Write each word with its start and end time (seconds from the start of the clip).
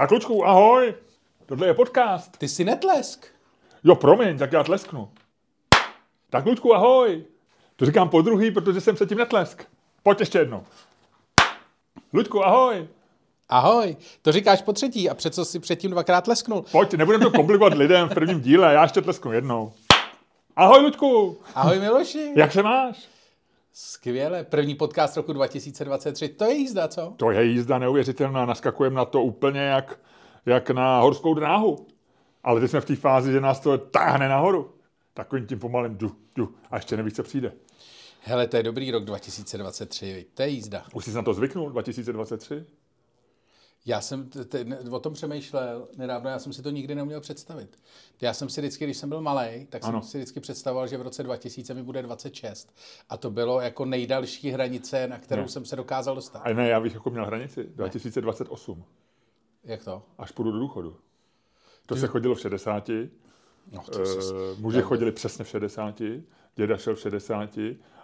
Tak 0.00 0.10
Lučku, 0.10 0.46
ahoj. 0.46 0.94
Tohle 1.46 1.66
je 1.66 1.74
podcast. 1.74 2.38
Ty 2.38 2.48
jsi 2.48 2.64
netlesk. 2.64 3.26
Jo, 3.84 3.94
promiň, 3.94 4.38
tak 4.38 4.52
já 4.52 4.64
tlesknu. 4.64 5.10
Tak 6.30 6.46
Lučku, 6.46 6.74
ahoj. 6.74 7.24
To 7.76 7.86
říkám 7.86 8.08
po 8.08 8.22
druhý, 8.22 8.50
protože 8.50 8.80
jsem 8.80 8.94
předtím 8.94 9.18
netlesk. 9.18 9.64
Pojď 10.02 10.20
ještě 10.20 10.38
jednou. 10.38 10.64
Luďku, 12.12 12.44
ahoj. 12.44 12.88
Ahoj, 13.48 13.96
to 14.22 14.32
říkáš 14.32 14.62
po 14.62 14.72
třetí 14.72 15.10
a 15.10 15.14
přeco 15.14 15.44
si 15.44 15.58
předtím 15.58 15.90
dvakrát 15.90 16.28
lesknul. 16.28 16.64
Pojď, 16.72 16.94
nebudeme 16.94 17.24
to 17.24 17.30
komplikovat 17.30 17.74
lidem 17.74 18.08
v 18.08 18.14
prvním 18.14 18.40
díle, 18.40 18.74
já 18.74 18.82
ještě 18.82 19.00
tlesknu 19.00 19.32
jednou. 19.32 19.72
Ahoj, 20.56 20.80
Luďku. 20.80 21.38
Ahoj, 21.54 21.78
Miloši. 21.78 22.32
Jak 22.36 22.52
se 22.52 22.62
máš? 22.62 23.08
Skvěle, 23.72 24.44
první 24.44 24.74
podcast 24.74 25.16
roku 25.16 25.32
2023, 25.32 26.28
to 26.28 26.44
je 26.44 26.54
jízda, 26.54 26.88
co? 26.88 27.14
To 27.16 27.30
je 27.30 27.44
jízda 27.44 27.78
neuvěřitelná, 27.78 28.46
naskakujeme 28.46 28.96
na 28.96 29.04
to 29.04 29.22
úplně 29.22 29.60
jak, 29.60 30.00
jak 30.46 30.70
na 30.70 31.00
horskou 31.00 31.34
dráhu. 31.34 31.86
Ale 32.44 32.60
teď 32.60 32.70
jsme 32.70 32.80
v 32.80 32.84
té 32.84 32.96
fázi, 32.96 33.32
že 33.32 33.40
nás 33.40 33.60
to 33.60 33.78
táhne 33.78 34.28
nahoru. 34.28 34.74
Takovým 35.14 35.46
tím 35.46 35.58
pomalým 35.58 35.96
du, 35.96 36.16
du. 36.36 36.54
A 36.70 36.76
ještě 36.76 36.96
nevíš, 36.96 37.14
co 37.14 37.22
přijde. 37.22 37.52
Hele, 38.22 38.46
to 38.46 38.56
je 38.56 38.62
dobrý 38.62 38.90
rok 38.90 39.04
2023, 39.04 40.14
viď? 40.14 40.28
to 40.34 40.42
je 40.42 40.48
jízda. 40.48 40.84
Už 40.94 41.04
jsi 41.04 41.12
na 41.12 41.22
to 41.22 41.34
zvyknul, 41.34 41.70
2023? 41.70 42.64
Já 43.86 44.00
jsem 44.00 44.28
t- 44.28 44.44
t- 44.44 44.64
ne- 44.64 44.78
o 44.90 45.00
tom 45.00 45.12
přemýšlel 45.12 45.88
nedávno, 45.96 46.30
já 46.30 46.38
jsem 46.38 46.52
si 46.52 46.62
to 46.62 46.70
nikdy 46.70 46.94
neuměl 46.94 47.20
představit. 47.20 47.78
Já 48.20 48.34
jsem 48.34 48.48
si 48.48 48.60
vždycky, 48.60 48.84
když 48.84 48.96
jsem 48.96 49.08
byl 49.08 49.20
malý, 49.20 49.66
tak 49.70 49.84
Ano. 49.84 50.02
jsem 50.02 50.10
si 50.10 50.18
vždycky 50.18 50.40
představoval, 50.40 50.86
že 50.86 50.98
v 50.98 51.02
roce 51.02 51.22
2000 51.22 51.74
mi 51.74 51.82
bude 51.82 52.02
26. 52.02 52.74
A 53.08 53.16
to 53.16 53.30
bylo 53.30 53.60
jako 53.60 53.84
nejdalší 53.84 54.50
hranice, 54.50 55.08
na 55.08 55.18
kterou 55.18 55.42
Ne. 55.42 55.48
jsem 55.48 55.64
se 55.64 55.76
dokázal 55.76 56.14
dostat. 56.14 56.38
A 56.38 56.52
ne, 56.52 56.68
já 56.68 56.80
bych 56.80 56.94
jako 56.94 57.10
měl 57.10 57.26
hranici. 57.26 57.64
2028. 57.64 58.84
Jak 59.64 59.84
to? 59.84 60.02
Až 60.18 60.30
půjdu 60.32 60.52
do 60.52 60.58
důchodu. 60.58 60.96
To 61.86 61.96
se 61.96 62.06
chodilo 62.06 62.34
v 62.34 62.40
60. 62.40 62.88
No, 63.72 63.82
to 63.92 64.06
jsi... 64.06 64.18
Uh, 64.18 64.58
muži 64.58 64.82
chodili 64.82 65.12
přesně 65.12 65.44
v 65.44 65.48
60, 65.48 66.02
děda 66.56 66.76
šel 66.76 66.94
v 66.94 67.00
60 67.00 67.58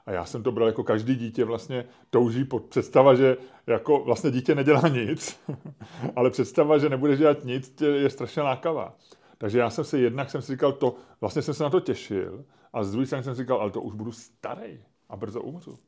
a 0.06 0.12
já 0.12 0.24
jsem 0.24 0.42
to 0.42 0.52
bral 0.52 0.68
jako 0.68 0.84
každý 0.84 1.14
dítě 1.14 1.44
vlastně 1.44 1.84
touží 2.10 2.44
pod 2.44 2.64
představa, 2.64 3.14
že 3.14 3.36
jako 3.66 4.04
vlastně 4.04 4.30
dítě 4.30 4.54
nedělá 4.54 4.88
nic, 4.88 5.40
ale 6.16 6.30
představa, 6.30 6.78
že 6.78 6.88
nebudeš 6.88 7.18
dělat 7.18 7.44
nic, 7.44 7.80
je 7.80 8.10
strašně 8.10 8.42
lákavá. 8.42 8.96
Takže 9.38 9.58
já 9.58 9.70
jsem 9.70 9.84
si 9.84 9.98
jednak 9.98 10.30
jsem 10.30 10.42
si 10.42 10.52
říkal 10.52 10.72
to, 10.72 10.96
vlastně 11.20 11.42
jsem 11.42 11.54
se 11.54 11.62
na 11.62 11.70
to 11.70 11.80
těšil 11.80 12.44
a 12.72 12.84
z 12.84 12.90
druhé 12.90 13.06
strany 13.06 13.24
jsem 13.24 13.34
si 13.34 13.42
říkal, 13.42 13.60
ale 13.60 13.70
to 13.70 13.80
už 13.82 13.94
budu 13.94 14.12
starý 14.12 14.80
a 15.08 15.16
brzo 15.16 15.40
umřu. 15.42 15.78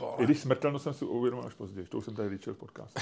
vole. 0.00 0.16
I 0.18 0.24
když 0.24 0.38
smrtelnost 0.38 0.82
jsem 0.84 0.94
si 0.94 1.04
uvědomil 1.04 1.46
až 1.46 1.54
později, 1.54 1.86
to 1.86 1.98
už 1.98 2.04
jsem 2.04 2.14
tady 2.14 2.30
říčil 2.30 2.54
v 2.54 2.56
podcastu. 2.58 3.00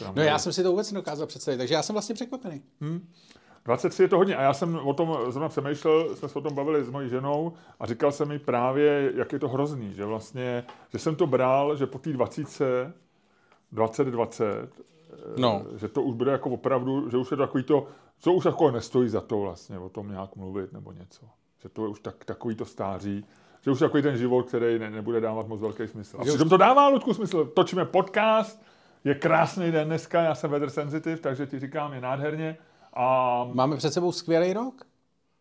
No. 0.00 0.12
No 0.16 0.22
já 0.22 0.38
jsem 0.38 0.52
si 0.52 0.62
to 0.62 0.70
vůbec 0.70 0.92
nedokázal 0.92 1.26
představit, 1.26 1.58
takže 1.58 1.74
já 1.74 1.82
jsem 1.82 1.94
vlastně 1.94 2.14
překvapený. 2.14 2.62
23 3.64 4.02
je 4.02 4.08
to 4.08 4.16
hodně 4.16 4.36
a 4.36 4.42
já 4.42 4.52
jsem 4.54 4.76
o 4.76 4.94
tom 4.94 5.18
zrovna 5.28 5.48
přemýšlel, 5.48 6.16
jsme 6.16 6.28
se 6.28 6.38
o 6.38 6.42
tom 6.42 6.54
bavili 6.54 6.84
s 6.84 6.90
mojí 6.90 7.08
ženou 7.08 7.52
a 7.80 7.86
říkal 7.86 8.12
jsem 8.12 8.28
mi 8.28 8.38
právě, 8.38 9.12
jak 9.14 9.32
je 9.32 9.38
to 9.38 9.48
hrozný, 9.48 9.94
že 9.94 10.04
vlastně, 10.04 10.64
že 10.92 10.98
jsem 10.98 11.16
to 11.16 11.26
bral, 11.26 11.76
že 11.76 11.86
po 11.86 11.98
té 11.98 12.12
20, 12.12 12.92
2020, 13.72 14.68
No. 15.36 15.62
eh, 15.74 15.78
že 15.78 15.88
to 15.88 16.02
už 16.02 16.14
bude 16.14 16.32
jako 16.32 16.50
opravdu, 16.50 17.10
že 17.10 17.16
už 17.16 17.30
je 17.30 17.36
to 17.36 17.42
takový 17.42 17.64
to, 17.64 17.86
co 18.18 18.32
už 18.32 18.44
jako 18.44 18.70
nestojí 18.70 19.08
za 19.08 19.20
to 19.20 19.40
vlastně 19.40 19.78
o 19.78 19.88
tom 19.88 20.10
nějak 20.10 20.36
mluvit 20.36 20.72
nebo 20.72 20.92
něco. 20.92 21.26
Že 21.62 21.68
to 21.68 21.82
je 21.82 21.88
už 21.88 22.00
tak, 22.00 22.24
takový 22.24 22.54
to 22.54 22.64
stáří, 22.64 23.24
že 23.62 23.70
už 23.70 23.78
takový 23.78 24.02
ten 24.02 24.16
život, 24.16 24.46
který 24.48 24.78
ne, 24.78 24.90
nebude 24.90 25.20
dávat 25.20 25.48
moc 25.48 25.60
velký 25.60 25.86
smysl. 25.88 26.16
A 26.20 26.24
přitom 26.24 26.48
to 26.48 26.56
dává, 26.56 26.88
Ludku, 26.88 27.14
smysl. 27.14 27.44
Točíme 27.44 27.84
podcast, 27.84 28.62
je 29.04 29.14
krásný 29.14 29.70
den 29.72 29.86
dneska, 29.88 30.22
já 30.22 30.34
jsem 30.34 30.50
weather 30.50 30.70
sensitive, 30.70 31.16
takže 31.16 31.46
ti 31.46 31.58
říkám, 31.58 31.92
je 31.92 32.00
nádherně. 32.00 32.56
A 32.96 33.44
Máme 33.52 33.76
před 33.76 33.92
sebou 33.92 34.12
skvělý 34.12 34.52
rok. 34.52 34.74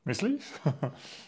myslíš? 0.05 0.43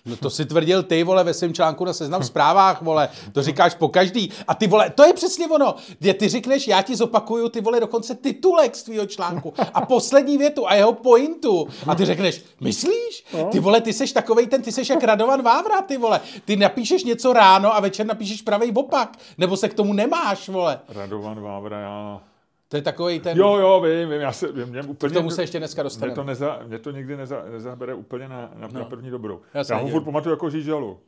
No 0.08 0.16
to 0.16 0.30
si 0.30 0.46
tvrdil 0.46 0.84
ty, 0.84 1.04
vole, 1.04 1.24
ve 1.24 1.34
svém 1.34 1.54
článku 1.54 1.86
na 1.86 1.94
seznam 1.94 2.24
zprávách, 2.24 2.82
vole. 2.82 3.10
To 3.32 3.44
říkáš 3.44 3.76
po 3.76 3.90
každý. 3.90 4.32
A 4.48 4.56
ty, 4.56 4.68
vole, 4.68 4.90
to 4.90 5.04
je 5.04 5.14
přesně 5.14 5.48
ono. 5.48 5.76
Ty, 6.02 6.14
ty 6.14 6.30
řekneš, 6.30 6.68
já 6.68 6.82
ti 6.82 6.96
zopakuju, 6.96 7.50
ty, 7.50 7.62
vole, 7.62 7.80
dokonce 7.80 8.16
titulek 8.16 8.76
z 8.76 8.84
tvýho 8.84 9.06
článku 9.06 9.54
a 9.74 9.82
poslední 9.86 10.38
větu 10.38 10.68
a 10.68 10.76
jeho 10.76 10.94
pointu. 10.94 11.68
A 11.88 11.96
ty 11.96 12.06
řekneš, 12.06 12.44
myslíš? 12.62 13.26
Ty, 13.52 13.60
vole, 13.60 13.82
ty 13.82 13.94
seš 13.94 14.12
takovej 14.12 14.48
ten, 14.48 14.62
ty 14.62 14.72
seš 14.72 14.90
jak 14.90 15.04
Radovan 15.04 15.42
Vávra, 15.42 15.82
ty, 15.82 15.98
vole. 15.98 16.22
Ty 16.46 16.56
napíšeš 16.56 17.04
něco 17.04 17.34
ráno 17.34 17.76
a 17.76 17.80
večer 17.80 18.06
napíšeš 18.06 18.42
pravý 18.42 18.72
opak. 18.72 19.18
Nebo 19.38 19.58
se 19.58 19.70
k 19.70 19.74
tomu 19.74 19.94
nemáš, 19.94 20.50
vole. 20.50 20.80
Radovan 20.90 21.42
Vávra, 21.42 21.80
já... 21.80 22.22
To 22.68 22.76
je 22.76 22.82
takový 22.82 23.20
ten... 23.20 23.38
Jo, 23.38 23.58
jo, 23.58 23.82
vím, 23.82 24.10
vím, 24.10 24.22
já 24.22 24.32
se, 24.32 24.52
mě 24.52 24.82
úplně... 24.84 25.12
K 25.12 25.14
tomu 25.14 25.30
se 25.30 25.44
ještě 25.44 25.58
dneska 25.60 25.82
mě 25.82 25.84
dostaneme. 25.84 26.16
to, 26.16 26.24
neza, 26.24 26.60
mě 26.68 26.80
to 26.80 26.92
nikdy 26.92 27.18
neza, 27.18 27.44
nezabere 27.52 27.94
úplně 27.94 28.28
na, 28.28 28.52
na, 28.56 28.68
no. 28.68 28.80
na 28.80 28.86
první 28.86 29.10
dobrou. 29.10 29.42
Já 29.54 29.64
Já, 29.70 29.78
ho 29.78 29.88
furt 29.88 30.04
pamatuju 30.04 30.34
jako 30.34 30.50
žížalu. 30.50 31.00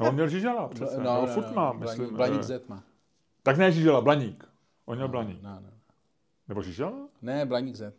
No, 0.00 0.08
on 0.08 0.14
měl 0.14 0.28
žížala, 0.28 0.68
přesně. 0.68 0.98
No, 0.98 1.20
no, 1.20 1.26
furt 1.26 1.54
mám, 1.54 1.78
Blaník- 1.78 1.80
myslím. 1.80 2.16
Blaník 2.16 2.40
eh, 2.40 2.42
Z 2.42 2.68
má. 2.68 2.82
Tak 3.42 3.56
ne 3.58 3.72
žížala, 3.72 4.00
Blaník. 4.00 4.44
On 4.84 4.96
měl 4.96 5.08
Blaník. 5.08 5.42
No, 5.42 5.50
no. 5.50 5.68
Nebo 6.48 6.62
žížala? 6.62 7.08
Ne, 7.22 7.46
Blaník 7.46 7.76
Z. 7.76 7.94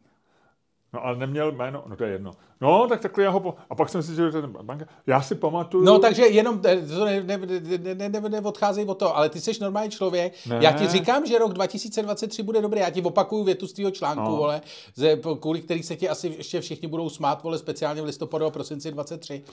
No, 0.93 1.05
ale 1.05 1.17
neměl 1.17 1.51
jméno, 1.51 1.83
no 1.87 1.95
to 1.95 2.03
je 2.03 2.11
jedno. 2.11 2.31
No, 2.61 2.87
tak 2.87 3.01
takhle 3.01 3.23
já 3.23 3.29
ho, 3.29 3.39
po... 3.39 3.55
a 3.69 3.75
pak 3.75 3.89
jsem 3.89 4.03
si 4.03 4.11
říkal, 4.11 4.31
že 4.31 4.41
ten 4.41 4.57
banka, 4.61 4.85
já 5.07 5.21
si 5.21 5.35
pamatuju... 5.35 5.83
No 5.83 5.99
takže 5.99 6.27
jenom, 6.27 6.61
eh, 6.65 6.81
to 6.81 7.05
ne, 7.05 7.23
ne, 7.23 7.37
ne, 7.37 8.09
ne, 8.09 8.09
ne, 8.09 8.29
neodcházej 8.29 8.85
od 8.85 8.95
toho, 8.95 9.17
ale 9.17 9.29
ty 9.29 9.41
jsi 9.41 9.51
normální 9.61 9.91
člověk. 9.91 10.33
Ne. 10.45 10.57
Já 10.61 10.71
ti 10.71 10.87
říkám, 10.87 11.25
že 11.25 11.37
rok 11.37 11.53
2023 11.53 12.43
bude 12.43 12.61
dobrý. 12.61 12.79
Já 12.79 12.89
ti 12.89 13.01
opakuju 13.01 13.43
větu 13.43 13.67
z 13.67 13.73
tvýho 13.73 13.91
článku, 13.91 14.23
No. 14.23 14.35
vole, 14.35 14.61
ze, 14.95 15.19
kvůli 15.39 15.61
který 15.61 15.83
se 15.83 15.95
ti 15.95 16.09
asi 16.09 16.27
ještě 16.27 16.61
všichni 16.61 16.87
budou 16.87 17.09
smát, 17.09 17.43
vole, 17.43 17.57
speciálně 17.57 18.01
v 18.01 18.05
listopadu 18.05 18.45
a 18.45 18.49
prosinci 18.49 18.91
23. 18.91 19.43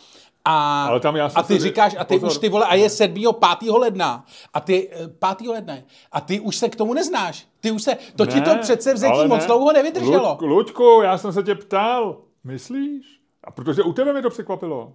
A, 0.45 0.85
Ale 0.87 1.01
tam 1.01 1.17
já 1.17 1.31
a 1.35 1.43
ty 1.43 1.55
si- 1.55 1.61
říkáš, 1.61 1.97
a 1.99 2.05
ty 2.05 2.15
pozor. 2.15 2.31
už 2.31 2.39
ty 2.39 2.49
vole, 2.49 2.67
a 2.67 2.75
je 2.75 2.91
7. 2.91 3.33
5. 3.33 3.71
ledna. 3.79 4.25
A 4.55 4.61
ty, 4.61 4.91
eh, 4.93 5.09
5. 5.09 5.49
ledna. 5.49 5.75
je. 5.75 5.85
A 6.13 6.21
ty 6.21 6.41
už 6.41 6.57
se 6.57 6.69
k 6.69 6.77
tomu 6.77 6.95
neznáš. 6.95 7.47
Ty 7.61 7.71
už 7.71 7.83
se, 7.83 7.97
to 8.17 8.27
ti 8.27 8.41
to 8.41 8.51
přece 8.61 8.95
vzetí 8.95 9.27
moc 9.27 9.41
ne. 9.41 9.47
dlouho 9.47 9.73
nevydrželo. 9.73 10.31
Luď, 10.41 10.41
Luďku, 10.41 11.01
já 11.03 11.19
jsem 11.19 11.33
se 11.33 11.43
tě 11.43 11.55
ptal, 11.55 12.17
myslíš? 12.49 13.21
A 13.45 13.51
protože 13.51 13.83
u 13.83 13.93
tebe 13.93 14.13
mi 14.13 14.23
to 14.23 14.31
překvapilo. 14.31 14.93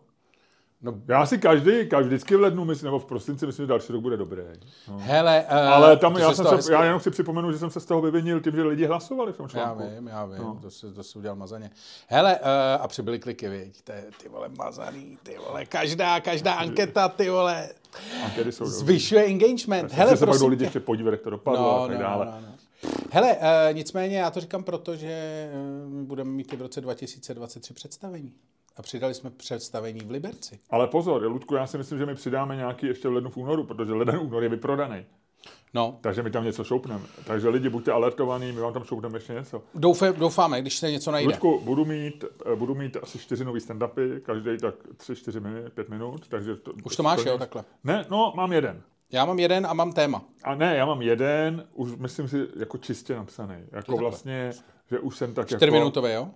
No. 0.81 0.93
Já 1.07 1.25
si 1.25 1.37
každý, 1.37 1.89
každý 1.89 2.07
vždycky 2.07 2.35
v 2.35 2.41
lednu 2.41 2.65
myslím, 2.65 2.85
nebo 2.85 2.99
v 2.99 3.05
prosinci 3.05 3.45
myslím, 3.45 3.63
že 3.63 3.67
další 3.67 3.93
rok 3.93 4.01
bude 4.01 4.17
dobrý. 4.17 4.41
No. 4.87 4.97
Hele, 4.99 5.45
uh, 5.51 5.57
Ale 5.57 5.97
tam 5.97 6.17
já, 6.17 6.33
jsem 6.33 6.61
se, 6.61 6.73
já 6.73 6.83
jenom 6.83 6.99
chci 6.99 7.09
připomenout, 7.11 7.51
že 7.51 7.57
jsem 7.57 7.69
se 7.69 7.79
z 7.79 7.85
toho 7.85 8.01
vyvinil 8.01 8.39
tím, 8.41 8.55
že 8.55 8.63
lidi 8.63 8.85
hlasovali 8.85 9.33
v 9.33 9.37
tom 9.37 9.43
Já 9.43 9.49
článku. 9.49 9.83
vím, 9.95 10.07
já 10.07 10.25
vím, 10.25 10.37
No. 10.37 10.43
no. 10.43 10.59
to, 10.61 10.69
si, 10.71 10.93
to 10.93 11.03
si 11.03 11.17
udělal 11.19 11.35
mazaně. 11.35 11.71
Hele, 12.07 12.39
uh, 12.39 12.47
a 12.81 12.87
přibyly 12.87 13.19
kliky, 13.19 13.49
viď, 13.49 13.81
je, 13.89 14.05
ty 14.23 14.29
vole, 14.29 14.49
mazaný, 14.57 15.17
ty 15.23 15.37
vole, 15.47 15.65
každá, 15.65 16.19
každá 16.19 16.53
anketa, 16.53 17.09
ty 17.09 17.29
vole, 17.29 17.69
Ankety 18.25 18.51
jsou 18.51 18.63
dobrý. 18.63 18.77
zvyšuje 18.79 19.25
engagement. 19.25 19.91
Hele, 19.91 20.05
Hele, 20.05 20.17
se 20.17 20.25
pak 20.25 20.27
jdou 20.29 20.31
prosím 20.39 20.49
lidi 20.49 20.59
tě. 20.59 20.65
ještě 20.65 20.79
podívat, 20.79 21.11
jak 21.11 21.21
to 21.21 21.29
dopadlo 21.29 21.83
a 21.83 21.87
tak 21.87 21.97
dále. 21.97 22.25
no, 22.25 22.31
no. 22.31 22.52
Hele, 23.11 23.37
uh, 23.37 23.43
nicméně 23.73 24.17
já 24.17 24.31
to 24.31 24.39
říkám 24.39 24.63
proto, 24.63 24.95
že 24.95 25.49
uh, 25.87 26.01
budeme 26.01 26.31
mít 26.31 26.53
i 26.53 26.55
v 26.55 26.61
roce 26.61 26.81
2023 26.81 27.73
představení. 27.73 28.33
A 28.75 28.81
přidali 28.81 29.13
jsme 29.13 29.29
představení 29.29 29.99
v 29.99 30.11
Liberci. 30.11 30.59
Ale 30.69 30.87
pozor, 30.87 31.23
Ludku, 31.23 31.55
já 31.55 31.67
si 31.67 31.77
myslím, 31.77 31.99
že 31.99 32.05
my 32.05 32.15
přidáme 32.15 32.55
nějaký 32.55 32.87
ještě 32.87 33.07
v 33.07 33.11
lednu 33.13 33.29
v 33.29 33.37
únoru, 33.37 33.63
protože 33.63 33.93
leden 33.93 34.17
únor 34.17 34.43
je 34.43 34.49
vyprodaný. 34.49 35.05
No, 35.73 35.97
Takže 36.01 36.23
my 36.23 36.31
tam 36.31 36.43
něco 36.43 36.63
šoupneme. 36.63 37.03
Takže 37.25 37.49
lidi, 37.49 37.69
buďte 37.69 37.91
alertovaní, 37.91 38.51
my 38.51 38.61
vám 38.61 38.73
tam 38.73 38.83
šoupneme 38.83 39.17
ještě 39.17 39.33
něco. 39.33 39.63
doufám, 39.75 40.13
doufáme, 40.13 40.61
když 40.61 40.77
se 40.77 40.91
něco 40.91 41.11
najde. 41.11 41.29
Ludku, 41.29 41.61
budu 41.63 41.85
mít, 41.85 42.25
eh, 42.53 42.55
budu 42.55 42.75
mít 42.75 42.97
asi 43.01 43.19
čtyři 43.19 43.45
nový 43.45 43.59
stand-upy, 43.59 44.19
každý 44.21 44.57
tak 44.57 44.75
tři, 44.97 45.15
čtyři 45.15 45.39
minut, 45.39 45.73
pět 45.73 45.89
minut, 45.89 46.27
takže... 46.27 46.55
To, 46.55 46.71
Už 46.83 46.95
to 46.95 47.03
máš, 47.03 47.19
splním. 47.19 47.31
jo, 47.31 47.37
takhle. 47.37 47.63
Ne, 47.83 48.05
no, 48.09 48.33
mám 48.35 48.53
jeden. 48.53 48.81
Já 49.13 49.25
mám 49.25 49.39
jeden 49.39 49.65
a 49.65 49.73
mám 49.73 49.91
téma. 49.91 50.21
A 50.43 50.55
ne, 50.55 50.75
já 50.75 50.85
mám 50.85 51.01
jeden, 51.01 51.67
už 51.73 51.95
myslím 51.95 52.27
si, 52.27 52.47
jako 52.59 52.77
čistě 52.77 53.15
napsaný. 53.15 53.55
Jako 53.71 53.97
vlastně, 53.97 54.51
že 54.91 54.99
už 54.99 55.17
jsem 55.17 55.33
tak 55.33 55.51
jako... 55.51 55.59
Čtyřminutové, 55.59 56.13
jo? 56.13 56.29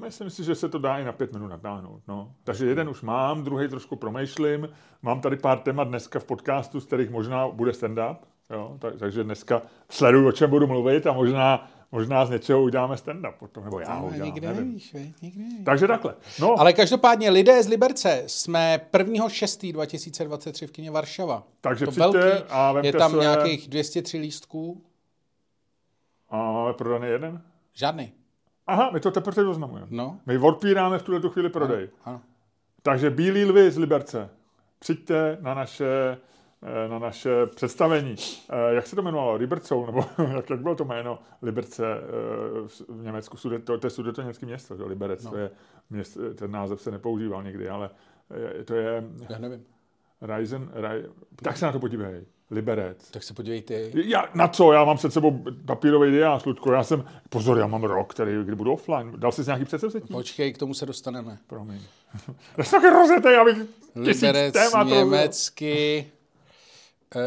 Myslím 0.00 0.30
si, 0.30 0.44
že 0.44 0.54
se 0.54 0.68
to 0.68 0.78
dá 0.78 0.98
i 0.98 1.04
na 1.04 1.12
pět 1.12 1.32
minut 1.32 1.48
natáhnout. 1.48 2.02
No. 2.08 2.32
Takže 2.44 2.66
jeden 2.66 2.88
už 2.88 3.02
mám, 3.02 3.44
druhý 3.44 3.68
trošku 3.68 3.96
promýšlím. 3.96 4.68
Mám 5.02 5.20
tady 5.20 5.36
pár 5.36 5.58
témat 5.58 5.88
dneska 5.88 6.18
v 6.18 6.24
podcastu, 6.24 6.80
z 6.80 6.84
kterých 6.84 7.10
možná 7.10 7.48
bude 7.48 7.72
stand-up. 7.72 8.16
Jo? 8.50 8.76
Tak, 8.78 8.96
takže 8.98 9.24
dneska 9.24 9.62
sleduju, 9.90 10.28
o 10.28 10.32
čem 10.32 10.50
budu 10.50 10.66
mluvit 10.66 11.06
a 11.06 11.12
možná, 11.12 11.70
možná 11.92 12.26
z 12.26 12.30
něčeho 12.30 12.62
uděláme 12.62 12.94
stand-up 12.96 13.32
potom, 13.38 13.64
nebo 13.64 13.80
já 13.80 13.94
ho 13.94 14.06
udělám, 14.06 14.26
nikdy 14.26 14.46
nevím. 14.46 14.66
nevíš, 14.66 14.92
nikdy 15.22 15.42
nevíš. 15.42 15.64
Takže 15.64 15.86
takhle. 15.86 16.14
No, 16.40 16.60
Ale 16.60 16.72
každopádně 16.72 17.30
lidé 17.30 17.62
z 17.62 17.68
Liberce 17.68 18.22
jsme 18.26 18.80
1.6.2023 18.92 20.66
v 20.66 20.70
kině 20.70 20.90
Varšava. 20.90 21.42
Takže 21.60 21.84
to 21.84 21.90
přijďte 21.90 22.18
velký, 22.18 22.44
a 22.48 22.72
vemte 22.72 22.88
je 22.88 22.92
tam 22.92 23.10
své- 23.10 23.20
nějakých 23.20 23.68
203 23.68 24.18
lístků, 24.18 24.82
a 26.30 26.36
máme 26.52 26.72
prodaný 26.72 27.06
jeden? 27.08 27.42
žádný. 27.72 28.12
Aha, 28.66 28.90
my 28.90 29.00
to 29.00 29.10
teprve 29.10 29.34
teď 29.34 29.46
oznamujeme. 29.46 29.86
No, 29.90 30.20
My 30.26 30.38
odpíráme 30.38 30.98
v 30.98 31.02
tuhle 31.02 31.20
tu 31.20 31.30
chvíli 31.30 31.48
prodej. 31.50 31.88
ano. 32.04 32.20
Takže 32.82 33.10
Bílí 33.10 33.44
lvy 33.44 33.70
z 33.70 33.78
Liberce. 33.78 34.30
Přijďte 34.78 35.38
na 35.40 35.54
naše 35.54 36.18
na 36.88 36.98
naše 36.98 37.30
představení. 37.54 38.16
Eh, 38.50 38.74
Jak 38.74 38.86
se 38.86 38.96
to 38.96 39.02
jmenovalo? 39.02 39.34
Libercou? 39.34 39.86
Nebo 39.86 40.04
jak, 40.36 40.50
jak 40.50 40.60
bylo 40.60 40.74
to 40.74 40.84
jméno 40.84 41.18
Liberce 41.42 41.84
eh, 41.86 42.68
v 42.88 43.02
Německu? 43.02 43.36
Sude, 43.36 43.58
to, 43.58 43.78
to 43.78 43.86
je 43.86 43.90
sudetoněmecké 43.90 44.46
město, 44.46 44.76
že? 44.76 44.84
Liberec. 44.84 45.24
No. 45.24 45.30
To 45.30 45.36
je 45.36 45.50
město, 45.90 46.34
ten 46.34 46.50
název 46.50 46.80
se 46.80 46.90
nepoužíval 46.90 47.42
nikdy, 47.42 47.68
ale 47.68 47.90
to 48.64 48.74
je 48.74 49.04
Já 49.30 49.38
nevím. 49.38 49.64
Reisen, 50.20 50.70
Rai, 50.72 51.04
tak 51.42 51.56
se 51.56 51.66
na 51.66 51.72
to 51.72 51.78
podívej. 51.78 52.24
Liberec. 52.50 53.10
Tak 53.10 53.22
se 53.22 53.34
podívej 53.34 53.62
ty. 53.62 53.92
Já, 54.04 54.28
na 54.34 54.48
co? 54.48 54.72
Já 54.72 54.84
mám 54.84 54.96
před 54.96 55.12
sebou 55.12 55.44
papírový 55.66 56.10
diář, 56.10 56.44
Ludko. 56.44 56.72
Já 56.72 56.82
jsem, 56.82 57.04
pozor, 57.28 57.58
já 57.58 57.66
mám 57.66 57.84
rok, 57.84 58.14
který, 58.14 58.32
kdy 58.44 58.54
budu 58.56 58.72
offline. 58.72 59.12
Dal 59.16 59.32
jsi 59.32 59.42
nějaký 59.46 59.64
předsevzetí? 59.64 60.12
Počkej, 60.12 60.52
k 60.52 60.58
tomu 60.58 60.74
se 60.74 60.86
dostaneme. 60.86 61.38
Promiň. 61.46 61.80
Já 62.58 62.64
jsem 62.64 62.80
taky 62.82 62.94
rozetej, 62.94 63.36
abych 63.36 63.56
Liberec, 63.94 64.52
témat 64.52 64.84
německy. 64.84 66.06
Uh, 67.16 67.22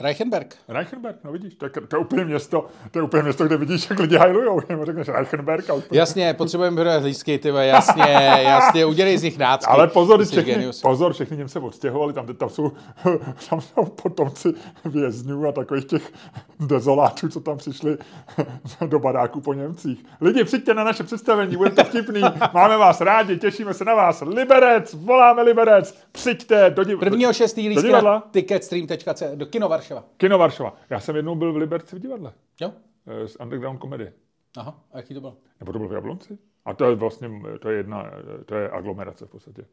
Reichenberg. 0.00 0.56
Reichenberg, 0.68 1.16
no 1.24 1.32
vidíš, 1.32 1.54
to 1.54 1.66
je, 1.66 1.70
to 1.88 1.96
je 1.96 2.00
úplně 2.00 2.24
město, 2.24 2.66
to 2.90 2.98
je 2.98 3.02
úplně 3.02 3.22
město, 3.22 3.44
kde 3.46 3.56
vidíš, 3.56 3.90
jak 3.90 3.98
lidi 3.98 4.16
hajlujou. 4.16 4.60
Řekneš 4.84 5.08
Reichenberg 5.08 5.70
a 5.70 5.74
už 5.74 5.84
Jasně, 5.92 6.34
potřebujeme 6.34 6.76
vydat 6.76 7.04
lístky, 7.04 7.38
ty 7.38 7.48
jasně, 7.48 8.02
jasně, 8.42 8.84
udělej 8.86 9.18
z 9.18 9.22
nich 9.22 9.38
nácky. 9.38 9.72
Ale 9.72 9.86
pozor, 9.88 10.24
Jsi 10.24 10.32
všechny, 10.32 10.52
genius. 10.52 10.80
pozor, 10.80 11.12
všechny 11.12 11.36
Němce 11.36 11.58
odstěhovali, 11.58 12.12
tam, 12.12 12.26
tam, 12.26 12.48
jsou, 12.48 12.72
tam 13.50 13.60
jsou 13.60 13.84
potomci 13.84 14.48
vězňů 14.84 15.48
a 15.48 15.52
takových 15.52 15.84
těch 15.84 16.12
dezolátů, 16.60 17.28
co 17.28 17.40
tam 17.40 17.58
přišli 17.58 17.98
do 18.86 18.98
baráku 18.98 19.40
po 19.40 19.54
Němcích. 19.54 20.04
Lidi, 20.20 20.44
přijďte 20.44 20.74
na 20.74 20.84
naše 20.84 21.02
představení, 21.04 21.56
bude 21.56 21.70
to 21.70 21.84
vtipný, 21.84 22.22
máme 22.52 22.76
vás 22.76 23.00
rádi, 23.00 23.36
těšíme 23.36 23.74
se 23.74 23.84
na 23.84 23.94
vás. 23.94 24.22
Liberec, 24.26 24.94
voláme 24.94 25.42
Liberec, 25.42 25.94
přijďte 26.12 26.70
do 26.70 26.84
div... 26.84 26.98
Prvního 26.98 27.32
šestý 27.32 27.62
do 27.62 27.68
lístky 27.68 27.86
divadla. 27.86 28.14
na 28.14 28.20
ticketstream.cz 28.30 29.23
do 29.34 29.46
Kino 29.46 29.68
Varšava. 29.68 30.04
Kino 30.16 30.38
Varšava. 30.38 30.76
Já 30.90 31.00
jsem 31.00 31.16
jednou 31.16 31.34
byl 31.34 31.52
v 31.52 31.56
Liberci 31.56 31.96
v 31.96 31.98
divadle, 31.98 32.32
Jo? 32.60 32.72
eh, 33.06 33.28
z 33.28 33.36
underground 33.40 33.80
komedie. 33.80 34.12
Aha, 34.56 34.80
a 34.92 34.96
jaký 34.96 35.14
to 35.14 35.20
byl? 35.20 35.36
Nebo 35.60 35.72
to 35.72 35.78
bylo 35.78 35.90
v 35.90 35.92
Jablonci? 35.92 36.38
A 36.64 36.74
to 36.74 36.84
je 36.84 36.94
vlastně, 36.94 37.30
to 37.60 37.70
je 37.70 37.76
jedna, 37.76 38.10
to 38.46 38.54
je 38.54 38.70
aglomerace 38.70 39.26
v 39.26 39.30
podstatě. 39.30 39.64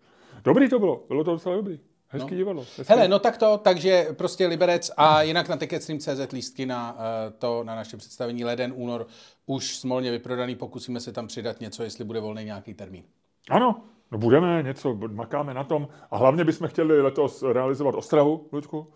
Dobrý 0.44 0.70
to 0.70 0.80
bylo, 0.80 1.04
bylo 1.08 1.24
to 1.24 1.32
docela 1.32 1.56
dobrý. 1.56 1.80
Hezký 2.08 2.32
no. 2.32 2.38
divadlo. 2.38 2.62
Hezký. 2.62 2.84
Hele, 2.88 3.08
no 3.08 3.20
tak 3.20 3.38
to, 3.38 3.58
takže 3.58 4.08
prostě 4.18 4.48
Liberec 4.48 4.92
a 4.98 5.22
jinak 5.22 5.50
na 5.50 5.58
ticketstream.cz 5.58 6.32
lístky 6.32 6.66
na 6.66 6.94
uh, 6.94 7.00
to, 7.40 7.64
na 7.64 7.76
naše 7.76 7.98
představení 7.98 8.46
leden, 8.46 8.74
únor, 8.76 9.08
už 9.46 9.78
smolně 9.78 10.12
vyprodaný, 10.12 10.56
pokusíme 10.56 11.00
se 11.00 11.12
tam 11.12 11.28
přidat 11.28 11.60
něco, 11.60 11.84
jestli 11.84 12.06
bude 12.06 12.20
volný 12.20 12.46
nějaký 12.46 12.74
termín. 12.74 13.04
Ano, 13.50 13.84
no 14.12 14.18
budeme 14.18 14.64
něco, 14.64 14.94
makáme 14.94 15.54
na 15.54 15.64
tom. 15.64 15.88
A 16.12 16.18
hlavně 16.18 16.44
bychom 16.44 16.68
chtěli 16.68 17.02
letos 17.02 17.44
realizovat 17.44 17.96
Ostravu, 17.96 18.50
Luďku. 18.52 18.94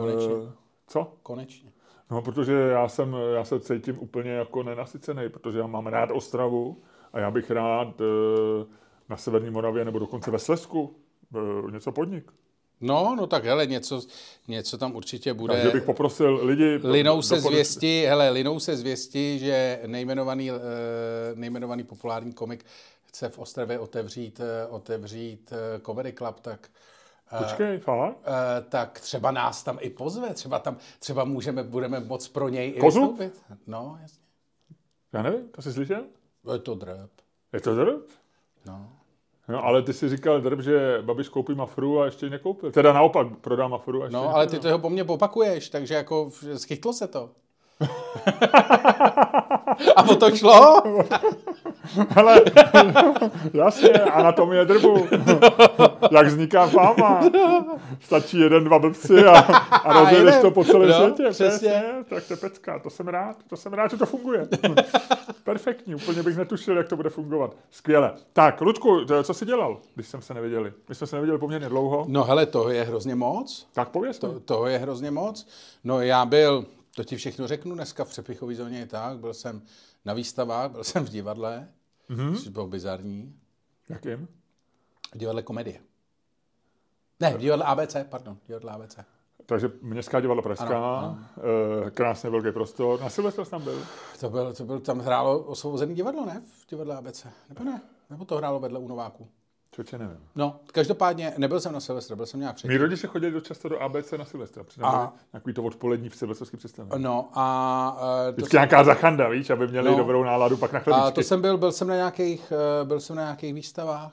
Konečně. 0.00 0.34
Eh, 0.48 0.52
co? 0.86 1.12
Konečně. 1.22 1.72
No, 2.10 2.22
protože 2.22 2.52
já, 2.52 2.88
jsem, 2.88 3.16
já 3.34 3.44
se 3.44 3.60
cítím 3.60 3.98
úplně 3.98 4.30
jako 4.30 4.62
nenasycený, 4.62 5.28
protože 5.28 5.58
já 5.58 5.66
mám 5.66 5.86
rád 5.86 6.10
Ostravu 6.10 6.82
a 7.12 7.18
já 7.18 7.30
bych 7.30 7.50
rád 7.50 8.00
eh, 8.00 8.64
na 9.08 9.16
Severní 9.16 9.50
Moravě 9.50 9.84
nebo 9.84 9.98
dokonce 9.98 10.30
ve 10.30 10.38
Slesku 10.38 10.96
eh, 11.36 11.72
něco 11.72 11.92
podnik. 11.92 12.32
No, 12.80 13.14
no 13.16 13.26
tak 13.26 13.44
hele, 13.44 13.66
něco, 13.66 14.00
něco 14.48 14.78
tam 14.78 14.96
určitě 14.96 15.34
bude. 15.34 15.54
Takže 15.54 15.70
bych 15.70 15.82
poprosil 15.82 16.40
lidi... 16.42 16.80
Linou 16.84 17.22
se 17.22 17.34
doporuč- 17.34 17.52
zvěsti, 17.52 18.04
hele, 18.06 18.30
linou 18.30 18.60
se 18.60 18.76
zvěsti, 18.76 19.38
že 19.38 19.80
nejmenovaný, 19.86 20.50
eh, 20.50 20.54
nejmenovaný 21.34 21.84
populární 21.84 22.32
komik 22.32 22.64
chce 23.04 23.28
v 23.28 23.38
Ostravě 23.38 23.78
otevřít, 23.78 24.40
otevřít 24.70 25.52
comedy 25.86 26.12
club, 26.12 26.40
tak 26.40 26.68
Počkej, 27.38 27.78
fakt? 27.78 28.16
Eh, 28.24 28.62
tak 28.68 29.00
třeba 29.00 29.30
nás 29.30 29.62
tam 29.62 29.78
i 29.80 29.90
pozve, 29.90 30.34
třeba 30.34 30.58
tam, 30.58 30.76
třeba 30.98 31.24
můžeme, 31.24 31.62
budeme 31.62 32.00
moc 32.00 32.28
pro 32.28 32.48
něj 32.48 32.72
i 32.76 32.80
Kozu? 32.80 33.00
vystoupit. 33.00 33.42
No, 33.66 33.98
jasně. 34.02 34.22
Já 35.12 35.22
nevím, 35.22 35.48
to 35.48 35.62
jsi 35.62 35.72
slyšel? 35.72 36.02
Je 36.52 36.58
to 36.58 36.74
drb. 36.74 37.10
Je 37.52 37.60
to 37.60 37.74
drb? 37.74 38.02
No. 38.66 38.88
No, 39.48 39.64
ale 39.64 39.82
ty 39.82 39.92
si 39.92 40.08
říkal 40.08 40.40
drb, 40.40 40.60
že 40.60 40.98
Babiš 41.02 41.28
koupí 41.28 41.54
mafru 41.54 42.00
a 42.00 42.04
ještě 42.04 42.26
ji 42.26 42.30
nekoupil. 42.30 42.72
Teda 42.72 42.92
naopak, 42.92 43.26
prodá 43.40 43.68
mafru 43.68 44.02
a 44.02 44.04
ještě 44.04 44.16
No, 44.16 44.34
ale 44.34 44.46
ty 44.46 44.58
to 44.58 44.78
po 44.78 44.90
mně 44.90 45.04
popakuješ, 45.04 45.68
takže 45.68 45.94
jako 45.94 46.30
schytlo 46.56 46.92
se 46.92 47.08
to. 47.08 47.30
A 49.96 50.02
o 50.10 50.16
to 50.16 50.36
šlo? 50.36 50.82
Hele, 52.08 52.42
jasně, 53.54 53.90
anatomie 53.92 54.64
drbu. 54.64 55.08
Jak 56.10 56.26
vzniká 56.26 56.66
fáma. 56.66 57.20
Stačí 58.00 58.38
jeden, 58.40 58.64
dva 58.64 58.78
blbci 58.78 59.24
a, 59.24 59.38
a 59.38 60.00
rozjedeš 60.00 60.34
to 60.40 60.50
po 60.50 60.64
celém 60.64 60.88
No, 60.88 60.94
světě. 60.96 61.30
přesně. 61.30 61.82
Tak 62.08 62.24
to 62.26 62.32
je 62.32 62.36
pecka, 62.36 62.78
to 62.78 62.90
jsem 62.90 63.08
rád, 63.08 63.36
to 63.48 63.56
jsem 63.56 63.72
rád, 63.72 63.90
že 63.90 63.96
to 63.96 64.06
funguje. 64.06 64.48
Perfektní, 65.44 65.94
úplně 65.94 66.22
bych 66.22 66.36
netušil, 66.36 66.76
jak 66.76 66.88
to 66.88 66.96
bude 66.96 67.10
fungovat. 67.10 67.56
Skvěle. 67.70 68.12
Tak, 68.32 68.60
Ludku, 68.60 69.04
co 69.22 69.34
jsi 69.34 69.46
dělal, 69.46 69.80
když 69.94 70.08
jsme 70.08 70.22
se 70.22 70.34
neviděli? 70.34 70.72
My 70.88 70.94
jsme 70.94 71.06
se 71.06 71.16
neviděli 71.16 71.38
poměrně 71.38 71.68
dlouho. 71.68 72.04
No 72.08 72.24
hele, 72.24 72.46
toho 72.46 72.70
je 72.70 72.82
hrozně 72.84 73.14
moc. 73.14 73.68
Tak 73.72 73.88
pověz 73.88 74.18
to. 74.18 74.32
To, 74.32 74.40
toho 74.40 74.66
je 74.66 74.78
hrozně 74.78 75.10
moc. 75.10 75.46
No 75.84 76.00
já 76.00 76.24
byl, 76.26 76.64
to 76.96 77.04
ti 77.04 77.16
všechno 77.16 77.46
řeknu 77.48 77.74
dneska 77.74 78.04
v 78.04 78.08
přepichové 78.08 78.54
zóně 78.54 78.78
je 78.78 78.86
tak, 78.86 79.18
byl 79.18 79.34
jsem 79.34 79.62
na 80.04 80.14
výstavách, 80.14 80.70
byl 80.70 80.84
jsem 80.84 81.04
v 81.04 81.08
divadle, 81.10 81.68
mm-hmm. 82.10 82.36
což 82.36 82.48
bylo 82.48 82.66
bizarní, 82.66 83.34
Jakým? 83.88 84.28
v 85.14 85.18
divadle 85.18 85.42
komedie. 85.42 85.80
Ne, 87.22 87.34
divadle 87.38 87.64
ABC, 87.64 87.96
pardon, 88.08 88.36
divadle 88.46 88.72
ABC. 88.72 88.98
Takže 89.46 89.70
Městská 89.82 90.20
divadla 90.20 90.42
Pražská, 90.42 90.66
Ano, 90.76 90.96
ano. 90.98 91.18
eh, 91.86 91.90
krásně 91.90 92.30
velký 92.30 92.52
prostor. 92.52 93.00
Na 93.00 93.08
Silvestra 93.08 93.44
tam 93.44 93.62
byl? 93.62 93.78
To 94.20 94.30
byl, 94.30 94.52
to 94.54 94.64
byl, 94.64 94.80
tam 94.80 94.98
hrálo 95.00 95.38
osvobozený 95.38 95.94
divadlo, 95.94 96.26
ne? 96.26 96.42
V 96.62 96.70
divadle 96.70 96.96
ABC. 96.96 97.26
Nebo 97.48 97.64
ne? 97.64 97.80
Nebo 98.10 98.24
to 98.24 98.36
hrálo 98.36 98.60
vedle 98.60 98.78
u 98.78 98.88
Nováku? 98.88 99.28
Čoče, 99.74 99.98
nevím. 99.98 100.16
No, 100.36 100.60
každopádně 100.72 101.34
nebyl 101.38 101.60
jsem 101.60 101.72
na 101.72 101.80
Silvestra, 101.80 102.16
byl 102.16 102.26
jsem 102.26 102.40
nějak 102.40 102.54
předtím. 102.56 102.70
Mí 102.70 102.76
rodiče 102.76 103.06
chodili 103.06 103.32
do 103.32 103.40
často 103.40 103.68
do 103.68 103.82
ABC 103.82 104.12
na 104.12 104.24
Silvestra. 104.24 104.64
A- 104.82 105.12
nějaký 105.32 105.52
to 105.52 105.62
odpolední 105.62 106.08
v 106.08 106.16
silvestrovský 106.16 106.56
představení. 106.56 107.02
No 107.04 107.28
a, 107.32 107.96
uh, 107.96 108.26
to, 108.26 108.32
Vždycky 108.32 108.56
nějaká 108.56 108.84
zachanda, 108.84 109.28
víš, 109.28 109.50
aby 109.50 109.68
měli 109.68 109.90
No. 109.90 109.96
dobrou 109.96 110.22
náladu 110.24 110.56
pak 110.56 110.72
na 110.72 110.78
a 110.78 110.82
chlebíčky. 110.82 111.14
to 111.14 111.20
jsem 111.22 111.40
byl, 111.40 111.58
byl 111.58 111.72
jsem 111.72 111.88
na 111.88 111.94
nějakých, 111.94 112.52
eh, 112.82 112.84
byl 112.84 113.00
jsem 113.00 113.16
na 113.16 113.22
nějakých 113.22 113.54
výstavách. 113.54 114.12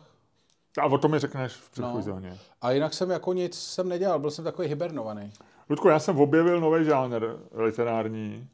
A 0.80 0.86
o 0.86 0.98
tom 0.98 1.12
mi 1.12 1.20
řekneš 1.20 1.54
v 1.54 1.72
předchozí 1.72 2.10
No. 2.10 2.16
zóně. 2.16 2.38
A 2.62 2.72
jinak 2.72 2.94
jsem 2.94 3.10
jako 3.10 3.34
nic 3.34 3.60
jsem 3.60 3.90
nedělal, 3.90 4.20
byl 4.20 4.31
jsem 4.31 4.44
takový 4.46 4.68
hibernovaný. 4.68 5.31
Ludku, 5.70 5.88
já 5.90 6.00
jsem 6.00 6.20
objevil 6.20 6.60
nový 6.62 6.86
žánr 6.86 7.26
literární. 7.54 8.48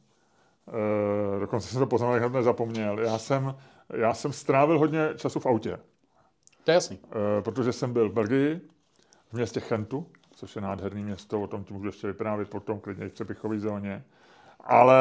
E, 1.36 1.40
dokonce 1.40 1.68
jsem 1.68 1.80
to 1.80 1.86
poznal, 1.86 2.12
jak 2.14 2.22
hned 2.22 2.32
nezapomněl. 2.32 3.00
Já 3.00 3.18
jsem, 3.18 3.54
já 3.94 4.14
jsem 4.14 4.32
strávil 4.32 4.78
hodně 4.78 5.08
času 5.16 5.40
v 5.40 5.46
autě, 5.46 5.78
To 6.64 6.70
je 6.70 6.74
jasný. 6.74 6.98
e, 7.38 7.42
protože 7.42 7.72
jsem 7.72 7.92
byl 7.92 8.08
v 8.08 8.12
Belgii, 8.12 8.60
v 9.30 9.32
městě 9.32 9.60
Chentu, 9.60 10.06
což 10.36 10.56
je 10.56 10.62
nádherný 10.62 11.04
město, 11.04 11.40
o 11.42 11.46
tom 11.46 11.64
ti 11.64 11.74
můžu 11.74 11.86
ještě 11.86 12.06
vyprávět 12.06 12.50
potom 12.50 12.80
klidně 12.80 13.06
i 13.06 13.08
v 13.08 13.12
přepichové 13.12 13.58
zóně. 13.58 14.04
Ale 14.60 14.96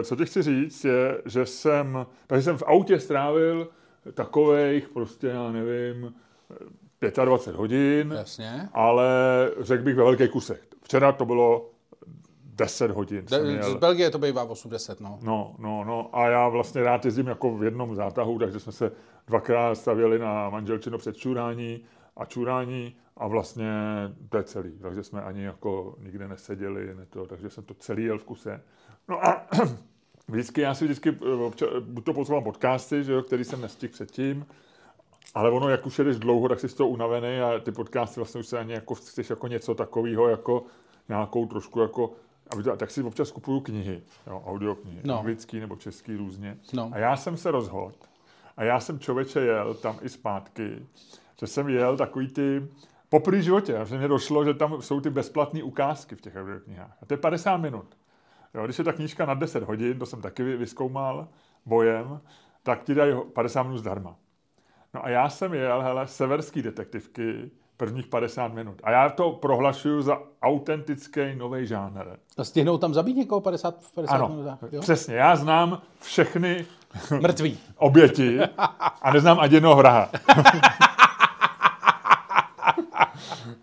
e, 0.00 0.04
co 0.04 0.16
ti 0.16 0.26
chci 0.26 0.42
říct 0.42 0.84
je, 0.84 1.22
že 1.24 1.46
jsem, 1.46 2.06
takže 2.26 2.42
jsem 2.44 2.56
v 2.56 2.62
autě 2.66 3.00
strávil 3.00 3.68
takových 4.14 4.88
prostě, 4.88 5.26
já 5.26 5.52
nevím, 5.52 6.14
25 7.24 7.56
hodin, 7.56 8.14
Jasně. 8.16 8.68
ale 8.72 9.06
řekl 9.60 9.84
bych 9.84 9.96
ve 9.96 10.04
velkých 10.04 10.30
kusech. 10.30 10.62
Včera 10.82 11.12
to 11.12 11.24
bylo 11.24 11.70
10 12.44 12.90
hodin. 12.90 13.24
De, 13.30 13.36
jel. 13.36 13.70
z 13.70 13.74
Belgie 13.74 14.10
to 14.10 14.18
bývá 14.18 14.44
80, 14.44 15.00
no. 15.00 15.18
No, 15.22 15.54
no, 15.58 15.84
no. 15.84 16.10
A 16.12 16.28
já 16.28 16.48
vlastně 16.48 16.82
rád 16.82 17.04
jezdím 17.04 17.26
jako 17.26 17.56
v 17.56 17.64
jednom 17.64 17.94
zátahu, 17.94 18.38
takže 18.38 18.60
jsme 18.60 18.72
se 18.72 18.92
dvakrát 19.26 19.74
stavěli 19.74 20.18
na 20.18 20.50
manželčino 20.50 20.98
před 20.98 21.16
čurání 21.16 21.80
a 22.16 22.24
čurání 22.24 22.96
a 23.16 23.26
vlastně 23.26 23.72
to 24.28 24.36
je 24.36 24.42
celý. 24.42 24.78
Takže 24.82 25.02
jsme 25.02 25.22
ani 25.22 25.44
jako 25.44 25.94
nikde 25.98 26.28
neseděli, 26.28 26.94
ne 26.94 27.06
to, 27.10 27.26
takže 27.26 27.50
jsem 27.50 27.64
to 27.64 27.74
celý 27.74 28.04
jel 28.04 28.18
v 28.18 28.24
kuse. 28.24 28.60
No 29.08 29.26
a 29.26 29.46
vždycky, 30.28 30.60
já 30.60 30.74
si 30.74 30.84
vždycky 30.84 31.08
eh, 31.08 31.34
občas, 31.34 31.68
buď 31.80 32.04
to 32.04 32.14
poslouchám 32.14 32.44
podcasty, 32.44 33.04
že 33.04 33.12
jo, 33.12 33.22
který 33.22 33.44
jsem 33.44 33.60
nestihl 33.60 33.92
předtím, 33.92 34.46
ale 35.34 35.50
ono, 35.50 35.68
jak 35.68 35.86
už 35.86 35.98
jedeš 35.98 36.18
dlouho, 36.18 36.48
tak 36.48 36.60
jsi 36.60 36.68
z 36.68 36.74
toho 36.74 36.88
unavený 36.88 37.40
a 37.40 37.58
ty 37.58 37.72
podcasty 37.72 38.20
vlastně 38.20 38.40
už 38.40 38.46
se 38.46 38.58
ani 38.58 38.72
jako 38.72 38.94
chceš 38.94 39.30
jako 39.30 39.48
něco 39.48 39.74
takového, 39.74 40.28
jako 40.28 40.62
nějakou 41.08 41.46
trošku 41.46 41.80
jako, 41.80 42.12
aby 42.52 42.62
to, 42.62 42.76
tak 42.76 42.90
si 42.90 43.02
občas 43.02 43.30
kupuju 43.30 43.60
knihy, 43.60 44.02
jo, 44.26 44.42
audioknihy, 44.46 45.00
No. 45.04 45.18
anglický 45.18 45.60
nebo 45.60 45.76
český 45.76 46.16
různě. 46.16 46.56
No. 46.72 46.90
A 46.94 46.98
já 46.98 47.16
jsem 47.16 47.36
se 47.36 47.50
rozhodl, 47.50 47.92
a 48.56 48.64
já 48.64 48.80
jsem 48.80 48.98
člověče 48.98 49.40
jel 49.40 49.74
tam 49.74 49.98
i 50.02 50.08
zpátky, 50.08 50.86
že 51.40 51.46
jsem 51.46 51.68
jel 51.68 51.96
takový 51.96 52.28
ty, 52.28 52.66
po 53.08 53.20
první 53.20 53.42
životě, 53.42 53.80
že 53.84 53.98
mě 53.98 54.08
došlo, 54.08 54.44
že 54.44 54.54
tam 54.54 54.82
jsou 54.82 55.00
ty 55.00 55.10
bezplatné 55.10 55.62
ukázky 55.62 56.14
v 56.16 56.20
těch 56.20 56.36
audioknihách. 56.36 56.96
A 57.02 57.06
to 57.06 57.14
je 57.14 57.18
50 57.18 57.56
minut. 57.56 57.86
Jo, 58.54 58.64
když 58.64 58.78
je 58.78 58.84
ta 58.84 58.92
knížka 58.92 59.26
na 59.26 59.34
10 59.34 59.62
hodin, 59.62 59.98
to 59.98 60.06
jsem 60.06 60.20
taky 60.22 60.42
vy- 60.42 60.56
vyzkoumal 60.56 61.28
bojem, 61.66 62.20
tak 62.62 62.82
ti 62.84 62.94
dají 62.94 63.12
ho- 63.12 63.24
50 63.24 63.62
minut 63.62 63.78
zdarma. 63.78 64.16
No 64.94 65.04
a 65.04 65.08
já 65.08 65.28
jsem 65.28 65.54
jel, 65.54 65.82
hele, 65.82 66.06
severský 66.06 66.62
detektivky, 66.62 67.50
prvních 67.76 68.06
50 68.06 68.52
minut. 68.54 68.80
A 68.84 68.90
já 68.90 69.08
to 69.10 69.30
prohlašuju 69.32 70.02
za 70.02 70.18
autentický 70.42 71.34
nový 71.34 71.66
žánr. 71.66 72.04
A 72.38 72.44
stihnou 72.44 72.78
tam 72.78 72.94
zabít 72.94 73.16
někoho 73.16 73.40
50, 73.40 73.74
50 73.94 74.14
Ano, 74.14 74.28
minutách? 74.28 74.58
Jo? 74.72 74.80
přesně. 74.80 75.14
Já 75.14 75.36
znám 75.36 75.82
všechny 76.02 76.66
Mrtví. 77.20 77.58
oběti 77.76 78.40
a 79.02 79.12
neznám 79.12 79.40
ani 79.40 79.54
jednoho 79.54 79.76
vraha. 79.76 80.10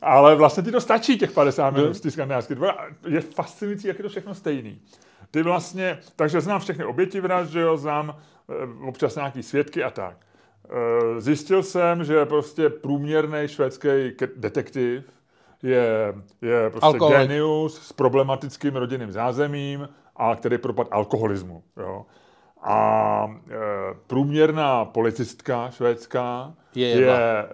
Ale 0.01 0.35
vlastně 0.35 0.63
ti 0.63 0.71
to 0.71 0.81
stačí, 0.81 1.17
těch 1.17 1.31
50 1.31 1.69
minut 1.69 1.93
z 1.93 2.01
té 2.01 2.11
skandinávské. 2.11 2.55
Je 3.07 3.21
fascinující, 3.21 3.87
jak 3.87 3.97
je 3.97 4.03
to 4.03 4.09
všechno 4.09 4.35
stejný. 4.35 4.81
Ty 5.31 5.43
vlastně, 5.43 5.99
takže 6.15 6.41
znám 6.41 6.59
všechny 6.59 6.85
oběti 6.85 7.21
vražd, 7.21 7.49
že 7.51 7.59
jo, 7.59 7.77
znám 7.77 8.15
eh, 8.49 8.87
občas 8.87 9.15
nějaký 9.15 9.43
svědky 9.43 9.83
a 9.83 9.89
tak. 9.89 10.17
Eh, 10.69 11.21
Zjistil 11.21 11.63
jsem, 11.63 12.03
že 12.03 12.25
prostě 12.25 12.69
průměrný 12.69 13.47
švédský 13.47 13.87
detektiv 14.35 15.05
je, 15.63 16.13
je 16.41 16.69
prostě 16.69 16.85
Alkoholik. 16.85 17.17
genius 17.19 17.81
s 17.87 17.93
problematickým 17.93 18.75
rodinným 18.75 19.11
zázemím, 19.11 19.89
a 20.15 20.35
který 20.35 20.57
propad 20.57 20.87
alkoholismu. 20.91 21.63
Jo. 21.77 22.05
A 22.63 23.27
e, 23.49 23.53
průměrná 24.07 24.85
policistka 24.85 25.69
švédská 25.69 26.53
Je 26.75 26.87
je, 26.87 26.95
jebla. 26.99 27.13
je 27.19 27.21
e, 27.21 27.45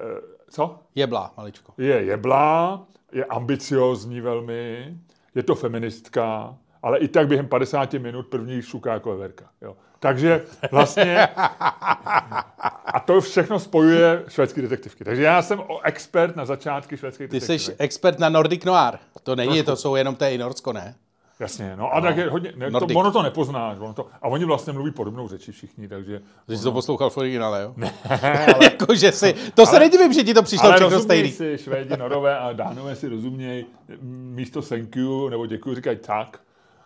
co? 0.50 0.80
Jeblá, 0.96 1.34
maličko. 1.38 1.74
Je 1.78 2.04
jeblá, 2.04 2.86
je 3.12 3.26
ambiciozní 3.26 4.22
velmi, 4.22 4.98
je 5.36 5.44
to 5.44 5.56
feministka, 5.56 6.56
ale 6.84 6.98
i 7.00 7.08
tak 7.08 7.28
během 7.28 7.48
50 7.48 7.94
minut 7.94 8.28
první 8.28 8.62
šuká 8.62 8.94
jako 8.94 9.10
veverka. 9.10 9.46
Jo. 9.62 9.76
Takže 10.00 10.46
vlastně 10.72 11.28
a 12.94 13.00
to 13.00 13.22
všechno 13.22 13.60
spojuje 13.60 14.24
švédský 14.28 14.62
detektivky. 14.62 15.04
Takže 15.04 15.24
já 15.24 15.42
jsem 15.42 15.62
expert 15.84 16.36
na 16.36 16.46
začátky 16.46 16.98
švédských 16.98 17.30
Ty 17.30 17.40
detektivek. 17.40 17.62
jsi 17.62 17.76
expert 17.78 18.20
na 18.20 18.30
Nordic 18.30 18.64
Noir. 18.64 18.98
To 19.24 19.36
není, 19.36 19.50
Trošku. 19.50 19.66
to 19.66 19.76
jsou 19.76 19.96
jenom 19.96 20.16
té 20.16 20.34
i 20.34 20.38
Norsko, 20.38 20.74
ne? 20.74 20.96
Jasně, 21.40 21.76
no 21.76 21.96
a 21.96 22.02
tak 22.02 22.18
je 22.18 22.30
hodně, 22.30 22.54
ne, 22.56 22.72
to, 22.72 22.88
ono 22.96 23.12
to 23.12 23.22
nepoznáš, 23.22 23.78
ono 23.80 23.94
to, 23.94 24.08
a 24.22 24.28
oni 24.28 24.46
vlastně 24.46 24.74
mluví 24.74 24.92
podobnou 24.92 25.28
řečí 25.28 25.52
všichni, 25.52 25.88
takže... 25.88 26.22
Ty 26.48 26.58
jsi 26.58 26.64
to 26.64 26.72
poslouchal 26.72 27.10
v 27.10 27.18
originále, 27.18 27.62
jo? 27.62 27.74
Ne, 27.78 27.94
ale... 28.56 28.64
jako, 28.64 28.96
že 28.96 29.12
si, 29.12 29.36
to 29.54 29.66
se 29.66 29.80
nedivím, 29.80 30.14
že 30.14 30.24
ti 30.24 30.34
to 30.34 30.44
přišlo 30.44 30.70
Ale 30.70 30.78
všechno 30.78 31.00
stejný. 31.00 31.32
si, 31.32 31.58
Švédi, 31.58 31.98
Norové 31.98 32.40
a 32.40 32.54
Dánové 32.54 32.96
si 32.96 33.08
rozumějí, 33.10 33.66
místo 34.02 34.62
thank 34.62 34.96
you 34.96 35.30
nebo 35.30 35.46
děkuji 35.46 35.76
říkají 35.76 35.98
tak 35.98 36.40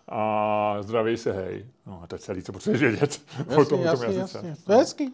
a 0.09 0.77
zdraví 0.81 1.17
se 1.17 1.31
hej. 1.31 1.65
No 1.85 1.99
a 2.03 2.07
to 2.07 2.15
je 2.15 2.19
celý, 2.19 2.41
co 2.43 2.51
potřebuješ 2.53 2.81
vědět 2.81 3.21
o 3.57 3.65
tom, 3.65 3.81
Jasně, 3.81 4.07
tom 4.07 4.15
jazyce. 4.17 4.37
jasně. 4.37 4.55
To 4.65 4.71
je 4.71 4.77
hezký. 4.77 5.13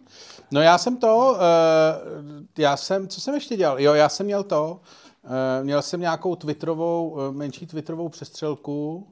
No 0.50 0.60
já 0.60 0.78
jsem 0.78 0.96
to, 0.96 1.36
uh, 1.36 2.42
já 2.58 2.76
jsem, 2.76 3.08
co 3.08 3.20
jsem 3.20 3.34
ještě 3.34 3.56
dělal? 3.56 3.80
Jo, 3.80 3.94
já 3.94 4.08
jsem 4.08 4.26
měl 4.26 4.42
to, 4.42 4.80
uh, 5.24 5.30
měl 5.62 5.82
jsem 5.82 6.00
nějakou 6.00 6.36
twitterovou, 6.36 7.08
uh, 7.10 7.34
menší 7.34 7.66
twitterovou 7.66 8.08
přestřelku, 8.08 9.06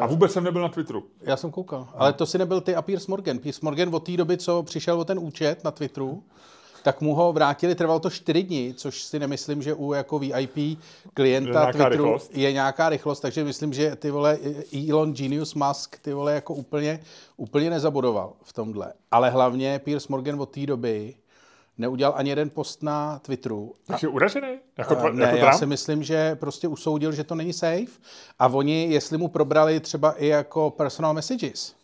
A 0.00 0.06
vůbec 0.06 0.32
jsem 0.32 0.44
nebyl 0.44 0.62
na 0.62 0.68
Twitteru. 0.68 1.04
já 1.20 1.36
jsem 1.36 1.50
koukal, 1.50 1.88
ale 1.94 2.12
to 2.12 2.26
si 2.26 2.38
nebyl 2.38 2.60
ty 2.60 2.74
a 2.74 2.82
Piers 2.82 3.06
Morgan. 3.06 3.38
Piers 3.38 3.60
Morgan 3.60 3.94
od 3.94 4.00
té 4.06 4.16
doby, 4.16 4.36
co 4.36 4.62
přišel 4.62 5.00
o 5.00 5.04
ten 5.04 5.18
účet 5.18 5.64
na 5.64 5.70
Twitteru, 5.70 6.22
tak 6.86 7.00
mu 7.00 7.14
ho 7.14 7.32
vrátili, 7.32 7.74
trvalo 7.74 8.00
to 8.00 8.10
čtyři 8.10 8.42
dny, 8.42 8.74
což 8.76 9.02
si 9.02 9.18
nemyslím, 9.18 9.62
že 9.62 9.74
u 9.74 9.92
jako 9.92 10.18
VIP 10.18 10.56
Je 10.56 10.76
klienta 11.14 11.50
nějaká 11.50 11.72
Twitteru 11.72 11.90
rychlost. 11.90 12.36
je 12.36 12.52
nějaká 12.52 12.88
rychlost, 12.88 13.20
takže 13.20 13.44
myslím, 13.44 13.72
že 13.72 13.96
ty 13.96 14.10
vole 14.10 14.38
Elon 14.90 15.14
Genius 15.14 15.54
Musk 15.54 15.98
ty 15.98 16.12
vole 16.12 16.34
jako 16.34 16.54
úplně, 16.54 17.00
úplně 17.36 17.70
nezabodoval 17.70 18.32
v 18.42 18.52
tomhle. 18.52 18.92
Ale 19.10 19.30
hlavně 19.30 19.78
Piers 19.78 20.08
Morgan 20.08 20.40
od 20.40 20.50
té 20.50 20.66
doby 20.66 21.14
neudělal 21.78 22.14
ani 22.16 22.30
jeden 22.30 22.50
post 22.50 22.82
na 22.82 23.18
Twitteru. 23.18 23.74
Takže 23.86 24.08
uražený? 24.08 24.58
Jako, 24.78 24.92
A 24.92 24.96
tva, 24.96 25.10
ne, 25.10 25.24
jako 25.24 25.36
já 25.36 25.52
si 25.52 25.66
myslím, 25.66 26.02
že 26.02 26.34
prostě 26.34 26.68
usoudil, 26.68 27.12
že 27.12 27.24
to 27.24 27.34
není 27.34 27.52
safe 27.52 28.00
a 28.38 28.46
oni, 28.46 28.86
jestli 28.90 29.18
mu 29.18 29.28
probrali 29.28 29.80
třeba 29.80 30.12
i 30.12 30.26
jako 30.26 30.70
personal 30.70 31.14
messages, 31.14 31.74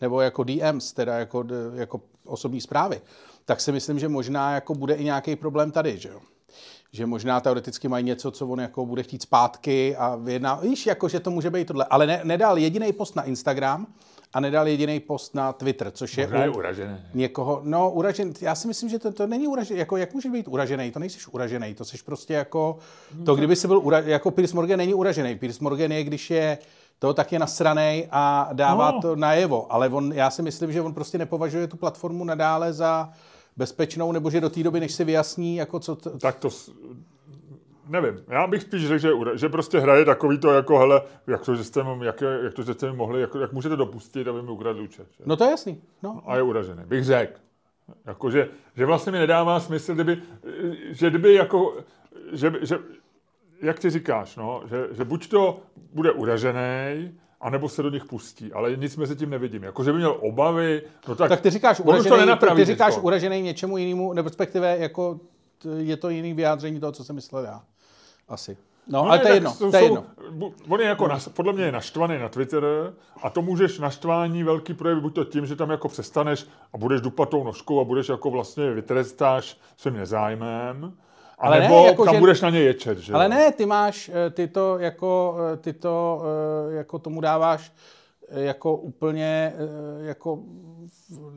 nebo 0.00 0.20
jako 0.20 0.44
DMs, 0.44 0.92
teda 0.92 1.18
jako, 1.18 1.44
jako 1.74 2.00
osobní 2.24 2.60
zprávy, 2.60 3.00
tak 3.44 3.60
si 3.60 3.72
myslím, 3.72 3.98
že 3.98 4.08
možná 4.08 4.54
jako 4.54 4.74
bude 4.74 4.94
i 4.94 5.04
nějaký 5.04 5.36
problém 5.36 5.70
tady, 5.70 5.98
že 5.98 6.08
jo? 6.08 6.20
Že 6.92 7.06
možná 7.06 7.40
teoreticky 7.40 7.88
mají 7.88 8.04
něco, 8.04 8.30
co 8.30 8.46
on 8.46 8.60
jako 8.60 8.86
bude 8.86 9.02
chtít 9.02 9.22
zpátky 9.22 9.96
a 9.96 10.16
vyjedná, 10.16 10.54
víš, 10.54 10.86
jako, 10.86 11.08
že 11.08 11.20
to 11.20 11.30
může 11.30 11.50
být 11.50 11.66
tohle. 11.68 11.84
Ale 11.90 12.06
ne, 12.06 12.20
nedal 12.24 12.58
jediný 12.58 12.92
post 12.92 13.16
na 13.16 13.22
Instagram 13.22 13.86
a 14.34 14.40
nedal 14.40 14.68
jediný 14.68 15.00
post 15.00 15.34
na 15.34 15.52
Twitter, 15.52 15.90
což 15.90 16.18
je, 16.18 16.28
je 16.42 16.50
uražený. 16.50 16.96
někoho, 17.14 17.60
no 17.64 17.90
uražen, 17.90 18.32
já 18.40 18.54
si 18.54 18.68
myslím, 18.68 18.88
že 18.90 18.98
to, 18.98 19.12
to 19.12 19.26
není 19.26 19.48
uražený, 19.48 19.78
jako 19.78 19.96
jak 19.96 20.14
můžeš 20.14 20.32
být 20.32 20.48
uražený, 20.48 20.90
to 20.90 20.98
nejsiš 20.98 21.28
uražený, 21.28 21.74
to 21.74 21.84
jsi 21.84 21.96
prostě 22.06 22.34
jako, 22.34 22.78
to 23.24 23.34
kdyby 23.34 23.56
si 23.56 23.66
byl, 23.68 23.78
ura, 23.78 23.98
jako 24.00 24.30
Piers 24.30 24.52
Morgan 24.52 24.78
není 24.78 24.94
uražený, 24.94 25.36
Piers 25.38 25.60
Morgan 25.60 25.92
je, 25.92 26.04
když 26.04 26.30
je 26.30 26.58
to 26.98 27.14
tak 27.14 27.32
je 27.32 27.38
nasranej 27.38 28.08
a 28.10 28.48
dává 28.52 28.90
No. 28.90 29.00
to 29.02 29.16
najevo, 29.16 29.72
ale 29.72 29.88
on, 29.88 30.12
já 30.12 30.30
si 30.30 30.42
myslím, 30.42 30.72
že 30.72 30.82
on 30.82 30.94
prostě 30.94 31.18
nepovažuje 31.18 31.66
tu 31.66 31.76
platformu 31.76 32.24
nadále 32.24 32.72
za 32.72 33.12
bezpečnou, 33.56 34.12
nebo 34.12 34.30
že 34.30 34.40
do 34.40 34.50
té 34.50 34.62
doby, 34.62 34.80
než 34.80 34.92
si 34.92 35.04
vyjasní, 35.04 35.56
jako 35.56 35.80
co, 35.80 35.96
t- 35.96 36.10
Tak 36.10 36.36
to... 36.36 36.48
Nevím, 37.88 38.24
já 38.28 38.46
bych 38.46 38.62
spíš 38.62 38.86
řekl, 38.86 38.98
že, 38.98 39.38
že 39.38 39.48
prostě 39.48 39.78
hraje 39.78 40.04
takový 40.04 40.38
to 40.38 40.50
jako, 40.50 40.78
hele, 40.78 41.02
jak 41.26 41.44
to, 41.44 41.56
že 41.56 41.64
jste, 41.64 41.84
jak, 42.02 42.22
jak 42.42 42.54
to, 42.54 42.62
že 42.62 42.74
jste 42.74 42.90
mi 42.90 42.96
mohli, 42.96 43.20
jak, 43.20 43.34
jak 43.40 43.52
můžete 43.52 43.76
dopustit, 43.76 44.28
aby 44.28 44.42
mi 44.42 44.50
ukradli 44.50 44.82
účet. 44.82 45.06
Že? 45.18 45.24
no 45.26 45.36
to 45.36 45.44
je 45.44 45.50
jasný, 45.50 45.82
no. 46.02 46.22
a 46.26 46.36
je 46.36 46.42
uražený. 46.42 46.82
Bych 46.86 47.04
řekl. 47.04 47.32
Jako, 48.04 48.30
že, 48.30 48.48
že 48.76 48.86
vlastně 48.86 49.12
mi 49.12 49.18
nedává 49.18 49.60
smysl, 49.60 49.94
kdyby, 49.94 50.22
že 50.90 51.10
kdyby 51.10 51.34
jako, 51.34 51.76
že, 52.32 52.52
že 52.62 52.78
jak 53.62 53.78
ty 53.78 53.90
říkáš, 53.90 54.36
no, 54.36 54.62
že, 54.70 54.88
že 54.92 55.04
buď 55.04 55.28
to 55.28 55.60
bude 55.92 56.12
uražený, 56.12 57.14
anebo 57.44 57.68
se 57.68 57.82
do 57.82 57.90
nich 57.90 58.04
pustí, 58.04 58.52
ale 58.52 58.76
nic 58.76 58.96
mezi 58.96 59.16
tím 59.16 59.30
nevidím. 59.30 59.62
Jako, 59.62 59.84
že 59.84 59.92
by 59.92 59.98
měl 59.98 60.16
obavy, 60.20 60.82
no 61.08 61.14
tak, 61.14 61.28
Tak 61.28 61.40
ty 61.40 61.50
říkáš 61.50 61.80
už 61.80 61.84
to 61.84 61.90
uražený, 61.90 62.32
ty, 62.56 62.64
říkáš 62.64 62.94
teďko. 62.94 63.06
uražený 63.06 63.42
něčemu 63.42 63.76
jinému, 63.78 64.12
nebo 64.12 64.28
respektive 64.28 64.76
jako 64.78 65.20
t- 65.58 65.68
je 65.78 65.96
to 65.96 66.08
jiný 66.10 66.34
vyjádření 66.34 66.80
toho, 66.80 66.92
co 66.92 67.04
jsem 67.04 67.16
myslel 67.16 67.44
já. 67.44 67.62
Asi. 68.28 68.56
No, 68.88 69.02
No 69.04 69.08
ale 69.10 69.16
ne, 69.18 69.22
to 69.22 69.28
je 69.28 69.34
jedno, 69.34 69.50
jsou- 69.50 69.70
to 69.70 69.76
je 69.76 69.82
jedno. 69.82 70.04
On 70.68 70.80
je 70.80 70.86
jako, 70.86 71.08
nas, 71.08 71.28
podle 71.28 71.52
mě 71.52 71.64
je 71.64 71.72
naštvaný 71.72 72.18
na 72.18 72.28
Twitter 72.28 72.64
a 73.22 73.30
to 73.30 73.42
můžeš 73.42 73.78
naštvání 73.78 74.42
velký 74.44 74.74
projev 74.74 74.98
buď 74.98 75.14
to 75.14 75.24
tím, 75.24 75.46
že 75.46 75.56
tam 75.56 75.70
jako 75.70 75.88
přestaneš 75.88 76.46
a 76.72 76.78
budeš 76.78 77.00
dupat 77.00 77.28
tou 77.28 77.44
nožkou 77.44 77.80
a 77.80 77.84
budeš 77.84 78.08
jako 78.08 78.30
vlastně 78.30 78.70
vytrestáš 78.70 79.58
svým 79.76 79.94
nezájmem, 79.96 80.92
a 81.38 81.46
Ale 81.46 81.56
ne, 81.60 81.62
nebo 81.68 81.86
jako 81.86 82.04
tam 82.04 82.14
že- 82.14 82.20
budeš 82.20 82.40
na 82.40 82.50
ně 82.50 82.60
ječet, 82.60 82.98
že 82.98 83.12
Ale 83.12 83.24
jo? 83.24 83.28
ne, 83.30 83.52
ty 83.52 83.66
máš, 83.66 84.10
eh, 84.26 84.30
ty 84.30 84.48
to 84.48 84.78
jako, 84.78 85.36
eh, 85.52 85.56
ty 85.56 85.72
to 85.72 86.22
eh, 86.70 86.74
jako 86.74 86.98
tomu 86.98 87.20
dáváš 87.20 87.72
jako 88.30 88.76
úplně 88.76 89.52
jako 90.02 90.38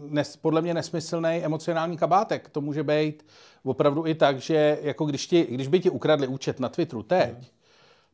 nes, 0.10 0.36
podle 0.38 0.62
mě 0.62 0.74
nesmyslný 0.74 1.30
emocionální 1.44 1.98
kabátek. 1.98 2.50
To 2.50 2.62
může 2.62 2.84
být 2.84 3.26
opravdu 3.64 4.08
i 4.08 4.16
tak, 4.16 4.40
že 4.40 4.78
jako 4.82 5.06
když, 5.06 5.28
ti, 5.28 5.48
když 5.52 5.68
by 5.68 5.80
ti 5.80 5.90
ukradli 5.90 6.28
účet 6.28 6.60
na 6.60 6.70
Twitteru 6.70 7.04
teď, 7.04 7.52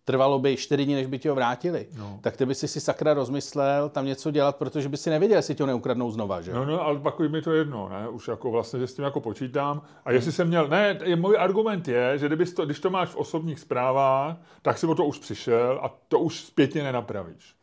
trvalo 0.05 0.39
by 0.39 0.57
čtyři 0.57 0.85
dny, 0.85 0.95
než 0.95 1.07
by 1.07 1.19
ti 1.19 1.29
ho 1.29 1.35
vrátili, 1.35 1.87
no. 1.97 2.19
tak 2.21 2.37
ty 2.37 2.45
by 2.45 2.55
si 2.55 2.67
si 2.67 2.79
sakra 2.79 3.13
rozmyslel 3.13 3.89
tam 3.89 4.05
něco 4.05 4.31
dělat, 4.31 4.55
protože 4.55 4.89
by 4.89 4.97
si 4.97 5.09
nevěděl, 5.09 5.37
jestli 5.37 5.55
ti 5.55 5.63
ho 5.63 5.67
neukradnou 5.67 6.11
znova, 6.11 6.41
že? 6.41 6.53
No, 6.53 6.65
no, 6.65 6.81
ale 6.81 6.99
pak 6.99 7.19
mi 7.19 7.41
to 7.41 7.51
jedno, 7.51 7.89
ne? 7.89 8.09
Už 8.09 8.27
jako 8.27 8.51
vlastně, 8.51 8.79
že 8.79 8.87
s 8.87 8.93
tím 8.93 9.05
jako 9.05 9.19
počítám. 9.19 9.81
A 10.05 10.11
jestli 10.11 10.31
jsem 10.31 10.47
měl, 10.47 10.67
ne, 10.67 10.99
je, 11.03 11.15
můj 11.15 11.37
argument 11.39 11.87
je, 11.87 12.17
že 12.17 12.27
kdybys 12.27 12.53
to, 12.53 12.65
když 12.65 12.79
to 12.79 12.89
máš 12.89 13.09
v 13.09 13.15
osobních 13.15 13.59
zprávách, 13.59 14.37
tak 14.61 14.77
si 14.77 14.87
o 14.87 14.95
to 14.95 15.05
už 15.05 15.19
přišel 15.19 15.79
a 15.83 15.97
to 16.07 16.19
už 16.19 16.41
zpětně 16.41 16.83
nenapravíš. 16.83 17.55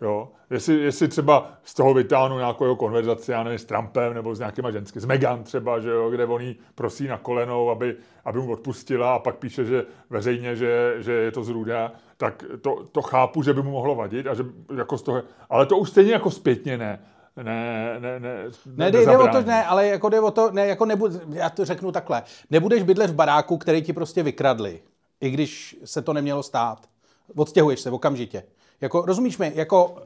Jo? 0.00 0.28
Jestli, 0.50 0.74
jestli 0.74 1.08
třeba 1.08 1.52
z 1.64 1.74
toho 1.74 1.94
vytáhnu 1.94 2.38
nějakou 2.38 2.76
konverzaci, 2.76 3.30
já 3.32 3.42
nevím, 3.42 3.58
s 3.58 3.64
Trumpem 3.64 4.14
nebo 4.14 4.34
s 4.34 4.38
nějakýma 4.38 4.70
ženskými, 4.70 5.00
s 5.00 5.04
Megan 5.04 5.42
třeba, 5.44 5.80
že 5.80 5.90
jo, 5.90 6.10
kde 6.10 6.26
on 6.26 6.40
jí 6.40 6.56
prosí 6.74 7.06
na 7.06 7.18
kolenou, 7.18 7.70
aby, 7.70 7.96
aby 8.24 8.38
mu 8.38 8.52
odpustila 8.52 9.14
a 9.14 9.18
pak 9.18 9.36
píše, 9.36 9.64
že 9.64 9.84
veřejně, 10.10 10.56
že, 10.56 10.94
že 10.98 11.12
je 11.12 11.30
to 11.30 11.44
zrůda, 11.44 11.92
tak 12.16 12.44
to, 12.60 12.84
to 12.92 13.02
chápu, 13.02 13.42
že 13.42 13.52
by 13.52 13.62
mu 13.62 13.70
mohlo 13.70 13.94
vadit, 13.94 14.26
a 14.26 14.34
že 14.34 14.44
jako 14.76 14.98
z 14.98 15.02
toho, 15.02 15.22
ale 15.50 15.66
to 15.66 15.78
už 15.78 15.90
stejně 15.90 16.12
jako 16.12 16.30
zpětně 16.30 16.78
ne. 16.78 17.00
Ne, 17.42 17.96
ne, 18.00 18.20
ne, 18.20 18.44
Ne, 18.66 18.90
jde, 18.90 19.06
jde 19.06 19.18
o 19.18 19.28
to, 19.28 19.42
ne, 19.42 19.64
ale 19.64 19.86
jako 19.86 20.08
jde 20.08 20.20
o 20.20 20.30
to, 20.30 20.50
ne, 20.50 20.66
jako 20.66 20.84
nebu, 20.86 21.08
já 21.32 21.50
to 21.50 21.64
řeknu 21.64 21.92
takhle. 21.92 22.22
Nebudeš 22.50 22.82
bydlet 22.82 23.10
v 23.10 23.14
baráku, 23.14 23.58
který 23.58 23.82
ti 23.82 23.92
prostě 23.92 24.22
vykradli, 24.22 24.82
i 25.20 25.30
když 25.30 25.76
se 25.84 26.02
to 26.02 26.12
nemělo 26.12 26.42
stát. 26.42 26.88
Odstěhuješ 27.36 27.80
se 27.80 27.90
okamžitě. 27.90 28.42
Jako, 28.80 29.02
rozumíš 29.06 29.38
mi, 29.38 29.52
jako, 29.54 29.86
uh, 29.86 29.96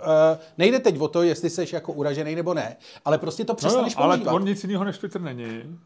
nejde 0.59 0.79
teď 0.81 1.01
o 1.01 1.09
to, 1.09 1.23
jestli 1.23 1.51
jsi 1.51 1.67
jako 1.73 1.93
uražený 1.93 2.35
nebo 2.35 2.55
ne, 2.55 2.77
ale 3.05 3.19
prostě 3.19 3.45
to 3.45 3.53
No, 3.53 3.55
jo, 3.55 3.57
přestaneš 3.57 3.95
ale 3.97 4.17
používat. 4.17 4.33
on 4.33 4.45
nic 4.45 4.65
jiného 4.65 4.85
než 4.85 4.99
Twitter 4.99 5.21
není. 5.21 5.79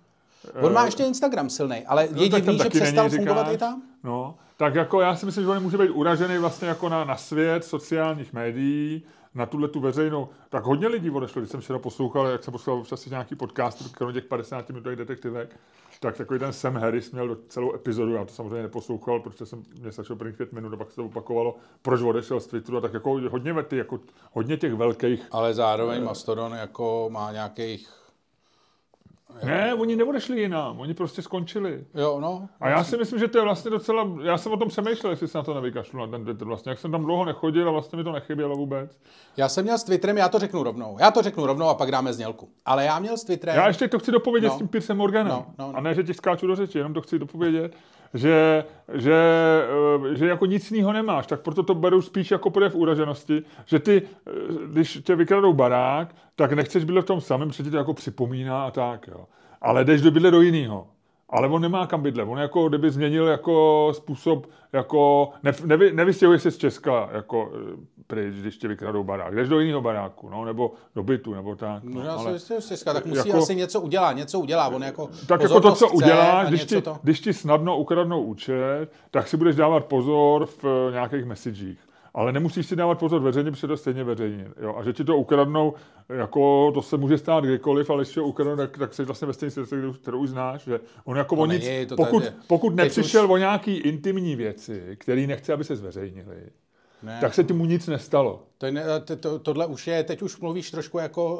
On 0.62 0.72
má 0.72 0.84
ještě 0.84 1.02
Instagram 1.04 1.50
silný, 1.50 1.86
ale 1.86 2.02
je 2.02 2.08
No, 2.12 2.28
tam 2.28 2.40
divný, 2.40 2.58
že 2.58 2.70
přestal 2.70 3.04
není, 3.04 3.16
fungovat 3.16 3.40
říkáš. 3.42 3.54
i 3.54 3.58
tam? 3.58 3.82
No, 4.04 4.34
tak 4.56 4.74
jako 4.74 5.00
já 5.00 5.16
si 5.16 5.26
myslím, 5.26 5.44
že 5.44 5.50
on 5.50 5.62
může 5.62 5.78
být 5.78 5.88
uražený 5.90 6.38
vlastně 6.38 6.68
jako 6.68 6.88
na, 6.88 7.04
na 7.04 7.16
svět 7.16 7.64
sociálních 7.64 8.32
médií, 8.32 9.02
na 9.34 9.46
tuhle 9.46 9.68
tu 9.68 9.80
veřejnou, 9.80 10.28
tak 10.48 10.64
hodně 10.64 10.88
lidí 10.88 11.10
odešlo, 11.10 11.40
když 11.40 11.50
jsem 11.50 11.60
včera 11.60 11.78
poslouchal, 11.78 12.26
jak 12.26 12.44
jsem 12.44 12.52
poslouchal 12.52 12.80
občas 12.80 13.06
nějaký 13.06 13.34
podcast, 13.34 13.92
kromě 13.92 14.14
těch 14.20 14.24
50 14.28 14.68
minutových 14.68 14.98
detektivek, 14.98 15.56
tak 16.00 16.16
takový 16.16 16.40
ten 16.40 16.52
Sam 16.52 16.74
Harris 16.74 17.10
měl 17.10 17.36
celou 17.48 17.74
epizodu, 17.74 18.14
já 18.14 18.24
to 18.24 18.34
samozřejmě 18.34 18.62
neposlouchal, 18.62 19.20
protože 19.20 19.46
jsem 19.46 19.62
mě 19.80 19.92
stačilo 19.92 20.16
prvních 20.16 20.36
pět 20.36 20.52
minut 20.52 20.72
a 20.72 20.76
pak 20.76 20.90
se 20.90 20.96
to 20.96 21.04
opakovalo, 21.04 21.56
proč 21.82 22.00
odešel 22.02 22.40
z 22.40 22.46
Twitteru 22.46 22.78
a 22.78 22.80
tak 22.80 22.94
jako 22.94 23.20
hodně, 23.30 23.62
ty, 23.62 23.76
jako, 23.76 24.00
hodně 24.32 24.56
těch 24.56 24.74
velkých 24.74 25.26
Ale 25.30 25.54
zároveň 25.54 26.04
Mastodon 26.04 26.52
jako 26.52 27.08
má 27.12 27.32
nějakých... 27.32 28.05
Ne, 29.44 29.74
oni 29.74 29.96
neodešli 29.96 30.40
jinam, 30.40 30.80
oni 30.80 30.94
prostě 30.94 31.22
skončili. 31.22 31.84
Jo, 31.94 32.18
no. 32.20 32.48
A 32.60 32.68
já 32.68 32.84
si 32.84 32.96
myslím, 32.96 33.18
že 33.18 33.28
to 33.28 33.38
je 33.38 33.44
vlastně 33.44 33.70
docela, 33.70 34.08
já 34.22 34.38
jsem 34.38 34.52
o 34.52 34.56
tom 34.56 34.68
přemýšlel, 34.68 35.10
jestli 35.12 35.28
se 35.28 35.38
na 35.38 35.44
to 35.44 35.54
nevykašlu 35.54 35.98
na 35.98 36.06
ten 36.06 36.24
Twitter 36.24 36.46
vlastně, 36.46 36.70
jak 36.70 36.78
jsem 36.78 36.92
tam 36.92 37.04
dlouho 37.04 37.24
nechodil 37.24 37.68
a 37.68 37.72
vlastně 37.72 37.96
mi 37.96 38.04
to 38.04 38.12
nechybělo 38.12 38.56
vůbec. 38.56 38.98
Já 39.36 39.48
jsem 39.48 39.64
měl 39.64 39.78
s 39.78 39.84
Twitterem, 39.84 40.16
já 40.18 40.28
to 40.28 40.38
řeknu 40.38 40.62
rovnou. 40.62 40.96
Já 41.00 41.10
to 41.10 41.22
řeknu 41.22 41.46
rovnou 41.46 41.66
a 41.68 41.74
pak 41.74 41.90
dáme 41.90 42.12
znělku. 42.12 42.48
Ale 42.64 42.84
já 42.84 42.98
měl 42.98 43.16
s 43.16 43.24
Twitterem... 43.24 43.56
Já 43.56 43.68
ještě 43.68 43.88
to 43.88 43.98
chci 43.98 44.12
dopovědět 44.12 44.48
No. 44.48 44.54
s 44.54 44.58
tím 44.58 44.68
Pirsem 44.68 44.96
Morganem. 44.96 45.32
No, 45.32 45.46
no, 45.58 45.72
no. 45.72 45.78
A 45.78 45.80
ne, 45.80 45.94
že 45.94 46.02
ti 46.02 46.14
skáču 46.14 46.46
do 46.46 46.56
řeči, 46.56 46.78
jenom 46.78 46.94
to 46.94 47.00
chci 47.00 47.18
dopovědět, 47.18 47.74
že, 48.14 48.64
že, 48.94 49.14
eh, 50.12 50.16
že 50.16 50.26
jako 50.26 50.46
nic 50.46 50.70
jiného 50.70 50.92
nemáš, 50.92 51.26
tak 51.26 51.40
proto 51.40 51.62
to 51.62 51.74
beru 51.74 52.02
spíš 52.02 52.30
jako 52.30 52.50
projev 52.50 52.74
uraženosti, 52.74 53.42
že 53.64 53.78
ty, 53.78 54.02
eh, 54.02 54.30
když 54.66 55.00
tě 55.04 55.16
vykradou 55.16 55.52
barák, 55.52 56.14
tak 56.36 56.52
nechceš 56.52 56.84
bydlet 56.84 57.04
v 57.04 57.08
tom 57.08 57.20
samém, 57.20 57.48
protože 57.48 57.62
ti 57.62 57.70
to 57.70 57.76
jako 57.76 57.94
připomíná 57.94 58.64
a 58.64 58.70
tak, 58.70 59.06
jo. 59.08 59.26
Ale 59.60 59.84
jdeš 59.84 60.00
do 60.02 60.10
bydle 60.10 60.30
do 60.30 60.40
jiného. 60.40 60.86
Ale 61.36 61.48
on 61.48 61.62
nemá 61.62 61.86
kam 61.86 62.02
bydlet. 62.02 62.28
On 62.28 62.38
jako, 62.38 62.68
kdyby 62.68 62.90
změnil 62.90 63.26
jako 63.26 63.88
způsob, 63.96 64.46
jako, 64.72 65.30
ne, 65.42 65.52
nevy, 65.64 65.92
nevystěhuje 65.92 66.38
se 66.38 66.50
z 66.50 66.58
Česka, 66.58 67.08
jako 67.12 67.52
eh, 67.54 67.76
pryč, 68.06 68.34
když 68.34 68.56
tě 68.56 68.68
vykradou 68.68 69.04
barák. 69.04 69.34
Jdeš 69.34 69.48
do 69.48 69.60
jiného 69.60 69.80
baráku, 69.80 70.28
no, 70.28 70.44
nebo 70.44 70.72
do 70.94 71.02
bytu, 71.02 71.34
nebo 71.34 71.56
tak. 71.56 71.82
No, 71.82 71.90
Možná 71.90 72.12
ale- 72.12 72.38
se 72.38 72.54
ale, 72.86 72.94
tak 72.94 73.06
musí 73.06 73.28
jako- 73.28 73.38
asi 73.38 73.54
něco 73.54 73.80
udělat, 73.80 74.12
něco 74.12 74.40
udělá. 74.40 74.68
On 74.68 74.82
jako 74.82 75.08
tak 75.26 75.40
jako 75.40 75.60
to, 75.60 75.72
co 75.72 75.88
a 76.12 76.44
když 76.44 76.64
ti, 76.64 76.82
to... 76.82 76.98
když 77.02 77.20
ti 77.20 77.32
snadno 77.32 77.78
ukradnou 77.78 78.22
účet, 78.22 78.86
tak 79.10 79.28
si 79.28 79.36
budeš 79.36 79.56
dávat 79.56 79.84
pozor 79.84 80.46
v 80.46 80.64
eh, 80.64 80.92
nějakých 80.92 81.24
messagích. 81.24 81.78
Ale 82.16 82.32
nemusíš 82.32 82.66
si 82.66 82.76
dávat 82.76 82.98
pozor 82.98 83.22
veřejně, 83.22 83.50
protože 83.50 83.66
to 83.66 83.76
stejně 83.76 84.04
veřejně. 84.04 84.48
Jo? 84.60 84.74
A 84.78 84.82
že 84.82 84.92
ti 84.92 85.04
to 85.04 85.16
ukradnou, 85.16 85.74
jako 86.08 86.70
to 86.74 86.82
se 86.82 86.96
může 86.96 87.18
stát 87.18 87.44
kdykoliv, 87.44 87.90
ale 87.90 87.98
když 88.02 88.08
ti 88.08 88.14
to 88.14 88.24
ukradnou, 88.24 88.56
tak, 88.56 88.78
tak 88.78 88.94
jsi 88.94 89.04
vlastně 89.04 89.26
ve 89.26 89.32
stejné 89.32 89.50
situaci, 89.50 89.68
kterou- 89.76 89.92
kterou 89.92 90.18
už 90.18 90.28
znáš. 90.28 90.64
Že 90.64 90.80
on 91.04 91.16
jako 91.16 91.36
No 91.36 91.42
o 91.42 91.46
nic, 91.46 91.64
není, 91.64 91.86
to 91.86 91.96
pokud, 91.96 92.22
tady- 92.24 92.36
pokud 92.46 92.74
nepřišel 92.74 93.24
už- 93.24 93.30
o 93.30 93.36
nějaký 93.36 93.76
intimní 93.76 94.36
věci, 94.36 94.96
který 94.98 95.26
nechce, 95.26 95.52
aby 95.52 95.64
se 95.64 95.76
zveřejnili, 95.76 96.36
Ne. 97.02 97.18
tak 97.20 97.34
se 97.34 97.44
ti 97.44 97.52
mu 97.52 97.64
nic 97.64 97.86
nestalo. 97.86 98.42
To, 98.58 98.66
to, 99.04 99.16
to, 99.16 99.38
tohle 99.38 99.66
už 99.66 99.86
je, 99.86 100.04
teď 100.04 100.22
už 100.22 100.40
mluvíš 100.40 100.70
trošku 100.70 100.98
jako 100.98 101.34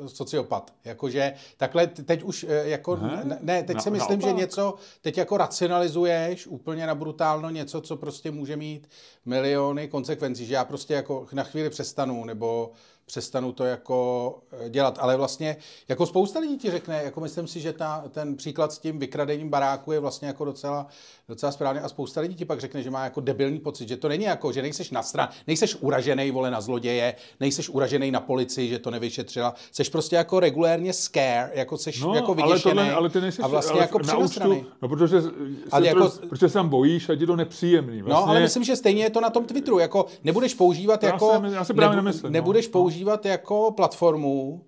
uh, 0.00 0.06
sociopat. 0.06 0.72
Jakože 0.84 1.32
takhle 1.56 1.86
teď 1.86 2.22
už 2.22 2.44
uh, 2.44 2.50
jako, 2.50 2.96
Ne? 2.96 3.38
ne, 3.40 3.62
teď 3.62 3.76
Na- 3.76 3.82
si 3.82 3.90
myslím, 3.90 4.20
že 4.20 4.26
naopak. 4.26 4.40
něco, 4.40 4.74
teď 5.00 5.18
jako 5.18 5.36
racionalizuješ 5.36 6.46
úplně 6.46 6.86
na 6.86 6.94
brutálno 6.94 7.50
něco, 7.50 7.80
co 7.80 7.96
prostě 7.96 8.30
může 8.30 8.56
mít 8.56 8.88
miliony 9.24 9.88
konsekvencí, 9.88 10.46
že 10.46 10.54
já 10.54 10.64
prostě 10.64 10.94
jako 10.94 11.26
na 11.32 11.42
chvíli 11.44 11.70
přestanu, 11.70 12.24
nebo 12.24 12.70
přestanu 13.10 13.52
to 13.52 13.64
jako 13.64 14.38
eh, 14.66 14.70
dělat, 14.70 14.98
ale 15.00 15.16
vlastně 15.16 15.56
jako 15.88 16.06
spousta 16.06 16.38
lidí 16.40 16.58
ti 16.58 16.70
řekne, 16.70 17.02
jako 17.04 17.20
myslím 17.20 17.46
si, 17.46 17.60
že 17.60 17.72
ta, 17.72 18.04
ten 18.10 18.36
příklad 18.36 18.72
s 18.72 18.78
tím 18.78 18.98
vykradením 18.98 19.48
baráku 19.48 19.92
je 19.92 20.00
vlastně 20.00 20.28
jako 20.28 20.44
docela, 20.44 20.86
docela 21.28 21.52
správně 21.52 21.80
a 21.80 21.88
spousta 21.88 22.20
lidí 22.20 22.34
ti 22.34 22.44
pak 22.44 22.60
řekne, 22.60 22.82
že 22.82 22.90
má 22.90 23.04
jako 23.04 23.20
debilní 23.20 23.58
pocit, 23.58 23.88
že 23.88 23.96
to 23.96 24.08
není 24.08 24.24
jako, 24.24 24.52
že 24.52 24.62
nejseš 24.62 24.90
na 24.90 25.02
stran, 25.02 25.28
nejseš 25.46 25.76
uražený 25.80 26.30
vole 26.30 26.50
na 26.50 26.60
zloděje, 26.60 27.14
nejseš 27.40 27.68
uražený 27.68 28.10
na 28.10 28.20
policii, 28.20 28.68
že 28.68 28.78
to 28.78 28.90
nevyšetřila, 28.90 29.54
seš 29.72 29.88
prostě 29.88 30.16
jako 30.16 30.40
regulérně 30.40 30.92
scare, 30.92 31.50
jako 31.54 31.78
seš 31.78 32.00
No, 32.02 32.14
jako 32.14 32.32
ale, 32.38 32.42
vyděšený 32.46 32.74
tohle, 32.74 32.92
ale 32.92 33.08
ty 33.08 33.20
nejsi 33.20 33.42
a 33.42 33.46
vlastně 33.46 33.72
ale 33.72 33.80
jako 33.82 33.98
na 33.98 34.16
účtu, 34.16 34.66
no, 34.82 34.88
protože, 34.88 35.22
se 35.22 35.30
Ale 35.72 35.86
jako, 35.86 36.04
jako- 36.04 36.26
protože 36.28 36.48
se 36.48 36.54
tam 36.54 36.68
bojíš 36.68 37.08
a 37.08 37.12
je 37.12 37.26
to 37.26 37.36
nepříjemný. 37.36 38.02
Vlastně, 38.02 38.26
No, 38.26 38.30
ale 38.30 38.40
myslím, 38.40 38.64
že 38.64 38.76
stejně 38.76 39.04
je 39.04 39.10
to 39.10 39.20
na 39.20 39.30
tom 39.30 39.44
Twitteru. 39.44 39.78
Jako 39.78 40.06
nebudeš 40.24 40.54
používat 40.54 41.02
Já 41.02 41.08
jako... 41.12 41.40
si- 41.48 41.54
já 41.54 41.64
si 41.64 41.74
právě 41.74 41.96
nemyslím, 41.96 42.22
no. 42.22 42.30
Nebudeš 42.30 42.68
používat 42.96 43.26
jako 43.26 43.70
platformu, 43.70 44.64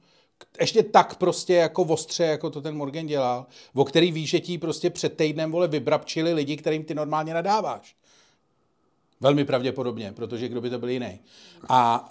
ještě 0.61 0.83
tak 0.83 1.17
prostě 1.17 1.55
jako 1.55 1.83
ostře, 1.83 2.25
jako 2.25 2.51
to 2.51 2.61
ten 2.61 2.77
Morgan 2.77 3.07
dělal, 3.07 3.47
o 3.75 3.85
který 3.85 4.13
víš, 4.13 4.31
že 4.31 4.41
ti 4.41 4.59
prostě 4.59 4.91
před 4.91 5.17
týdnem, 5.17 5.53
vole, 5.53 5.69
vybrabčili 5.69 6.33
lidi, 6.33 6.57
kterým 6.57 6.85
ty 6.85 6.95
normálně 6.95 7.35
nadáváš. 7.35 7.97
Velmi 9.21 9.45
pravděpodobně, 9.45 10.13
protože 10.13 10.49
kdo 10.49 10.61
by 10.61 10.71
to 10.71 10.79
byl 10.79 10.89
jiný. 10.89 11.21
A 11.69 12.11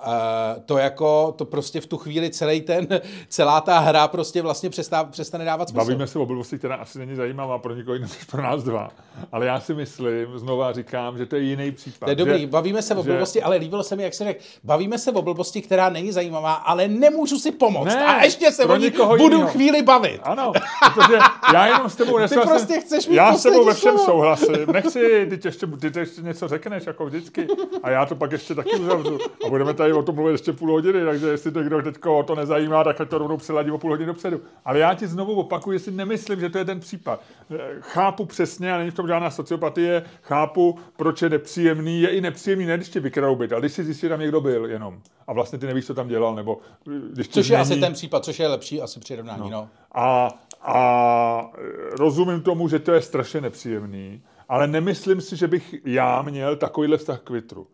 uh, 0.57 0.63
to 0.63 0.77
jako, 0.77 1.33
to 1.37 1.45
prostě 1.45 1.81
v 1.81 1.85
tu 1.85 1.97
chvíli 1.97 2.29
celý 2.29 2.61
ten, 2.61 2.87
celá 3.29 3.61
ta 3.61 3.79
hra 3.79 4.07
prostě 4.07 4.41
vlastně 4.41 4.69
přestá, 4.69 5.03
přestane 5.03 5.45
dávat 5.45 5.69
smysl. 5.69 5.85
Bavíme 5.85 6.07
se 6.07 6.19
o 6.19 6.25
blbosti, 6.25 6.57
která 6.57 6.75
asi 6.75 6.99
není 6.99 7.15
zajímavá 7.15 7.57
pro 7.59 7.75
nikoho 7.75 7.93
jiného 7.93 8.13
než 8.13 8.23
pro 8.23 8.41
nás 8.41 8.63
dva. 8.63 8.89
Ale 9.31 9.45
já 9.45 9.59
si 9.59 9.73
myslím, 9.73 10.27
znova 10.35 10.73
říkám, 10.73 11.17
že 11.17 11.25
to 11.25 11.35
je 11.35 11.41
jiný 11.41 11.71
případ. 11.71 12.05
To 12.05 12.09
je 12.11 12.15
dobrý, 12.15 12.41
že, 12.41 12.47
bavíme 12.47 12.81
se 12.81 12.95
o 12.95 13.03
že- 13.03 13.09
blbosti, 13.11 13.43
ale 13.43 13.57
líbilo 13.57 13.83
se 13.83 13.95
mi, 13.95 14.03
jak 14.03 14.13
se 14.13 14.23
řekl, 14.23 14.43
bavíme 14.63 14.97
se 14.99 15.11
o 15.11 15.21
blbosti, 15.21 15.61
která 15.61 15.89
není 15.89 16.11
zajímavá, 16.11 16.53
ale 16.53 16.87
nemůžu 16.87 17.39
si 17.39 17.51
pomoct. 17.51 17.87
Ne, 17.87 18.05
a 18.05 18.23
ještě 18.23 18.51
se 18.51 18.65
o 18.65 18.75
ní 18.75 18.89
budu 18.89 19.23
jinýho. 19.23 19.47
chvíli 19.47 19.81
bavit. 19.81 20.21
Ano, 20.23 20.51
protože 20.93 21.17
já 21.53 21.65
jenom 21.65 21.89
s 21.89 21.95
tebou 21.95 22.17
nesouhlasím. 22.17 22.51
prostě 22.51 22.79
chceš 22.79 23.07
mít 23.07 23.15
Já 23.15 23.33
s 23.33 23.43
tebou 23.43 23.65
ve 23.65 23.73
všem 23.73 23.97
souhlasím. 23.97 24.65
Nechci, 24.73 25.27
ty 25.29 25.47
ještě, 25.47 25.67
ty 25.67 25.99
ještě 25.99 26.21
něco 26.21 26.47
řekneš, 26.47 26.85
jako 26.85 27.05
vždycky. 27.05 27.47
A 27.83 27.89
já 27.89 28.05
to 28.05 28.15
pak 28.15 28.31
ještě 28.31 28.55
taky 28.55 28.75
uzavřu. 28.75 29.17
A 29.45 29.49
budeme 29.49 29.73
tady 29.73 29.93
o 29.93 30.03
tom 30.03 30.15
mluvit 30.15 30.31
ještě 30.31 30.53
půl 30.53 30.71
hodiny, 30.71 31.05
takže 31.05 31.27
jestli 31.27 31.51
to 31.51 31.63
kdo 31.63 31.81
teďko 31.81 32.19
o 32.19 32.23
to 32.23 32.35
nezajímá, 32.35 32.83
tak 32.83 33.01
ať 33.01 33.09
to 33.09 33.17
rovnou 33.17 33.37
přiladí 33.37 33.71
o 33.71 33.77
půl 33.77 33.89
hodiny 33.89 34.07
dopředu. 34.07 34.41
Ale 34.65 34.79
já 34.79 34.93
ti 34.93 35.07
znovu 35.07 35.33
opakuju, 35.33 35.73
jestli 35.73 35.91
nemyslím, 35.91 36.39
že 36.39 36.49
to 36.49 36.57
je 36.57 36.65
ten 36.65 36.79
případ. 36.79 37.21
Eh, 37.51 37.57
Chápu 37.79 38.25
přesně, 38.25 38.73
a 38.73 38.77
není 38.77 38.91
v 38.91 38.93
tom 38.93 39.07
žádná 39.07 39.31
sociopatie, 39.31 40.03
chápu, 40.21 40.79
proč 40.95 41.21
je 41.21 41.29
nepříjemný. 41.29 42.01
Je 42.01 42.09
i 42.09 42.21
nepříjemný, 42.21 42.65
ne 42.65 42.77
když 42.77 42.89
tě 42.89 42.99
vykradou 42.99 43.35
byt, 43.35 43.51
ale 43.51 43.61
když 43.61 43.73
si 43.73 43.83
zjistí, 43.83 44.01
že 44.01 44.09
tam 44.09 44.19
někdo 44.19 44.41
byl 44.41 44.65
jenom. 44.65 45.01
A 45.27 45.33
vlastně 45.33 45.59
ty 45.59 45.65
nevíš, 45.65 45.85
co 45.85 45.93
tam 45.93 46.07
dělal, 46.07 46.35
nebo 46.35 46.57
eh, 46.87 46.91
když 47.13 47.27
Což 47.27 47.47
je 47.47 47.57
asi 47.57 47.79
ten 47.79 47.93
případ, 47.93 48.25
což 48.25 48.39
je 48.39 48.47
lepší 48.47 48.81
asi 48.81 48.99
přirovnání. 48.99 49.49
No. 49.49 49.69
a, 49.91 50.29
a 50.61 51.51
rozumím 51.99 52.41
tomu, 52.41 52.67
že 52.69 52.79
to 52.79 52.91
je 52.91 53.01
strašně 53.01 53.41
nepříjemný, 53.41 54.21
ale 54.49 54.67
nemyslím 54.67 55.21
si, 55.21 55.35
že 55.35 55.47
bych 55.47 55.75
já 55.85 56.21
měl 56.21 56.55
takovýhle 56.55 56.97
vztah 56.97 57.19
k 57.19 57.23
Twitteru. 57.23 57.67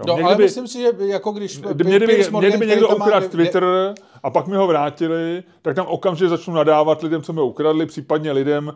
Jo, 0.00 0.04
No, 0.06 0.14
mě 0.16 0.24
ale 0.24 0.34
kdyby- 0.34 0.44
myslím 0.44 0.68
si, 0.68 0.78
že 0.78 0.90
jako 0.98 1.32
když... 1.32 1.60
Kdy 1.60 1.84
mě, 1.84 1.96
kdyby, 1.96 2.16
mě, 2.16 2.30
Morgan, 2.30 2.50
kdyby 2.50 2.66
někdo 2.66 2.88
ukradl 2.88 3.28
Twitter 3.28 3.94
a 4.22 4.30
pak 4.30 4.46
mi 4.46 4.56
ho 4.56 4.66
vrátili, 4.66 5.42
tak 5.62 5.76
tam 5.76 5.86
okamžitě 5.86 6.28
začnu 6.28 6.54
nadávat 6.54 7.02
lidem, 7.02 7.22
co 7.22 7.32
mi 7.32 7.40
ukradli, 7.40 7.86
případně 7.86 8.32
lidem, 8.32 8.72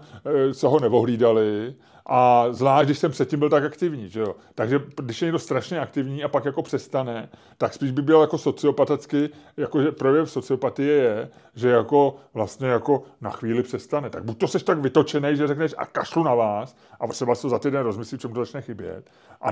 eh, 0.50 0.54
co 0.54 0.68
ho 0.68 0.80
nevohlídali. 0.80 1.74
A 2.06 2.46
zvlášť, 2.50 2.84
když 2.88 2.98
jsem 2.98 3.10
předtím 3.10 3.38
byl 3.38 3.50
tak 3.50 3.64
aktivní, 3.64 4.08
že 4.08 4.20
jo. 4.20 4.34
Takže 4.54 4.80
když 5.02 5.22
je 5.22 5.26
někdo 5.26 5.38
strašně 5.38 5.80
aktivní 5.80 6.24
a 6.24 6.28
pak 6.28 6.44
jako 6.44 6.62
přestane, 6.62 7.28
tak 7.58 7.74
spíš 7.74 7.90
by 7.90 8.02
byl 8.02 8.20
jako 8.20 8.38
sociopaticky, 8.38 9.28
jako 9.56 9.82
že 9.82 9.92
projev 9.92 10.30
sociopatie 10.30 10.92
je, 10.92 11.28
že 11.54 11.68
jako 11.68 12.16
vlastně 12.34 12.68
jako 12.68 13.02
na 13.20 13.30
chvíli 13.30 13.62
přestane. 13.62 14.10
Tak 14.10 14.24
buď 14.24 14.38
to 14.38 14.48
seš 14.48 14.62
tak 14.62 14.78
vytočený, 14.78 15.36
že 15.36 15.46
řekneš 15.46 15.74
a 15.78 15.86
kašlu 15.86 16.22
na 16.22 16.34
vás 16.34 16.76
a 17.00 17.06
třeba 17.06 17.34
to 17.34 17.48
za 17.48 17.58
týden 17.58 17.82
rozmyslí, 17.82 18.18
čemu 18.18 18.34
to 18.34 18.40
začne 18.40 18.62
chybět. 18.62 19.10
A 19.40 19.50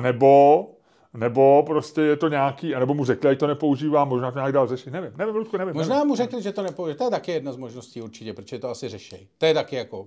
nebo 1.15 1.43
nebo 1.43 1.63
prostě 1.63 2.01
je 2.01 2.17
to 2.17 2.29
nějaký, 2.29 2.75
anebo 2.75 2.95
mu 2.95 3.05
řekli, 3.05 3.31
ať 3.31 3.39
to 3.39 3.47
nepoužívá, 3.47 4.05
možná 4.05 4.31
to 4.31 4.39
nějak 4.39 4.53
dál 4.53 4.67
řešit. 4.67 4.91
Nevím, 4.91 5.13
nevím, 5.17 5.35
Ludku, 5.37 5.57
nevím. 5.57 5.75
Možná 5.75 5.95
nevím. 5.95 6.09
mu 6.09 6.17
řekli, 6.17 6.43
že 6.43 6.53
to 6.53 6.63
nepoužije. 6.63 6.95
To 6.95 7.05
je 7.05 7.11
taky 7.11 7.33
jedna 7.33 7.53
z 7.53 7.57
možností 7.57 8.03
určitě, 8.03 8.33
protože 8.33 8.59
to 8.59 8.69
asi 8.69 8.89
řeší. 8.89 9.29
To 9.39 9.47
je 9.47 9.55
taky 9.55 9.77
jako, 9.77 10.07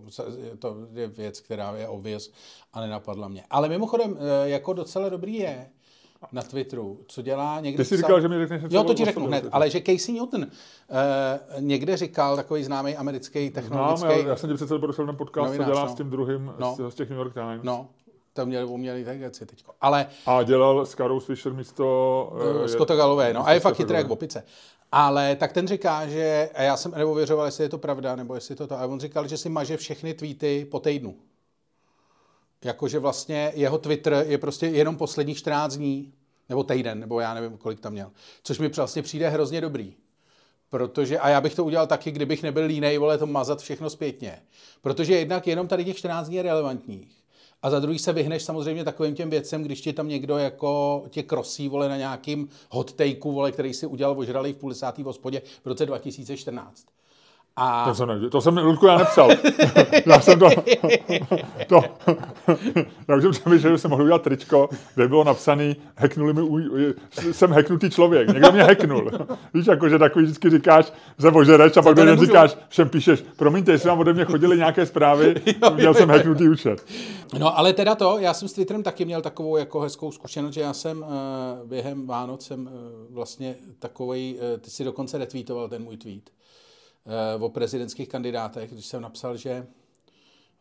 to 0.59 0.77
je 0.93 1.07
věc, 1.07 1.39
která 1.39 1.73
je 1.75 1.87
obvious 1.87 2.31
a 2.73 2.81
nenapadla 2.81 3.27
mě. 3.27 3.43
Ale 3.49 3.69
mimochodem, 3.69 4.17
eh, 4.17 4.49
jako 4.49 4.73
docela 4.73 5.09
dobrý 5.09 5.35
je 5.35 5.69
na 6.31 6.41
Twitteru, 6.41 6.99
co 7.07 7.21
dělá 7.21 7.59
někde... 7.59 7.83
Ty 7.83 7.85
jsi 7.85 7.95
psal- 7.95 7.97
říkal, 7.97 8.21
že 8.21 8.27
mi 8.27 8.39
řekneš 8.39 8.61
něco 8.63 8.75
Jo, 8.75 8.83
to 8.83 8.93
ti 8.93 9.05
řeknu 9.05 9.27
hned, 9.27 9.45
ale 9.51 9.69
že 9.69 9.81
Casey 9.81 10.15
Newton 10.15 10.41
uh, 10.41 10.47
někde 11.59 11.97
říkal, 11.97 12.35
takový 12.35 12.63
známý 12.63 12.95
americký 12.95 13.49
Znám, 13.49 13.53
technologický... 13.53 14.09
já, 14.09 14.27
já 14.27 14.35
jsem 14.35 14.49
ti 14.49 14.55
přece 14.55 14.79
prošel 14.79 15.05
ten 15.05 15.15
podcast, 15.15 15.55
co 15.55 15.63
dělá 15.63 15.85
no. 15.85 15.91
s 15.91 15.95
tím 15.95 16.09
druhým 16.09 16.53
No. 16.59 16.75
z, 16.75 16.91
z 16.91 16.95
těch 16.95 17.09
New 17.09 17.19
York 17.19 17.33
Times. 17.33 17.63
No, 17.63 17.87
to 18.35 18.45
měli 18.45 18.65
umělý 18.65 18.99
inteligenci 18.99 19.45
teďko. 19.45 19.73
Ale 19.81 20.07
A 20.25 20.43
dělal 20.43 20.85
s 20.85 20.95
Karou 20.95 21.19
Fisher 21.19 21.53
místo... 21.53 22.33
eh, 22.65 22.67
Scotta 22.67 22.95
Galloway, 22.95 23.33
no. 23.33 23.47
A 23.47 23.53
je 23.53 23.59
fakt 23.59 23.75
chytrý 23.75 23.97
jak 23.97 24.09
opice. 24.09 24.43
Ale 24.91 25.35
tak 25.35 25.53
ten 25.53 25.67
říká, 25.67 26.07
že, 26.07 26.49
a 26.53 26.61
já 26.61 26.77
jsem 26.77 26.91
neověřoval, 26.91 27.45
jestli 27.45 27.63
je 27.63 27.69
to 27.69 27.77
pravda, 27.77 28.15
nebo 28.15 28.35
jestli 28.35 28.55
to 28.55 28.67
to, 28.67 28.79
a 28.79 28.85
on 28.85 28.99
říkal, 28.99 29.27
že 29.27 29.37
si 29.37 29.49
maže 29.49 29.77
všechny 29.77 30.13
tweety 30.13 30.67
po 30.71 30.79
týdnu. 30.79 31.15
Jakože 32.63 32.99
vlastně 32.99 33.51
jeho 33.55 33.77
Twitter 33.77 34.25
je 34.27 34.37
prostě 34.37 34.67
jenom 34.67 34.97
posledních 34.97 35.37
14 35.37 35.77
dní, 35.77 36.13
nebo 36.49 36.63
týden, 36.63 36.99
nebo 36.99 37.19
já 37.19 37.33
nevím, 37.33 37.57
kolik 37.57 37.79
tam 37.79 37.93
měl. 37.93 38.11
Což 38.43 38.59
mi 38.59 38.67
vlastně 38.67 39.01
přijde 39.01 39.29
hrozně 39.29 39.61
dobrý. 39.61 39.95
Protože, 40.69 41.19
a 41.19 41.29
já 41.29 41.41
bych 41.41 41.55
to 41.55 41.63
udělal 41.65 41.87
taky, 41.87 42.11
kdybych 42.11 42.43
nebyl 42.43 42.65
línej, 42.65 42.97
vole, 42.97 43.17
to 43.17 43.27
mazat 43.27 43.61
všechno 43.61 43.89
zpětně. 43.89 44.41
Protože 44.81 45.15
jednak 45.15 45.47
jenom 45.47 45.67
tady 45.67 45.85
těch 45.85 45.97
14 45.97 46.27
dní 46.27 46.35
je 46.35 46.43
relevantních. 46.43 47.24
A 47.65 47.69
za 47.69 47.79
druhý 47.79 47.99
se 47.99 48.13
vyhneš 48.13 48.43
samozřejmě 48.43 48.83
takovým 48.83 49.15
těm 49.15 49.29
věcem, 49.29 49.63
když 49.63 49.81
ti 49.81 49.93
tam 49.93 50.07
někdo 50.07 50.37
jako 50.37 51.03
tě 51.09 51.23
krosí, 51.23 51.69
vole, 51.69 51.89
na 51.89 51.97
nějakým 51.97 52.49
hot 52.69 52.93
takeu, 52.93 53.31
vole, 53.31 53.51
který 53.51 53.73
si 53.73 53.85
udělal 53.85 54.19
ožralý 54.19 54.53
v 54.53 54.57
půl 54.57 54.69
desátý 54.69 55.03
v 55.03 55.05
hospodě 55.05 55.41
v 55.63 55.67
roce 55.67 55.85
2014. 55.85 56.85
A... 57.57 57.85
To 57.85 57.95
jsem, 57.95 58.07
ne, 58.07 58.29
to 58.29 58.41
jsem, 58.41 58.57
Ludku, 58.57 58.85
já 58.85 58.97
nepsal. 58.97 59.29
já 60.05 60.19
jsem 60.19 60.39
to, 60.39 60.49
to, 61.67 61.75
já 63.07 63.15
už 63.15 63.23
jsem 63.23 63.31
přemýšlel, 63.31 63.71
že 63.71 63.77
jsem 63.77 63.91
mohl 63.91 64.03
udělat 64.03 64.21
tričko, 64.21 64.69
kde 64.95 65.07
bylo 65.07 65.23
napsaný, 65.23 65.75
heknuli 65.95 66.33
mi, 66.33 66.41
jsem 67.31 67.51
heknutý 67.51 67.89
člověk, 67.89 68.27
někdo 68.27 68.51
mě 68.51 68.63
heknul. 68.63 69.11
Víš, 69.53 69.67
jako, 69.67 69.89
že 69.89 69.99
takový 69.99 70.25
vždycky 70.25 70.49
říkáš, 70.49 70.93
že 71.19 71.27
ožereš 71.27 71.77
a 71.77 71.81
pak 71.81 71.95
do 71.95 72.25
říkáš, 72.25 72.57
všem 72.69 72.89
píšeš, 72.89 73.23
promiňte, 73.37 73.71
jestli 73.71 73.89
vám 73.89 73.99
ode 73.99 74.13
mě 74.13 74.25
chodily 74.25 74.57
nějaké 74.57 74.85
zprávy, 74.85 75.35
měl 75.75 75.93
jsem 75.93 76.09
heknutý 76.09 76.49
účet. 76.49 76.85
No, 77.39 77.57
ale 77.57 77.73
teda 77.73 77.95
to, 77.95 78.19
já 78.19 78.33
jsem 78.33 78.47
s 78.47 78.53
Twitterem 78.53 78.83
taky 78.83 79.05
měl 79.05 79.21
takovou 79.21 79.57
jako 79.57 79.79
hezkou 79.79 80.11
zkušenost, 80.11 80.53
že 80.53 80.61
já 80.61 80.73
jsem 80.73 80.97
uh, 80.97 81.69
během 81.69 82.07
Vánoc 82.07 82.45
jsem 82.45 82.65
uh, 82.65 82.71
vlastně 83.15 83.55
takový, 83.79 84.35
uh, 84.35 84.59
ty 84.59 84.69
si 84.69 84.83
dokonce 84.83 85.17
retweetoval 85.17 85.69
ten 85.69 85.83
můj 85.83 85.97
tweet 85.97 86.35
o 87.39 87.49
prezidentských 87.49 88.09
kandidátech, 88.09 88.71
když 88.71 88.85
jsem 88.85 89.01
napsal, 89.01 89.37
že 89.37 89.67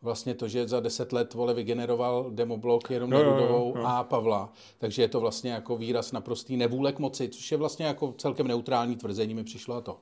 vlastně 0.02 0.35
to, 0.35 0.48
že 0.48 0.68
za 0.68 0.80
deset 0.80 1.12
let 1.12 1.35
vole 1.35 1.54
vygeneroval 1.54 2.30
demoblok 2.30 2.90
jenom 2.90 3.11
no, 3.11 3.18
Nerudovou 3.18 3.74
no, 3.76 3.83
no. 3.83 3.88
a 3.88 4.04
Pavla, 4.04 4.52
takže 4.78 5.02
je 5.02 5.09
to 5.09 5.20
vlastně 5.20 5.52
jako 5.52 5.76
výraz 5.76 6.12
naprostý 6.12 6.57
nevůle 6.57 6.92
k 6.92 6.98
moci, 6.98 7.28
což 7.28 7.52
je 7.52 7.59
vlastně 7.59 7.87
jako 7.87 8.14
celkem 8.18 8.48
neutrální 8.48 8.96
tvrzení 8.96 9.35
mi 9.35 9.44
přišlo 9.44 9.74
a 9.74 9.80
to. 9.80 9.98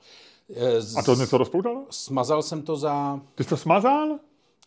Z, 0.79 0.97
a 0.97 1.03
to 1.03 1.15
něco 1.15 1.39
rozpoutalo? 1.39 1.87
Smazal 1.91 2.43
jsem 2.43 2.63
to 2.63 2.77
za... 2.77 3.21
Ty 3.35 3.45
jsi 3.45 3.51
to 3.51 3.57
smazal? 3.57 4.19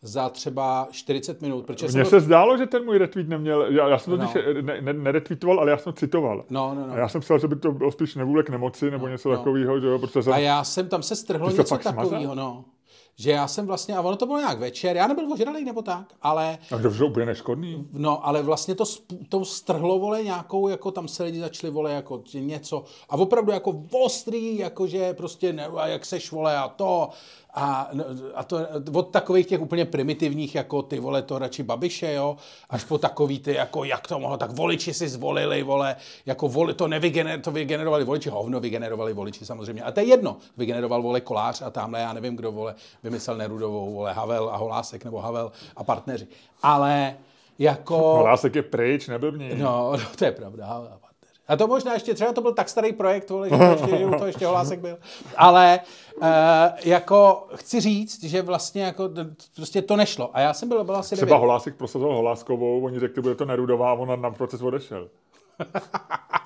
Za 0.02 0.30
třeba 0.30 0.88
40 0.92 1.42
minut. 1.42 1.66
Protože 1.66 1.88
Mně 1.88 2.06
se 2.06 2.20
zdálo, 2.20 2.58
že 2.58 2.66
ten 2.66 2.86
můj 2.86 2.98
retweet 2.98 3.30
neměl, 3.30 3.62
já, 3.72 3.88
já 3.88 3.98
jsem 3.98 4.18
to 4.18 4.24
no. 4.24 4.34
ne, 4.62 4.82
ne, 4.82 4.94
neretweetoval, 4.94 5.60
ale 5.60 5.72
já 5.72 5.78
jsem 5.78 5.94
citoval. 5.94 6.46
No, 6.50 6.76
no, 6.76 6.88
no. 6.88 6.94
A 6.94 6.98
já 6.98 7.10
jsem 7.10 7.22
psal, 7.22 7.40
že 7.40 7.48
by 7.48 7.56
to 7.56 7.72
bylo 7.72 7.92
spíš 7.92 8.16
nevůle 8.16 8.44
k 8.44 8.50
nemoci 8.50 8.92
nebo 8.92 9.06
no, 9.06 9.12
něco 9.12 9.30
no. 9.30 9.38
takového, 9.38 9.80
že 9.80 9.88
jo, 9.88 10.00
protože 10.00 10.24
jsem... 10.24 10.34
A 10.34 10.38
já 10.38 10.64
jsem, 10.64 10.90
tam 10.90 11.04
se 11.04 11.16
strhlo 11.16 11.50
něco 11.50 11.78
takového, 11.78 12.36
no 12.36 12.66
že 13.18 13.32
já 13.32 13.48
jsem 13.48 13.66
vlastně, 13.66 13.98
a 13.98 14.02
ono 14.02 14.18
to 14.18 14.26
bylo 14.26 14.40
nějak 14.40 14.60
večer, 14.60 14.96
já 14.96 15.08
nebyl 15.08 15.34
ožralý 15.34 15.66
nebo 15.66 15.82
tak, 15.82 16.14
ale... 16.22 16.58
A 16.72 16.78
to 16.78 16.90
bylo 16.90 17.10
úplně 17.10 17.26
neškodný. 17.26 17.88
No, 17.94 18.28
ale 18.28 18.42
vlastně 18.42 18.76
to, 18.76 18.84
to 19.30 19.46
strhlo, 19.46 20.00
vole, 20.00 20.24
nějakou, 20.24 20.68
jako 20.68 20.92
tam 20.92 21.08
se 21.08 21.24
lidi 21.24 21.40
začali, 21.40 21.72
vole, 21.72 21.92
jako 21.92 22.24
něco, 22.34 22.84
a 23.10 23.16
opravdu 23.16 23.52
jako 23.52 23.84
ostrý, 23.92 24.58
jakože 24.58 25.14
prostě, 25.14 25.54
ne, 25.54 25.66
a 25.66 25.88
jak 25.88 26.06
seš, 26.06 26.32
vole, 26.32 26.58
a 26.58 26.68
to, 26.68 27.10
a, 27.56 27.92
a 28.36 28.44
to 28.44 28.60
od 28.94 29.12
takových 29.12 29.48
těch 29.48 29.62
úplně 29.62 29.86
primitivních, 29.86 30.56
jako 30.56 30.82
ty 30.82 31.00
vole, 31.00 31.22
to 31.22 31.40
radši 31.40 31.64
Babiše, 31.64 32.14
jo, 32.14 32.38
až 32.70 32.84
po 32.84 32.98
takový 32.98 33.40
ty, 33.40 33.54
jako 33.54 33.84
jak 33.84 34.08
to 34.08 34.20
mohlo, 34.20 34.38
tak 34.38 34.52
voliči 34.52 34.94
si 34.94 35.10
zvolili, 35.10 35.64
vole, 35.64 35.96
jako 36.26 36.48
voli, 36.48 36.74
to 36.74 36.88
nevygener, 36.88 37.42
to 37.42 37.52
vygenerovali 37.52 38.04
voliči, 38.04 38.30
hovno 38.30 38.60
vygenerovali 38.60 39.14
voliči 39.14 39.46
samozřejmě. 39.46 39.84
A 39.84 39.92
to 39.92 40.00
je 40.00 40.06
jedno, 40.06 40.38
vygeneroval, 40.58 41.02
vole, 41.02 41.22
kolář 41.22 41.62
a 41.62 41.70
tamhle, 41.70 42.00
já 42.00 42.14
nevím, 42.14 42.36
kdo, 42.36 42.52
vole, 42.52 42.76
vymyslel 43.04 43.38
Nerudovou, 43.38 43.94
vole, 43.94 44.14
Havel 44.14 44.50
a 44.50 44.58
Holásek, 44.58 45.06
nebo 45.06 45.20
Havel 45.20 45.52
a 45.76 45.84
partneři. 45.84 46.28
Ale 46.64 47.16
jako... 47.60 47.98
Holásek 47.98 48.56
je 48.56 48.64
pryč, 48.64 49.08
neblbni. 49.08 49.56
No, 49.56 49.92
no, 49.92 50.00
to 50.16 50.26
je 50.26 50.32
pravda, 50.32 50.66
Havel 50.66 51.05
a 51.48 51.56
a 51.56 51.58
to 51.58 51.68
možná 51.68 51.94
ještě, 51.94 52.14
třeba 52.14 52.34
to 52.34 52.42
byl 52.42 52.54
tak 52.54 52.70
starý 52.70 52.94
projekt, 52.94 53.30
vole, 53.30 53.50
že, 53.50 53.58
to 53.58 53.64
ještě, 53.64 53.98
že 53.98 54.06
to 54.20 54.26
ještě 54.26 54.46
Holásek 54.46 54.80
byl. 54.80 54.98
Ale 55.38 55.80
uh, 56.22 56.28
jako 56.86 57.48
chci 57.56 57.82
říct, 57.82 58.24
že 58.24 58.42
vlastně 58.42 58.84
jako 58.84 59.10
prostě 59.56 59.82
to 59.82 59.96
nešlo. 59.96 60.30
A 60.34 60.40
já 60.40 60.54
jsem 60.54 60.70
byl, 60.70 60.84
byl 60.84 60.96
asi 60.96 61.16
Třeba 61.16 61.30
9. 61.30 61.40
Holásek 61.40 61.76
prosazoval 61.76 62.16
Holáskovou, 62.16 62.82
oni 62.86 63.00
řekli, 63.00 63.22
bude 63.22 63.36
to 63.36 63.46
Nerudová 63.46 63.90
a 63.90 63.94
ona 63.94 64.16
na 64.16 64.32
proces 64.32 64.62
odešel. 64.62 65.10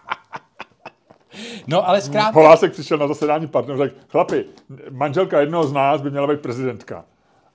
No, 1.67 1.89
ale 1.89 2.01
zkrátka... 2.01 2.39
Holásek 2.39 2.71
přišel 2.71 2.97
na 2.97 3.07
zasedání 3.07 3.47
partnerů 3.47 3.79
řekl, 3.79 3.95
chlapi, 4.09 4.45
manželka 4.89 5.39
jednoho 5.39 5.63
z 5.63 5.73
nás 5.73 6.01
by 6.01 6.11
měla 6.11 6.27
být 6.27 6.41
prezidentka. 6.41 7.05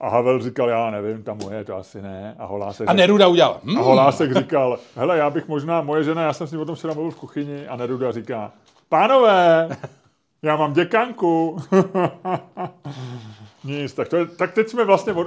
A 0.04 0.08
Havel 0.08 0.42
říkal, 0.42 0.68
já 0.68 0.90
nevím, 0.90 1.22
ta 1.22 1.34
moje, 1.34 1.64
to 1.64 1.76
asi 1.76 2.02
ne. 2.02 2.36
A 2.38 2.46
Holásek... 2.46 2.88
A 2.88 2.92
Neruda 2.92 3.26
udělal. 3.28 3.60
Hmm. 3.64 3.78
A 3.78 3.82
Holásek 3.82 4.32
říkal, 4.32 4.78
hele, 4.96 5.18
já 5.18 5.30
bych 5.30 5.48
možná, 5.48 5.80
moje 5.80 6.04
žena, 6.04 6.22
já 6.22 6.32
jsem 6.32 6.46
s 6.46 6.52
ním 6.52 6.60
o 6.60 6.64
tom 6.64 6.74
včera 6.74 6.94
mluvil 6.94 7.10
v 7.10 7.16
kuchyni 7.16 7.66
a 7.66 7.76
Neruda 7.76 8.12
říká, 8.12 8.52
pánové, 8.88 9.68
já 10.42 10.56
mám 10.56 10.72
děkanku. 10.72 11.56
Nic, 13.64 13.92
tak, 13.92 14.08
to 14.08 14.16
je, 14.16 14.26
tak 14.26 14.52
teď 14.52 14.68
jsme 14.68 14.84
vlastně, 14.84 15.12
od, 15.12 15.26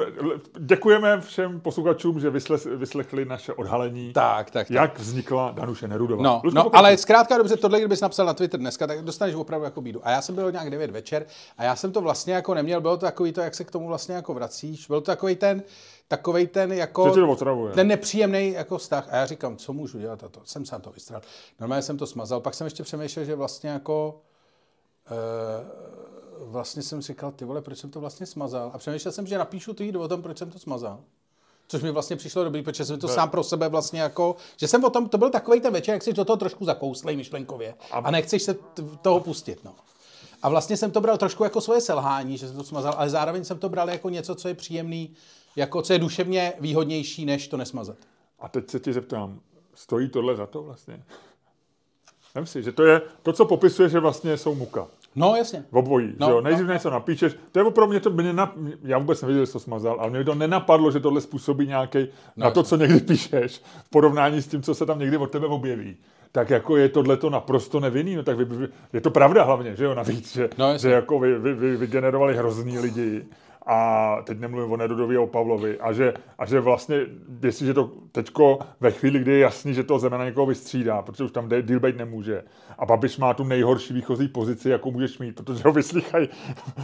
děkujeme 0.60 1.22
všem 1.22 1.60
posluchačům, 1.60 2.20
že 2.20 2.30
vysle, 2.30 2.58
vyslechli 2.76 3.26
naše 3.26 3.54
odhalení, 3.54 4.14
tak, 4.14 4.52
tak, 4.52 4.68
tak. 4.68 4.70
jak 4.70 5.00
vznikla 5.00 5.52
Danuše 5.52 5.88
Nerudová. 5.88 6.24
No, 6.24 6.42
no 6.54 6.76
ale 6.76 6.98
zkrátka 6.98 7.38
dobře, 7.38 7.58
tohle, 7.58 7.80
kdybys 7.80 8.02
napsal 8.02 8.26
na 8.26 8.34
Twitter 8.34 8.60
dneska, 8.60 8.88
tak 8.88 9.02
dostaneš 9.02 9.36
opravdu 9.36 9.64
jako 9.66 9.82
bídu. 9.82 10.08
A 10.08 10.12
já 10.12 10.22
jsem 10.22 10.36
byl 10.36 10.52
nějak 10.52 10.70
9 10.70 10.92
večer 10.92 11.26
a 11.58 11.64
já 11.64 11.76
jsem 11.76 11.92
to 11.92 12.02
vlastně 12.02 12.34
jako 12.34 12.54
neměl, 12.54 12.82
bylo 12.82 12.98
to 12.98 13.06
takový 13.06 13.34
to, 13.34 13.42
jak 13.42 13.56
se 13.56 13.64
k 13.64 13.72
tomu 13.72 13.88
vlastně 13.88 14.16
jako 14.16 14.34
vracíš, 14.34 14.88
byl 14.88 15.02
to 15.02 15.06
takový 15.06 15.36
ten, 15.36 15.64
takový 16.08 16.48
ten 16.48 16.74
jako 16.74 17.04
ten 17.74 17.88
nepříjemný 17.88 18.52
jako 18.52 18.78
vztah. 18.78 19.08
A 19.12 19.16
já 19.16 19.26
říkám, 19.26 19.58
co 19.58 19.74
můžu 19.74 20.00
dělat 20.00 20.24
a 20.24 20.30
to. 20.30 20.42
Jsem 20.44 20.66
se 20.66 20.76
na 20.76 20.80
to 20.80 20.92
vystral. 20.92 21.22
Normálně 21.60 21.82
jsem 21.82 21.98
to 21.98 22.08
smazal, 22.08 22.40
pak 22.42 22.54
jsem 22.54 22.66
ještě 22.66 22.84
přemýšlel, 22.84 23.26
že 23.26 23.36
vlastně 23.36 23.70
jako 23.70 24.22
uh, 25.12 26.07
vlastně 26.42 26.82
jsem 26.82 27.02
říkal, 27.02 27.32
ty 27.32 27.46
vole, 27.46 27.62
proč 27.62 27.78
jsem 27.78 27.90
to 27.92 28.00
vlastně 28.00 28.26
smazal? 28.26 28.72
A 28.74 28.78
přemýšlel 28.78 29.12
jsem, 29.12 29.28
že 29.28 29.38
napíšu 29.38 29.74
tweet 29.74 29.96
o 29.96 30.08
tom, 30.08 30.22
proč 30.22 30.38
jsem 30.38 30.52
to 30.52 30.60
smazal. 30.60 31.00
Což 31.68 31.84
mi 31.84 31.92
vlastně 31.92 32.16
přišlo 32.16 32.44
dobrý, 32.44 32.64
protože 32.64 32.86
jsem 32.86 33.00
to 33.00 33.08
sám 33.08 33.30
pro 33.30 33.44
sebe 33.44 33.70
vlastně 33.70 34.02
jako, 34.02 34.36
že 34.58 34.68
jsem 34.68 34.84
o 34.84 34.90
tom, 34.90 35.10
to 35.10 35.18
byl 35.18 35.30
takový 35.30 35.62
ten 35.62 35.74
večer, 35.74 35.94
jak 35.94 36.04
jsi 36.04 36.14
do 36.14 36.26
toho 36.26 36.38
trošku 36.38 36.66
zakouslej 36.66 37.16
myšlenkově 37.16 37.76
a 37.92 38.12
nechceš 38.12 38.44
se 38.44 38.56
toho 39.02 39.20
pustit, 39.20 39.64
no. 39.64 39.76
A 40.42 40.50
vlastně 40.50 40.78
jsem 40.78 40.92
to 40.92 41.02
bral 41.02 41.18
trošku 41.18 41.44
jako 41.44 41.62
svoje 41.62 41.82
selhání, 41.82 42.38
že 42.38 42.48
jsem 42.48 42.58
to 42.58 42.64
smazal, 42.64 42.94
ale 42.98 43.10
zároveň 43.10 43.44
jsem 43.44 43.60
to 43.60 43.70
bral 43.70 43.90
jako 43.90 44.10
něco, 44.10 44.36
co 44.36 44.48
je 44.48 44.54
příjemný, 44.54 45.14
jako 45.56 45.82
co 45.82 45.94
je 45.94 46.00
duševně 46.00 46.54
výhodnější, 46.60 47.26
než 47.26 47.48
to 47.48 47.58
nesmazat. 47.58 47.98
A 48.40 48.50
teď 48.50 48.70
se 48.70 48.80
ti 48.80 48.94
zeptám, 48.94 49.40
stojí 49.74 50.10
tohle 50.10 50.36
za 50.36 50.46
to 50.46 50.64
vlastně? 50.64 51.04
Vem 52.36 52.46
si, 52.46 52.64
že 52.64 52.72
to 52.72 52.84
je, 52.84 53.02
to, 53.24 53.34
co 53.34 53.46
popisuje, 53.46 53.90
že 53.90 54.00
vlastně 54.00 54.38
jsou 54.38 54.56
muka. 54.56 54.88
No, 55.18 55.36
jasně. 55.36 55.64
V 55.72 55.78
obojí, 55.78 56.14
no, 56.20 56.28
že 56.28 56.32
jo? 56.32 56.42
Nejdřív 56.42 56.68
no, 56.68 56.74
něco 56.74 56.90
napíšeš, 56.90 57.36
to 57.52 57.60
je 57.60 57.66
opravdu 57.66 57.92
mě 57.92 58.00
to, 58.00 58.10
mě 58.10 58.34
na, 58.34 58.54
já 58.84 58.98
vůbec 58.98 59.22
nevěděl, 59.22 59.46
že 59.46 59.52
to 59.52 59.60
smazal, 59.60 59.98
ale 60.00 60.10
mě 60.10 60.24
to 60.24 60.36
nenapadlo, 60.36 60.92
že 60.92 61.00
tohle 61.00 61.22
způsobí 61.22 61.68
nějaký 61.68 62.00
no, 62.00 62.46
na 62.46 62.52
to, 62.52 62.64
co 62.64 62.78
někdy 62.78 63.00
píšeš, 63.00 63.62
v 63.86 63.90
porovnání 63.90 64.42
s 64.42 64.48
tím, 64.48 64.62
co 64.62 64.76
se 64.76 64.86
tam 64.86 65.00
někdy 65.00 65.18
od 65.18 65.32
tebe 65.32 65.48
objeví. 65.48 65.98
Tak 66.32 66.50
jako 66.50 66.78
je 66.78 66.90
tohle 66.90 67.18
to 67.18 67.30
naprosto 67.30 67.80
nevinný, 67.80 68.16
no 68.16 68.24
tak 68.24 68.38
vy, 68.38 68.46
vy, 68.46 68.68
je 68.94 69.02
to 69.02 69.12
pravda 69.12 69.44
hlavně, 69.44 69.76
že 69.76 69.84
jo, 69.84 69.96
navíc, 69.96 70.34
že, 70.34 70.50
no, 70.58 70.78
že 70.78 70.92
jako 70.92 71.20
vy, 71.20 71.40
vy, 71.40 71.54
vy, 71.54 71.78
vygenerovali 71.78 72.36
hrozný 72.36 72.80
lidi 72.80 73.26
a 73.70 74.18
teď 74.24 74.40
nemluvím 74.40 74.72
o 74.72 74.78
Nerudovi 74.78 75.18
a 75.18 75.22
o 75.22 75.28
Pavlovi, 75.28 75.80
a 75.80 75.94
že, 75.94 76.14
a 76.38 76.46
že 76.46 76.60
vlastně, 76.60 76.98
jestliže 77.44 77.74
to 77.74 77.92
teďko 78.12 78.60
ve 78.80 78.92
chvíli, 78.92 79.20
kdy 79.20 79.32
je 79.32 79.40
jasný, 79.40 79.74
že 79.74 79.84
to 79.84 80.00
Zemana 80.00 80.26
někoho 80.26 80.46
vystřídá, 80.46 81.02
protože 81.02 81.24
už 81.24 81.32
tam 81.32 81.50
deal 81.50 81.80
být 81.80 81.98
nemůže, 81.98 82.44
a 82.78 82.86
Babiš 82.86 83.18
má 83.18 83.34
tu 83.34 83.44
nejhorší 83.44 83.94
výchozí 83.94 84.28
pozici, 84.28 84.70
jakou 84.70 84.92
můžeš 84.92 85.20
mít, 85.20 85.36
protože 85.36 85.64
ho 85.66 85.72
vyslýchají 85.72 86.30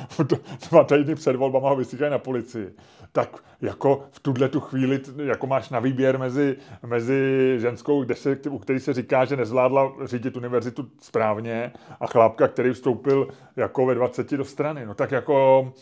dva 0.69 0.83
týdny 0.83 1.15
před 1.15 1.35
volbama 1.35 1.69
ho 1.69 1.75
vyslýchají 1.75 2.11
na 2.11 2.17
policii, 2.17 2.73
tak 3.11 3.43
jako 3.61 4.03
v 4.11 4.19
tuhle 4.19 4.49
tu 4.49 4.59
chvíli, 4.59 5.01
jako 5.23 5.47
máš 5.47 5.69
na 5.69 5.79
výběr 5.79 6.19
mezi, 6.19 6.57
mezi 6.85 7.55
ženskou, 7.59 8.03
kde 8.03 8.15
se, 8.15 8.37
u 8.49 8.57
který 8.57 8.79
se 8.79 8.93
říká, 8.93 9.25
že 9.25 9.35
nezvládla 9.35 9.93
řídit 10.03 10.37
univerzitu 10.37 10.89
správně 11.01 11.71
a 11.99 12.07
chlápka, 12.07 12.47
který 12.47 12.73
vstoupil 12.73 13.27
jako 13.55 13.85
ve 13.85 13.95
20 13.95 14.31
do 14.31 14.45
strany, 14.45 14.85
no 14.85 14.93
tak 14.93 15.11
jako 15.11 15.73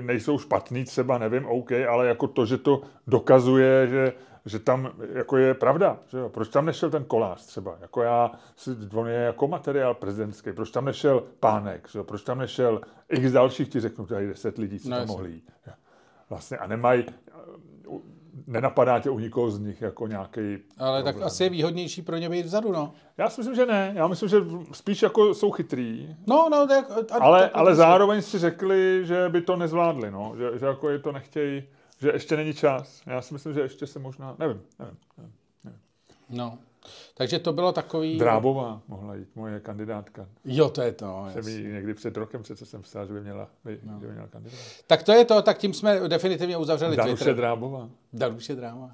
nejsou 0.00 0.38
špatný 0.38 0.84
třeba, 0.84 1.18
nevím, 1.18 1.46
OK, 1.46 1.72
ale 1.72 2.06
jako 2.06 2.26
to, 2.26 2.46
že 2.46 2.58
to 2.58 2.82
dokazuje, 3.06 3.86
že, 3.86 4.12
že 4.46 4.58
tam 4.58 4.92
jako 5.12 5.36
je 5.36 5.54
pravda. 5.54 5.98
Že 6.06 6.18
jo? 6.18 6.28
Proč 6.28 6.48
tam 6.48 6.66
nešel 6.66 6.90
ten 6.90 7.04
kolář 7.04 7.46
třeba? 7.46 7.76
Jako 7.80 8.02
já, 8.02 8.30
on 8.94 9.08
je 9.08 9.14
jako 9.14 9.48
materiál 9.48 9.94
prezidentský. 9.94 10.52
Proč 10.52 10.70
tam 10.70 10.84
nešel 10.84 11.22
pánek? 11.40 11.88
Že 11.88 11.98
jo? 11.98 12.04
Proč 12.04 12.22
tam 12.22 12.38
nešel 12.38 12.80
x 13.08 13.32
dalších, 13.32 13.68
ti 13.68 13.80
řeknu 13.80 14.06
tady 14.06 14.26
deset 14.26 14.58
lidí, 14.58 14.78
co 14.80 14.90
no, 14.90 14.96
tam 14.96 15.06
mohli 15.06 15.30
jít. 15.30 15.50
Vlastně 16.30 16.58
a 16.58 16.66
nemají, 16.66 17.04
nenapadá 18.46 19.00
tě 19.00 19.10
u 19.10 19.18
nikoho 19.18 19.50
z 19.50 19.58
nich 19.58 19.82
jako 19.82 20.06
nějaký. 20.06 20.40
Ale 20.78 21.02
problém. 21.02 21.04
tak 21.04 21.22
asi 21.22 21.44
je 21.44 21.50
výhodnější 21.50 22.02
pro 22.02 22.16
ně 22.16 22.28
být 22.28 22.46
vzadu, 22.46 22.72
no. 22.72 22.92
Já 23.18 23.30
si 23.30 23.40
myslím, 23.40 23.56
že 23.56 23.66
ne. 23.66 23.92
Já 23.96 24.06
myslím, 24.06 24.28
že 24.28 24.36
spíš 24.72 25.02
jako 25.02 25.34
jsou 25.34 25.50
chytrý. 25.50 26.16
No, 26.26 26.48
no, 26.50 26.66
tak, 26.66 26.90
a, 26.90 27.18
ale, 27.20 27.42
tak, 27.42 27.50
ale 27.54 27.74
zároveň 27.74 28.22
si 28.22 28.38
řekli, 28.38 29.00
že 29.02 29.28
by 29.28 29.40
to 29.40 29.56
nezvládli, 29.56 30.10
no. 30.10 30.34
Že, 30.36 30.58
že 30.58 30.66
jako 30.66 30.90
je 30.90 30.98
to 30.98 31.12
nechtějí, 31.12 31.64
že 32.00 32.08
ještě 32.08 32.36
není 32.36 32.54
čas. 32.54 33.02
Já 33.06 33.22
si 33.22 33.34
myslím, 33.34 33.54
že 33.54 33.60
ještě 33.60 33.86
se 33.86 33.98
možná, 33.98 34.36
nevím, 34.38 34.62
nevím, 34.78 34.96
nevím. 35.18 35.32
nevím. 35.64 35.80
No. 36.30 36.58
Takže 37.14 37.38
to 37.38 37.52
bylo 37.52 37.72
takový... 37.72 38.18
Drábová 38.18 38.80
mohla 38.88 39.14
jít, 39.14 39.28
moje 39.34 39.60
kandidátka. 39.60 40.26
Jo, 40.44 40.68
to 40.68 40.82
je 40.82 40.92
to. 40.92 41.26
Jsem 41.32 41.48
jí 41.48 41.72
někdy 41.72 41.94
před 41.94 42.16
rokem, 42.16 42.42
přece 42.42 42.66
jsem 42.66 42.82
psal, 42.82 43.06
že 43.06 43.12
by 43.12 43.20
měla, 43.20 43.48
by, 43.64 43.78
no. 43.82 44.00
že 44.00 44.06
by 44.06 44.12
měla 44.12 44.28
kandidát. 44.28 44.58
Tak 44.86 45.02
to 45.02 45.12
je 45.12 45.24
to, 45.24 45.42
tak 45.42 45.58
tím 45.58 45.74
jsme 45.74 46.08
definitivně 46.08 46.56
uzavřeli 46.56 46.96
Danuše 46.96 47.16
Twitter. 47.16 47.36
Drábová. 47.36 47.88
Danuše 48.12 48.54
Drábová. 48.54 48.90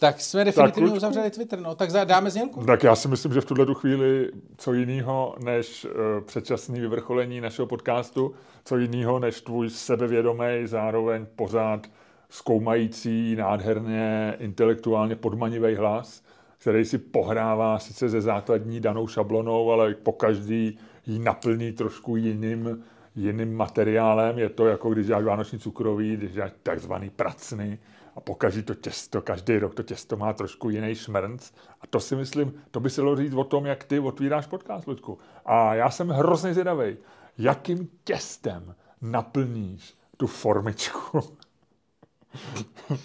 Tak 0.00 0.20
jsme 0.20 0.44
definitivně 0.44 0.92
uzavřeli 0.92 1.30
Twitter, 1.30 1.58
no. 1.58 1.74
Tak 1.74 1.90
dáme 1.92 2.30
znělku. 2.30 2.64
Tak 2.64 2.82
já 2.82 2.96
si 2.96 3.08
myslím, 3.08 3.32
že 3.32 3.40
v 3.40 3.44
tuhle 3.44 3.66
tu 3.66 3.74
chvíli 3.74 4.30
co 4.56 4.72
jiného 4.72 5.34
než 5.44 5.84
uh, 5.84 5.90
předčasný 6.24 6.80
vyvrcholení 6.80 7.40
našeho 7.40 7.66
podcastu, 7.66 8.34
co 8.64 8.76
jiného 8.76 9.18
než 9.18 9.40
tvůj 9.40 9.70
sebevědomý, 9.70 10.44
zároveň 10.64 11.26
pořád 11.36 11.86
zkoumající, 12.30 13.36
nádherně, 13.36 14.34
intelektuálně 14.38 15.16
podmanivý 15.16 15.74
hlas, 15.74 16.22
který 16.58 16.84
si 16.84 16.98
pohrává 16.98 17.78
sice 17.78 18.08
ze 18.08 18.20
základní 18.20 18.80
danou 18.80 19.06
šablonou, 19.06 19.70
ale 19.70 19.94
po 19.94 20.12
každý 20.12 20.78
ji 21.06 21.18
naplní 21.18 21.72
trošku 21.72 22.16
jiným, 22.16 22.84
jiným 23.16 23.56
materiálem. 23.56 24.38
Je 24.38 24.48
to 24.48 24.66
jako 24.66 24.90
když 24.90 25.06
děláš 25.06 25.24
vánoční 25.24 25.58
cukroví, 25.58 26.16
když 26.16 26.32
děláš 26.32 26.52
takzvaný 26.62 27.10
pracny 27.10 27.78
a 28.16 28.20
pokaží 28.20 28.62
to 28.62 28.74
těsto, 28.74 29.22
každý 29.22 29.58
rok 29.58 29.74
to 29.74 29.82
těsto 29.82 30.16
má 30.16 30.32
trošku 30.32 30.70
jiný 30.70 30.94
šmrnc. 30.94 31.50
A 31.80 31.86
to 31.86 32.00
si 32.00 32.16
myslím, 32.16 32.52
to 32.70 32.80
by 32.80 32.90
se 32.90 33.00
dalo 33.00 33.16
říct 33.16 33.34
o 33.34 33.44
tom, 33.44 33.66
jak 33.66 33.84
ty 33.84 33.98
otvíráš 33.98 34.46
podcast, 34.46 34.86
Luďku. 34.86 35.18
A 35.44 35.74
já 35.74 35.90
jsem 35.90 36.08
hrozně 36.08 36.52
zvědavý, 36.52 36.96
jakým 37.38 37.88
těstem 38.04 38.74
naplníš 39.02 39.94
tu 40.16 40.26
formičku 40.26 41.20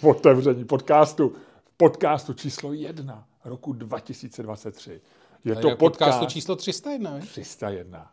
otevření 0.02 0.64
podcastu. 0.64 1.32
Podcastu 1.76 2.32
číslo 2.32 2.72
jedna 2.72 3.26
roku 3.44 3.72
2023. 3.72 5.00
Je 5.44 5.54
to 5.54 5.60
podcast 5.62 5.78
podcastu 5.78 6.26
číslo 6.26 6.56
301, 6.56 7.10
ne? 7.10 7.20
301. 7.20 8.10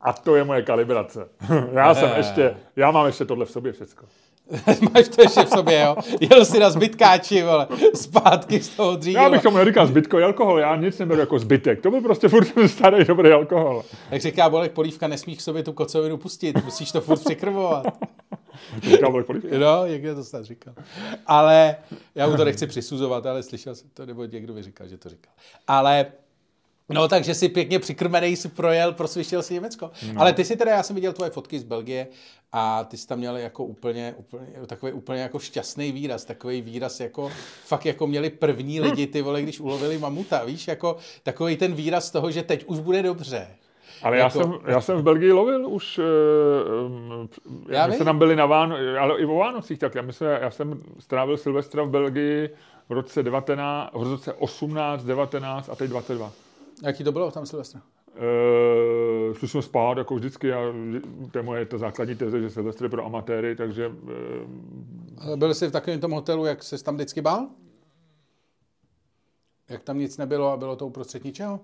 A 0.00 0.12
to 0.12 0.36
je 0.36 0.44
moje 0.44 0.62
kalibrace. 0.62 1.28
Já 1.72 1.94
jsem 1.94 2.10
ještě, 2.16 2.56
já 2.76 2.90
mám 2.90 3.06
ještě 3.06 3.24
tohle 3.24 3.46
v 3.46 3.50
sobě 3.50 3.72
všecko. 3.72 4.06
Máš 4.94 5.08
to 5.08 5.22
ještě 5.22 5.44
v 5.44 5.48
sobě, 5.48 5.80
jo? 5.80 5.96
Jel 6.30 6.44
si 6.44 6.58
na 6.58 6.70
zbytkáči, 6.70 7.42
vole, 7.42 7.68
zpátky 7.94 8.60
z 8.60 8.68
toho 8.68 8.96
dříve. 8.96 9.22
Já 9.22 9.30
bych 9.30 9.42
tomu 9.42 9.56
neříkal 9.56 9.86
zbytkový 9.86 10.22
alkohol, 10.22 10.58
já 10.58 10.76
nic 10.76 10.98
neberu 10.98 11.20
jako 11.20 11.38
zbytek. 11.38 11.80
To 11.80 11.90
byl 11.90 12.00
prostě 12.00 12.28
furt 12.28 12.48
starý 12.66 13.04
dobrý 13.04 13.32
alkohol. 13.32 13.84
Jak 14.10 14.22
říká 14.22 14.50
Bolek 14.50 14.72
Polívka, 14.72 15.08
nesmíš 15.08 15.38
k 15.38 15.40
sobě 15.40 15.62
tu 15.62 15.72
kocovinu 15.72 16.16
pustit, 16.16 16.64
musíš 16.64 16.92
to 16.92 17.00
furt 17.00 17.24
přikrmovat. 17.24 17.86
Říkal 18.82 19.10
Bolek 19.10 19.26
Polívka. 19.26 19.58
No, 19.58 19.86
někde 19.86 20.14
to 20.14 20.24
snad 20.24 20.44
říkal. 20.44 20.74
Ale 21.26 21.76
já 22.14 22.28
mu 22.28 22.36
to 22.36 22.44
nechci 22.44 22.66
přisuzovat, 22.66 23.26
ale 23.26 23.42
slyšel 23.42 23.74
jsem 23.74 23.88
to, 23.94 24.06
nebo 24.06 24.24
někdo 24.24 24.54
mi 24.54 24.62
říkal, 24.62 24.88
že 24.88 24.98
to 24.98 25.08
říkal. 25.08 25.32
Ale 25.66 26.06
No, 26.88 27.08
takže 27.08 27.34
si 27.34 27.48
pěkně 27.48 27.78
přikrmený 27.78 28.36
si 28.36 28.48
projel, 28.48 28.92
prosvištěl 28.92 29.42
si 29.42 29.54
Německo. 29.54 29.90
No. 30.12 30.20
Ale 30.20 30.32
ty 30.32 30.44
si 30.44 30.56
teda, 30.56 30.70
já 30.70 30.82
jsem 30.82 30.96
viděl 30.96 31.12
tvoje 31.12 31.30
fotky 31.30 31.58
z 31.58 31.64
Belgie 31.64 32.06
a 32.52 32.84
ty 32.84 32.96
jsi 32.96 33.06
tam 33.06 33.18
měl 33.18 33.36
jako 33.36 33.64
úplně, 33.64 34.14
úplně, 34.18 34.46
takový 34.66 34.92
úplně 34.92 35.22
jako 35.22 35.38
šťastný 35.38 35.92
výraz, 35.92 36.24
takový 36.24 36.62
výraz 36.62 37.00
jako, 37.00 37.30
fakt 37.64 37.86
jako 37.86 38.06
měli 38.06 38.30
první 38.30 38.80
lidi, 38.80 39.06
ty 39.06 39.22
vole, 39.22 39.42
když 39.42 39.60
ulovili 39.60 39.98
mamuta, 39.98 40.44
víš, 40.44 40.68
jako 40.68 40.96
takový 41.22 41.56
ten 41.56 41.74
výraz 41.74 42.10
toho, 42.10 42.30
že 42.30 42.42
teď 42.42 42.64
už 42.64 42.78
bude 42.78 43.02
dobře. 43.02 43.48
Ale 44.02 44.16
já, 44.16 44.24
Jako- 44.24 44.40
jsem, 44.40 44.58
já 44.66 44.80
jsem 44.80 44.96
v 44.96 45.02
Belgii 45.02 45.32
lovil 45.32 45.68
už, 45.68 45.98
uh, 45.98 46.04
Já 47.68 47.86
my 47.86 47.96
jsme 47.96 48.04
tam 48.04 48.18
byli 48.18 48.36
na 48.36 48.46
Váno, 48.46 48.76
ale 49.00 49.20
i 49.20 49.24
o 49.24 49.34
Vánocích, 49.34 49.78
tak 49.78 49.94
já, 49.94 50.02
myslím, 50.02 50.28
já 50.28 50.50
jsem 50.50 50.82
strávil 50.98 51.36
Silvestra 51.36 51.82
v 51.82 51.88
Belgii 51.88 52.50
v 52.88 52.92
roce 52.92 53.22
19, 53.22 53.90
v 53.94 54.02
roce 54.02 54.32
18, 54.32 55.04
19 55.04 55.68
a 55.68 55.74
teď 55.74 55.90
22. 55.90 56.32
Jaký 56.82 57.04
to 57.04 57.12
bylo 57.12 57.30
tam 57.30 57.46
Silvestra? 57.46 57.82
Uh, 59.28 59.34
šli 59.36 59.48
jsme 59.48 59.62
spát, 59.62 59.98
jako 59.98 60.14
vždycky, 60.14 60.52
a 60.52 60.58
to 61.30 61.38
je 61.38 61.42
moje 61.42 61.66
ta 61.66 61.78
základní 61.78 62.14
teze, 62.14 62.40
že 62.40 62.50
Silvestr 62.50 62.84
je 62.84 62.88
pro 62.90 63.06
amatéry, 63.06 63.56
takže 63.56 63.88
uh, 63.88 63.94
Ale 65.18 65.36
Byl 65.36 65.54
jsi 65.54 65.66
v 65.66 65.72
takovém 65.72 66.00
tom 66.00 66.10
hotelu, 66.10 66.44
jak 66.44 66.62
se 66.62 66.84
tam 66.84 66.94
vždycky 66.94 67.20
bál? 67.20 67.48
Jak 69.68 69.82
tam 69.82 69.98
nic 69.98 70.16
nebylo 70.18 70.48
a 70.52 70.56
bylo 70.56 70.76
to 70.76 70.86
uprostřed 70.86 71.24
ničeho? 71.24 71.60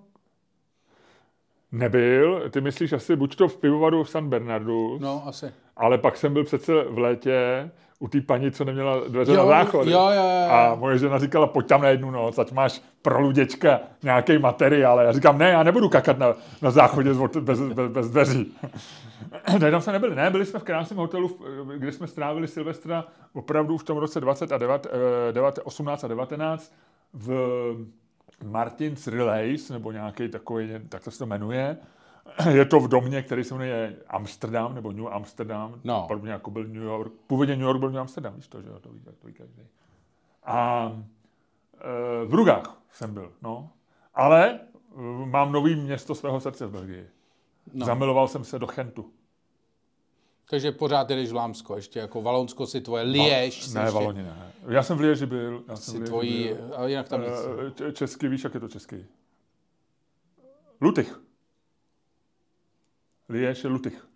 nebyl. 1.72 2.50
Ty 2.50 2.60
myslíš 2.60 2.92
asi 2.92 3.16
buď 3.16 3.36
to 3.36 3.48
v 3.48 3.56
pivovaru 3.56 4.04
v 4.04 4.10
San 4.10 4.28
Bernardu, 4.28 4.98
No, 4.98 5.22
asi. 5.26 5.52
Ale 5.76 5.98
pak 5.98 6.16
jsem 6.16 6.32
byl 6.32 6.44
přece 6.44 6.72
v 6.84 6.98
létě 6.98 7.70
u 7.98 8.08
té 8.08 8.20
paní, 8.20 8.50
co 8.50 8.64
neměla 8.64 9.00
dveře 9.08 9.32
Jo, 9.32 9.36
na 9.38 9.46
záchod. 9.46 9.86
jo, 9.86 9.92
jo, 10.00 10.22
jo. 10.22 10.50
A 10.50 10.74
moje 10.74 10.98
žena 10.98 11.18
říkala, 11.18 11.46
pojď 11.46 11.66
tam 11.66 11.82
na 11.82 11.88
jednu 11.88 12.10
noc, 12.10 12.38
ať 12.38 12.52
máš 12.52 12.82
pro 13.02 13.20
luděčka 13.20 13.80
nějaký 14.02 14.38
materiál. 14.38 14.98
A 14.98 15.02
já 15.02 15.12
říkám, 15.12 15.38
ne, 15.38 15.50
já 15.50 15.62
nebudu 15.62 15.88
kakat 15.88 16.18
na, 16.18 16.34
na 16.62 16.70
záchodě 16.70 17.10
bez, 17.40 17.60
bez, 17.60 17.88
bez 17.88 18.10
dveří. 18.10 18.54
ne, 19.58 19.70
tam 19.70 19.80
jsme 19.80 19.92
nebyli. 19.92 20.14
Ne, 20.14 20.30
byli 20.30 20.46
jsme 20.46 20.58
v 20.58 20.62
krásném 20.64 20.98
hotelu, 20.98 21.38
kde 21.76 21.92
jsme 21.92 22.06
strávili 22.06 22.48
Silvestra 22.48 23.04
opravdu 23.32 23.74
už 23.74 23.80
v 23.82 23.84
tom 23.84 23.98
roce 23.98 24.20
20 24.20 24.52
a 24.52 24.58
9, 24.58 24.86
eh, 25.28 25.32
9, 25.32 25.58
18 25.64 26.04
a 26.04 26.08
19 26.08 26.72
v 27.12 27.30
Martins 28.44 29.06
Relays, 29.06 29.70
nebo 29.70 29.92
nějaký 29.92 30.28
takový, 30.28 30.68
tak 30.88 31.04
to 31.04 31.10
se 31.10 31.18
to 31.18 31.26
jmenuje. 31.26 31.76
Je 32.50 32.64
to 32.64 32.80
v 32.80 32.88
domě, 32.88 33.22
který 33.22 33.44
se 33.44 33.54
jmenuje 33.54 33.96
Amsterdam, 34.08 34.74
nebo 34.74 34.92
New 34.92 35.08
Amsterdam. 35.08 35.80
No. 35.84 36.04
Podobně 36.08 36.32
jako 36.32 36.50
byl 36.50 36.64
New 36.64 36.82
York. 36.82 37.12
Původně 37.26 37.56
New 37.56 37.66
York 37.66 37.80
byl 37.80 37.90
New 37.90 38.00
Amsterdam, 38.00 38.34
víš 38.36 38.48
to, 38.48 38.62
že 38.62 38.68
jo, 38.68 38.78
to 38.80 38.88
ví, 38.88 39.00
to 39.00 39.26
ví 39.26 39.32
každý. 39.32 39.62
A 40.44 40.86
e, 42.22 42.24
v 42.24 42.28
Brugách 42.30 42.80
jsem 42.92 43.14
byl, 43.14 43.32
no. 43.42 43.70
Ale 44.14 44.50
e, 44.50 44.60
mám 45.26 45.52
nový 45.52 45.76
město 45.76 46.14
svého 46.14 46.40
srdce 46.40 46.66
v 46.66 46.70
Belgii. 46.70 47.08
No. 47.72 47.86
Zamiloval 47.86 48.28
jsem 48.28 48.44
se 48.44 48.58
do 48.58 48.66
Chentu. 48.66 49.10
Takže 50.50 50.72
pořád 50.72 51.08
jdeš 51.08 51.30
v 51.30 51.34
Lámsko, 51.34 51.76
ještě 51.76 51.98
jako 51.98 52.22
Valonsko 52.22 52.66
si 52.66 52.80
tvoje, 52.80 53.02
Liež 53.04 53.62
si 53.64 53.74
Ne, 53.74 53.80
ještě, 53.84 53.94
Valoni 53.94 54.22
ne. 54.22 54.52
Já 54.68 54.82
jsem 54.82 54.96
v 54.96 55.00
Lieži 55.00 55.26
byl. 55.26 55.64
Já 55.68 55.76
jsem 55.76 55.94
si 55.94 56.04
tvojí, 56.04 56.48
byl. 56.54 56.74
a 56.76 56.86
jinak 56.86 57.08
tam 57.08 57.20
nic. 57.20 57.30
E, 57.30 57.70
č- 57.70 57.92
Česky, 57.92 58.28
víš, 58.28 58.44
jak 58.44 58.54
je 58.54 58.60
to 58.60 58.68
česky? 58.68 59.06
Lutych. 60.80 61.20
Liež 63.28 63.64
je 63.64 63.70
Lutych. 63.70 64.06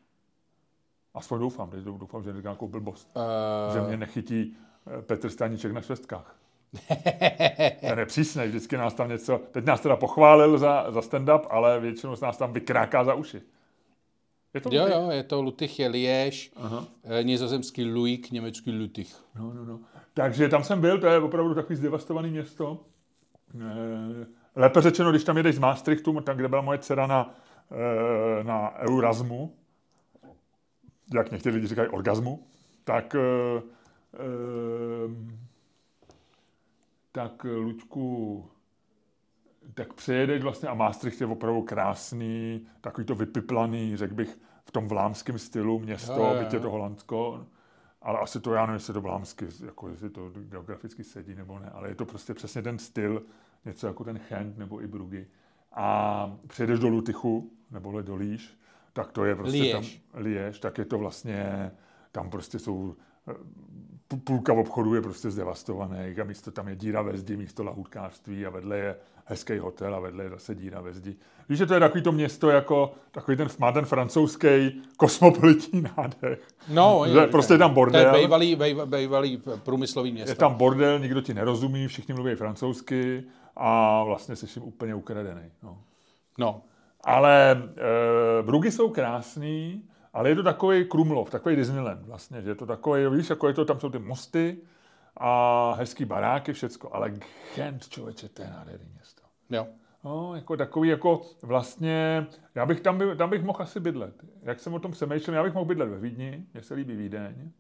Aspoň 1.14 1.40
doufám, 1.40 1.70
teď 1.70 1.80
doufám, 1.80 2.22
že 2.22 2.28
neříkám 2.32 2.50
nějakou 2.50 2.68
blbost. 2.68 3.16
Uh, 3.16 3.74
že 3.74 3.80
mě 3.80 3.96
nechytí 3.96 4.56
eh, 4.98 5.02
Petr 5.02 5.30
Staníček 5.30 5.72
na 5.72 5.80
švestkách. 5.80 6.36
Ten 7.80 7.98
je 7.98 8.06
přísný, 8.06 8.46
vždycky 8.46 8.76
nás 8.76 8.94
tam 8.94 9.08
něco, 9.08 9.40
teď 9.50 9.64
nás 9.64 9.80
teda 9.80 9.96
pochválil 9.96 10.58
za, 10.58 10.90
za 10.90 11.00
stand-up, 11.00 11.46
ale 11.50 11.80
většinou 11.80 12.14
nás 12.22 12.36
tam 12.36 12.52
vykráká 12.52 13.04
za 13.04 13.14
uši. 13.14 13.42
Je 14.54 14.60
to 14.60 14.68
jo, 14.72 14.82
Lutych? 14.82 14.94
jo, 14.96 15.10
je 15.10 15.22
to 15.22 15.42
Lutych, 15.42 15.78
je 15.78 15.88
Liež, 15.88 16.52
Aha. 16.56 16.84
eh, 17.04 17.24
nizozemský 17.24 17.84
Luik, 17.84 18.30
německý 18.30 18.72
Lutych. 18.72 19.16
No, 19.38 19.52
no, 19.52 19.64
no. 19.64 19.80
Takže 20.14 20.48
tam 20.48 20.64
jsem 20.64 20.80
byl, 20.80 20.98
to 20.98 21.06
je 21.06 21.18
opravdu 21.18 21.54
takový 21.54 21.76
zdevastovaný 21.76 22.30
město. 22.30 22.80
Lépe 24.56 24.80
řečeno, 24.80 25.10
když 25.10 25.24
tam 25.24 25.36
jedeš 25.36 25.56
z 25.56 25.58
Maastrichtu, 25.58 26.20
tam, 26.20 26.36
kde 26.36 26.48
byla 26.48 26.62
moje 26.62 26.78
dcera 26.78 27.06
na, 27.06 27.34
na 28.42 28.78
Eurasmu, 28.78 29.54
jak 31.14 31.30
někteří 31.30 31.54
lidi 31.54 31.66
říkají 31.66 31.88
orgasmu, 31.88 32.46
tak 32.84 33.14
eh, 33.14 33.62
eh, 34.14 35.38
tak 37.12 37.44
Luďku, 37.44 38.44
tak 39.74 39.92
přejedeš 39.92 40.42
vlastně 40.42 40.68
a 40.68 40.74
Maastricht 40.74 41.20
je 41.20 41.26
opravdu 41.26 41.62
krásný, 41.62 42.66
takový 42.80 43.06
to 43.06 43.14
vypiplaný, 43.14 43.96
řekl 43.96 44.14
bych, 44.14 44.38
v 44.64 44.70
tom 44.70 44.88
vlámském 44.88 45.38
stylu 45.38 45.78
město, 45.78 46.12
jo. 46.12 46.36
byť 46.38 46.52
je 46.52 46.60
to 46.60 46.70
Holandsko, 46.70 47.46
ale 48.02 48.18
asi 48.18 48.40
to 48.40 48.54
já 48.54 48.60
nevím, 48.60 48.74
jestli 48.74 48.94
to 48.94 49.00
vlámsky, 49.00 49.46
jako 49.66 49.88
jestli 49.88 50.10
to 50.10 50.30
geograficky 50.34 51.04
sedí 51.04 51.34
nebo 51.34 51.58
ne, 51.58 51.70
ale 51.70 51.88
je 51.88 51.94
to 51.94 52.06
prostě 52.06 52.34
přesně 52.34 52.62
ten 52.62 52.78
styl, 52.78 53.22
něco 53.64 53.86
jako 53.86 54.04
ten 54.04 54.18
Chent 54.18 54.58
nebo 54.58 54.82
i 54.82 54.86
Brugy. 54.86 55.26
A 55.72 56.36
přijedeš 56.46 56.78
do 56.78 56.88
Lutychu, 56.88 57.50
nebo 57.70 58.02
do 58.02 58.16
Líž, 58.16 58.58
tak 58.92 59.12
to 59.12 59.24
je 59.24 59.34
prostě 59.36 59.58
Liège. 59.58 59.72
tam, 59.72 59.84
Liège, 60.22 60.60
tak 60.60 60.78
je 60.78 60.84
to 60.84 60.98
vlastně, 60.98 61.70
tam 62.12 62.30
prostě 62.30 62.58
jsou 62.58 62.96
eh, 63.28 63.34
pů- 64.10 64.20
půlka 64.24 64.52
obchodu 64.52 64.94
je 64.94 65.02
prostě 65.02 65.30
zdevastovaných 65.30 66.18
a 66.18 66.24
místo 66.24 66.50
tam 66.50 66.68
je 66.68 66.76
díra 66.76 67.02
ve 67.02 67.18
zdi, 67.18 67.36
místo 67.36 67.64
lahůdkářství 67.64 68.46
a 68.46 68.50
vedle 68.50 68.78
je 68.78 68.96
hezký 69.28 69.58
hotel 69.58 69.94
a 69.94 70.00
vedle 70.00 70.24
je 70.24 70.30
zase 70.30 70.54
díra 70.54 70.80
ve 70.80 70.92
zdi. 70.92 71.16
Víš, 71.48 71.58
že 71.58 71.66
to 71.66 71.74
je 71.74 71.80
takový 71.80 72.02
to 72.02 72.12
město 72.12 72.50
jako, 72.50 72.92
takový 73.10 73.36
ten, 73.36 73.48
má 73.58 73.72
ten 73.72 73.84
francouzský 73.84 74.82
kosmopolitní 74.96 75.84
nádech. 75.96 76.48
No, 76.68 77.04
Že 77.08 77.26
prostě 77.26 77.54
je 77.54 77.58
tam 77.58 77.74
bordel. 77.74 78.10
To 78.10 78.16
je 78.16 78.22
bývalý, 78.22 78.56
býva- 78.56 78.86
bývalý 78.86 79.42
průmyslový 79.62 80.12
město. 80.12 80.30
Je 80.30 80.34
tam 80.34 80.54
bordel, 80.54 80.98
nikdo 80.98 81.20
ti 81.20 81.34
nerozumí, 81.34 81.88
všichni 81.88 82.14
mluví 82.14 82.34
francouzsky 82.34 83.24
a 83.56 84.04
vlastně 84.04 84.36
jsi 84.36 84.46
jim 84.58 84.68
úplně 84.68 84.94
ukradený. 84.94 85.42
No. 85.62 85.78
No, 86.38 86.62
Ale 87.04 87.50
e, 87.50 88.42
Brugy 88.42 88.70
jsou 88.70 88.88
krásný, 88.88 89.82
ale 90.12 90.28
je 90.28 90.36
to 90.36 90.42
takový 90.42 90.84
Krumlov, 90.84 91.30
takový 91.30 91.56
Disneyland 91.56 92.06
vlastně, 92.06 92.42
že 92.42 92.50
je 92.50 92.54
to 92.54 92.66
takový, 92.66 93.06
víš, 93.16 93.30
jako 93.30 93.48
je 93.48 93.54
to, 93.54 93.64
tam 93.64 93.80
jsou 93.80 93.90
ty 93.90 93.98
mosty 93.98 94.58
a 95.18 95.74
hezký 95.78 96.04
baráky, 96.04 96.52
všecko, 96.52 96.94
ale 96.94 97.12
Gent, 97.56 97.88
člověče, 97.88 98.28
to 98.28 98.42
je 98.42 98.50
nádherný 98.50 98.88
město. 98.94 99.22
jo. 99.50 99.66
No, 100.04 100.34
jako 100.34 100.56
takový, 100.56 100.88
jako 100.88 101.20
vlastně, 101.42 102.26
já 102.54 102.66
bych 102.66 102.80
tam, 102.80 102.98
by, 102.98 103.16
tam 103.16 103.30
bych 103.30 103.42
mohl 103.42 103.62
asi 103.62 103.80
bydlet. 103.80 104.14
Jak 104.42 104.60
jsem 104.60 104.74
o 104.74 104.78
tom 104.78 104.92
přemýšlel, 104.92 105.36
já 105.36 105.42
bych 105.42 105.54
mohl 105.54 105.66
bydlet 105.66 105.88
ve 105.88 105.98
Vídni, 105.98 106.44
mně 106.54 106.62
se 106.62 106.74
líbí 106.74 106.96
Vídeň. 106.96 107.50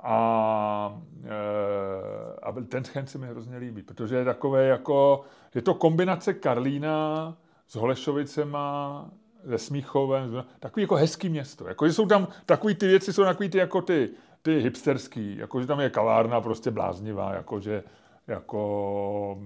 A, 0.00 1.00
e, 1.24 2.40
a 2.42 2.52
ten 2.52 2.84
Gent 2.84 3.10
se 3.10 3.18
mi 3.18 3.26
hrozně 3.26 3.56
líbí, 3.56 3.82
protože 3.82 4.16
je 4.16 4.24
takové 4.24 4.66
jako, 4.66 5.24
je 5.54 5.62
to 5.62 5.74
kombinace 5.74 6.34
Karlína 6.34 7.36
s 7.68 7.74
Holešovicema, 7.74 9.10
se 9.48 9.58
Smíchovem, 9.58 10.44
takový 10.60 10.82
jako 10.82 10.94
hezký 10.94 11.28
město. 11.28 11.68
Jako, 11.68 11.86
že 11.86 11.92
jsou 11.92 12.06
tam 12.06 12.28
takový 12.46 12.74
ty 12.74 12.86
věci, 12.86 13.12
jsou 13.12 13.24
takový 13.24 13.48
ty 13.48 13.58
jako 13.58 13.82
ty, 13.82 14.10
ty 14.46 14.60
hipsterský, 14.60 15.36
jako 15.36 15.60
že 15.60 15.66
tam 15.66 15.80
je 15.80 15.90
kavárna 15.90 16.40
prostě 16.40 16.70
bláznivá, 16.70 17.34
jako 17.34 17.60
že 17.60 17.84
jako 18.26 19.38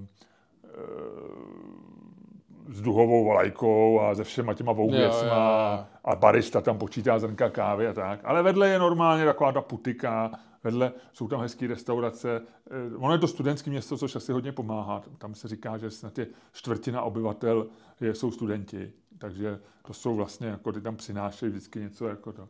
s 2.69 2.81
duhovou 2.83 3.25
vlajkou 3.25 4.01
a 4.01 4.15
se 4.15 4.25
všema 4.25 4.55
těma 4.55 4.73
vouvěcma 4.73 5.89
a 6.05 6.17
barista 6.17 6.61
tam 6.61 6.79
počítá 6.79 7.19
zrnka 7.19 7.51
kávy 7.51 7.87
a 7.87 7.93
tak. 7.93 8.21
Ale 8.25 8.43
vedle 8.43 8.69
je 8.69 8.79
normálně 8.79 9.25
taková 9.25 9.53
ta 9.53 9.61
putika, 9.61 10.31
vedle 10.65 10.93
jsou 11.13 11.29
tam 11.29 11.41
hezké 11.41 11.67
restaurace. 11.67 12.43
Eh, 12.71 12.97
Ono 12.97 13.13
je 13.13 13.19
to 13.19 13.29
studentské 13.29 13.71
město, 13.71 13.97
což 13.99 14.17
asi 14.17 14.33
hodně 14.33 14.53
pomáhá. 14.53 15.03
Tam 15.19 15.35
se 15.35 15.49
říká, 15.49 15.79
že 15.79 15.91
snad 15.91 16.19
je 16.19 16.27
čtvrtina 16.53 17.03
obyvatel 17.03 17.67
je, 18.01 18.15
jsou 18.15 18.31
studenti, 18.31 18.93
takže 19.19 19.59
to 19.87 19.93
jsou 19.93 20.15
vlastně, 20.15 20.47
jako 20.47 20.73
ty 20.73 20.81
tam 20.81 20.97
přinášejí 20.97 21.51
vždycky 21.51 21.81
něco 21.81 22.09
jako 22.09 22.33
to. 22.33 22.49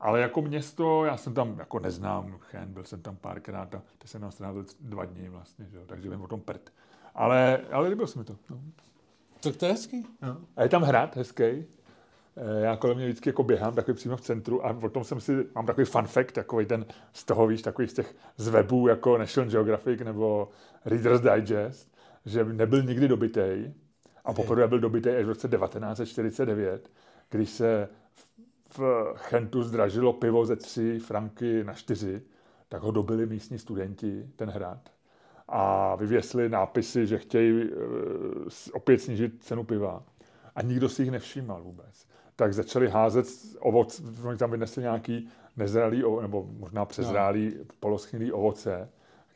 Ale 0.00 0.20
jako 0.20 0.42
město, 0.42 1.04
já 1.04 1.16
jsem 1.16 1.34
tam 1.34 1.58
jako 1.58 1.78
neznám 1.78 2.36
Chen, 2.40 2.72
byl 2.72 2.84
jsem 2.84 3.02
tam 3.02 3.16
párkrát 3.16 3.74
a 3.74 3.82
teď 3.98 4.10
jsem 4.10 4.20
tam 4.20 4.30
strávil 4.30 4.64
dva 4.80 5.04
dny 5.04 5.28
vlastně, 5.28 5.66
že 5.70 5.76
jo, 5.76 5.82
takže 5.86 6.10
vím 6.10 6.22
o 6.22 6.28
tom 6.28 6.40
prd. 6.40 6.72
Ale, 7.14 7.60
ale 7.72 7.88
líbil 7.88 8.06
se 8.06 8.18
mi 8.18 8.24
to. 8.24 8.36
No. 8.50 8.60
Tak 9.40 9.56
to 9.56 9.64
je 9.66 9.72
hezký. 9.72 10.06
No. 10.22 10.36
A 10.56 10.62
je 10.62 10.68
tam 10.68 10.82
hrad 10.82 11.16
hezký. 11.16 11.42
Eh, 11.42 11.64
Já 12.60 12.76
kolem 12.76 12.96
mě 12.96 13.06
vždycky 13.06 13.28
jako 13.28 13.42
běhám, 13.42 13.74
takový 13.74 13.94
přímo 13.96 14.16
v 14.16 14.20
centru 14.20 14.66
a 14.66 14.76
o 14.82 14.88
tom 14.88 15.04
jsem 15.04 15.20
si, 15.20 15.46
mám 15.54 15.66
takový 15.66 15.84
fun 15.84 16.06
fact, 16.06 16.32
takový 16.32 16.66
ten 16.66 16.86
z 17.12 17.24
toho, 17.24 17.46
víš, 17.46 17.62
takový 17.62 17.88
z 17.88 17.92
těch 17.94 18.14
z 18.36 18.48
webů 18.48 18.88
jako 18.88 19.18
National 19.18 19.50
Geographic 19.50 20.00
nebo 20.00 20.48
Reader's 20.84 21.20
Digest, 21.20 21.96
že 22.24 22.44
nebyl 22.44 22.82
nikdy 22.82 23.08
dobitej 23.08 23.72
a 24.24 24.32
poprvé 24.32 24.68
byl 24.68 24.78
dobitej 24.78 25.16
až 25.18 25.24
v 25.24 25.28
roce 25.28 25.48
1949, 25.48 26.90
když 27.30 27.50
se 27.50 27.88
v 28.78 29.12
Chentu 29.16 29.62
zdražilo 29.62 30.12
pivo 30.12 30.46
ze 30.46 30.56
3 30.56 30.98
franky 30.98 31.64
na 31.64 31.72
4, 31.74 32.22
tak 32.68 32.82
ho 32.82 32.90
dobili 32.90 33.26
místní 33.26 33.58
studenti, 33.58 34.26
ten 34.36 34.50
hrad 34.50 34.78
a 35.48 35.94
vyvěsili 35.96 36.48
nápisy, 36.48 37.06
že 37.06 37.18
chtějí 37.18 37.70
s- 38.48 38.74
opět 38.74 38.98
snížit 38.98 39.44
cenu 39.44 39.64
piva. 39.64 40.02
A 40.54 40.62
nikdo 40.62 40.88
si 40.88 41.02
jich 41.02 41.10
nevšímal 41.10 41.62
vůbec. 41.62 42.06
Tak 42.36 42.54
začali 42.54 42.88
házet 42.88 43.26
ovoc, 43.58 44.02
oni 44.24 44.38
tam 44.38 44.50
vynesli 44.50 44.82
nějaký 44.82 45.28
nezralý, 45.56 46.04
nebo 46.20 46.46
možná 46.58 46.84
přezrálý, 46.84 47.54
poloschnilý 47.80 48.32
ovoce, 48.32 48.88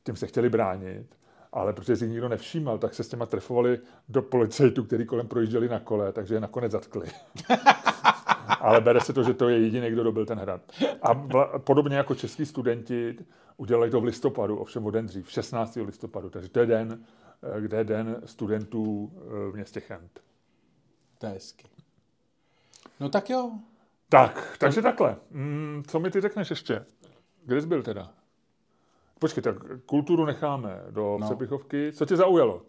tím 0.04 0.16
se 0.16 0.26
chtěli 0.26 0.48
bránit, 0.48 1.16
ale 1.52 1.72
protože 1.72 1.96
si 1.96 2.04
jich 2.04 2.10
nikdo 2.12 2.28
nevšímal, 2.28 2.78
tak 2.78 2.94
se 2.94 3.04
s 3.04 3.08
těma 3.08 3.26
trefovali 3.26 3.78
do 4.08 4.22
policajtů, 4.22 4.84
který 4.84 5.06
kolem 5.06 5.28
projížděli 5.28 5.68
na 5.68 5.80
kole, 5.80 6.12
takže 6.12 6.34
je 6.34 6.40
nakonec 6.40 6.72
zatkli. 6.72 7.06
Ale 8.60 8.80
bere 8.80 9.00
se 9.00 9.12
to, 9.12 9.22
že 9.22 9.34
to 9.34 9.48
je 9.48 9.58
jediný, 9.58 9.90
kdo 9.90 10.04
dobil 10.04 10.26
ten 10.26 10.38
hrad. 10.38 10.60
A 11.02 11.14
vla- 11.14 11.58
podobně 11.58 11.96
jako 11.96 12.14
český 12.14 12.46
studenti 12.46 13.18
udělali 13.56 13.90
to 13.90 14.00
v 14.00 14.04
listopadu, 14.04 14.56
ovšem 14.58 14.86
o 14.86 14.90
den 14.90 15.06
dřív, 15.06 15.30
16. 15.30 15.76
listopadu. 15.76 16.30
Takže 16.30 16.48
to 16.48 16.60
je 16.60 16.66
den, 16.66 17.04
eh, 17.56 17.60
kde 17.60 17.76
je 17.78 17.84
den 17.84 18.20
studentů 18.24 19.12
eh, 19.16 19.50
v 19.50 19.54
městě 19.54 19.80
Chent. 19.80 20.20
To 21.18 21.26
je 21.26 21.32
hezky. 21.32 21.68
No 23.00 23.08
tak 23.08 23.30
jo. 23.30 23.52
Tak, 24.08 24.56
takže 24.60 24.82
takhle. 24.82 25.16
Mm, 25.30 25.82
co 25.86 26.00
mi 26.00 26.10
ty 26.10 26.20
řekneš 26.20 26.50
ještě? 26.50 26.84
Kde 27.44 27.60
jsi 27.60 27.66
byl 27.66 27.82
teda? 27.82 28.10
Počkej, 29.18 29.42
tak 29.42 29.56
kulturu 29.86 30.24
necháme 30.26 30.82
do 30.90 31.02
No. 31.02 31.18
no. 31.18 31.26
Přepichovky. 31.26 31.92
Co 31.92 32.06
tě 32.06 32.16
zaujalo? 32.16 32.62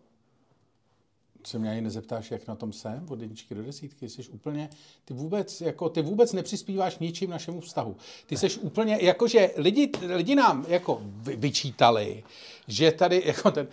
Se 1.48 1.60
mě 1.60 1.72
ani 1.72 1.82
nezeptáš, 1.82 2.32
jak 2.32 2.48
na 2.48 2.56
tom 2.56 2.74
jsem, 2.74 3.06
od 3.10 3.22
jedničky 3.22 3.56
do 3.56 3.64
desítky. 3.64 4.10
Jsi 4.10 4.24
úplně, 4.30 4.70
ty 5.06 5.14
vůbec, 5.14 5.62
jako, 5.62 5.90
ty 5.90 6.02
vůbec 6.02 6.34
nepřispíváš 6.34 7.00
ničím 7.00 7.30
našemu 7.30 7.62
vztahu. 7.62 7.96
Ty 8.26 8.38
jsi 8.38 8.60
úplně, 8.60 8.98
jakože 9.02 9.52
lidi, 9.58 9.92
lidi 10.08 10.36
nám 10.36 10.66
jako 10.68 11.02
vy- 11.04 11.36
vyčítali, 11.36 12.24
že 12.68 12.92
tady, 12.92 13.24
jako 13.26 13.52
ten, 13.52 13.68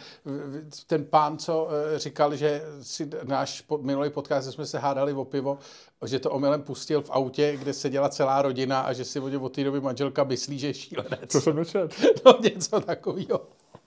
ten 0.87 1.05
pán, 1.05 1.39
co 1.39 1.69
eh, 1.71 1.99
říkal, 1.99 2.37
že 2.37 2.63
si 2.83 3.11
náš 3.25 3.65
minulý 3.81 4.11
podcast, 4.11 4.47
že 4.47 4.53
jsme 4.53 4.67
se 4.67 4.79
hádali 4.79 5.13
o 5.13 5.25
pivo, 5.25 5.59
že 6.07 6.19
to 6.19 6.31
omylem 6.31 6.63
pustil 6.63 7.03
v 7.03 7.11
autě, 7.11 7.57
kde 7.57 7.73
seděla 7.73 8.09
celá 8.09 8.43
rodina 8.43 8.81
a 8.81 8.93
že 8.93 9.05
si 9.05 9.21
o 9.21 9.29
ně 9.29 9.39
od 9.39 9.55
té 9.55 9.65
doby 9.65 9.81
manželka 9.81 10.25
myslí, 10.25 10.59
že 10.59 10.67
je 10.67 10.75
šílenec. 10.75 11.21
Co 11.29 11.41
jsem 11.41 11.57
nečet? 11.57 11.95
No 12.27 12.39
něco 12.43 12.81
takového. 12.81 13.41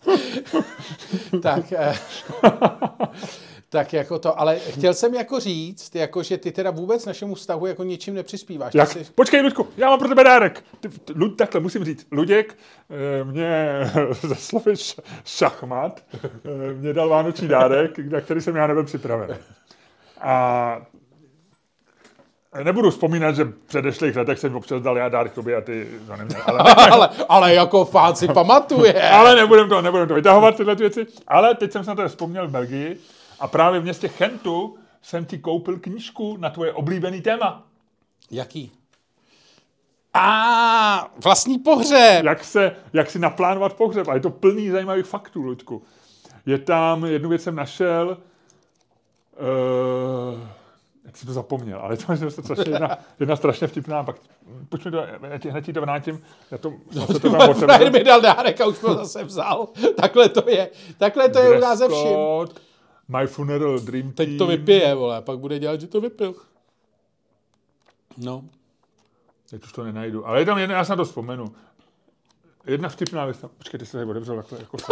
tak, 1.42 1.72
eh, 1.72 1.96
tak 3.76 3.94
jako 3.94 4.20
to, 4.20 4.40
ale 4.40 4.60
chtěl 4.60 4.94
jsem 4.94 5.14
jako 5.14 5.40
říct, 5.40 5.96
jako 5.96 6.24
že 6.24 6.38
ty 6.38 6.52
teda 6.52 6.72
vůbec 6.72 7.06
našemu 7.06 7.36
vztahu 7.36 7.66
jako 7.66 7.84
ničím 7.84 8.14
nepřispíváš. 8.14 8.74
Jak? 8.74 8.90
jsi- 8.92 9.06
Počkej, 9.16 9.42
Ludku, 9.42 9.68
já 9.78 9.90
mám 9.90 10.00
pro 10.00 10.08
tebe 10.08 10.24
dárek. 10.24 10.64
Ty, 10.80 10.90
ty, 10.90 11.14
Lud, 11.16 11.38
takhle 11.38 11.62
musím 11.62 11.84
říct. 11.86 12.08
Luděk 12.12 12.58
eh, 12.90 13.24
mě 13.24 13.80
ze 14.22 14.36
slovy 14.36 14.74
šachmat 15.26 16.04
eh, 16.14 16.74
mě 16.74 16.94
dal 16.94 17.10
vánoční 17.10 17.48
dárek, 17.48 18.00
na 18.00 18.22
který 18.22 18.42
jsem 18.42 18.56
já 18.56 18.68
nebyl 18.68 18.84
připraven. 18.84 19.38
A 20.22 20.78
nebudu 22.64 22.92
vzpomínat, 22.92 23.36
že 23.36 23.44
v 23.44 23.54
předešlých 23.68 24.16
letech 24.16 24.40
jsem 24.40 24.56
občas 24.56 24.82
dal 24.82 24.98
já 24.98 25.10
dárek 25.10 25.34
tobě 25.34 25.56
a 25.56 25.62
ty 25.62 25.88
to 26.08 26.16
neměl. 26.16 26.42
Ale, 26.46 26.76
ale, 26.92 27.10
ale 27.30 27.54
jako 27.54 27.86
fán 27.86 28.16
si 28.16 28.28
pamatuje. 28.28 29.10
ale 29.12 29.36
nebudem 29.36 29.70
to, 29.70 29.82
nebudem 29.82 30.08
to 30.08 30.14
vytahovat 30.14 30.58
tyhle 30.58 30.76
ty 30.76 30.84
věci. 30.84 31.06
Ale 31.28 31.56
teď 31.56 31.72
jsem 31.72 31.84
se 31.84 31.90
na 31.90 31.96
to 31.96 32.08
vzpomněl 32.08 32.48
v 32.48 32.52
Belgii 32.52 33.00
a 33.40 33.48
právě 33.48 33.80
v 33.80 33.84
městě 33.84 34.08
Chentu 34.08 34.78
jsem 35.02 35.26
ti 35.26 35.38
koupil 35.38 35.80
knížku 35.80 36.38
na 36.38 36.50
tvoje 36.50 36.74
oblíbený 36.74 37.22
téma. 37.22 37.68
Jaký? 38.32 38.72
A 40.14 41.12
vlastní 41.24 41.60
pohřeb. 41.60 42.26
jak, 42.26 42.44
se, 42.44 42.76
jak 42.94 43.12
si 43.12 43.20
naplánovat 43.20 43.74
pohřeb. 43.74 44.08
A 44.08 44.14
je 44.14 44.20
to 44.20 44.30
plný 44.30 44.70
zajímavých 44.70 45.06
faktů, 45.06 45.42
Luďku. 45.42 45.84
Je 46.46 46.58
tam, 46.58 47.06
jednu 47.06 47.30
věc 47.30 47.44
jsem 47.44 47.56
našel, 47.56 48.18
uh, 50.38 50.40
jak 51.06 51.18
jsem 51.18 51.28
to 51.28 51.34
zapomněl, 51.34 51.80
ale 51.80 51.98
to 51.98 52.12
je 52.12 52.32
strašně 52.32 52.72
jedna, 52.72 52.98
jedna 53.20 53.36
strašně 53.36 53.68
vtipná, 53.68 54.04
pak 54.04 54.16
pojďme 54.70 54.92
to, 54.92 54.98
já 55.30 55.38
ti, 55.38 55.50
hned 55.50 55.66
ti 55.66 55.74
to 55.74 55.82
vrátím, 55.82 56.22
já 56.52 56.58
to, 56.58 56.74
já 56.92 57.08
se 57.08 57.20
to 57.20 57.20
tam 57.20 57.50
otevřu. 57.50 57.92
mi 57.92 58.04
dal 58.04 58.22
dárek 58.22 58.62
a 58.62 58.66
už 58.66 58.84
ho 58.84 58.96
zase 58.96 59.24
vzal. 59.24 59.68
Takhle 60.02 60.30
to 60.30 60.50
je. 60.50 60.70
Takhle 60.98 61.30
to 61.30 61.40
je 61.40 61.58
u 61.58 61.60
nás 61.60 61.80
ze 61.80 61.88
vším. 61.90 62.18
My 63.08 63.28
Funeral 63.28 63.80
Dream 63.80 64.12
Team. 64.12 64.14
Teď 64.14 64.38
to 64.38 64.48
vypije, 64.48 64.96
vole, 64.96 65.22
pak 65.22 65.40
bude 65.40 65.60
dělat, 65.60 65.82
že 65.82 65.88
to 65.88 66.02
vypil. 66.02 66.36
No. 68.18 68.46
Teď 69.50 69.64
už 69.64 69.72
to 69.72 69.84
nenajdu, 69.84 70.28
ale 70.28 70.40
je 70.40 70.46
tam 70.46 70.58
jedna, 70.58 70.76
já 70.76 70.86
se 70.86 70.92
na 70.92 70.96
to 70.96 71.06
vzpomenu. 71.06 71.46
Jedna 72.66 72.90
vtipná 72.90 73.26
věc, 73.26 73.38
počkej, 73.58 73.80
ty 73.80 73.86
jsi 73.86 73.92
tady 73.92 74.06
otevřel 74.06 74.36
takhle, 74.36 74.60
jako. 74.60 74.78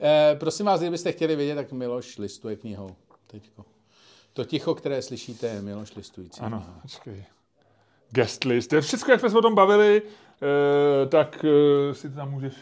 Eh, 0.00 0.36
prosím 0.40 0.66
vás, 0.66 0.80
kdybyste 0.80 1.12
chtěli 1.12 1.36
vědět, 1.36 1.54
tak 1.54 1.72
Miloš 1.72 2.18
listuje 2.18 2.56
knihou. 2.56 2.96
Teďko. 3.26 3.64
To 4.32 4.44
ticho, 4.44 4.74
které 4.74 5.02
slyšíte, 5.02 5.46
je 5.46 5.62
Miloš 5.62 5.94
listující. 5.94 6.40
Ano, 6.40 6.66
počkej. 6.82 7.24
Guest 8.10 8.44
list. 8.44 8.70
To 8.70 8.76
je 8.76 8.80
všechno, 8.80 9.12
jak 9.12 9.20
jsme 9.20 9.30
se 9.30 9.38
o 9.38 9.42
tom 9.42 9.54
bavili, 9.54 10.02
eh, 10.02 11.06
tak 11.06 11.44
eh, 11.44 11.94
si 11.94 12.10
to 12.10 12.16
tam 12.16 12.30
můžeš... 12.30 12.54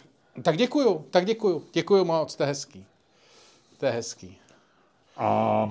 Tak 0.43 0.57
děkuju, 0.57 1.07
tak 1.11 1.24
děkuju. 1.24 1.64
Děkuju 1.72 2.05
moc, 2.05 2.37
to 2.37 2.43
je 2.43 2.47
hezký. 2.47 2.87
To 3.85 3.89
je 3.89 3.93
hezký. 3.93 4.39
A 5.16 5.70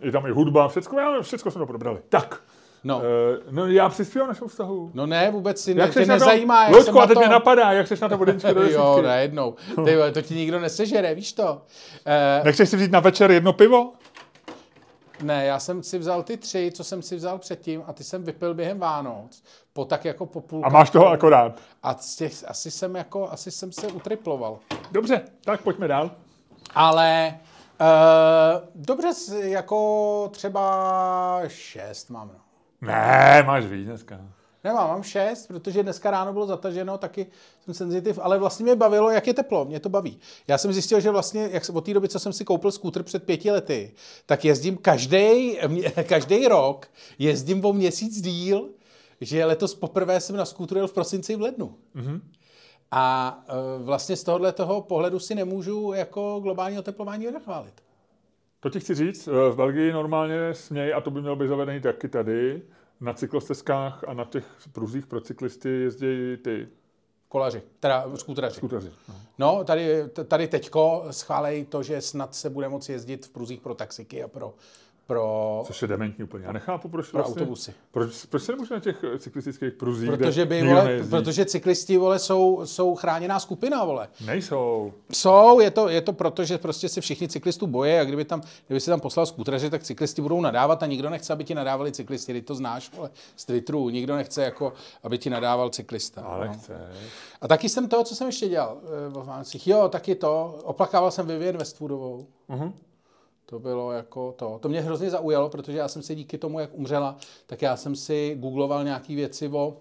je 0.00 0.12
tam 0.12 0.26
i 0.26 0.30
hudba, 0.30 0.68
všechno, 0.68 0.98
já- 0.98 1.22
všechno 1.22 1.50
jsme 1.50 1.58
to 1.58 1.66
probrali. 1.66 1.98
Tak, 2.08 2.40
No, 2.84 3.02
eh, 3.02 3.40
no 3.50 3.66
já 3.66 3.88
přispívám 3.88 4.28
našemu 4.28 4.48
vztahu. 4.48 4.90
no 4.94 5.06
ne, 5.06 5.30
vůbec 5.30 5.60
si 5.60 5.74
ne, 5.74 5.82
Jak 5.82 5.94
to? 5.94 6.00
nezajímá. 6.00 6.68
jak 6.68 6.82
jsem 6.82 6.98
a 6.98 7.06
teď 7.06 7.14
to- 7.14 7.20
mě 7.20 7.28
napadá, 7.28 7.72
jak 7.72 7.88
seš 7.88 8.00
na 8.00 8.08
to 8.08 8.16
vodeničky 8.18 8.54
do 8.54 8.62
jo, 8.62 8.66
desítky. 8.68 9.06
najednou. 9.06 9.54
Ty 9.84 9.96
to 10.12 10.22
ti 10.22 10.34
nikdo 10.34 10.60
nesežere, 10.60 11.14
víš 11.14 11.32
to? 11.32 11.62
Eh, 12.06 12.42
Nechceš 12.44 12.68
si 12.68 12.76
vzít 12.76 12.90
na 12.92 13.00
večer 13.00 13.30
jedno 13.30 13.52
pivo? 13.52 13.92
Ne, 15.22 15.44
já 15.46 15.58
jsem 15.58 15.82
si 15.82 15.98
vzal 15.98 16.22
ty 16.22 16.36
tři, 16.36 16.70
co 16.74 16.84
jsem 16.84 17.02
si 17.02 17.16
vzal 17.16 17.38
předtím 17.38 17.82
a 17.86 17.92
ty 17.92 18.04
jsem 18.04 18.24
vypil 18.24 18.54
během 18.54 18.78
Vánoc. 18.78 19.42
Po 19.72 19.84
tak 19.84 20.04
jako 20.04 20.26
po 20.26 20.40
půl. 20.40 20.66
A 20.66 20.68
máš 20.68 20.90
toho 20.90 21.08
akorát. 21.08 21.60
A 21.82 21.94
z 21.94 22.16
těch, 22.16 22.32
asi 22.46 22.70
jsem 22.70 22.94
jako, 22.96 23.30
asi 23.30 23.50
jsem 23.50 23.72
se 23.72 23.86
utriploval. 23.86 24.58
Dobře, 24.92 25.20
tak 25.44 25.60
pojďme 25.62 25.88
dál. 25.88 26.10
Ale 26.74 27.34
uh, 27.80 28.68
dobře, 28.74 29.12
jako 29.32 30.28
třeba 30.32 31.42
šest 31.46 32.10
mám. 32.10 32.28
No. 32.28 32.40
Ne, 32.80 33.42
máš 33.46 33.64
víc 33.64 33.86
dneska. 33.86 34.20
Nemám, 34.64 34.88
mám 34.88 35.02
šest, 35.02 35.46
protože 35.46 35.82
dneska 35.82 36.10
ráno 36.10 36.32
bylo 36.32 36.46
zataženo, 36.46 36.98
taky 36.98 37.26
jsem 37.64 37.74
senzitiv, 37.74 38.18
ale 38.22 38.38
vlastně 38.38 38.64
mě 38.64 38.76
bavilo, 38.76 39.10
jak 39.10 39.26
je 39.26 39.34
teplo, 39.34 39.64
mě 39.64 39.80
to 39.80 39.88
baví. 39.88 40.18
Já 40.48 40.58
jsem 40.58 40.72
zjistil, 40.72 41.00
že 41.00 41.10
vlastně 41.10 41.48
jak, 41.52 41.62
od 41.72 41.84
té 41.84 41.94
doby, 41.94 42.08
co 42.08 42.18
jsem 42.18 42.32
si 42.32 42.44
koupil 42.44 42.72
skútr 42.72 43.02
před 43.02 43.24
pěti 43.24 43.50
lety, 43.50 43.92
tak 44.26 44.44
jezdím 44.44 44.76
každý, 44.76 45.58
každý 46.08 46.48
rok, 46.48 46.86
jezdím 47.18 47.64
o 47.64 47.72
měsíc 47.72 48.20
díl, 48.20 48.70
že 49.20 49.44
letos 49.44 49.74
poprvé 49.74 50.20
jsem 50.20 50.36
na 50.36 50.44
skútru 50.44 50.78
jel 50.78 50.88
v 50.88 50.92
prosinci 50.92 51.36
v 51.36 51.40
lednu. 51.40 51.74
Mm-hmm. 51.96 52.20
A 52.96 53.38
e, 53.48 53.82
vlastně 53.82 54.16
z 54.16 54.24
tohohle 54.24 54.52
toho 54.52 54.82
pohledu 54.82 55.18
si 55.18 55.34
nemůžu 55.34 55.92
jako 55.92 56.40
globální 56.42 56.78
oteplování 56.78 57.30
nachválit. 57.30 57.74
To 58.60 58.70
ti 58.70 58.80
chci 58.80 58.94
říct, 58.94 59.28
eh, 59.28 59.50
v 59.50 59.56
Belgii 59.56 59.92
normálně 59.92 60.54
směj, 60.54 60.94
a 60.94 61.00
to 61.00 61.10
by 61.10 61.20
mělo 61.20 61.36
být 61.36 61.48
zavedený 61.48 61.80
taky 61.80 62.08
tady, 62.08 62.62
na 63.00 63.12
cyklostezkách 63.12 64.04
a 64.08 64.14
na 64.14 64.24
těch 64.24 64.44
průzích 64.72 65.06
pro 65.06 65.20
cyklisty 65.20 65.68
jezdí 65.68 66.36
ty 66.36 66.68
Kolaři, 67.28 67.62
teda 67.80 68.04
skútraři. 68.14 68.56
skutaři. 68.56 68.90
No. 69.08 69.14
No, 69.38 69.64
tady, 69.64 70.08
tady 70.28 70.48
teďko 70.48 71.04
schválej 71.10 71.64
to, 71.64 71.82
že 71.82 72.00
snad 72.00 72.34
se 72.34 72.50
bude 72.50 72.68
moci 72.68 72.92
jezdit 72.92 73.26
v 73.26 73.30
průzích 73.30 73.60
pro 73.60 73.74
taxiky 73.74 74.22
a 74.22 74.28
pro, 74.28 74.54
pro, 75.06 75.62
Což 75.66 75.82
je 75.82 75.88
dementní 75.88 76.24
úplně. 76.24 76.44
Já 76.44 76.52
nechápu, 76.52 76.88
proč 76.88 77.10
pro 77.10 77.24
autobusy. 77.24 77.74
Proč, 77.90 78.24
proč 78.24 78.42
se 78.42 78.52
nemůže 78.52 78.74
na 78.74 78.80
těch 78.80 79.04
eh, 79.04 79.18
cyklistických 79.18 79.72
průzích, 79.72 80.10
Protože, 80.10 80.46
by, 80.46 80.62
vole, 80.62 80.84
nejezdí? 80.84 81.10
protože 81.10 81.44
cyklisti 81.44 81.96
vole, 81.96 82.18
jsou, 82.18 82.66
jsou 82.66 82.94
chráněná 82.94 83.40
skupina. 83.40 83.84
Vole. 83.84 84.08
Nejsou. 84.26 84.92
Jsou, 85.12 85.60
je 85.60 85.70
to, 85.70 85.88
je 85.88 86.00
to 86.00 86.12
proto, 86.12 86.44
že 86.44 86.58
prostě 86.58 86.88
se 86.88 87.00
všichni 87.00 87.28
cyklistů 87.28 87.66
boje 87.66 88.00
a 88.00 88.04
kdyby, 88.04 88.24
tam, 88.24 88.42
kdyby 88.66 88.80
si 88.80 88.90
tam 88.90 89.00
poslal 89.00 89.26
skútraře, 89.26 89.70
tak 89.70 89.82
cyklisti 89.82 90.22
budou 90.22 90.40
nadávat 90.40 90.82
a 90.82 90.86
nikdo 90.86 91.10
nechce, 91.10 91.32
aby 91.32 91.44
ti 91.44 91.54
nadávali 91.54 91.92
cyklisti. 91.92 92.32
Ty 92.32 92.42
to 92.42 92.54
znáš 92.54 92.90
vole, 92.96 93.10
z 93.36 93.44
Twitteru. 93.44 93.88
Nikdo 93.88 94.16
nechce, 94.16 94.42
jako, 94.42 94.72
aby 95.02 95.18
ti 95.18 95.30
nadával 95.30 95.70
cyklista. 95.70 96.22
Ale 96.22 96.46
no. 96.46 96.52
chce. 96.54 96.80
A 97.40 97.48
taky 97.48 97.68
jsem 97.68 97.88
to, 97.88 98.04
co 98.04 98.14
jsem 98.14 98.26
ještě 98.26 98.48
dělal 98.48 98.78
eh, 99.12 99.18
o 99.18 99.24
Vánocích. 99.24 99.66
Jo, 99.66 99.88
taky 99.88 100.14
to. 100.14 100.58
Oplakával 100.62 101.10
jsem 101.10 101.26
Vivian 101.26 101.56
Westwoodovou. 101.56 102.26
Uh-huh. 102.50 102.72
To 103.46 103.58
bylo 103.58 103.92
jako 103.92 104.32
to. 104.32 104.58
To 104.62 104.68
mě 104.68 104.80
hrozně 104.80 105.10
zaujalo, 105.10 105.48
protože 105.48 105.78
já 105.78 105.88
jsem 105.88 106.02
si 106.02 106.14
díky 106.14 106.38
tomu, 106.38 106.58
jak 106.58 106.74
umřela, 106.74 107.16
tak 107.46 107.62
já 107.62 107.76
jsem 107.76 107.96
si 107.96 108.36
googloval 108.40 108.84
nějaké 108.84 109.14
věci 109.14 109.48
o, 109.48 109.76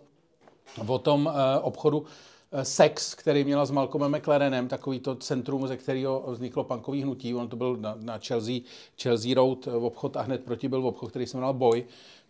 o 0.88 0.99
tom 0.99 1.26
uh, 1.26 1.34
obchodu 1.61 2.05
eh, 2.51 2.66
Sex, 2.66 3.16
který 3.16 3.43
měla 3.43 3.66
s 3.66 3.72
Malcolmem 3.72 4.16
McLarenem, 4.16 4.68
takový 4.68 4.99
to 4.99 5.16
centrum, 5.16 5.68
ze 5.68 5.78
kterého 5.78 6.24
vzniklo 6.28 6.64
punkový 6.64 7.01
hnutí. 7.01 7.36
On 7.36 7.47
to 7.47 7.55
byl 7.55 7.78
na, 7.78 7.95
na 7.99 8.18
Chelsea, 8.18 8.59
Chelsea 9.01 9.34
Road 9.36 9.68
eh, 9.68 9.72
obchod 9.72 10.18
a 10.18 10.22
hned 10.22 10.43
proti 10.43 10.68
byl 10.68 10.88
obchod, 10.88 11.09
který 11.09 11.28
se 11.28 11.38
jmenoval 11.38 11.53
Boy, 11.53 11.86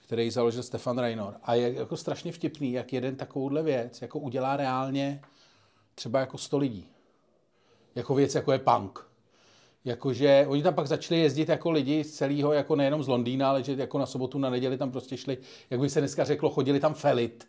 který 0.05 0.31
založil 0.31 0.63
Stefan 0.63 0.97
Raynor. 0.97 1.33
A 1.43 1.55
je 1.55 1.73
jako 1.73 1.97
strašně 1.97 2.31
vtipný, 2.31 2.71
jak 2.71 2.93
jeden 2.93 3.15
takovouhle 3.15 3.63
věc 3.63 4.01
jako 4.01 4.19
udělá 4.19 4.57
reálně 4.57 5.21
třeba 5.95 6.19
jako 6.19 6.37
100 6.37 6.57
lidí. 6.57 6.87
Jako 7.95 8.15
věc, 8.15 8.35
jako 8.35 8.51
je 8.51 8.59
punk. 8.59 9.12
Jakože 9.85 10.45
oni 10.49 10.63
tam 10.63 10.73
pak 10.73 10.87
začali 10.87 11.21
jezdit 11.21 11.49
jako 11.49 11.71
lidi 11.71 12.03
z 12.03 12.11
celého, 12.11 12.53
jako 12.53 12.75
nejenom 12.75 13.03
z 13.03 13.07
Londýna, 13.07 13.49
ale 13.49 13.63
že 13.63 13.73
jako 13.73 13.97
na 13.97 14.05
sobotu, 14.05 14.37
na 14.39 14.49
neděli 14.49 14.77
tam 14.77 14.91
prostě 14.91 15.17
šli, 15.17 15.37
jak 15.69 15.79
by 15.79 15.89
se 15.89 15.99
dneska 15.99 16.23
řeklo, 16.23 16.49
chodili 16.49 16.79
tam 16.79 16.93
felit. 16.93 17.47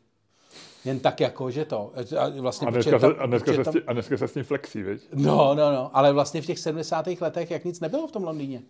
Jen 0.84 1.00
tak 1.00 1.20
jako, 1.20 1.50
že 1.50 1.64
to. 1.64 1.92
A, 2.18 2.28
vlastně, 2.40 2.66
A 2.66 2.70
dneska, 2.70 2.98
se, 2.98 3.06
tam- 3.06 3.14
a, 3.18 3.26
dneska 3.26 3.52
se, 3.52 3.64
tam- 3.64 3.74
a 3.86 3.92
dneska 3.92 4.16
se 4.16 4.28
s 4.28 4.32
tím 4.32 4.44
flexí, 4.44 4.82
viď? 4.82 5.02
No, 5.14 5.54
no, 5.54 5.72
no, 5.72 5.90
ale 5.96 6.12
vlastně 6.12 6.42
v 6.42 6.46
těch 6.46 6.58
70. 6.58 7.06
letech, 7.20 7.50
jak 7.50 7.64
nic 7.64 7.80
nebylo 7.80 8.06
v 8.06 8.12
tom 8.12 8.24
Londýně, 8.24 8.62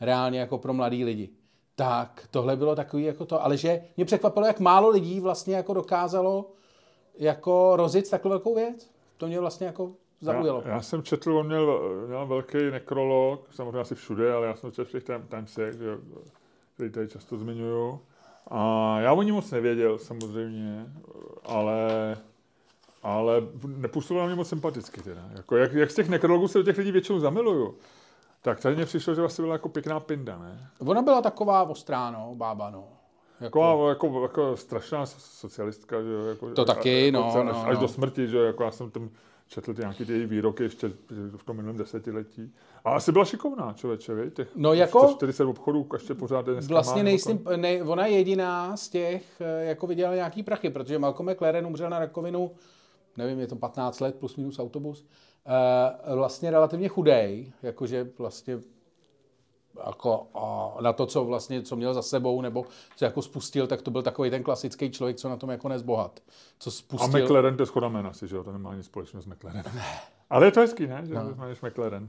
reálně 0.00 0.40
jako 0.40 0.58
pro 0.58 0.72
mladý 0.74 1.04
lidi, 1.04 1.28
tak 1.76 2.28
tohle 2.30 2.56
bylo 2.56 2.76
takový 2.76 3.04
jako 3.04 3.24
to, 3.26 3.44
ale 3.44 3.56
že 3.56 3.82
mě 3.96 4.04
překvapilo, 4.04 4.46
jak 4.46 4.60
málo 4.60 4.88
lidí 4.88 5.20
vlastně 5.20 5.54
jako 5.56 5.74
dokázalo 5.74 6.52
jako 7.18 7.76
rozjet 7.76 8.10
takovou 8.10 8.30
velkou 8.30 8.54
věc. 8.54 8.90
To 9.16 9.26
mě 9.26 9.40
vlastně 9.40 9.66
jako 9.66 9.92
zaujalo. 10.22 10.62
Já, 10.64 10.70
já 10.70 10.82
jsem 10.82 11.02
četl, 11.02 11.36
on 11.36 11.46
měl, 11.46 11.80
měl 12.06 12.26
velký 12.26 12.70
nekrolog, 12.70 13.46
samozřejmě 13.50 13.78
asi 13.80 13.94
všude, 13.94 14.32
ale 14.34 14.46
já 14.46 14.56
jsem 14.56 14.72
četl 14.72 14.88
v 14.88 14.92
těch 14.92 15.04
Time- 15.04 15.26
Timesech, 15.28 15.74
který 16.74 16.90
tady 16.90 17.08
často 17.08 17.36
zmiňuju. 17.36 18.00
A 18.50 18.96
já 19.00 19.12
o 19.12 19.22
ní 19.22 19.32
moc 19.32 19.50
nevěděl, 19.50 19.98
samozřejmě, 19.98 20.86
ale, 21.44 22.16
ale 23.02 23.42
nepůsobil 23.66 24.20
na 24.22 24.26
mě 24.26 24.36
moc 24.36 24.48
sympaticky 24.48 25.02
teda. 25.02 25.28
Jako, 25.36 25.56
jak, 25.56 25.72
jak 25.72 25.90
z 25.90 25.94
těch 25.94 26.08
nekrologů 26.08 26.48
se 26.48 26.58
do 26.58 26.64
těch 26.64 26.78
lidí 26.78 26.92
většinou 26.92 27.18
zamiluju, 27.18 27.74
tak 28.42 28.60
tady 28.60 28.74
mně 28.76 28.86
přišlo, 28.86 29.14
že 29.14 29.20
vlastně 29.20 29.42
byla 29.42 29.54
jako 29.54 29.68
pěkná 29.68 30.00
pinda, 30.00 30.38
ne? 30.38 30.68
Ona 30.78 31.02
byla 31.02 31.22
taková 31.22 31.62
ostrá, 31.62 32.10
no, 32.10 32.34
bába, 32.34 32.70
no. 32.70 32.84
Jako, 33.40 33.60
Taková 33.60 33.88
jako, 33.88 34.22
jako 34.22 34.56
strašná 34.56 35.06
socialistka, 35.06 36.02
že 36.02 36.08
jo, 36.08 36.24
jako, 36.26 36.50
To 36.50 36.64
taky, 36.64 37.06
jako, 37.06 37.18
no, 37.18 37.28
až, 37.28 37.34
no, 37.44 37.66
až 37.66 37.74
no. 37.74 37.80
do 37.80 37.88
smrti, 37.88 38.28
že 38.28 38.36
jo, 38.36 38.42
jako 38.42 38.62
já 38.62 38.70
jsem 38.70 38.90
tam 38.90 39.10
četl 39.52 39.74
ty 39.74 39.80
nějaký 39.80 40.04
ty 40.04 40.12
její 40.12 40.26
výroky 40.26 40.62
ještě 40.62 40.92
v 41.36 41.42
tom 41.44 41.56
minulém 41.56 41.76
desetiletí. 41.76 42.52
A 42.84 42.90
asi 42.92 43.12
byla 43.12 43.24
šikovná, 43.24 43.72
člověče, 43.72 44.14
viď? 44.14 44.34
Těch 44.34 44.48
No 44.56 44.72
jako- 44.72 45.12
40 45.16 45.44
obchodů 45.44 45.86
ještě 45.92 46.14
pořád 46.14 46.48
je 46.48 46.54
Vlastně 46.54 47.02
nejsem, 47.02 47.38
ne, 47.56 47.82
ona 47.82 48.06
je 48.06 48.16
jediná 48.16 48.76
z 48.76 48.88
těch, 48.88 49.40
eh, 49.40 49.64
jako 49.64 49.86
vydělala 49.86 50.16
nějaký 50.16 50.42
prachy, 50.42 50.70
protože 50.70 50.98
Malcolm 50.98 51.30
McLaren 51.30 51.66
umřel 51.66 51.90
na 51.90 51.98
rakovinu, 51.98 52.50
nevím, 53.16 53.40
je 53.40 53.46
to 53.46 53.56
15 53.56 54.00
let, 54.00 54.14
plus 54.14 54.36
minus 54.36 54.58
autobus, 54.58 55.06
eh, 55.46 56.14
vlastně 56.16 56.50
relativně 56.50 56.88
chudej, 56.88 57.52
jakože 57.62 58.10
vlastně 58.18 58.58
jako 59.86 60.26
a 60.34 60.76
na 60.82 60.92
to, 60.92 61.06
co 61.06 61.24
vlastně, 61.24 61.62
co 61.62 61.76
měl 61.76 61.94
za 61.94 62.02
sebou, 62.02 62.40
nebo 62.40 62.66
co 62.96 63.04
jako 63.04 63.22
spustil, 63.22 63.66
tak 63.66 63.82
to 63.82 63.90
byl 63.90 64.02
takový 64.02 64.30
ten 64.30 64.42
klasický 64.42 64.90
člověk, 64.90 65.16
co 65.16 65.28
na 65.28 65.36
tom 65.36 65.50
jako 65.50 65.68
nezbohat. 65.68 66.20
Co 66.58 66.68
A 66.68 66.72
spustil... 66.72 67.24
McLaren, 67.24 67.56
to 67.56 67.62
je 67.62 67.66
schoda 67.66 67.88
jména 67.88 68.12
si, 68.12 68.28
že 68.28 68.36
jo, 68.36 68.44
to 68.44 68.52
nemá 68.52 68.74
nic 68.74 68.86
společného 68.86 69.22
s 69.22 69.26
McLarenem. 69.26 69.82
Ale 70.30 70.46
je 70.46 70.52
to 70.52 70.60
hezký, 70.60 70.86
ne, 70.86 71.02
že 71.04 71.14
no. 71.14 71.20
jmenuješ 71.20 71.60
McLaren. 71.60 72.08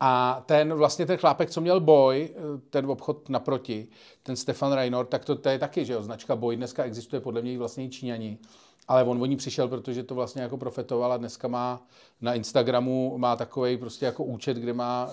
A 0.00 0.42
ten 0.46 0.74
vlastně 0.74 1.06
ten 1.06 1.16
chlápek, 1.16 1.50
co 1.50 1.60
měl 1.60 1.80
boj, 1.80 2.34
ten 2.70 2.90
obchod 2.90 3.28
naproti, 3.28 3.88
ten 4.22 4.36
Stefan 4.36 4.72
Raynor, 4.72 5.06
tak 5.06 5.24
to, 5.24 5.36
to 5.36 5.48
je 5.48 5.58
taky, 5.58 5.84
že 5.84 5.92
jo, 5.92 6.02
značka 6.02 6.36
boj 6.36 6.56
dneska 6.56 6.84
existuje 6.84 7.20
podle 7.20 7.42
mě 7.42 7.52
i 7.52 7.56
vlastně 7.56 7.84
i 7.84 7.90
Číňani. 7.90 8.38
Ale 8.88 9.04
on 9.04 9.22
o 9.22 9.26
ní 9.26 9.36
přišel, 9.36 9.68
protože 9.68 10.02
to 10.02 10.14
vlastně 10.14 10.42
jako 10.42 10.56
profetoval 10.56 11.12
a 11.12 11.16
dneska 11.16 11.48
má 11.48 11.86
na 12.20 12.34
Instagramu 12.34 13.18
má 13.18 13.36
takový 13.36 13.76
prostě 13.76 14.06
jako 14.06 14.24
účet, 14.24 14.56
kde 14.56 14.72
má 14.72 15.10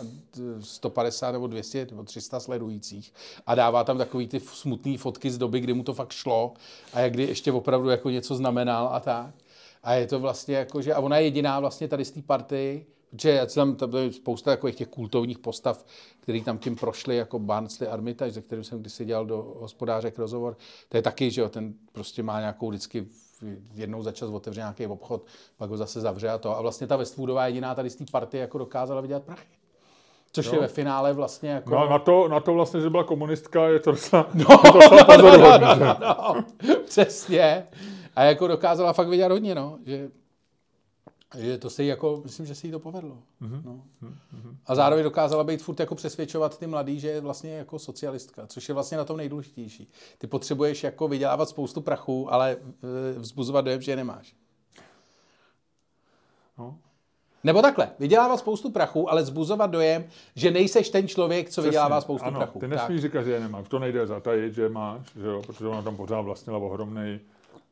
150 0.60 1.32
nebo 1.32 1.48
200 1.48 1.88
nebo 1.92 2.04
300 2.04 2.40
sledujících 2.40 3.14
a 3.48 3.56
dává 3.56 3.84
tam 3.84 3.98
takový 3.98 4.28
ty 4.28 4.40
smutné 4.40 4.98
fotky 4.98 5.32
z 5.32 5.38
doby, 5.38 5.60
kdy 5.60 5.74
mu 5.74 5.84
to 5.84 5.94
fakt 5.94 6.12
šlo 6.12 6.54
a 6.94 7.00
jak 7.00 7.14
kdy 7.14 7.24
ještě 7.24 7.52
opravdu 7.52 7.90
jako 7.90 8.10
něco 8.10 8.36
znamenal 8.36 8.90
a 8.92 9.00
tak. 9.00 9.36
A 9.84 9.94
je 9.94 10.08
to 10.08 10.20
vlastně 10.20 10.56
jako, 10.56 10.82
že 10.82 10.94
a 10.94 11.00
ona 11.00 11.18
je 11.18 11.24
jediná 11.24 11.60
vlastně 11.60 11.88
tady 11.88 12.06
z 12.06 12.12
té 12.12 12.22
party, 12.22 12.86
protože 13.12 13.42
tam, 13.56 13.76
tam 13.76 13.96
je 13.96 14.14
spousta 14.14 14.52
takových 14.52 14.76
těch 14.76 14.88
kultovních 14.88 15.40
postav, 15.40 15.86
který 16.20 16.44
tam 16.44 16.58
tím 16.58 16.76
prošli, 16.76 17.16
jako 17.16 17.40
Barnsley 17.40 17.90
Armitage, 17.90 18.32
ze 18.32 18.42
kterým 18.42 18.64
jsem 18.64 18.80
kdysi 18.80 19.06
dělal 19.06 19.26
do 19.26 19.56
hospodářek 19.60 20.20
rozhovor. 20.20 20.58
To 20.90 20.98
je 20.98 21.04
taky, 21.04 21.32
že 21.32 21.42
jo, 21.42 21.50
ten 21.50 21.74
prostě 21.92 22.24
má 22.24 22.40
nějakou 22.40 22.70
vždycky 22.70 23.08
jednou 23.74 24.04
za 24.04 24.12
čas 24.12 24.30
otevře 24.30 24.60
nějaký 24.62 24.88
obchod, 24.88 25.26
pak 25.58 25.70
ho 25.70 25.78
zase 25.78 26.02
zavře 26.02 26.30
a 26.30 26.38
to. 26.38 26.58
A 26.58 26.62
vlastně 26.62 26.88
ta 26.88 26.96
Westwoodová 26.96 27.48
jediná 27.48 27.76
tady 27.76 27.90
z 27.90 27.96
té 27.96 28.06
party 28.12 28.38
jako 28.38 28.58
dokázala 28.58 29.02
vydělat 29.02 29.24
prachy. 29.24 29.48
Což 30.34 30.46
Jo. 30.46 30.54
je 30.54 30.60
ve 30.60 30.68
finále 30.68 31.14
vlastně 31.14 31.50
jako... 31.50 31.70
No, 31.76 31.90
na, 31.90 32.00
to, 32.00 32.28
na 32.28 32.40
to 32.40 32.54
vlastně, 32.54 32.82
že 32.82 32.90
byla 32.90 33.04
komunistka, 33.04 33.68
je 33.68 33.80
to 33.80 33.92
docela, 33.92 34.28
No, 34.34 34.46
to 34.46 34.72
docela 34.72 34.90
no, 34.90 34.98
no, 34.98 35.06
pozoruhodný, 35.06 35.68
no, 35.68 35.76
že? 35.76 35.84
no, 35.86 35.96
no, 36.02 36.36
přesně. 36.86 37.68
A 38.16 38.24
jako 38.24 38.48
dokázala 38.48 38.94
fakt 38.94 39.08
vydělat 39.08 39.32
hodně, 39.32 39.56
no. 39.56 39.78
Že 39.86 40.10
Že 41.38 41.58
to 41.58 41.70
se 41.70 41.84
jí 41.84 41.90
jako, 41.90 42.22
myslím, 42.24 42.46
že 42.46 42.56
se 42.56 42.68
jí 42.68 42.72
to 42.72 42.80
povedlo. 42.80 43.18
Mm-hmm. 43.42 43.62
No. 43.66 43.84
A 44.66 44.76
zároveň 44.76 45.04
dokázala 45.04 45.44
být 45.44 45.62
furt 45.62 45.80
jako 45.80 45.96
přesvědčovat 45.96 46.60
ty 46.60 46.68
mladý, 46.68 47.00
že 47.00 47.08
je 47.08 47.22
vlastně 47.22 47.52
jako 47.52 47.80
socialistka, 47.80 48.48
což 48.48 48.70
je 48.70 48.74
vlastně 48.74 48.98
na 48.98 49.06
tom 49.06 49.18
nejdůležitější. 49.18 49.92
Ty 50.18 50.28
potřebuješ 50.28 50.84
jako 50.84 51.08
vydělávat 51.08 51.50
spoustu 51.50 51.82
prachu, 51.82 52.34
ale 52.34 52.52
e, 52.52 53.20
vzbuzovat 53.20 53.66
dojem, 53.66 53.82
že 53.82 53.92
je 53.92 53.96
nemáš. 53.96 54.36
No. 56.58 56.78
Nebo 57.44 57.62
takhle, 57.62 57.90
vydělávat 58.00 58.38
spoustu 58.38 58.72
prachu, 58.72 59.12
ale 59.12 59.26
zbuzovat 59.26 59.72
dojem, 59.72 60.06
že 60.36 60.52
nejseš 60.52 60.90
ten 60.90 61.08
člověk, 61.08 61.50
co 61.50 61.62
vydělává 61.62 61.98
Přesně, 61.98 62.06
spoustu 62.06 62.28
ano, 62.28 62.40
prachu. 62.40 62.60
Ty 62.60 62.68
nesmíš 62.68 63.02
říkat, 63.02 63.24
že 63.24 63.32
je 63.32 63.40
nemáš. 63.40 63.68
To 63.68 63.80
nejde 63.80 64.08
zatajit, 64.08 64.54
že 64.54 64.62
je 64.62 64.70
máš, 64.70 65.02
že 65.22 65.28
jo, 65.28 65.42
protože 65.48 65.68
ona 65.68 65.82
tam 65.82 65.96
pořád 65.96 66.22
vlastnila 66.22 66.60
ohromný, 66.60 67.20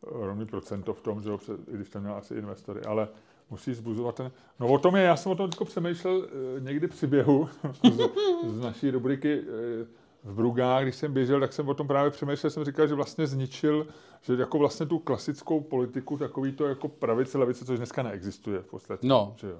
ohromný 0.02 0.46
procento 0.46 0.94
v 0.94 1.02
tom, 1.02 1.24
že 1.24 1.30
jo, 1.30 1.40
i 1.74 1.76
když 1.76 1.90
tam 1.90 2.02
měla 2.02 2.18
asi 2.18 2.34
investory, 2.34 2.82
ale 2.82 3.08
musí 3.50 3.74
zbuzovat 3.74 4.16
ten... 4.16 4.32
No 4.60 4.68
o 4.68 4.80
tom 4.80 4.96
je, 4.96 5.04
já 5.04 5.16
jsem 5.16 5.32
o 5.32 5.36
tom 5.36 5.50
přemýšlel 5.66 6.28
eh, 6.28 6.60
někdy 6.60 6.88
při 6.88 7.08
běhu 7.08 7.50
z, 7.84 8.56
z 8.56 8.60
naší 8.60 8.92
rubriky 8.92 9.42
eh, 9.42 9.86
v 10.24 10.34
Brugách, 10.34 10.84
když 10.84 10.96
jsem 10.96 11.14
běžel, 11.14 11.40
tak 11.40 11.54
jsem 11.54 11.70
o 11.70 11.74
tom 11.74 11.88
právě 11.88 12.12
přemýšlel, 12.12 12.50
jsem 12.50 12.66
říkal, 12.66 12.88
že 12.88 12.96
vlastně 12.96 13.28
zničil, 13.28 13.88
že 14.22 14.34
jako 14.34 14.60
vlastně 14.60 14.86
tu 14.86 15.00
klasickou 15.00 15.62
politiku, 15.62 16.18
takový 16.18 16.52
to 16.52 16.68
jako 16.68 16.88
pravice, 16.88 17.38
levice, 17.38 17.66
což 17.66 17.78
dneska 17.78 18.04
neexistuje 18.04 18.60
v 18.60 18.66
podstatě. 18.66 19.08
No. 19.08 19.36
Že 19.38 19.48
jo. 19.48 19.60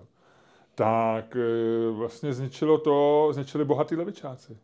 Tak 0.76 1.36
eh, 1.36 1.92
vlastně 1.92 2.34
zničilo 2.34 2.78
to, 2.78 3.30
zničili 3.34 3.66
bohatý 3.66 3.96
levičáci. 3.96 4.58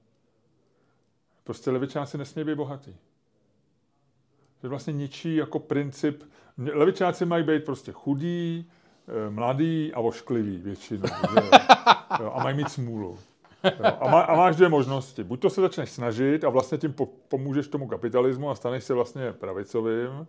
Prostě 1.43 1.71
levičáci 1.71 2.17
nesmí 2.17 2.43
být 2.43 2.55
bohatý. 2.55 2.95
Že 4.61 4.67
vlastně 4.67 4.93
ničí 4.93 5.35
jako 5.35 5.59
princip. 5.59 6.23
Levičáci 6.57 7.25
mají 7.25 7.43
být 7.43 7.65
prostě 7.65 7.91
chudí, 7.91 8.71
mladý 9.29 9.93
a 9.93 9.99
ošklivý 9.99 10.57
většinou. 10.57 11.03
Že? 11.07 11.41
jo. 12.23 12.31
A 12.35 12.43
mají 12.43 12.57
mít 12.57 12.69
smůlu. 12.69 13.17
Jo, 13.63 13.71
a, 13.99 14.09
má, 14.11 14.21
a 14.21 14.35
máš 14.35 14.55
dvě 14.55 14.69
možnosti. 14.69 15.23
Buď 15.23 15.41
to 15.41 15.49
se 15.49 15.61
začneš 15.61 15.89
snažit 15.89 16.43
a 16.43 16.49
vlastně 16.49 16.77
tím 16.77 16.93
po, 16.93 17.05
pomůžeš 17.05 17.67
tomu 17.67 17.87
kapitalismu 17.87 18.49
a 18.49 18.55
staneš 18.55 18.83
se 18.83 18.93
vlastně 18.93 19.31
pravicovým, 19.31 20.27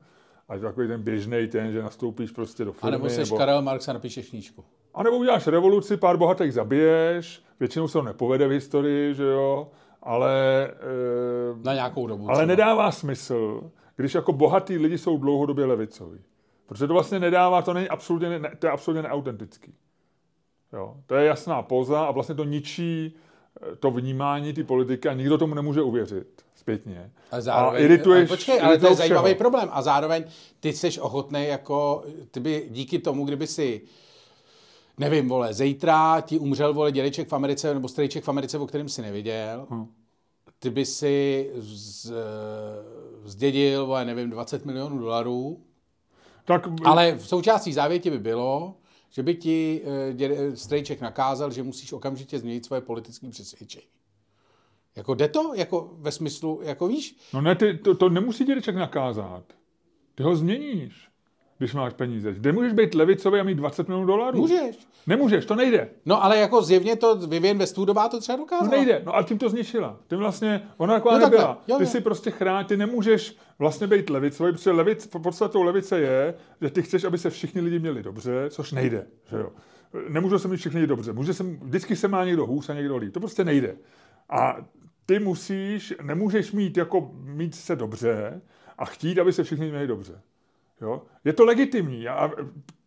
a 0.48 0.58
takový 0.58 0.88
ten 0.88 1.02
běžný 1.02 1.48
ten, 1.48 1.72
že 1.72 1.82
nastoupíš 1.82 2.30
prostě 2.30 2.64
do 2.64 2.70
A 2.70 2.74
firmy. 2.74 2.90
nebo 2.90 3.08
seš 3.08 3.32
Karel 3.38 3.62
Marx 3.62 3.88
a 3.88 3.92
napíšeš 3.92 4.28
knížku. 4.30 4.64
A 4.94 5.02
nebo 5.02 5.16
uděláš 5.16 5.46
revoluci, 5.46 5.96
pár 5.96 6.16
bohatých 6.16 6.52
zabiješ, 6.52 7.42
většinou 7.60 7.88
se 7.88 7.92
to 7.92 8.02
nepovede 8.02 8.48
v 8.48 8.50
historii, 8.50 9.14
že 9.14 9.24
jo, 9.24 9.68
ale, 10.02 10.32
e, 10.66 11.64
Na 11.64 11.74
nějakou 11.74 12.06
dobu. 12.06 12.28
ale 12.28 12.36
třeba. 12.38 12.46
nedává 12.46 12.90
smysl, 12.90 13.70
když 13.96 14.14
jako 14.14 14.32
bohatý 14.32 14.78
lidi 14.78 14.98
jsou 14.98 15.18
dlouhodobě 15.18 15.64
levicoví. 15.64 16.18
Protože 16.66 16.86
to 16.86 16.92
vlastně 16.92 17.20
nedává, 17.20 17.62
to, 17.62 17.72
není 17.72 17.88
absolutně, 17.88 18.38
ne, 18.38 18.52
to 18.58 18.66
je 18.66 18.70
absolutně 18.70 19.02
neautentický. 19.02 19.74
Jo, 20.72 20.96
to 21.06 21.14
je 21.14 21.26
jasná 21.26 21.62
poza 21.62 22.04
a 22.04 22.10
vlastně 22.10 22.34
to 22.34 22.44
ničí 22.44 23.14
eh, 23.72 23.76
to 23.76 23.90
vnímání 23.90 24.52
ty 24.52 24.64
politiky 24.64 25.08
a 25.08 25.12
nikdo 25.12 25.38
tomu 25.38 25.54
nemůže 25.54 25.82
uvěřit 25.82 26.44
zpětně. 26.54 27.10
Ale 27.30 27.42
zároveň, 27.42 27.82
a 27.82 27.84
irituješ, 27.84 28.30
ale 28.30 28.36
počkej, 28.36 28.60
ale 28.60 28.62
to 28.62 28.72
je 28.72 28.76
irituješ 28.76 28.98
zajímavý 28.98 29.26
všeho. 29.28 29.38
problém. 29.38 29.68
A 29.72 29.82
zároveň 29.82 30.24
ty 30.60 30.72
jsi 30.72 31.00
ochotný 31.00 31.46
jako, 31.46 32.04
ty 32.30 32.40
by 32.40 32.66
díky 32.70 32.98
tomu, 32.98 33.24
kdyby 33.24 33.46
si 33.46 33.80
nevím, 34.98 35.28
vole, 35.28 35.54
zítra 35.54 36.20
ti 36.20 36.38
umřel, 36.38 36.74
vole, 36.74 36.92
dědeček 36.92 37.28
v 37.28 37.32
Americe, 37.32 37.74
nebo 37.74 37.88
strejček 37.88 38.24
v 38.24 38.28
Americe, 38.28 38.58
o 38.58 38.66
kterém 38.66 38.88
si 38.88 39.02
neviděl, 39.02 39.66
Hm. 39.70 39.86
ty 40.58 40.70
by 40.70 40.84
si 40.84 41.50
z, 41.54 42.12
zdědil, 43.24 43.86
vole, 43.86 44.04
nevím, 44.04 44.30
20 44.30 44.64
milionů 44.66 44.98
dolarů, 44.98 45.60
Tak, 46.46 46.68
ale 46.84 47.12
v 47.14 47.28
součástí 47.28 47.72
závěti 47.72 48.10
by 48.10 48.18
bylo, 48.18 48.74
že 49.10 49.22
by 49.22 49.34
ti 49.34 49.82
děde, 50.12 50.56
strejček 50.56 51.00
nakázal, 51.00 51.50
že 51.50 51.62
musíš 51.62 51.92
okamžitě 51.92 52.38
změnit 52.38 52.64
svoje 52.64 52.80
politické 52.80 53.30
přesvědčení. 53.30 53.86
Jako 54.96 55.14
jde 55.14 55.28
to? 55.28 55.54
Jako 55.54 55.90
ve 55.98 56.12
smyslu, 56.12 56.60
jako 56.62 56.88
víš? 56.88 57.16
No 57.34 57.40
ne, 57.40 57.54
ty, 57.54 57.78
to, 57.78 57.94
to 57.94 58.08
nemusí 58.08 58.44
dědeček 58.44 58.76
nakázat. 58.76 59.44
Ty 60.14 60.22
ho 60.22 60.36
změníš, 60.36 61.08
když 61.58 61.74
máš 61.74 61.92
peníze. 61.92 62.32
Kde 62.34 62.52
můžeš 62.52 62.72
být 62.72 62.94
levicový 62.94 63.40
a 63.40 63.42
mít 63.42 63.54
20 63.54 63.88
milionů 63.88 64.06
dolarů? 64.06 64.38
Můžeš. 64.38 64.78
Nemůžeš, 65.06 65.46
to 65.46 65.54
nejde. 65.54 65.88
No 66.06 66.24
ale 66.24 66.38
jako 66.38 66.62
zjevně 66.62 66.96
to 66.96 67.16
Vivian 67.16 67.58
Westwoodová 67.58 68.08
to 68.08 68.20
třeba 68.20 68.36
No 68.36 68.44
dokázala. 68.44 68.70
nejde, 68.70 69.02
no 69.06 69.14
ale 69.14 69.24
tím 69.24 69.38
to 69.38 69.48
zničila. 69.48 69.96
Tím 70.08 70.18
vlastně, 70.18 70.62
ona 70.76 70.94
taková 70.94 71.14
No 71.14 71.20
takhle, 71.20 71.38
nebyla. 71.38 71.62
jo, 71.68 71.76
ty 71.76 71.82
jo. 71.82 71.88
si 71.88 72.00
prostě 72.00 72.30
chrán, 72.30 72.64
ty 72.64 72.76
nemůžeš 72.76 73.36
vlastně 73.58 73.86
být 73.86 74.10
levicový, 74.10 74.52
protože 74.52 74.70
levic, 74.70 75.06
podstatou 75.06 75.62
levice 75.62 76.00
je, 76.00 76.34
že 76.60 76.70
ty 76.70 76.82
chceš, 76.82 77.04
aby 77.04 77.18
se 77.18 77.30
všichni 77.30 77.60
lidi 77.60 77.78
měli 77.78 78.02
dobře, 78.02 78.50
což 78.50 78.72
nejde. 78.72 79.06
Že 79.30 79.36
jo? 79.36 79.52
Nemůžou 80.08 80.38
se 80.38 80.48
mít 80.48 80.56
všichni 80.56 80.86
dobře. 80.86 81.12
Může 81.12 81.34
se, 81.34 81.42
vždycky 81.62 81.96
se 81.96 82.08
má 82.08 82.24
někdo 82.24 82.46
hůř 82.46 82.68
a 82.68 82.74
někdo 82.74 82.96
líp. 82.96 83.14
To 83.14 83.20
prostě 83.20 83.44
nejde. 83.44 83.76
A 84.30 84.56
ty 85.06 85.18
musíš, 85.18 85.94
nemůžeš 86.02 86.52
mít 86.52 86.76
jako 86.76 87.10
mít 87.14 87.54
se 87.54 87.76
dobře 87.76 88.40
a 88.78 88.84
chtít, 88.84 89.18
aby 89.18 89.32
se 89.32 89.44
všichni 89.44 89.68
měli 89.70 89.86
dobře. 89.86 90.20
Jo? 90.80 91.02
Je 91.24 91.32
to 91.32 91.44
legitimní. 91.44 92.08
A 92.08 92.30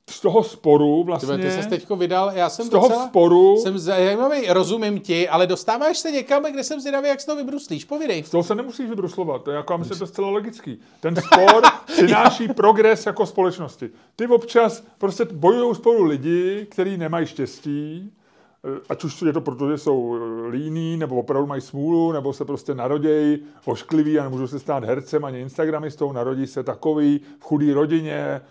z 0.09 0.19
toho 0.19 0.43
sporu 0.43 1.03
vlastně... 1.03 1.37
Ty, 1.37 1.43
ty 1.43 1.51
jsi 1.51 1.69
teďko 1.69 1.95
vydal, 1.95 2.31
já 2.35 2.49
jsem 2.49 2.65
z 2.65 2.69
toho 2.69 2.87
docela, 2.87 3.07
sporu... 3.07 3.57
jsem 3.57 3.79
zajímavý, 3.79 4.47
rozumím 4.47 4.99
ti, 4.99 5.29
ale 5.29 5.47
dostáváš 5.47 5.97
se 5.97 6.11
někam, 6.11 6.43
kde 6.43 6.63
jsem 6.63 6.79
zvědavý, 6.79 7.07
jak 7.07 7.21
z 7.21 7.25
toho 7.25 7.35
vybruslíš. 7.37 7.85
Povídej. 7.85 8.23
Z 8.23 8.29
toho 8.29 8.43
se 8.43 8.55
nemusíš 8.55 8.89
vybruslovat, 8.89 9.43
to 9.43 9.51
je 9.51 9.57
jako, 9.57 9.77
myslím, 9.77 9.97
to 9.97 10.03
je 10.03 10.07
zcela 10.07 10.29
logický. 10.29 10.79
Ten 10.99 11.15
spor 11.15 11.63
přináší 11.85 12.47
progres 12.47 13.05
jako 13.05 13.25
společnosti. 13.25 13.89
Ty 14.15 14.27
občas 14.27 14.83
prostě 14.97 15.25
bojují 15.25 15.75
spolu 15.75 16.03
lidi, 16.03 16.67
kteří 16.71 16.97
nemají 16.97 17.25
štěstí, 17.25 18.11
ať 18.89 19.03
už 19.03 19.21
je 19.21 19.33
to 19.33 19.41
proto, 19.41 19.71
že 19.71 19.77
jsou 19.77 20.15
eh, 20.17 20.47
líní, 20.47 20.97
nebo 20.97 21.15
opravdu 21.15 21.47
mají 21.47 21.61
smůlu, 21.61 22.11
nebo 22.11 22.33
se 22.33 22.45
prostě 22.45 22.75
narodějí 22.75 23.39
oškliví 23.65 24.19
a 24.19 24.23
nemůžou 24.23 24.47
se 24.47 24.59
stát 24.59 24.83
hercem 24.83 25.25
ani 25.25 25.39
instagramistou, 25.41 26.11
narodí 26.11 26.47
se 26.47 26.63
takový 26.63 27.21
v 27.39 27.43
chudé 27.43 27.73
rodině, 27.73 28.15
eh, 28.15 28.41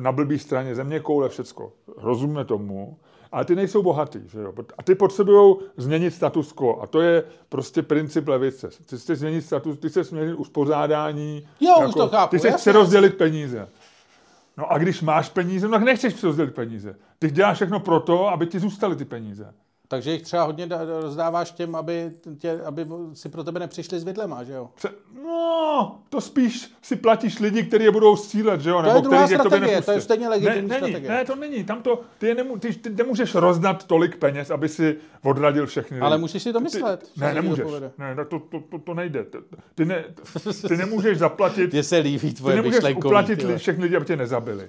na 0.00 0.12
blbý 0.12 0.38
straně 0.38 0.74
země 0.74 1.00
koule, 1.00 1.28
všecko. 1.28 1.72
Rozumíme 1.96 2.44
tomu. 2.44 2.96
Ale 3.32 3.44
ty 3.44 3.56
nejsou 3.56 3.82
bohatý, 3.82 4.20
že 4.28 4.40
jo? 4.40 4.52
A 4.78 4.82
ty 4.82 4.94
potřebují 4.94 5.56
změnit 5.76 6.10
status 6.10 6.52
quo. 6.52 6.82
A 6.82 6.86
to 6.86 7.00
je 7.00 7.24
prostě 7.48 7.82
princip 7.82 8.28
levice. 8.28 8.68
Ty 8.86 8.96
chceš 8.98 9.18
změnit 9.18 9.42
status, 9.42 9.78
ty 9.78 9.88
chceš 9.88 10.06
změnit 10.06 10.34
uspořádání. 10.34 11.34
jako- 11.60 11.80
Jo, 11.82 11.88
už 11.88 11.94
to 11.94 12.08
chápu, 12.08 12.30
Ty 12.30 12.38
chceš 12.38 12.54
přerozdělit 12.54 13.16
peníze. 13.18 13.68
No 14.56 14.72
a 14.72 14.78
když 14.78 15.02
máš 15.02 15.28
peníze, 15.28 15.66
no 15.66 15.72
tak 15.72 15.82
nechceš 15.82 16.14
přerozdělit 16.14 16.54
peníze. 16.54 16.96
Ty 17.18 17.30
děláš 17.30 17.56
všechno 17.56 17.80
proto, 17.80 18.28
aby 18.28 18.46
ti 18.46 18.60
zůstaly 18.60 18.96
ty 18.96 19.04
peníze. 19.04 19.54
Takže 19.94 20.12
jich 20.12 20.22
třeba 20.22 20.42
hodně 20.42 20.68
rozdáváš 21.00 21.50
těm, 21.50 21.74
aby, 21.74 22.10
tě, 22.38 22.60
aby 22.64 22.86
si 23.12 23.28
pro 23.28 23.44
tebe 23.44 23.60
nepřišli 23.60 23.98
s 24.00 24.04
vidlema, 24.04 24.44
že 24.44 24.52
jo? 24.52 24.70
Pře- 24.74 24.88
no, 25.24 25.98
to 26.08 26.20
spíš 26.20 26.72
si 26.82 26.96
platíš 26.96 27.40
lidi, 27.40 27.62
kteří 27.62 27.84
je 27.84 27.90
budou 27.90 28.16
střílet, 28.16 28.60
že 28.60 28.70
jo? 28.70 28.82
je 28.94 29.02
druhá 29.02 29.18
kteří 29.18 29.32
je 29.32 29.38
k 29.38 29.42
tobě 29.42 29.58
strategie, 29.58 29.82
to 29.82 29.92
je 29.92 30.00
stejně 30.00 30.28
legitimní 30.28 30.68
ne, 30.68 30.80
není, 30.80 30.92
strategie. 30.92 31.10
Ne, 31.10 31.24
to 31.24 31.36
není. 31.36 31.64
Tam 31.64 31.82
to, 31.82 32.00
ty, 32.18 32.26
je 32.26 32.34
nemů, 32.34 32.58
ty, 32.58 32.74
ty 32.74 32.90
nemůžeš 32.90 33.34
rozdat 33.34 33.86
tolik 33.86 34.16
peněz, 34.16 34.50
aby 34.50 34.68
si 34.68 34.96
odradil 35.22 35.66
všechny 35.66 36.00
Ale 36.00 36.14
lidi. 36.14 36.20
můžeš 36.20 36.42
si 36.42 36.52
to 36.52 36.60
myslet, 36.60 37.00
Ty, 37.00 37.06
že 37.16 37.24
ne, 37.24 37.28
to 37.28 37.34
nemůžeš. 37.34 37.66
Ne, 37.98 38.14
tak 38.16 38.28
to, 38.28 38.38
to, 38.38 38.60
to, 38.60 38.78
to 38.78 38.94
nejde. 38.94 39.24
Ty, 39.24 39.38
ty, 39.74 39.84
ne, 39.84 40.04
ty 40.68 40.76
nemůžeš 40.76 41.18
zaplatit, 41.18 41.72
Mně 41.72 41.82
se 41.82 41.98
líbí 41.98 42.28
ty 42.28 42.34
tvoje 42.34 42.56
nemůžeš 42.56 42.94
uplatit 42.96 43.36
ty 43.36 43.42
li, 43.42 43.46
vole. 43.46 43.58
všechny 43.58 43.82
lidi, 43.84 43.96
aby 43.96 44.06
tě 44.06 44.16
nezabili. 44.16 44.68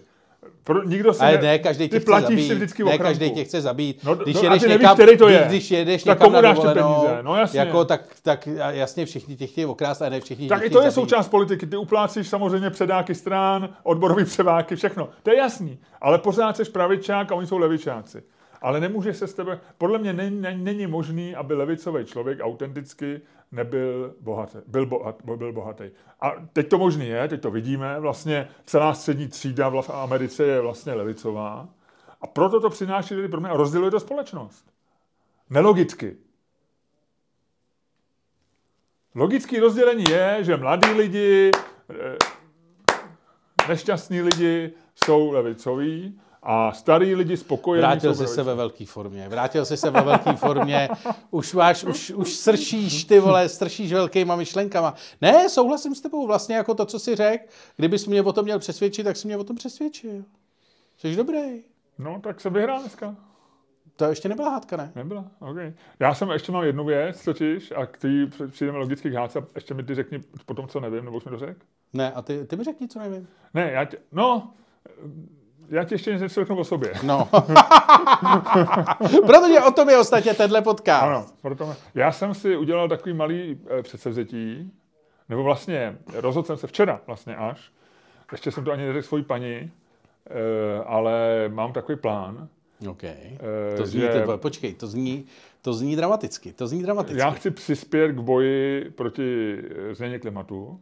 Pro, 0.65 0.83
nikdo 0.83 1.13
se 1.13 1.25
Ale 1.25 1.37
ne, 1.41 1.59
každý 1.59 1.83
tě 1.83 1.89
ty 1.89 1.99
chce 1.99 2.05
platíš 2.05 2.27
zabít. 2.27 2.47
si 2.47 2.55
vždycky 2.55 2.83
ne, 2.83 2.97
každý 2.97 3.31
tě 3.31 3.43
chce 3.43 3.61
zabít. 3.61 4.03
No, 4.03 4.15
když 4.15 4.35
no, 4.35 4.41
a 4.41 4.43
jedeš 4.43 4.61
ty 4.61 4.67
nevíš, 4.67 4.81
někam, 4.81 4.97
který 4.97 5.17
to 5.17 5.29
je. 5.29 5.45
Když, 5.47 5.71
jedeš 5.71 6.03
Tak 6.03 6.19
někam 6.19 6.31
komu 6.31 6.41
na 6.41 6.53
dovolenou, 6.53 6.93
peníze? 6.95 7.19
No, 7.23 7.35
jasně. 7.35 7.59
Jako, 7.59 7.85
tak, 7.85 8.01
tak 8.21 8.47
jasně 8.69 9.05
všichni 9.05 9.35
tě 9.35 9.47
chtějí 9.47 9.65
okrást, 9.65 10.01
ale 10.01 10.09
ne 10.09 10.21
všichni 10.21 10.47
Tak 10.47 10.65
i 10.65 10.69
to 10.69 10.79
je 10.79 10.91
zabít. 10.91 10.93
součást 10.95 11.27
politiky. 11.27 11.65
Ty 11.65 11.77
uplácíš 11.77 12.27
samozřejmě 12.27 12.69
předáky 12.69 13.15
strán, 13.15 13.69
odborový 13.83 14.25
převáky, 14.25 14.75
všechno. 14.75 15.09
To 15.23 15.29
je 15.29 15.37
jasný. 15.37 15.79
Ale 16.01 16.17
pořád 16.17 16.57
jsi 16.57 16.65
pravičák 16.65 17.31
a 17.31 17.35
oni 17.35 17.47
jsou 17.47 17.57
levičáci. 17.57 18.23
Ale 18.61 18.79
nemůže 18.79 19.13
se 19.13 19.27
s 19.27 19.33
tebe... 19.33 19.59
Podle 19.77 19.99
mě 19.99 20.13
není, 20.13 20.41
není, 20.41 20.63
není 20.63 20.87
možný, 20.87 21.35
aby 21.35 21.53
levicový 21.53 22.05
člověk 22.05 22.39
autenticky 22.41 23.21
nebyl 23.55 24.15
bohatý. 24.21 24.57
Byl, 24.67 24.85
bohat, 24.85 25.21
byl 25.35 25.53
bohatý. 25.53 25.83
A 26.21 26.31
teď 26.53 26.69
to 26.69 26.77
možný 26.77 27.07
je, 27.07 27.27
teď 27.27 27.41
to 27.41 27.51
vidíme. 27.51 27.99
Vlastně 27.99 28.47
celá 28.65 28.93
střední 28.93 29.27
třída 29.27 29.69
v 29.69 29.89
Americe 29.89 30.43
je 30.43 30.61
vlastně 30.61 30.93
levicová. 30.93 31.69
A 32.21 32.27
proto 32.27 32.59
to 32.59 32.69
přináší 32.69 33.15
lidi 33.15 33.27
pro 33.27 33.39
mě 33.39 33.49
a 33.49 33.57
rozděluje 33.57 33.91
to 33.91 33.99
společnost. 33.99 34.71
Nelogicky. 35.49 36.17
Logický 39.15 39.59
rozdělení 39.59 40.03
je, 40.09 40.37
že 40.41 40.57
mladí 40.57 40.89
lidi, 40.89 41.51
eh, 41.89 42.17
nešťastní 43.67 44.21
lidi 44.21 44.73
jsou 44.95 45.31
levicoví 45.31 46.21
a 46.45 46.71
starý 46.71 47.15
lidi 47.15 47.37
spokojení 47.37 47.81
Vrátil 47.81 48.15
jsi 48.15 48.27
se 48.27 48.43
ve 48.43 48.55
velké 48.55 48.85
formě. 48.85 49.29
Vrátil 49.29 49.65
jsi 49.65 49.77
se 49.77 49.89
ve 49.89 50.01
velké 50.01 50.33
formě. 50.33 50.89
Už 51.31 51.53
máš, 51.53 51.83
už, 51.83 52.11
už 52.11 52.33
sršíš 52.33 53.03
ty 53.03 53.19
vole, 53.19 53.49
sršíš 53.49 53.93
velkýma 53.93 54.35
myšlenkama. 54.35 54.93
Ne, 55.21 55.49
souhlasím 55.49 55.95
s 55.95 56.01
tebou. 56.01 56.27
Vlastně 56.27 56.55
jako 56.55 56.73
to, 56.73 56.85
co 56.85 56.99
jsi 56.99 57.15
řekl. 57.15 57.43
Kdybys 57.75 58.07
mě 58.07 58.21
o 58.21 58.33
tom 58.33 58.45
měl 58.45 58.59
přesvědčit, 58.59 59.03
tak 59.03 59.17
si 59.17 59.27
mě 59.27 59.37
o 59.37 59.43
tom 59.43 59.55
přesvědčil. 59.55 60.23
Jsi 60.97 61.15
dobrý. 61.15 61.63
No, 61.97 62.21
tak 62.23 62.41
se 62.41 62.49
vyhrál 62.49 62.79
dneska. 62.79 63.15
To 63.95 64.05
ještě 64.05 64.29
nebyla 64.29 64.49
hádka, 64.49 64.77
ne? 64.77 64.91
Nebyla, 64.95 65.25
OK. 65.39 65.57
Já 65.99 66.13
jsem 66.13 66.29
ještě 66.29 66.51
mám 66.51 66.63
jednu 66.63 66.85
věc, 66.85 67.23
totiž, 67.23 67.73
a 67.75 67.85
k 67.85 67.89
který 67.97 68.27
přijdeme 68.47 68.77
logicky 68.77 69.11
k 69.11 69.13
hádce, 69.13 69.45
ještě 69.55 69.73
mi 69.73 69.83
ty 69.83 69.95
řekni 69.95 70.19
potom, 70.45 70.67
co 70.67 70.79
nevím, 70.79 71.05
nebo 71.05 71.17
už 71.17 71.25
mi 71.25 71.31
to 71.31 71.37
řekl? 71.37 71.59
Ne, 71.93 72.11
a 72.11 72.21
ty, 72.21 72.45
ty 72.45 72.55
mi 72.55 72.63
řekni, 72.63 72.87
co 72.87 72.99
nevím. 72.99 73.27
Ne, 73.53 73.71
já 73.71 73.85
tě, 73.85 73.97
no, 74.11 74.53
já 75.69 75.83
ti 75.83 75.95
ještě 75.95 76.11
něco 76.11 76.27
řeknu 76.27 76.57
o 76.57 76.63
sobě. 76.63 76.93
No. 77.03 77.29
Protože 79.25 79.59
o 79.67 79.71
tom 79.71 79.89
je 79.89 79.97
ostatně 79.97 80.33
tenhle 80.33 80.61
podcast. 80.61 81.03
Ano, 81.03 81.25
proto 81.41 81.75
já 81.95 82.11
jsem 82.11 82.33
si 82.33 82.57
udělal 82.57 82.89
takový 82.89 83.13
malý 83.13 83.59
e, 83.79 83.83
předsevzetí, 83.83 84.71
nebo 85.29 85.43
vlastně 85.43 85.97
rozhodl 86.13 86.47
jsem 86.47 86.57
se 86.57 86.67
včera 86.67 87.01
vlastně 87.07 87.35
až, 87.35 87.71
ještě 88.31 88.51
jsem 88.51 88.63
to 88.63 88.71
ani 88.71 88.85
neřekl 88.85 89.07
svojí 89.07 89.23
paní, 89.23 89.53
e, 89.53 89.71
ale 90.85 91.45
mám 91.49 91.73
takový 91.73 91.97
plán. 91.97 92.47
OK. 92.89 93.03
To 93.77 93.85
zní, 93.85 94.01
že, 94.01 94.23
to, 94.25 94.37
počkej, 94.37 94.73
to 94.73 94.87
zní, 94.87 95.25
to 95.61 95.73
zní 95.73 95.95
dramaticky. 95.95 96.53
To 96.53 96.67
zní 96.67 96.83
dramaticky. 96.83 97.19
Já 97.19 97.31
chci 97.31 97.51
přispět 97.51 98.11
k 98.11 98.19
boji 98.19 98.91
proti 98.91 99.57
změně 99.91 100.19
klimatu. 100.19 100.81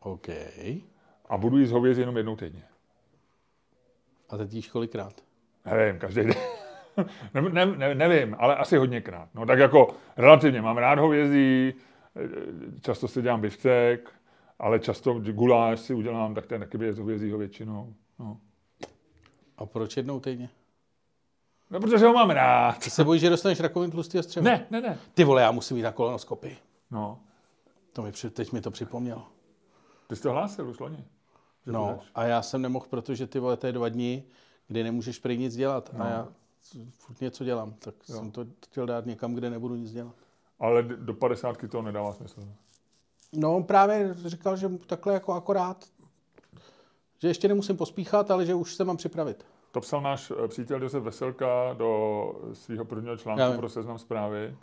OK. 0.00 0.28
A 1.28 1.36
budu 1.36 1.58
jíst 1.58 1.70
hovězí 1.70 2.00
jenom 2.00 2.16
jednou 2.16 2.36
týdně. 2.36 2.62
A 4.28 4.36
teď 4.36 4.52
jíš 4.52 4.68
kolikrát? 4.68 5.12
Nevím, 5.64 6.00
každý 6.00 6.20
den. 6.20 6.34
ne, 7.34 7.42
ne, 7.42 7.66
ne, 7.66 7.94
nevím, 7.94 8.36
ale 8.38 8.56
asi 8.56 8.76
hodněkrát. 8.76 9.28
No 9.34 9.46
tak 9.46 9.58
jako 9.58 9.94
relativně 10.16 10.62
mám 10.62 10.76
rád 10.76 10.98
hovězí, 10.98 11.74
často 12.80 13.08
si 13.08 13.22
dělám 13.22 13.40
biftek, 13.40 14.10
ale 14.58 14.78
často 14.78 15.14
guláš 15.14 15.80
si 15.80 15.94
udělám, 15.94 16.34
tak 16.34 16.46
ten 16.46 16.60
taky 16.60 16.92
z 16.92 16.98
hovězího 16.98 17.38
většinou. 17.38 17.94
No. 18.18 18.40
A 19.56 19.66
proč 19.66 19.96
jednou 19.96 20.20
týdně? 20.20 20.48
No, 21.70 21.80
protože 21.80 22.06
ho 22.06 22.12
mám 22.12 22.30
rád. 22.30 22.78
Ty 22.78 22.90
se 22.90 23.04
bojíš, 23.04 23.20
že 23.20 23.30
dostaneš 23.30 23.60
rakovinu 23.60 23.92
tlustého 23.92 24.22
střeva? 24.22 24.44
Ne, 24.44 24.66
ne, 24.70 24.80
ne. 24.80 24.98
Ty 25.14 25.24
vole, 25.24 25.42
já 25.42 25.50
musím 25.50 25.76
jít 25.76 25.82
na 25.82 25.92
kolonoskopii. 25.92 26.56
No. 26.90 27.20
To 27.92 28.02
mi, 28.02 28.12
teď 28.12 28.52
mi 28.52 28.60
to 28.60 28.70
připomnělo. 28.70 29.26
Ty 30.06 30.16
jsi 30.16 30.22
to 30.22 30.32
hlásil 30.32 30.68
už 30.68 30.78
loni. 30.78 31.04
No, 31.72 32.00
a 32.14 32.24
já 32.24 32.42
jsem 32.42 32.62
nemohl, 32.62 32.86
protože 32.90 33.26
ty 33.26 33.38
vole, 33.38 33.56
to 33.56 33.66
je 33.66 33.72
dva 33.72 33.88
dny, 33.88 34.24
kdy 34.68 34.82
nemůžeš 34.82 35.18
prý 35.18 35.38
nic 35.38 35.56
dělat. 35.56 35.90
No. 35.92 36.04
A 36.04 36.08
já 36.08 36.28
furt 36.98 37.20
něco 37.20 37.44
dělám, 37.44 37.74
tak 37.78 37.94
jo. 38.08 38.16
jsem 38.16 38.30
to 38.30 38.46
chtěl 38.64 38.86
dát 38.86 39.06
někam, 39.06 39.34
kde 39.34 39.50
nebudu 39.50 39.74
nic 39.74 39.92
dělat. 39.92 40.14
Ale 40.58 40.82
do 40.82 41.14
padesátky 41.14 41.68
to 41.68 41.82
nedává 41.82 42.12
smysl. 42.12 42.48
No, 43.32 43.56
on 43.56 43.64
právě 43.64 44.14
říkal, 44.14 44.56
že 44.56 44.68
takhle 44.86 45.14
jako 45.14 45.32
akorát, 45.32 45.84
že 47.18 47.28
ještě 47.28 47.48
nemusím 47.48 47.76
pospíchat, 47.76 48.30
ale 48.30 48.46
že 48.46 48.54
už 48.54 48.74
se 48.74 48.84
mám 48.84 48.96
připravit. 48.96 49.44
To 49.72 49.80
psal 49.80 50.00
náš 50.00 50.32
eh, 50.44 50.48
přítel 50.48 50.82
Josef 50.82 51.02
Veselka 51.02 51.74
do 51.78 52.32
svého 52.52 52.84
prvního 52.84 53.16
článku 53.16 53.58
pro 53.58 53.68
seznam 53.68 53.98
zprávy, 53.98 54.56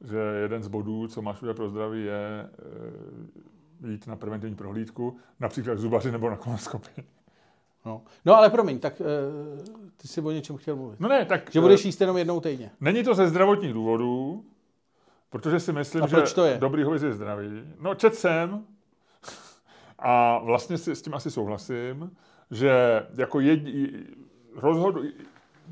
že 0.00 0.18
jeden 0.18 0.62
z 0.62 0.68
bodů, 0.68 1.08
co 1.08 1.22
máš 1.22 1.42
udělat 1.42 1.56
pro 1.56 1.68
zdraví, 1.68 2.04
je 2.04 2.48
eh, 2.48 3.46
jít 3.88 4.06
na 4.06 4.16
preventivní 4.16 4.56
prohlídku, 4.56 5.16
například 5.40 5.74
k 5.74 5.78
zubaři 5.78 6.12
nebo 6.12 6.30
na 6.30 6.36
kolonoskopii. 6.36 7.04
No. 7.86 8.02
no 8.24 8.36
ale 8.36 8.50
promiň, 8.50 8.78
tak 8.78 9.00
uh, 9.00 9.06
ty 9.96 10.08
si 10.08 10.20
o 10.20 10.30
něčem 10.30 10.56
chtěl 10.56 10.76
mluvit. 10.76 11.00
No 11.00 11.08
ne, 11.08 11.24
tak... 11.24 11.50
Že 11.52 11.60
budeš 11.60 11.84
jíst 11.84 12.00
jenom 12.00 12.16
jednou 12.16 12.40
týdně. 12.40 12.70
Není 12.80 13.04
to 13.04 13.14
ze 13.14 13.28
zdravotních 13.28 13.72
důvodů, 13.72 14.44
protože 15.30 15.60
si 15.60 15.72
myslím, 15.72 16.02
a 16.02 16.06
že 16.06 16.34
to 16.34 16.44
je? 16.44 16.58
dobrý 16.58 16.82
hověz 16.82 17.02
je 17.02 17.12
zdravý. 17.12 17.64
No 17.80 17.94
čet 17.94 18.14
jsem 18.14 18.64
a 19.98 20.38
vlastně 20.38 20.78
si 20.78 20.96
s 20.96 21.02
tím 21.02 21.14
asi 21.14 21.30
souhlasím, 21.30 22.16
že 22.50 23.02
jako 23.16 23.40
jed, 23.40 23.60
rozhodu, 24.56 25.02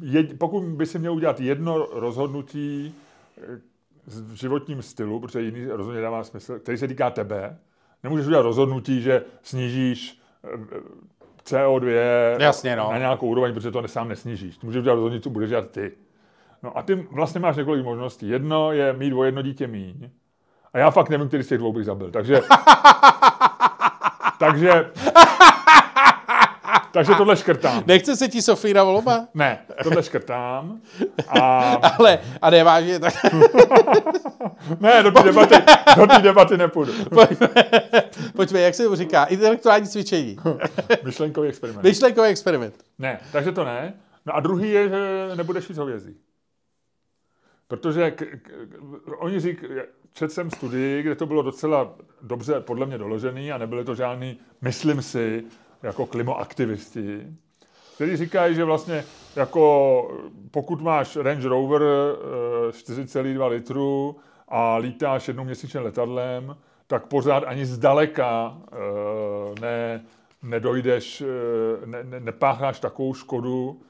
jed, 0.00 0.38
pokud 0.38 0.64
by 0.64 0.86
si 0.86 0.98
měl 0.98 1.14
udělat 1.14 1.40
jedno 1.40 1.86
rozhodnutí 1.86 2.94
eh, 3.38 3.60
v 4.06 4.34
životním 4.34 4.82
stylu, 4.82 5.20
protože 5.20 5.42
jiný 5.42 5.66
rozhodně 5.66 6.00
dává 6.00 6.24
smysl, 6.24 6.58
který 6.58 6.78
se 6.78 6.88
týká 6.88 7.10
tebe, 7.10 7.58
nemůžeš 8.04 8.26
udělat 8.26 8.42
rozhodnutí, 8.42 9.02
že 9.02 9.22
snížíš 9.42 10.20
eh, 10.44 10.48
CO2 11.46 11.88
Jasně, 12.40 12.76
no. 12.76 12.92
na 12.92 12.98
nějakou 12.98 13.26
úroveň, 13.26 13.54
protože 13.54 13.70
to 13.70 13.88
sám 13.88 14.08
nesnížíš. 14.08 14.60
Můžeš 14.60 14.80
udělat 14.80 14.94
rozhodnutí, 14.94 15.22
co 15.22 15.30
budeš 15.30 15.50
dělat 15.50 15.70
ty. 15.70 15.92
No 16.62 16.78
a 16.78 16.82
ty 16.82 16.94
vlastně 16.94 17.40
máš 17.40 17.56
několik 17.56 17.84
možností. 17.84 18.28
Jedno 18.28 18.72
je 18.72 18.92
mít 18.92 19.12
o 19.12 19.24
jedno 19.24 19.42
dítě 19.42 19.66
míň. 19.66 20.10
A 20.72 20.78
já 20.78 20.90
fakt 20.90 21.08
nevím, 21.08 21.28
který 21.28 21.42
z 21.42 21.48
těch 21.48 21.58
dvou 21.58 21.72
bych 21.72 21.84
zabil. 21.84 22.10
Takže... 22.10 22.40
takže... 24.38 24.90
Takže 26.94 27.12
tohle 27.14 27.36
škrtám. 27.36 27.82
Nechce 27.86 28.16
se 28.16 28.28
ti 28.28 28.42
Sofína 28.42 28.84
volba? 28.84 29.28
Ne, 29.34 29.58
tohle 29.82 30.02
škrtám. 30.02 30.80
A... 31.28 31.60
Ale, 31.98 32.18
a 32.42 32.50
nevážně 32.50 32.98
tak. 32.98 33.14
ne, 34.80 35.02
do 35.02 35.10
té 35.10 35.22
debaty, 35.22 35.54
do 35.96 36.06
té 36.06 36.18
debaty 36.18 36.56
nepůjdu. 36.56 36.92
Pojďme, 37.14 37.48
pojďme, 38.36 38.60
jak 38.60 38.74
se 38.74 38.84
to 38.84 38.96
říká? 38.96 39.24
Intelektuální 39.24 39.88
cvičení. 39.88 40.36
Myšlenkový 41.04 41.48
experiment. 41.48 41.84
Myšlenkový 41.84 42.28
experiment. 42.28 42.74
Ne, 42.98 43.20
takže 43.32 43.52
to 43.52 43.64
ne. 43.64 43.94
No 44.26 44.36
a 44.36 44.40
druhý 44.40 44.70
je, 44.70 44.88
že 44.88 45.28
nebudeš 45.34 45.68
jít 45.68 45.78
hovězí. 45.78 46.16
Protože 47.68 48.10
k, 48.10 48.24
k, 48.42 48.50
oni 49.18 49.40
řík, 49.40 49.64
četl 50.12 50.32
jsem 50.32 50.50
studii, 50.50 51.02
kde 51.02 51.14
to 51.14 51.26
bylo 51.26 51.42
docela 51.42 51.94
dobře 52.22 52.60
podle 52.60 52.86
mě 52.86 52.98
doložený 52.98 53.52
a 53.52 53.58
nebyly 53.58 53.84
to 53.84 53.94
žádný, 53.94 54.38
myslím 54.60 55.02
si, 55.02 55.44
jako 55.84 56.06
klimoaktivisti, 56.06 57.26
kteří 57.94 58.16
říkají, 58.16 58.54
že 58.54 58.64
vlastně 58.64 59.04
jako 59.36 60.10
pokud 60.50 60.80
máš 60.80 61.16
Range 61.16 61.48
Rover 61.48 61.82
4,2 62.70 63.44
eh, 63.44 63.48
litru 63.48 64.16
a 64.48 64.76
lítáš 64.76 65.28
jednou 65.28 65.44
měsíčně 65.44 65.80
letadlem, 65.80 66.56
tak 66.86 67.06
pořád 67.06 67.44
ani 67.44 67.66
zdaleka 67.66 68.58
eh, 68.72 69.60
ne, 69.60 70.04
nedojdeš, 70.42 71.20
eh, 71.20 71.86
ne, 71.86 72.04
ne, 72.04 72.20
nepácháš 72.20 72.80
takovou 72.80 73.14
škodu, 73.14 73.80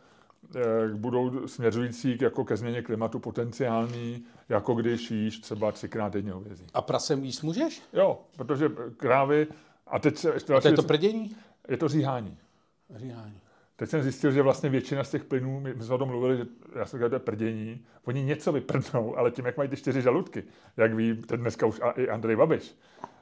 budou 0.94 1.48
směřující 1.48 2.18
k, 2.18 2.22
jako 2.22 2.44
ke 2.44 2.56
změně 2.56 2.82
klimatu 2.82 3.18
potenciální, 3.18 4.24
jako 4.48 4.74
když 4.74 5.10
jíš 5.10 5.38
třeba 5.38 5.72
třikrát 5.72 6.12
denně 6.12 6.32
hovězí. 6.32 6.66
A 6.74 6.82
prasem 6.82 7.24
jíst 7.24 7.42
můžeš? 7.42 7.82
Jo, 7.92 8.18
protože 8.36 8.68
krávy... 8.96 9.46
A 9.86 9.98
teď 9.98 10.16
se 10.16 10.34
ještě... 10.34 10.54
A 10.54 10.60
to 10.60 10.68
je 10.68 10.74
to 10.74 10.82
prdění? 10.82 11.36
Je 11.68 11.76
to 11.76 11.88
říhání. 11.88 12.38
Říhání. 12.96 13.40
Teď 13.76 13.88
jsem 13.90 14.02
zjistil, 14.02 14.30
že 14.32 14.42
vlastně 14.42 14.68
většina 14.68 15.04
z 15.04 15.10
těch 15.10 15.24
plynů, 15.24 15.60
my 15.60 15.74
jsme 15.80 15.94
o 15.94 15.98
tom 15.98 16.08
mluvili, 16.08 16.36
že 16.36 16.46
já 16.78 16.86
jsem 16.86 16.98
říkal, 16.98 17.08
to 17.08 17.14
je 17.14 17.20
prdění, 17.20 17.84
oni 18.04 18.22
něco 18.22 18.52
vyprdnou, 18.52 19.18
ale 19.18 19.30
tím, 19.30 19.46
jak 19.46 19.56
mají 19.56 19.68
ty 19.68 19.76
čtyři 19.76 20.02
žaludky, 20.02 20.44
jak 20.76 20.94
ví 20.94 21.14
teď 21.14 21.40
dneska 21.40 21.66
už 21.66 21.80
a, 21.80 21.90
i 21.90 22.08
Andrej 22.08 22.36
Babiš, 22.36 22.74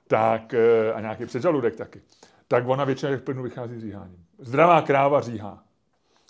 tak, 0.07 0.55
eh, 0.55 0.93
a 0.93 1.01
nějaký 1.01 1.27
předžaludek 1.27 1.77
taky, 1.77 2.03
tak 2.49 2.69
ona 2.69 2.85
většina 2.85 3.13
těch 3.13 3.23
plynů 3.23 3.43
vychází 3.43 3.81
říháním. 3.81 4.25
Zdravá 4.39 4.83
kráva 4.83 5.21
říhá. 5.21 5.63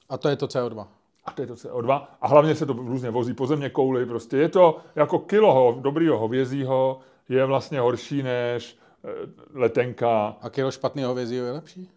A 0.08 0.18
to 0.18 0.28
je 0.28 0.36
to 0.36 0.46
CO2. 0.46 0.86
A 1.24 1.30
to 1.30 1.42
je 1.42 1.46
to 1.46 1.54
CO2. 1.54 2.06
A 2.20 2.28
hlavně 2.28 2.54
se 2.54 2.66
to 2.66 2.72
různě 2.72 3.10
vozí 3.10 3.34
po 3.34 3.46
země 3.46 3.70
kouly. 3.70 4.06
Prostě 4.06 4.36
je 4.36 4.48
to 4.48 4.80
jako 4.96 5.18
kilo 5.18 5.78
dobrýho 5.80 6.18
hovězího 6.18 7.00
je 7.28 7.44
vlastně 7.44 7.80
horší 7.80 8.22
než 8.22 8.78
eh, 9.04 9.08
letenka. 9.54 10.36
A 10.40 10.50
kilo 10.50 10.70
špatného 10.70 11.08
hovězího 11.08 11.46
je 11.46 11.52
lepší? 11.52 11.90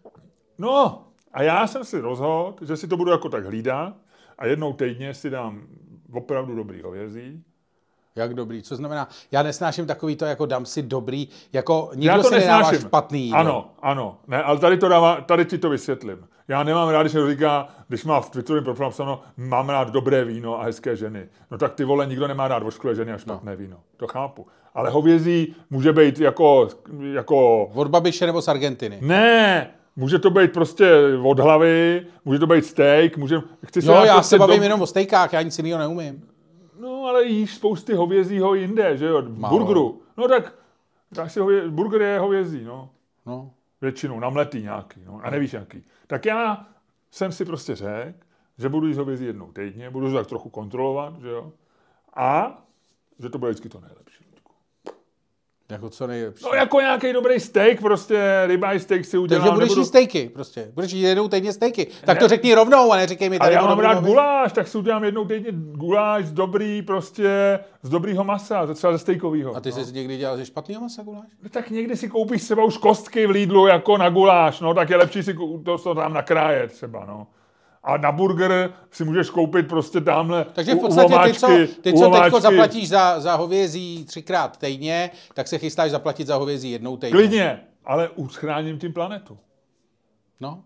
No, 0.58 1.02
a 1.32 1.42
já 1.42 1.66
jsem 1.66 1.84
si 1.84 2.00
rozhodl, 2.00 2.54
že 2.66 2.76
si 2.76 2.88
to 2.88 2.96
budu 2.96 3.10
jako 3.10 3.28
tak 3.28 3.44
hlídat 3.44 3.94
a 4.38 4.46
jednou 4.46 4.72
týdně 4.72 5.14
si 5.14 5.30
dám 5.30 5.62
opravdu 6.12 6.54
dobrý 6.54 6.82
hovězí. 6.82 7.42
Jak 8.16 8.34
dobrý? 8.34 8.62
Co 8.62 8.76
znamená? 8.76 9.08
Já 9.32 9.42
nesnáším 9.42 9.86
takový 9.86 10.16
to, 10.16 10.24
jako 10.24 10.46
dám 10.46 10.66
si 10.66 10.82
dobrý, 10.82 11.28
jako 11.52 11.90
nikdo 11.94 12.22
si 12.22 12.34
nedává 12.34 12.72
špatný. 12.72 13.32
Ano, 13.32 13.70
ano. 13.82 14.18
Ne, 14.26 14.42
ale 14.42 14.58
tady, 14.58 14.76
to 14.76 14.88
dává, 14.88 15.20
tady 15.20 15.44
ti 15.44 15.58
to 15.58 15.70
vysvětlím. 15.70 16.28
Já 16.48 16.62
nemám 16.62 16.88
rád, 16.88 17.02
když 17.02 17.12
někdo 17.12 17.30
říká, 17.30 17.68
když 17.88 18.04
má 18.04 18.20
v 18.20 18.30
Twitteru 18.30 18.62
profilu 18.62 18.86
napsáno, 18.86 19.22
mám 19.36 19.68
rád 19.68 19.90
dobré 19.90 20.24
víno 20.24 20.60
a 20.60 20.64
hezké 20.64 20.96
ženy. 20.96 21.28
No 21.50 21.58
tak 21.58 21.74
ty 21.74 21.84
vole, 21.84 22.06
nikdo 22.06 22.28
nemá 22.28 22.48
rád 22.48 22.62
vošklé 22.62 22.94
ženy 22.94 23.12
a 23.12 23.18
špatné 23.18 23.52
no. 23.52 23.58
víno. 23.58 23.76
To 23.96 24.06
chápu. 24.06 24.46
Ale 24.74 24.90
hovězí 24.90 25.54
může 25.70 25.92
být 25.92 26.20
jako... 26.20 26.68
jako... 27.12 27.64
Od 27.64 27.88
Babiše 27.88 28.26
nebo 28.26 28.42
z 28.42 28.48
Argentiny? 28.48 28.98
Ne, 29.00 29.70
Může 29.96 30.18
to 30.18 30.30
být 30.30 30.52
prostě 30.52 30.92
od 31.22 31.38
hlavy, 31.38 32.06
může 32.24 32.38
to 32.38 32.46
být 32.46 32.64
steak, 32.64 33.16
může... 33.16 33.42
Chci 33.66 33.82
se 33.82 33.88
no, 33.88 34.04
já 34.04 34.22
se 34.22 34.38
bavím 34.38 34.58
do... 34.58 34.62
jenom 34.62 34.82
o 34.82 34.86
steakách, 34.86 35.32
já 35.32 35.42
nic 35.42 35.58
jiného 35.58 35.78
neumím. 35.78 36.28
No, 36.80 37.04
ale 37.04 37.24
jíš 37.24 37.54
spousty 37.54 37.94
hovězího 37.94 38.54
jinde, 38.54 38.96
že 38.96 39.06
jo? 39.06 39.22
Málo. 39.28 39.58
Burgeru. 39.58 40.02
No 40.16 40.28
tak, 40.28 40.54
tak 41.14 41.30
si 41.30 41.40
hově... 41.40 41.68
burger 41.68 42.02
je 42.02 42.18
hovězí, 42.18 42.64
no. 42.64 42.90
No. 43.26 43.50
Většinou, 43.80 44.20
namletý 44.20 44.62
nějaký, 44.62 45.00
no. 45.06 45.20
A 45.22 45.30
nevíš 45.30 45.52
jaký. 45.52 45.84
Tak 46.06 46.24
já 46.24 46.66
jsem 47.10 47.32
si 47.32 47.44
prostě 47.44 47.74
řekl, 47.74 48.18
že 48.58 48.68
budu 48.68 48.86
jíst 48.86 48.98
hovězí 48.98 49.24
jednou 49.24 49.52
týdně, 49.52 49.90
budu 49.90 50.10
to 50.10 50.16
tak 50.16 50.26
trochu 50.26 50.48
kontrolovat, 50.48 51.20
že 51.20 51.28
jo? 51.28 51.52
A 52.14 52.62
že 53.18 53.28
to 53.28 53.38
bude 53.38 53.50
vždycky 53.50 53.68
to 53.68 53.80
nejlepší. 53.80 54.15
Jako 55.70 55.90
co 55.90 56.06
nejlepší. 56.06 56.44
No 56.44 56.50
jako 56.54 56.80
nějaký 56.80 57.12
dobrý 57.12 57.40
steak, 57.40 57.80
prostě 57.80 58.42
rybaj 58.46 58.80
steak 58.80 59.04
si 59.04 59.18
udělám. 59.18 59.42
Takže 59.42 59.54
budeš 59.54 59.68
nebudu- 59.68 59.80
jíst 59.80 59.88
stejky 59.88 60.28
prostě. 60.34 60.70
Budeš 60.74 60.92
jíst 60.92 61.04
jednou 61.04 61.28
týdně 61.28 61.52
stejky. 61.52 61.86
Tak 62.04 62.16
Ne. 62.16 62.20
to 62.20 62.28
řekni 62.28 62.54
rovnou 62.54 62.92
a 62.92 62.96
neříkej 62.96 63.30
mi 63.30 63.38
Ale 63.38 63.46
tady. 63.46 63.54
já 63.54 63.60
to 63.60 63.66
mám 63.68 63.78
rád 63.78 64.04
guláš, 64.04 64.52
tak 64.52 64.68
si 64.68 64.78
udělám 64.78 65.04
jednou 65.04 65.24
týdně 65.24 65.50
guláš 65.52 66.24
z 66.24 66.32
dobrý, 66.32 66.82
prostě 66.82 67.58
z 67.82 67.88
dobrýho 67.88 68.24
masa, 68.24 68.66
ze- 68.66 68.74
třeba 68.74 68.92
ze 68.92 68.98
stejkového. 68.98 69.56
A 69.56 69.60
ty 69.60 69.72
jsi 69.72 69.92
někdy 69.92 70.16
dělal 70.16 70.36
ze 70.36 70.46
špatného 70.46 70.80
masa 70.80 71.02
guláš? 71.02 71.28
No, 71.42 71.48
tak 71.48 71.70
někdy 71.70 71.96
si 71.96 72.08
koupíš 72.08 72.42
třeba 72.42 72.64
už 72.64 72.76
kostky 72.78 73.26
v 73.26 73.30
Lidlu 73.30 73.66
jako 73.66 73.96
na 73.98 74.10
guláš, 74.10 74.60
no, 74.60 74.74
tak 74.74 74.90
je 74.90 74.96
lepší 74.96 75.22
si 75.22 75.34
to, 75.64 75.78
to 75.78 75.94
tam 75.94 76.12
nakrájet 76.12 76.72
třeba, 76.72 77.04
no. 77.08 77.26
A 77.86 77.96
na 77.96 78.12
burger 78.12 78.72
si 78.90 79.04
můžeš 79.04 79.30
koupit 79.30 79.68
prostě 79.68 80.00
tamhle 80.00 80.46
Takže 80.52 80.74
v 80.74 80.76
u 80.76 80.80
podstatě 80.80 81.14
ty, 81.24 81.34
co, 81.34 81.46
ty, 81.82 81.92
co 81.92 82.10
teď 82.10 82.42
zaplatíš 82.42 82.88
za, 82.88 83.20
za 83.20 83.34
hovězí 83.34 84.04
třikrát 84.04 84.56
týdně, 84.56 85.10
tak 85.34 85.48
se 85.48 85.58
chystáš 85.58 85.90
zaplatit 85.90 86.26
za 86.26 86.36
hovězí 86.36 86.70
jednou 86.70 86.96
týdně. 86.96 87.10
Klidně, 87.10 87.60
ale 87.84 88.08
uchráním 88.08 88.78
tím 88.78 88.92
planetu. 88.92 89.38
No. 90.40 90.64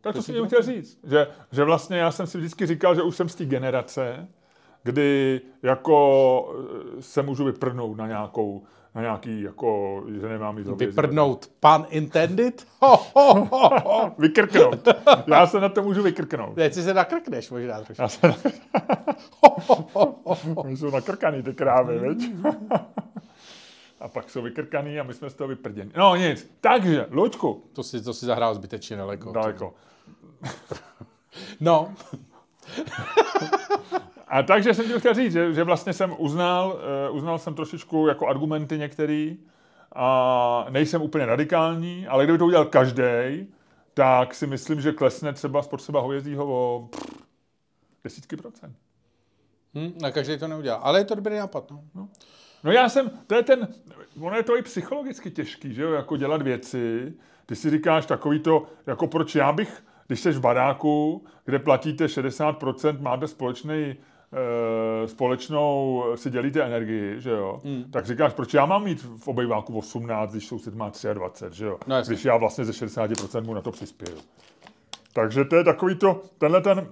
Tak 0.00 0.12
to, 0.12 0.18
To 0.18 0.22
jsem 0.22 0.46
chtěl 0.46 0.62
říct, 0.62 0.98
že, 1.04 1.26
že 1.52 1.64
vlastně 1.64 1.96
já 1.96 2.10
jsem 2.10 2.26
si 2.26 2.38
vždycky 2.38 2.66
říkal, 2.66 2.94
že 2.94 3.02
už 3.02 3.16
jsem 3.16 3.28
z 3.28 3.34
té 3.34 3.44
generace, 3.44 4.28
kdy 4.82 5.40
jako 5.62 6.54
eh, 6.98 7.02
se 7.02 7.22
můžu 7.22 7.44
vyprdnout 7.44 7.96
na 7.96 8.06
nějakou, 8.06 8.62
na 8.94 9.00
nějaký, 9.00 9.42
jako, 9.42 10.02
že 10.20 10.28
nemám 10.28 10.58
jít. 10.58 10.66
Vyprdnout 10.66 11.50
pun 11.60 11.86
intended? 11.88 12.66
Ho, 12.80 12.96
ho, 13.14 13.34
ho, 13.44 13.70
ho. 13.84 14.14
Vykrknout. 14.18 14.88
Já 15.26 15.46
se 15.46 15.60
na 15.60 15.68
to 15.68 15.82
můžu 15.82 16.02
vykrknout. 16.02 16.54
Teď 16.54 16.74
si 16.74 16.82
se 16.82 16.94
nakrkneš 16.94 17.50
možná 17.50 17.80
trošku. 17.80 18.02
Já 18.02 18.08
se 18.08 18.34
Oni 20.54 20.76
jsou 20.76 20.90
nakrkaný 20.90 21.42
ty 21.42 21.54
krávy, 21.54 21.98
veď? 21.98 22.18
A 24.00 24.08
pak 24.08 24.30
jsou 24.30 24.42
vykrkaný 24.42 25.00
a 25.00 25.02
my 25.02 25.14
jsme 25.14 25.30
z 25.30 25.34
toho 25.34 25.48
vyprděni. 25.48 25.90
No 25.96 26.16
nic. 26.16 26.50
Takže, 26.60 27.06
Luďku, 27.10 27.62
To 27.72 27.82
si, 27.82 28.02
to 28.02 28.14
si 28.14 28.26
zahrál 28.26 28.54
zbytečně 28.54 28.96
daleko. 28.96 29.32
daleko. 29.32 29.74
No, 31.60 31.94
A 34.34 34.42
takže 34.42 34.74
jsem 34.74 34.86
ti 34.86 34.98
chtěl 34.98 35.14
říct, 35.14 35.32
že, 35.32 35.52
že 35.52 35.64
vlastně 35.64 35.92
jsem 35.92 36.14
uznal, 36.18 36.80
uh, 37.10 37.16
uznal 37.16 37.38
jsem 37.38 37.54
trošičku 37.54 38.06
jako 38.06 38.26
argumenty 38.26 38.78
některý 38.78 39.38
a 39.92 40.66
nejsem 40.70 41.02
úplně 41.02 41.26
radikální, 41.26 42.06
ale 42.06 42.24
kdyby 42.24 42.38
to 42.38 42.46
udělal 42.46 42.64
každý, 42.64 43.46
tak 43.94 44.34
si 44.34 44.46
myslím, 44.46 44.80
že 44.80 44.92
klesne 44.92 45.32
třeba 45.32 45.62
spotřeba 45.62 46.00
hovězího 46.00 46.46
o 46.46 46.88
pff, 46.90 47.26
desítky 48.04 48.36
procent. 48.36 48.76
hm, 49.74 49.92
na 50.02 50.10
každý 50.10 50.38
to 50.38 50.48
neudělá. 50.48 50.76
Ale 50.76 51.00
je 51.00 51.04
to 51.04 51.14
dobrý 51.14 51.36
nápad. 51.36 51.70
No. 51.94 52.08
No 52.64 52.72
já 52.72 52.88
jsem, 52.88 53.10
to 53.26 53.34
je 53.34 53.42
ten, 53.42 53.68
ono 54.20 54.36
je 54.36 54.42
to 54.42 54.56
i 54.56 54.62
psychologicky 54.62 55.30
těžký, 55.30 55.74
že 55.74 55.82
jo, 55.82 55.92
jako 55.92 56.16
dělat 56.16 56.42
věci. 56.42 57.12
Ty 57.46 57.56
si 57.56 57.70
říkáš 57.70 58.06
takový 58.06 58.38
to, 58.40 58.66
jako 58.86 59.06
proč 59.06 59.34
já 59.34 59.52
bych, 59.52 59.84
když 60.06 60.20
jsi 60.20 60.30
v 60.30 60.40
baráku, 60.40 61.24
kde 61.44 61.58
platíte 61.58 62.06
60%, 62.06 63.00
máte 63.00 63.28
společný, 63.28 63.96
společnou, 65.06 66.04
si 66.14 66.30
dělíte 66.30 66.62
energii, 66.62 67.20
že 67.20 67.30
jo, 67.30 67.60
Hmm. 67.64 67.84
tak 67.90 68.06
říkáš, 68.06 68.32
proč 68.32 68.54
já 68.54 68.66
mám 68.66 68.84
mít 68.84 69.02
v 69.16 69.28
obejváku 69.28 69.78
18, 69.78 70.30
když 70.30 70.46
soused 70.46 70.74
má 70.74 70.92
23, 71.14 71.56
že 71.58 71.64
jo, 71.66 71.78
No 71.86 72.02
když 72.02 72.24
já 72.24 72.36
vlastně 72.36 72.64
ze 72.64 72.72
60% 72.72 73.44
mu 73.44 73.54
na 73.54 73.60
to 73.60 73.70
přispěju. 73.70 74.18
Takže 75.12 75.44
to 75.44 75.56
je 75.56 75.64
takový 75.64 75.94
to, 75.94 76.22
tenhle 76.38 76.60
ten, 76.60 76.88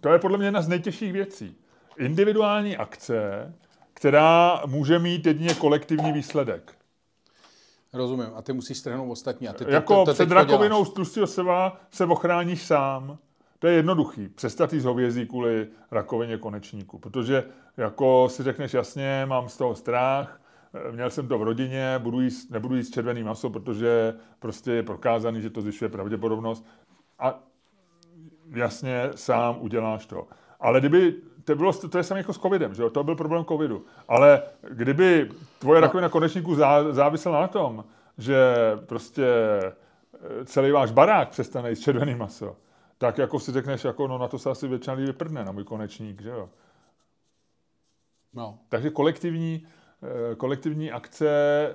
to 0.00 0.08
je 0.08 0.18
podle 0.18 0.38
mě 0.38 0.46
jedna 0.46 0.62
z 0.62 0.68
nejtěžších 0.68 1.12
věcí. 1.12 1.56
Individuální 1.98 2.76
akce, 2.76 3.52
která 3.94 4.62
může 4.66 4.98
mít 4.98 5.26
jedině 5.26 5.54
kolektivní 5.54 6.12
výsledek. 6.12 6.74
Rozumím. 7.92 8.26
A 8.34 8.42
ty 8.42 8.52
musíš 8.52 8.78
strhnout 8.78 9.10
ostatní. 9.12 9.48
A 9.48 9.52
ty, 9.52 9.64
ty, 9.64 9.72
Jako 9.72 9.94
to, 9.94 10.04
to 10.04 10.12
před 10.12 10.30
rakovinou 10.30 10.84
z 10.84 10.92
tlustého 10.92 11.26
seba 11.26 11.76
se 11.90 12.04
ochráníš 12.04 12.62
sám. 12.62 13.18
To 13.58 13.66
je 13.66 13.74
jednoduchý. 13.74 14.28
Přestat 14.28 14.72
jíst 14.72 14.84
hovězí 14.84 15.26
kvůli 15.26 15.68
rakovině 15.90 16.38
konečníku. 16.38 16.98
Protože 16.98 17.44
jako 17.76 18.28
si 18.28 18.42
řekneš 18.42 18.74
jasně, 18.74 19.26
mám 19.28 19.48
z 19.48 19.56
toho 19.56 19.74
strach, 19.74 20.40
měl 20.90 21.10
jsem 21.10 21.28
to 21.28 21.38
v 21.38 21.42
rodině, 21.42 21.94
budu 21.98 22.20
jíst, 22.20 22.50
nebudu 22.50 22.74
jíst 22.76 22.90
červený 22.94 23.22
maso, 23.22 23.50
protože 23.50 24.14
prostě 24.38 24.72
je 24.72 24.82
prokázaný, 24.82 25.42
že 25.42 25.50
to 25.50 25.60
zvyšuje 25.60 25.88
pravděpodobnost. 25.88 26.66
A 27.18 27.42
jasně, 28.50 29.10
sám 29.14 29.56
uděláš 29.60 30.06
to. 30.06 30.26
Ale 30.60 30.80
kdyby, 30.80 31.14
to, 31.44 31.54
bylo, 31.56 31.72
to 31.72 31.98
je 31.98 32.04
samé 32.04 32.20
jako 32.20 32.32
s 32.32 32.38
covidem, 32.38 32.74
že 32.74 32.82
jo? 32.82 32.90
to 32.90 33.04
byl 33.04 33.14
problém 33.16 33.44
covidu. 33.44 33.84
Ale 34.08 34.42
kdyby 34.70 35.30
tvoje 35.58 35.80
No. 35.80 35.86
rakovina 35.86 36.08
konečníků 36.08 36.54
zá, 36.54 36.92
závisela 36.92 37.40
na 37.40 37.48
tom, 37.48 37.84
že 38.18 38.54
prostě 38.86 39.26
eh, 39.26 40.44
celý 40.44 40.70
váš 40.70 40.90
barák 40.90 41.28
přestane 41.28 41.70
jíst 41.70 41.80
červený 41.80 42.14
maso, 42.14 42.56
tak 43.04 43.18
jako 43.18 43.40
si 43.40 43.52
řekneš, 43.52 43.84
jako 43.84 44.08
no 44.08 44.18
na 44.18 44.28
to 44.28 44.38
se 44.38 44.50
asi 44.50 44.68
většina 44.68 44.94
lidí 44.94 45.06
vyprdne, 45.06 45.44
na 45.44 45.52
můj 45.52 45.64
konečník, 45.64 46.22
že 46.22 46.28
jo. 46.28 46.48
No. 48.34 48.58
Takže 48.68 48.90
kolektivní, 48.90 49.66
eh, 50.02 50.34
kolektivní 50.34 50.92
akce 50.92 51.28
eh, 51.28 51.72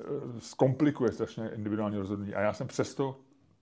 eh, 0.00 0.04
zkomplikuje 0.38 1.12
strašně 1.12 1.50
individuální 1.54 1.98
rozhodnutí. 1.98 2.34
A 2.34 2.40
já 2.40 2.52
jsem 2.52 2.66
přesto 2.66 3.16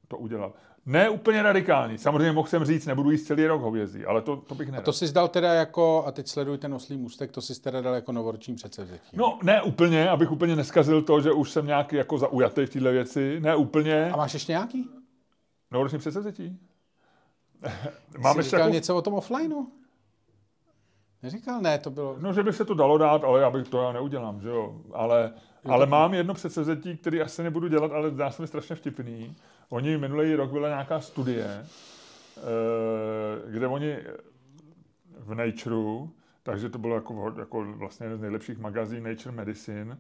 to 0.09 0.17
udělal. 0.19 0.53
Ne 0.87 1.09
úplně 1.09 1.43
radikální. 1.43 1.99
Samozřejmě 1.99 2.33
mohl 2.33 2.49
jsem 2.49 2.65
říct, 2.65 2.87
nebudu 2.87 3.11
jíst 3.11 3.25
celý 3.25 3.47
rok 3.47 3.63
hovězí, 3.63 4.05
ale 4.05 4.23
to, 4.23 4.37
to 4.37 4.55
bych 4.55 4.69
A 4.69 4.71
nedal. 4.71 4.85
to 4.85 4.93
jsi 4.93 5.13
dal 5.13 5.29
teda 5.29 5.55
jako, 5.55 6.05
a 6.07 6.13
teď 6.13 6.29
sleduj 6.29 6.59
ten 6.59 6.75
oslý 6.75 6.97
můstek, 6.97 7.33
to 7.33 7.41
jsi 7.41 7.63
teda 7.63 7.81
dal 7.81 7.95
jako 7.95 8.13
novoroční 8.13 8.55
předsevzetí. 8.55 9.17
No, 9.17 9.39
ne 9.43 9.63
úplně, 9.63 10.11
abych 10.11 10.33
úplně 10.33 10.57
neskazil 10.57 11.03
to, 11.03 11.21
že 11.21 11.33
už 11.33 11.51
jsem 11.51 11.67
nějaký 11.67 11.97
jako 11.97 12.19
zaujatý 12.19 12.67
v 12.67 12.71
této 12.71 12.91
věci. 12.91 13.41
Ne 13.41 13.57
úplně. 13.57 14.11
A 14.11 14.17
máš 14.17 14.35
ještě 14.35 14.53
nějaký? 14.53 14.89
Novoroční 15.71 15.99
předsevzetí? 15.99 16.59
Jsi 18.11 18.19
Mám 18.19 18.37
ještě 18.37 18.51
říkal 18.51 18.61
jako, 18.61 18.75
něco 18.75 18.97
o 18.97 19.03
tom 19.03 19.15
offlineu? 19.15 19.67
Neříkal? 21.23 21.61
Ne, 21.61 21.79
to 21.79 21.91
bylo... 21.91 22.17
No, 22.21 22.33
že 22.33 22.43
by 22.43 22.53
se 22.53 22.65
to 22.65 22.75
dalo 22.75 22.99
dát, 22.99 23.25
ale 23.25 23.41
já 23.41 23.51
bych 23.51 23.69
to 23.69 23.83
já 23.83 23.93
neudělám, 23.93 24.41
že 24.41 24.49
jo. 24.49 24.81
Ale, 24.93 25.33
ale 25.65 25.87
mám 25.87 26.15
jedno 26.15 26.35
předsevzetí, 26.35 26.97
který 26.97 27.21
asi 27.21 27.43
nebudu 27.43 27.69
dělat, 27.69 27.93
ale 27.93 28.11
zdá 28.11 28.31
se 28.31 28.43
mi 28.43 28.49
strašně 28.49 28.77
vtipný. 28.77 29.37
Oni 29.69 29.99
minulý 29.99 30.35
rok 30.35 30.53
byla 30.53 30.69
nějaká 30.69 31.01
studie, 31.01 31.67
eh, 32.37 33.51
kde 33.51 33.67
oni 33.67 33.99
v 35.19 35.35
Natureu, 35.35 36.11
takže 36.43 36.69
to 36.69 36.79
bylo 36.79 36.95
jako, 36.95 37.35
jako 37.39 37.65
vlastně 37.65 38.07
jeden 38.07 38.19
z 38.19 38.21
nejlepších 38.21 38.59
magazín 38.59 39.05
Nature 39.05 39.37
Medicine, 39.37 39.99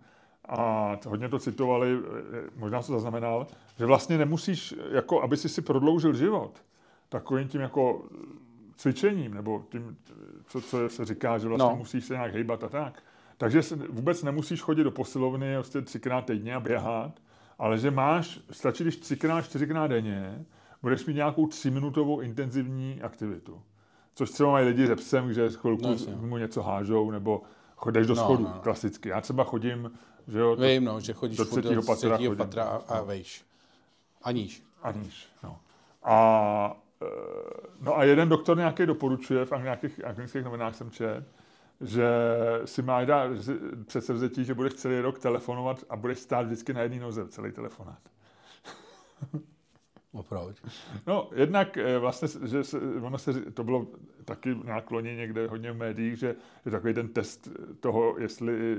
a 0.49 0.99
hodně 1.07 1.29
to 1.29 1.39
citovali, 1.39 1.99
eh, 1.99 2.51
možná 2.57 2.83
to 2.83 2.93
zaznamenal, 2.93 3.47
že 3.79 3.87
vlastně 3.87 4.19
nemusíš, 4.19 4.75
jako 4.91 5.23
aby 5.23 5.37
si 5.37 5.49
si 5.49 5.63
prodloužil 5.63 6.15
život, 6.15 6.63
takovým 7.09 7.49
tím 7.49 7.61
jako 7.61 8.05
cvičením, 8.77 9.35
nebo 9.35 9.63
tím, 9.73 9.97
co, 10.47 10.61
co 10.61 10.89
se 10.89 11.05
říká, 11.05 11.39
že 11.39 11.49
vlastně 11.49 11.69
No. 11.71 11.77
musíš 11.77 12.05
se 12.05 12.15
nějak 12.15 12.33
hejbat 12.33 12.65
a 12.65 12.69
tak. 12.69 13.03
Takže 13.39 13.63
se 13.63 13.77
vůbec 13.77 14.23
nemusíš 14.23 14.63
chodit 14.63 14.85
do 14.85 14.91
posilovny 14.91 15.55
prostě 15.55 15.83
třikrát 15.83 16.25
týdně 16.27 16.55
a 16.55 16.61
běhat, 16.61 17.21
ale 17.59 17.79
že 17.79 17.91
máš, 17.91 18.41
stačí, 18.51 18.85
když 18.85 18.97
třikrát, 18.97 19.43
čtyřikrát 19.43 19.87
denně, 19.87 20.45
budeš 20.83 21.07
mít 21.07 21.15
nějakou 21.15 21.47
tříminutovou 21.47 22.21
intenzivní 22.21 23.03
aktivitu. 23.03 23.63
Což 24.15 24.31
třeba 24.31 24.51
mají 24.51 24.67
lidi 24.67 24.87
se 24.87 24.97
psem, 24.97 25.33
že 25.33 25.49
chvilku 25.51 25.83
No 25.87 25.97
mu 26.21 26.37
něco 26.37 26.63
hážou, 26.63 27.11
nebo 27.11 27.43
chodíš 27.77 28.07
do 28.07 28.15
No, 28.15 28.23
schodu, 28.23 28.43
no, 28.45 28.53
no. 28.55 28.61
klasicky. 28.61 29.09
Já 29.09 29.21
třeba 29.21 29.45
chodím, 29.45 29.91
že 30.29 30.39
jo, 30.39 30.57
to, 30.57 30.63
Vím, 30.63 30.85
no, 30.85 31.01
že 31.01 31.13
chodíš 31.13 31.39
do 31.39 31.45
třetího 31.45 31.83
patra 31.83 32.11
třetího 32.11 32.37
patra 32.37 32.65
a, 32.65 32.77
a 32.77 33.03
vejš. 33.03 33.45
A 34.23 34.33
níž. 34.33 34.63
A 34.83 34.93
níž, 34.93 35.29
no. 35.43 35.61
A, 36.03 36.77
e, 37.03 37.07
no 37.81 37.99
a 37.99 38.05
jeden 38.05 38.29
doktor 38.29 38.57
nějaký 38.57 38.87
doporučuje, 38.87 39.45
v 39.45 39.51
nějakých 39.63 40.05
anglických 40.05 40.45
novinách 40.45 40.75
jsem 40.75 40.91
čet, 40.91 41.25
že 41.81 42.09
si 42.65 42.83
máš 42.83 43.07
dát 43.07 43.31
předsevzetí, 43.87 44.45
že 44.45 44.55
budeš 44.55 44.75
celý 44.75 45.01
rok 45.01 45.19
telefonovat 45.19 45.85
a 45.89 45.97
budeš 45.97 46.19
stát 46.19 46.47
vždycky 46.47 46.73
na 46.73 46.81
jedné 46.81 47.01
noze 47.01 47.29
celý 47.29 47.53
telefonát. 47.53 47.99
Opravdu. 50.17 50.55
No, 51.07 51.31
jednak 51.35 51.77
eh, 51.77 51.99
vlastně, 51.99 52.29
že 52.49 52.65
se, 52.65 52.79
ono 53.03 53.19
se, 53.19 53.33
to 53.33 53.65
bylo 53.65 53.87
taky 54.25 54.57
nějak 54.65 54.91
loni 54.91 55.17
někde 55.17 55.47
hodně 55.47 55.73
v 55.73 55.77
médiích, 55.77 56.19
že 56.19 56.37
je 56.65 56.71
takový 56.73 56.95
ten 56.95 57.09
test 57.09 57.49
toho, 57.81 58.19
jestli 58.19 58.77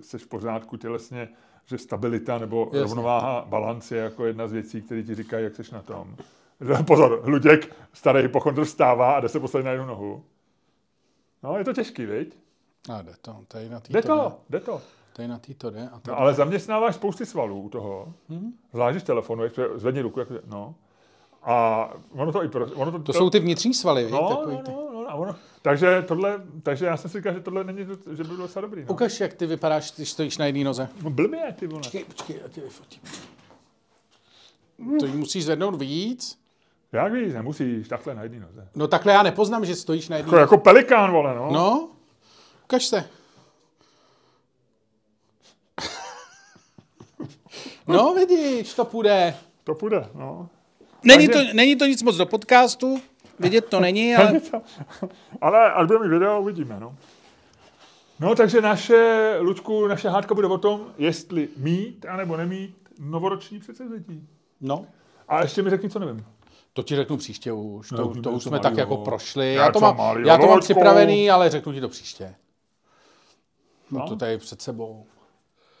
jsi 0.00 0.18
v 0.18 0.26
pořádku 0.26 0.76
tělesně, 0.76 1.28
že 1.66 1.78
stabilita 1.78 2.38
nebo 2.38 2.64
Jasně. 2.64 2.80
Rovnováha, 2.80 3.44
balans 3.48 3.92
je 3.92 3.98
jako 3.98 4.26
jedna 4.26 4.48
z 4.48 4.52
věcí, 4.52 4.82
které 4.82 5.02
ti 5.02 5.14
říkají, 5.14 5.44
jak 5.44 5.56
jsi 5.56 5.74
na 5.74 5.82
tom. 5.82 6.16
Pozor, 6.86 7.22
Luděk, 7.24 7.76
starý 7.92 8.22
hypochondr 8.22 8.64
vstává 8.64 9.12
a 9.12 9.20
jde 9.20 9.28
se 9.28 9.40
postavit 9.40 9.64
na 9.64 9.70
jednu 9.70 9.86
nohu. 9.86 10.24
No, 11.42 11.58
je 11.58 11.64
to 11.64 11.72
těžký, 11.72 12.06
viď? 12.06 12.36
A 12.92 13.02
jde 13.02 13.12
to, 13.20 13.44
tady 13.48 13.68
na 13.68 13.82
jde. 13.88 14.02
to, 14.02 14.38
jde 14.50 14.60
to. 14.60 14.82
Tady 15.16 15.28
na 15.28 15.38
týto 15.38 15.70
jde. 15.70 15.88
A 15.92 15.98
tady. 16.00 16.08
No, 16.08 16.18
ale 16.18 16.34
zaměstnáváš 16.34 16.94
spousty 16.94 17.26
svalů 17.26 17.60
u 17.62 17.68
toho. 17.68 18.14
Hmm. 18.28 18.52
Zvlášť 18.72 19.06
telefonuješ, 19.06 19.52
zvedni 19.74 20.00
ruku, 20.00 20.20
jako, 20.20 20.34
no. 20.46 20.74
A 21.42 21.88
ono 22.12 22.32
to 22.32 22.44
i 22.44 22.48
pro, 22.48 22.66
ono 22.74 22.92
to, 22.92 22.98
To 22.98 23.12
jsou 23.12 23.30
ty 23.30 23.40
vnitřní 23.40 23.74
svaly, 23.74 24.10
No, 24.10 24.28
takový 24.28 24.56
no, 24.56 24.62
ty. 24.62 24.70
no, 24.70 24.90
no, 24.92 25.10
a 25.10 25.14
ono, 25.14 25.36
takže, 25.62 26.04
tohle, 26.08 26.42
takže 26.62 26.86
já 26.86 26.96
jsem 26.96 27.10
si 27.10 27.18
říkal, 27.18 27.34
že 27.34 27.40
tohle 27.40 27.64
není, 27.64 27.78
že 28.12 28.22
by 28.22 28.24
bylo 28.24 28.36
docela 28.36 28.60
dobrý. 28.60 28.82
No. 28.84 28.92
Ukaž, 28.92 29.20
jak 29.20 29.34
ty 29.34 29.46
vypadáš, 29.46 29.92
když 29.96 30.10
stojíš 30.10 30.38
na 30.38 30.46
jedné 30.46 30.64
noze. 30.64 30.88
No, 31.02 31.10
blbě, 31.10 31.54
ty 31.58 31.66
vole. 31.66 31.78
Počkej, 31.80 32.04
počkej, 32.04 32.40
já 32.42 32.48
tě 32.48 32.60
vyfotím. 32.60 33.02
To 35.00 35.06
jí 35.06 35.16
musíš 35.16 35.44
zvednout 35.44 35.74
víc. 35.74 36.38
Jak 36.92 37.12
víš, 37.12 37.34
nemusíš, 37.34 37.88
takhle 37.88 38.14
na 38.14 38.22
jedný 38.22 38.40
noze. 38.40 38.68
No 38.74 38.88
takhle 38.88 39.12
já 39.12 39.22
nepoznám, 39.22 39.64
že 39.64 39.76
stojíš 39.76 40.08
na 40.08 40.16
jedné 40.16 40.28
Jako, 40.30 40.40
jako 40.40 40.58
pelikán, 40.58 41.12
vole, 41.12 41.34
no. 41.34 41.50
No, 41.52 41.88
ukaž 42.64 42.84
se. 42.84 43.04
No, 47.88 48.14
vidíš, 48.14 48.74
to 48.74 48.84
půjde. 48.84 49.34
To 49.64 49.74
půjde, 49.74 50.08
no. 50.14 50.48
Není 51.04 51.26
to, 51.28 51.32
Takže- 51.34 51.54
není 51.54 51.76
to 51.76 51.86
nic 51.86 52.02
moc 52.02 52.16
do 52.16 52.26
podcastu, 52.26 53.00
vidět 53.38 53.64
to 53.68 53.80
není, 53.80 54.16
ale... 54.16 54.40
Ale 55.40 55.72
až 55.72 55.86
budeme 55.86 56.04
mít 56.06 56.12
video, 56.12 56.40
uvidíme, 56.40 56.80
no. 56.80 56.96
No, 58.20 58.34
takže 58.34 58.60
naše, 58.60 59.36
Lučku, 59.40 59.86
naše 59.86 60.08
hádka 60.08 60.34
bude 60.34 60.46
o 60.48 60.58
tom, 60.58 60.86
jestli 60.98 61.48
mít, 61.56 62.06
anebo 62.08 62.36
nemít 62.36 62.76
novoroční 63.00 63.58
předsevzetí. 63.60 64.28
No, 64.60 64.86
A 65.28 65.42
ještě 65.42 65.62
mi 65.62 65.70
řekni, 65.70 65.90
co 65.90 65.98
nevím. 65.98 66.26
to 66.72 66.82
ti 66.82 66.96
řeknu 66.96 67.16
příště 67.16 67.52
už, 67.52 67.88
to, 67.88 67.96
No, 67.96 68.14
to 68.14 68.22
to 68.22 68.30
už 68.32 68.42
jsme 68.42 68.50
malýho. 68.50 68.62
tak 68.62 68.76
jako 68.78 68.96
prošli. 68.96 69.54
Já 69.54 69.64
Já 69.64 69.72
to 69.72 69.80
mám, 69.80 69.96
malýho, 69.96 70.28
já 70.28 70.38
to 70.38 70.46
mám 70.46 70.60
připravený, 70.60 71.30
ale 71.30 71.50
řeknu 71.50 71.72
ti 71.72 71.80
to 71.80 71.88
příště. 71.88 72.34
No, 73.90 73.98
No. 74.00 74.08
to 74.08 74.16
tady 74.16 74.38
před 74.38 74.62
sebou. 74.62 75.06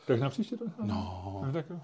Tak 0.06 0.20
na 0.20 0.30
příště 0.30 0.56
to. 0.56 0.64
No. 0.82 1.40
no 1.46 1.52
tak 1.52 1.70
jo. 1.70 1.80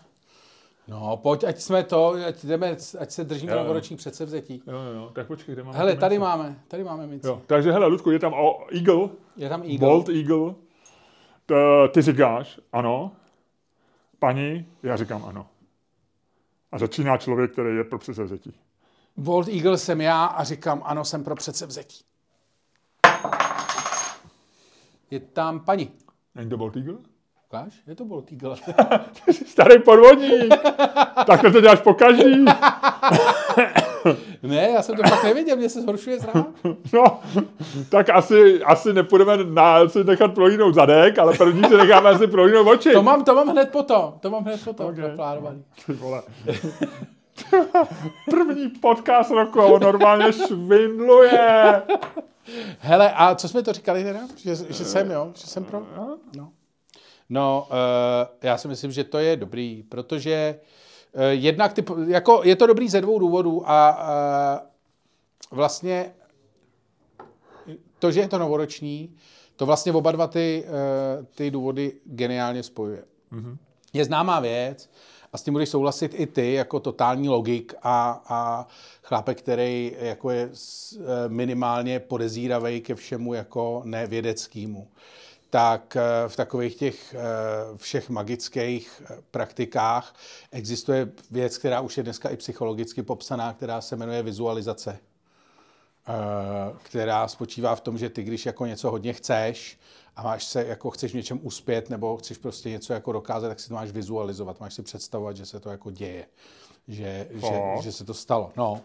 No, 0.88 1.16
pojď, 1.16 1.44
ať 1.44 1.60
jsme 1.60 1.84
to, 1.84 2.14
ať, 2.28 2.44
jdeme, 2.44 2.76
ať 2.98 3.10
se 3.10 3.24
držíme 3.24 3.54
novoroční 3.56 3.96
předsevzetí. 3.96 4.62
Jo, 4.66 4.78
jo, 4.94 5.10
tak 5.14 5.26
počkej, 5.26 5.54
kde 5.54 5.62
máme 5.64 5.78
Hele, 5.78 5.96
tady 5.96 6.14
minci? 6.14 6.20
máme, 6.20 6.60
tady 6.68 6.84
máme 6.84 7.06
minci. 7.06 7.26
Jo, 7.26 7.42
takže 7.46 7.72
hele, 7.72 7.86
Ludku, 7.86 8.10
je 8.10 8.18
tam 8.18 8.34
Eagle, 8.72 9.08
Je 9.36 9.48
tam 9.48 9.62
Eagle. 9.62 9.78
Bolt 9.78 10.08
Eagle. 10.08 10.54
T, 11.46 11.54
ty 11.88 12.02
říkáš 12.02 12.60
ano. 12.72 13.12
Paní, 14.18 14.66
já 14.82 14.96
říkám 14.96 15.24
ano. 15.24 15.46
A 16.72 16.78
začíná 16.78 17.16
člověk, 17.16 17.52
který 17.52 17.76
je 17.76 17.84
pro 17.84 17.98
předsevzetí. 17.98 18.54
Bold 19.16 19.48
Eagle 19.48 19.78
jsem 19.78 20.00
já 20.00 20.24
a 20.24 20.44
říkám, 20.44 20.82
ano, 20.84 21.04
jsem 21.04 21.24
pro 21.24 21.34
předsevzetí. 21.36 22.04
Je 25.10 25.20
tam 25.20 25.60
paní. 25.60 25.90
Není 26.34 26.50
to 26.50 26.56
Bolt 26.56 26.76
Eagle? 26.76 26.94
Ukáž? 27.52 27.72
Je 27.86 27.94
to 27.94 28.04
Bold 28.04 28.32
Eagle. 28.32 28.56
Ty 29.24 29.32
jsi 29.32 29.44
starý 29.44 29.82
podvodník. 29.82 30.54
Takhle 31.26 31.52
to 31.52 31.60
děláš 31.60 31.80
po 31.80 31.94
každý. 31.94 32.44
ne, 34.42 34.70
já 34.74 34.82
jsem 34.82 34.96
to 34.96 35.02
fakt 35.02 35.24
nevěděl, 35.24 35.56
mě 35.56 35.68
se 35.68 35.82
zhoršuje 35.82 36.18
zrák. 36.20 36.46
No, 36.92 37.20
tak 37.88 38.10
asi, 38.10 38.62
asi 38.62 38.92
nepůjdeme 38.92 39.44
na, 39.44 39.88
si 39.88 40.04
nechat 40.04 40.34
prolínout 40.34 40.74
zadek, 40.74 41.18
ale 41.18 41.36
první 41.38 41.64
si 41.64 41.76
necháme 41.76 42.10
asi 42.10 42.26
prolínout 42.26 42.68
oči. 42.68 42.92
To 42.92 43.02
mám, 43.02 43.24
to 43.24 43.34
mám 43.34 43.48
hned 43.48 43.70
potom, 43.70 44.14
to 44.20 44.30
mám 44.30 44.44
hned 44.44 44.64
potom, 44.64 44.86
Okay. 44.86 45.08
naplánovaný. 45.08 45.64
Ty 45.86 45.92
vole. 45.92 46.22
První 48.30 48.68
podcast 48.68 49.30
roku 49.30 49.60
on 49.60 49.82
normálně 49.82 50.32
švindluje. 50.32 51.82
Hele, 52.78 53.12
a 53.16 53.34
co 53.34 53.48
jsme 53.48 53.62
to 53.62 53.72
říkali 53.72 54.04
teda? 54.04 54.20
Že, 54.36 54.54
že 54.54 54.84
jsem, 54.84 55.10
jo? 55.10 55.30
Že 55.34 55.46
jsem 55.46 55.64
pro? 55.64 55.82
No. 56.36 56.48
No, 57.32 57.68
uh, 57.70 57.76
já 58.42 58.58
si 58.58 58.68
myslím, 58.68 58.92
že 58.92 59.04
to 59.04 59.18
je 59.18 59.36
dobrý, 59.36 59.82
protože 59.88 60.60
uh, 61.12 61.22
jednak 61.22 61.72
ty, 61.72 61.84
jako 62.06 62.40
je 62.44 62.56
to 62.56 62.66
dobrý 62.66 62.88
ze 62.88 63.00
dvou 63.00 63.18
důvodů 63.18 63.70
a 63.70 63.98
uh, 64.60 65.56
vlastně 65.56 66.14
to, 67.98 68.12
že 68.12 68.20
je 68.20 68.28
to 68.28 68.38
novoroční, 68.38 69.16
to 69.56 69.66
vlastně 69.66 69.92
oba 69.92 70.12
dva 70.12 70.26
ty, 70.26 70.64
ty 71.34 71.50
důvody 71.50 71.92
geniálně 72.04 72.62
spojuje. 72.62 73.04
Mm-hmm. 73.32 73.56
Je 73.92 74.04
známá 74.04 74.40
věc 74.40 74.90
a 75.32 75.38
s 75.38 75.42
tím 75.42 75.54
budeš 75.54 75.68
souhlasit 75.68 76.14
i 76.14 76.26
ty 76.26 76.52
jako 76.52 76.80
totální 76.80 77.28
logik 77.28 77.74
a, 77.82 78.22
a 78.28 78.66
chlápek, 79.02 79.38
který 79.38 79.96
jako 79.98 80.30
je 80.30 80.48
eh, 80.48 80.98
minimálně 81.28 82.00
podezíravý 82.00 82.80
ke 82.80 82.94
všemu 82.94 83.34
jako 83.34 83.82
nevědeckému 83.84 84.88
tak 85.52 85.96
eh, 85.96 86.28
v 86.28 86.36
takových 86.36 86.76
těch 86.76 87.14
eh, 87.14 87.18
všech 87.76 88.10
magických 88.10 89.02
eh, 89.04 89.16
praktikách 89.30 90.14
existuje 90.50 91.12
věc, 91.30 91.58
která 91.58 91.80
už 91.80 91.96
je 91.96 92.02
dneska 92.02 92.28
i 92.28 92.36
psychologicky 92.36 93.02
popsaná, 93.02 93.52
která 93.52 93.80
se 93.80 93.96
jmenuje 93.96 94.22
vizualizace 94.22 94.98
která 96.82 97.28
spočívá 97.28 97.74
v 97.74 97.80
tom, 97.80 97.98
že 97.98 98.08
ty, 98.10 98.22
když 98.22 98.46
jako 98.46 98.66
něco 98.66 98.90
hodně 98.90 99.12
chceš 99.12 99.78
a 100.16 100.22
máš 100.22 100.44
se, 100.44 100.66
jako 100.66 100.90
chceš 100.90 101.12
v 101.12 101.14
něčem 101.14 101.40
uspět 101.42 101.90
nebo 101.90 102.16
chceš 102.16 102.38
prostě 102.38 102.70
něco 102.70 102.92
jako 102.92 103.12
dokázat, 103.12 103.48
tak 103.48 103.60
si 103.60 103.68
to 103.68 103.74
máš 103.74 103.90
vizualizovat, 103.90 104.60
máš 104.60 104.74
si 104.74 104.82
představovat, 104.82 105.36
že 105.36 105.46
se 105.46 105.60
to 105.60 105.70
jako 105.70 105.90
děje, 105.90 106.26
že, 106.88 107.28
že, 107.30 107.50
No. 107.50 107.82
že 107.82 107.92
se 107.92 108.04
to 108.04 108.14
stalo. 108.14 108.52
No, 108.56 108.80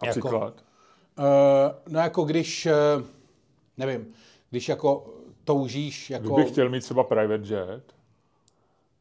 A 0.00 0.06
Jako- 0.06 0.28
příklad. 0.28 0.54
Uh, 1.18 1.24
no 1.88 2.00
jako 2.00 2.24
když, 2.24 2.66
uh, 2.98 3.04
nevím, 3.76 4.06
když 4.50 4.68
jako 4.68 5.17
toužíš, 5.48 6.10
jako, 6.10 6.34
Kdybych 6.34 6.52
chtěl 6.52 6.68
mít 6.68 6.80
třeba 6.80 7.04
private 7.04 7.54
jet, 7.54 7.94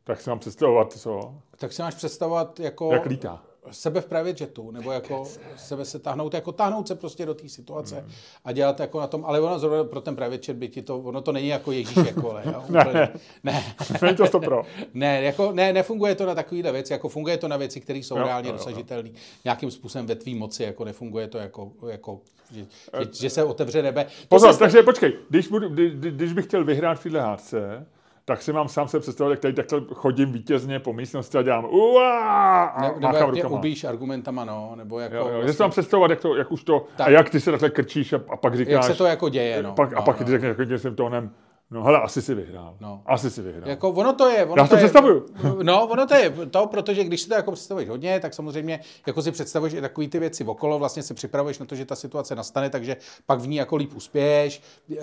tak 0.04 0.22
si 0.22 0.30
mám 0.30 0.39
představovat, 0.39 0.93
co? 0.93 1.34
tak 1.58 1.74
si 1.74 1.82
máš 1.82 1.95
představovat 1.95 2.60
jako 2.60 2.91
Jak 2.93 3.06
lítá. 3.06 3.43
Sebe 3.72 4.01
v 4.01 4.05
private 4.05 4.43
jetu, 4.43 4.72
nebo 4.72 4.91
jako 4.91 5.28
sebe 5.57 5.86
se 5.86 5.99
tahnout, 5.99 6.34
jako 6.34 6.51
tahnout 6.51 6.88
se 6.88 6.95
prostě 6.95 7.26
do 7.26 7.34
té 7.34 7.49
situace 7.49 8.05
a 8.45 8.51
dělat 8.51 8.80
jako 8.80 8.99
na 8.99 9.07
tom, 9.07 9.26
ale 9.26 9.39
ono 9.41 9.59
zrovna 9.59 9.84
pro 9.84 10.01
ten 10.01 10.15
private 10.15 10.41
jet 10.51 10.57
by 10.57 10.68
ti 10.68 10.82
to, 10.82 10.99
ono 10.99 11.22
to 11.22 11.32
není 11.32 11.47
jako 11.47 11.72
Ježíš 11.72 11.95
jako, 11.95 12.32
ale, 12.32 12.43
jo, 12.53 12.63
Ne, 12.70 12.84
ne. 12.93 13.09
ne. 13.43 13.63
Není 14.01 14.15
to 14.18 14.28
to 14.28 14.39
pro. 14.39 14.63
Ne, 14.93 15.22
jako, 15.24 15.51
ne, 15.51 15.74
nefunguje 15.74 16.15
to 16.15 16.26
na 16.26 16.36
takovýhle 16.36 16.72
věci, 16.72 16.93
jako 16.93 17.09
funguje 17.09 17.38
to 17.38 17.47
na 17.47 17.57
věci, 17.57 17.82
které 17.82 17.99
jsou 17.99 18.18
Jo, 18.18 18.24
reálně 18.24 18.51
dosažitelné. 18.51 19.09
Nějakým 19.45 19.72
způsobem 19.72 20.05
ve 20.07 20.15
tvý 20.15 20.36
moci, 20.36 20.63
jako 20.63 20.86
nefunguje 20.86 21.28
to 21.28 21.38
jako, 21.38 21.72
jako 21.89 22.20
že, 22.51 22.61
že, 22.99 23.09
že, 23.22 23.30
se 23.30 23.43
otevře 23.43 23.82
nebe. 23.82 24.05
Pozor, 24.30 24.53
se- 24.53 24.59
takže 24.59 24.84
počkej, 24.84 25.13
když, 25.30 25.47
budu, 25.47 25.70
kdy, 25.70 25.89
kdy- 25.89 26.11
když 26.11 26.34
bych 26.34 26.45
chtěl 26.45 26.65
vyhrát 26.65 26.99
v 26.99 27.03
téhle 27.03 27.22
hádce, 27.22 27.86
tak 28.30 28.42
si 28.42 28.54
mám 28.54 28.68
sám 28.68 28.88
se 28.88 29.00
představit, 29.00 29.32
jak 29.32 29.40
tady 29.40 29.54
takhle 29.54 29.82
chodím 29.94 30.32
vítězně 30.32 30.80
po 30.80 30.94
místnosti 30.94 31.38
a 31.38 31.42
dělám 31.42 31.66
uá 31.66 32.64
a 32.66 32.82
ne, 32.82 32.94
nebo 33.00 33.18
jak 33.18 33.34
tě 33.34 33.46
ubíš 33.46 33.84
argumentama, 33.84 34.46
no, 34.46 34.74
nebo 34.76 35.00
jako, 35.00 35.16
Jo, 35.16 35.28
jo, 35.28 35.34
vlastně, 35.34 35.54
si 35.54 35.64
mám 35.64 35.72
představovat, 35.72 36.10
jak, 36.12 36.20
to, 36.20 36.36
jak 36.36 36.52
už 36.52 36.64
to, 36.64 36.86
Tak. 36.98 37.08
a 37.08 37.10
jak 37.10 37.30
ty 37.30 37.40
se 37.40 37.52
takhle 37.52 37.70
krčíš 37.70 38.14
a, 38.14 38.20
a 38.30 38.38
pak 38.38 38.58
říkáš, 38.58 38.74
jak 38.74 38.84
se 38.84 38.94
to 38.94 39.06
jako 39.06 39.30
děje, 39.30 39.64
no. 39.64 39.74
pak, 39.74 39.94
a 39.94 39.96
no, 39.96 40.02
pak 40.02 40.20
no. 40.20 40.26
ty 40.26 40.32
řekneš 40.32 40.58
takovým 40.58 40.78
svým 40.78 40.96
tónem, 40.96 41.32
no 41.72 41.84
hele, 41.84 42.01
asi 42.01 42.22
si 42.22 42.36
vyhrál, 42.36 42.78
No. 42.80 43.01
asi 43.05 43.32
si 43.32 43.41
vyhrál. 43.41 43.70
Jako 43.70 43.89
ono 43.89 44.13
to 44.13 44.30
je. 44.30 44.45
Ono 44.45 44.63
Já 44.63 44.68
to 44.68 44.76
je, 44.76 44.78
představuju. 44.78 45.26
No, 45.63 45.88
ono 45.88 46.07
to 46.07 46.15
je 46.15 46.30
to, 46.51 46.68
protože 46.68 47.03
když 47.03 47.22
si 47.22 47.30
to 47.30 47.36
jako 47.36 47.51
představuješ 47.51 47.89
hodně, 47.89 48.20
tak 48.20 48.34
samozřejmě 48.34 48.80
jako 49.07 49.22
si 49.22 49.32
představuješ 49.32 49.74
i 49.74 49.82
takové 49.82 50.07
ty 50.07 50.20
věci 50.20 50.43
okolo, 50.43 50.80
vlastně 50.80 51.03
se 51.03 51.13
připravuješ 51.13 51.59
na 51.59 51.65
to, 51.65 51.76
že 51.76 51.86
ta 51.86 51.95
situace 51.95 52.36
nastane, 52.36 52.70
takže 52.70 52.97
pak 53.26 53.39
v 53.39 53.47
ní 53.47 53.55
jako 53.55 53.76
líp 53.76 53.91
uspěješ. 53.95 54.61
Eh, 54.91 54.95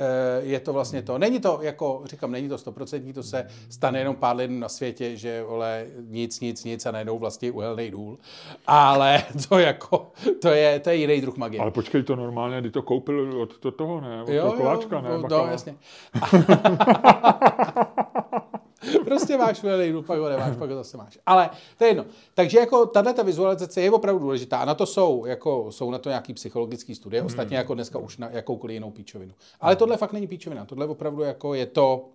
Je 0.42 0.60
to 0.60 0.72
vlastně 0.72 1.02
to. 1.02 1.18
Není 1.18 1.40
to, 1.40 1.58
jako 1.62 2.02
říkám, 2.04 2.32
není 2.32 2.48
to 2.48 2.58
stoprocentní, 2.58 3.12
to 3.12 3.22
se 3.22 3.46
stane 3.70 3.98
jenom 3.98 4.16
pár 4.16 4.36
lidí 4.36 4.58
na 4.58 4.68
světě, 4.68 5.16
že 5.16 5.42
vole, 5.42 5.86
nic, 6.08 6.40
nic, 6.40 6.64
nic 6.64 6.86
a 6.86 6.90
najednou 6.90 7.18
vlastně 7.18 7.50
uhelný 7.52 7.90
důl. 7.90 8.18
Ale 8.66 9.22
to 9.48 9.58
jako, 9.58 10.10
to 10.42 10.48
je, 10.48 10.80
to 10.80 10.90
je 10.90 10.96
jiný 10.96 11.20
druh 11.20 11.36
magie. 11.36 11.60
Ale 11.60 11.70
počkej, 11.70 12.02
to 12.02 12.16
normálně, 12.16 12.60
kdy 12.60 12.70
to 12.70 12.82
koupil 12.82 13.42
od 13.42 13.58
to, 13.58 13.70
toho, 13.70 14.00
ne? 14.00 14.22
Od 14.22 14.26
toho 14.40 14.52
koláčka, 14.52 15.00
ne? 15.00 15.08
no, 15.08 15.28
no, 15.30 15.46
jasně. 15.50 15.74
prostě 19.04 19.38
máš 19.38 19.64
důl, 19.92 20.02
pak 20.02 20.18
ho 20.18 20.28
nemáš, 20.28 20.56
pak 20.56 20.70
ho 20.70 20.76
zase 20.76 20.96
máš. 20.96 21.18
Ale 21.26 21.50
to 21.78 21.84
je 21.84 21.90
jedno. 21.90 22.04
Takže 22.34 22.58
jako 22.58 22.86
tahle 22.86 23.14
ta 23.14 23.22
vizualizace 23.22 23.80
je 23.80 23.90
opravdu 23.90 24.18
důležitá 24.18 24.58
a 24.58 24.64
na 24.64 24.74
to 24.74 24.86
jsou, 24.86 25.26
jako, 25.26 25.72
jsou 25.72 25.90
na 25.90 25.98
to 25.98 26.08
nějaký 26.08 26.34
psychologické 26.34 26.94
studie, 26.94 27.20
Hmm. 27.20 27.26
ostatně 27.26 27.56
jako 27.56 27.74
dneska 27.74 27.98
už 27.98 28.18
na 28.18 28.28
jakoukoliv 28.30 28.74
jinou 28.74 28.90
píčovinu. 28.90 29.32
Ale 29.60 29.76
tohle 29.76 29.96
fakt 29.96 30.12
není 30.12 30.26
píčovina, 30.26 30.64
tohle 30.64 30.86
opravdu 30.86 31.22
jako 31.22 31.54
je 31.54 31.66
to, 31.66 32.08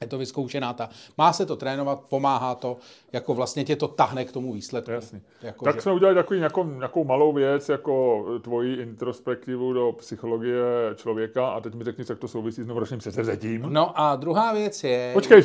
je 0.00 0.06
to 0.06 0.18
vyzkoušená 0.18 0.72
ta. 0.72 0.88
Má 1.18 1.32
se 1.32 1.46
to 1.46 1.56
trénovat, 1.56 2.00
pomáhá 2.00 2.54
to, 2.54 2.76
jako 3.12 3.34
vlastně 3.34 3.64
tě 3.64 3.76
to 3.76 3.88
tahne 3.88 4.24
k 4.24 4.32
tomu 4.32 4.52
výsledku. 4.52 4.90
Jasně. 4.90 5.20
Jako, 5.42 5.64
Tak 5.64 5.74
že- 5.74 5.80
jsme 5.80 5.92
udělali 5.92 6.14
takový, 6.14 6.38
nějakou, 6.38 6.64
nějakou 6.64 7.04
malou 7.04 7.32
věc, 7.32 7.68
jako 7.68 8.24
tvoji 8.42 8.82
introspektivu 8.82 9.72
do 9.72 9.92
psychologie 9.92 10.62
člověka 10.96 11.48
a 11.48 11.60
teď 11.60 11.74
mi 11.74 11.84
řekni, 11.84 12.04
jak 12.08 12.18
to 12.18 12.28
souvisí 12.28 12.62
s 12.62 12.66
novoročním 12.66 12.98
předsevzetím. 12.98 13.62
No 13.68 14.00
a 14.00 14.16
druhá 14.16 14.52
věc 14.52 14.84
je... 14.84 15.10
Počkej, 15.12 15.44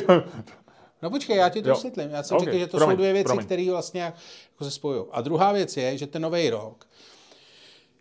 No 1.02 1.10
počkej, 1.10 1.36
já 1.36 1.48
ti 1.48 1.62
to 1.62 1.68
vysvětlím. 1.68 2.10
Já 2.10 2.22
jsem 2.22 2.36
Ok, 2.36 2.44
řekl, 2.44 2.58
že 2.58 2.66
to 2.66 2.76
promiň, 2.76 2.92
jsou 2.96 2.98
dvě 2.98 3.12
věci, 3.12 3.36
které 3.38 3.70
vlastně 3.70 4.00
jako 4.02 4.64
se 4.64 4.70
spojují. 4.70 5.04
A 5.12 5.20
druhá 5.20 5.52
věc 5.52 5.76
je, 5.76 5.98
že 5.98 6.06
ten 6.06 6.22
nový 6.22 6.50
rok 6.50 6.86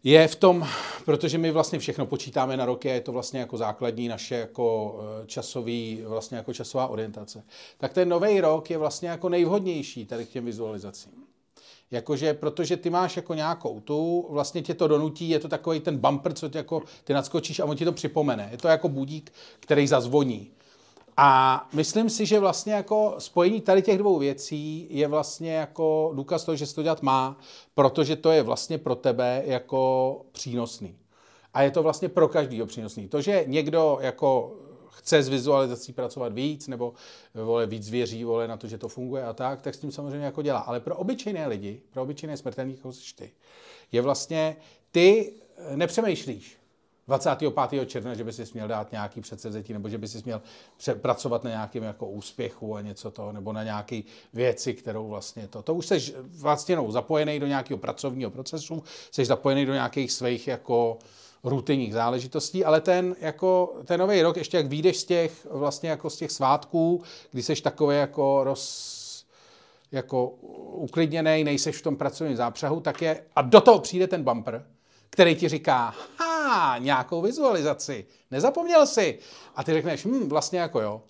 je 0.03 0.27
v 0.27 0.35
tom, 0.35 0.67
protože 1.05 1.37
my 1.37 1.51
vlastně 1.51 1.79
všechno 1.79 2.05
počítáme 2.05 2.57
na 2.57 2.65
roky 2.65 2.91
a 2.91 2.93
je 2.93 3.01
to 3.01 3.11
vlastně 3.11 3.39
jako 3.39 3.57
základní 3.57 4.07
naše 4.07 4.35
jako 4.35 4.99
eh, 5.01 5.27
časový, 5.27 6.03
vlastně 6.07 6.37
jako 6.37 6.53
časová 6.53 6.87
orientace. 6.87 7.43
Tak 7.77 7.93
ten 7.93 8.09
nový 8.09 8.41
rok 8.41 8.69
je 8.69 8.77
vlastně 8.77 9.09
jako 9.09 9.29
nejvhodnější 9.29 10.05
tady 10.05 10.25
k 10.25 10.29
těm 10.29 10.45
vizualizacím. 10.45 11.11
Jakože, 11.91 12.33
protože 12.33 12.77
ty 12.77 12.89
máš 12.89 13.15
jako 13.15 13.33
nějakou 13.33 13.79
tu, 13.79 14.27
vlastně 14.29 14.61
tě 14.61 14.73
to 14.73 14.87
donutí, 14.87 15.29
je 15.29 15.39
to 15.39 15.47
takový 15.47 15.79
ten 15.79 15.97
bumper, 15.97 16.33
co 16.33 16.49
tě 16.49 16.57
jako, 16.57 16.83
ty 17.03 17.13
nadskočíš 17.13 17.59
a 17.59 17.65
on 17.65 17.77
ti 17.77 17.85
to 17.85 17.91
připomene. 17.91 18.49
Je 18.51 18.57
to 18.57 18.67
jako 18.67 18.89
budík, 18.89 19.33
který 19.59 19.87
zazvoní. 19.87 20.51
A 21.21 21.67
myslím 21.73 22.09
si, 22.09 22.25
že 22.25 22.39
vlastně 22.39 22.73
jako 22.73 23.15
spojení 23.17 23.61
tady 23.61 23.81
těch 23.81 23.97
dvou 23.97 24.19
věcí 24.19 24.87
je 24.89 25.07
vlastně 25.07 25.53
jako 25.53 26.11
důkaz 26.15 26.45
toho, 26.45 26.55
že 26.55 26.65
se 26.65 26.75
to 26.75 26.83
dělat 26.83 27.01
má, 27.01 27.39
protože 27.73 28.15
to 28.15 28.31
je 28.31 28.43
vlastně 28.43 28.77
pro 28.77 28.95
tebe 28.95 29.43
jako 29.45 30.21
přínosný. 30.31 30.97
A 31.53 31.61
je 31.61 31.71
to 31.71 31.83
vlastně 31.83 32.09
pro 32.09 32.27
každýho 32.27 32.65
přínosný. 32.65 33.07
To, 33.07 33.21
že 33.21 33.43
někdo 33.47 33.97
jako 34.01 34.55
chce 34.89 35.23
s 35.23 35.29
vizualizací 35.29 35.93
pracovat 35.93 36.33
víc, 36.33 36.67
nebo 36.67 36.93
vole, 37.33 37.65
víc 37.65 37.89
věří 37.89 38.23
vole, 38.23 38.47
na 38.47 38.57
to, 38.57 38.67
že 38.67 38.77
to 38.77 38.89
funguje 38.89 39.23
a 39.23 39.33
tak, 39.33 39.61
tak 39.61 39.75
s 39.75 39.79
tím 39.79 39.91
samozřejmě 39.91 40.25
jako 40.25 40.41
dělá. 40.41 40.59
Ale 40.59 40.79
pro 40.79 40.95
obyčejné 40.95 41.47
lidi, 41.47 41.81
pro 41.89 42.03
obyčejné 42.03 42.37
smrtelníky, 42.37 42.79
jako 42.79 42.91
ty, 43.15 43.31
je 43.91 44.01
vlastně, 44.01 44.55
ty 44.91 45.33
nepřemýšlíš, 45.75 46.58
25. 47.09 47.85
června, 47.85 48.13
že 48.13 48.23
by 48.23 48.33
si 48.33 48.43
měl 48.53 48.67
dát 48.67 48.91
nějaký 48.91 49.21
předsevzetí, 49.21 49.73
nebo 49.73 49.89
že 49.89 49.97
by 49.97 50.07
si 50.07 50.21
měl 50.25 50.41
pracovat 51.01 51.43
na 51.43 51.49
nějakém 51.49 51.83
jako 51.83 52.07
úspěchu 52.07 52.75
a 52.75 52.81
něco 52.81 53.11
toho, 53.11 53.31
nebo 53.31 53.53
na 53.53 53.63
nějaké 53.63 54.01
věci, 54.33 54.73
kterou 54.73 55.07
vlastně 55.07 55.47
to. 55.47 55.61
To 55.61 55.73
už 55.73 55.85
jsi 55.85 56.13
vlastně 56.39 56.75
no, 56.75 56.91
zapojený 56.91 57.39
do 57.39 57.47
nějakého 57.47 57.77
pracovního 57.77 58.31
procesu, 58.31 58.83
jsi 59.11 59.25
zapojený 59.25 59.65
do 59.65 59.73
nějakých 59.73 60.11
svých 60.11 60.47
jako 60.47 60.97
rutinních 61.43 61.93
záležitostí, 61.93 62.65
ale 62.65 62.81
ten, 62.81 63.15
jako, 63.21 63.75
ten 63.85 63.99
nový 63.99 64.21
rok, 64.21 64.37
ještě 64.37 64.57
jak 64.57 64.67
vyjdeš 64.67 64.97
z 64.97 65.03
těch, 65.03 65.47
vlastně 65.51 65.89
jako 65.89 66.09
z 66.09 66.17
těch 66.17 66.31
svátků, 66.31 67.03
kdy 67.31 67.43
jsi 67.43 67.61
takový 67.61 67.97
jako 67.97 68.43
roz, 68.43 69.25
jako 69.91 70.27
uklidněný, 70.73 71.43
nejseš 71.43 71.77
v 71.77 71.81
tom 71.81 71.95
pracovním 71.95 72.37
zápřahu, 72.37 72.79
tak 72.79 73.01
je, 73.01 73.23
a 73.35 73.41
do 73.41 73.61
toho 73.61 73.79
přijde 73.79 74.07
ten 74.07 74.23
bumper, 74.23 74.65
který 75.09 75.35
ti 75.35 75.49
říká, 75.49 75.93
ha, 76.17 76.77
nějakou 76.77 77.21
vizualizaci, 77.21 78.05
nezapomněl 78.31 78.87
si. 78.87 79.19
A 79.55 79.63
ty 79.63 79.73
řekneš, 79.73 80.05
hm, 80.05 80.29
vlastně 80.29 80.59
jako 80.59 80.81
jo. 80.81 81.01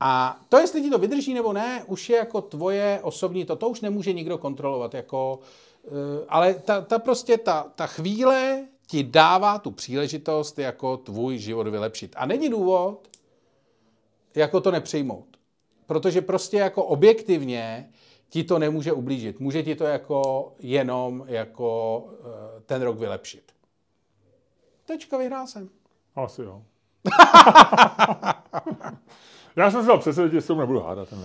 A 0.00 0.40
to, 0.48 0.58
jestli 0.58 0.82
ti 0.82 0.90
to 0.90 0.98
vydrží 0.98 1.34
nebo 1.34 1.52
ne, 1.52 1.84
už 1.86 2.10
je 2.10 2.16
jako 2.16 2.40
tvoje 2.40 3.00
osobní, 3.02 3.44
to, 3.44 3.56
to 3.56 3.68
už 3.68 3.80
nemůže 3.80 4.12
nikdo 4.12 4.38
kontrolovat, 4.38 4.94
jako, 4.94 5.38
uh, 5.82 5.92
ale 6.28 6.54
ta, 6.54 6.80
ta 6.80 6.98
prostě, 6.98 7.38
ta, 7.38 7.66
ta 7.74 7.86
chvíle 7.86 8.66
ti 8.86 9.02
dává 9.02 9.58
tu 9.58 9.70
příležitost 9.70 10.58
jako 10.58 10.96
tvůj 10.96 11.38
život 11.38 11.66
vylepšit. 11.66 12.12
A 12.16 12.26
není 12.26 12.48
důvod, 12.48 13.08
jako 14.34 14.60
to 14.60 14.70
nepřijmout. 14.70 15.26
Protože 15.86 16.20
prostě 16.20 16.56
jako 16.56 16.84
objektivně 16.84 17.90
ti 18.28 18.44
to 18.44 18.58
nemůže 18.58 18.92
ublížit. 18.92 19.40
Může 19.40 19.62
ti 19.62 19.74
to 19.74 19.84
jako 19.84 20.52
jenom 20.58 21.24
jako 21.26 21.98
uh, 21.98 22.26
ten 22.66 22.82
rok 22.82 22.98
vylepšit. 22.98 23.52
Tečka, 24.84 25.18
vyhrál 25.18 25.46
jsem. 25.46 25.68
Asi 26.16 26.42
jo. 26.42 26.62
Já 29.56 29.70
jsem 29.70 29.80
se 29.80 29.86
dal 29.86 30.28
že 30.30 30.40
s 30.40 30.46
tou 30.46 30.54
nebudu 30.54 30.80
hádat 30.80 31.08
ten 31.08 31.18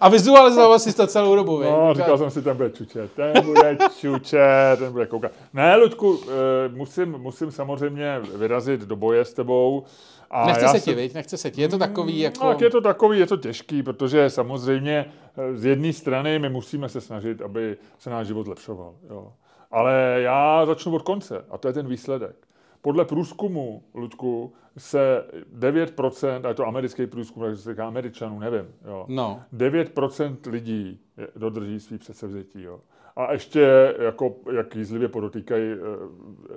A 0.00 0.08
vizualizoval 0.08 0.78
jsi 0.78 0.96
to 0.96 1.06
celou 1.06 1.36
dobu, 1.36 1.58
vy? 1.58 1.64
No, 1.64 1.94
říkal 1.94 2.18
jsem 2.18 2.30
si, 2.30 2.42
ten 2.42 2.56
bude 2.56 2.70
čučet, 2.70 3.12
ten 3.12 3.44
bude 3.44 3.76
čučet, 4.00 4.78
ten 4.78 4.92
bude 4.92 5.06
koukat. 5.06 5.32
Ne, 5.52 5.76
Luďku, 5.76 6.20
eh, 6.22 6.68
musím, 6.68 7.18
musím 7.18 7.50
samozřejmě 7.50 8.20
vyrazit 8.34 8.80
do 8.80 8.96
boje 8.96 9.24
s 9.24 9.32
tebou. 9.32 9.84
A 10.32 10.46
nechce 10.46 10.68
se 10.68 10.80
ti, 10.80 10.94
viď? 10.94 11.14
Nechce 11.14 11.36
se 11.36 11.50
ti. 11.50 11.60
Je 11.60 11.68
to 11.68 11.78
takový 11.78 12.14
mm, 12.14 12.20
jako... 12.20 12.48
Tak 12.48 12.60
je 12.60 12.70
to 12.70 12.80
takový, 12.80 13.18
je 13.18 13.26
to 13.26 13.36
těžký, 13.36 13.82
protože 13.82 14.30
samozřejmě 14.30 15.12
eh, 15.36 15.56
z 15.56 15.64
jedné 15.64 15.92
strany 15.92 16.38
my 16.38 16.48
musíme 16.48 16.88
se 16.88 17.00
snažit, 17.00 17.42
aby 17.42 17.76
se 17.98 18.10
náš 18.10 18.26
život 18.26 18.44
zlepšoval. 18.44 18.94
Jo. 19.10 19.32
Ale 19.70 20.18
já 20.22 20.66
začnu 20.66 20.94
od 20.94 21.02
konce 21.02 21.44
a 21.50 21.58
to 21.58 21.68
je 21.68 21.74
ten 21.74 21.86
výsledek. 21.86 22.36
Podle 22.82 23.04
průzkumu, 23.04 23.82
Ludku, 23.94 24.52
se 24.78 25.24
9%, 25.58 26.44
a 26.44 26.48
je 26.48 26.54
to 26.54 26.66
americký 26.66 27.06
průzkum, 27.06 27.42
takže 27.42 27.62
se 27.62 27.70
říká 27.70 27.86
američanů, 27.86 28.38
nevím, 28.38 28.66
jo. 28.84 29.04
No. 29.08 29.42
9% 29.56 30.36
lidí 30.50 31.00
dodrží 31.36 31.80
svý 31.80 31.98
předsevzetí, 31.98 32.62
jo. 32.62 32.80
A 33.16 33.32
ještě, 33.32 33.94
jako, 33.98 34.36
jak 34.52 34.76
jízlivě 34.76 35.08
podotýkají 35.08 35.72
e, 35.72 35.76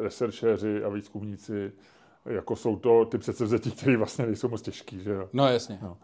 researchéři 0.04 0.84
a 0.84 0.90
výzkumníci, 0.90 1.72
jako 2.26 2.56
jsou 2.56 2.76
to 2.76 3.06
ty 3.06 3.18
předsevzetí, 3.18 3.72
které 3.72 3.98
vlastně 3.98 4.26
nejsou 4.26 4.50
moc 4.50 4.62
těžký, 4.62 5.00
že 5.04 5.12
jo. 5.12 5.30
No 5.34 5.48
jasně. 5.48 5.80
No. 5.82 5.98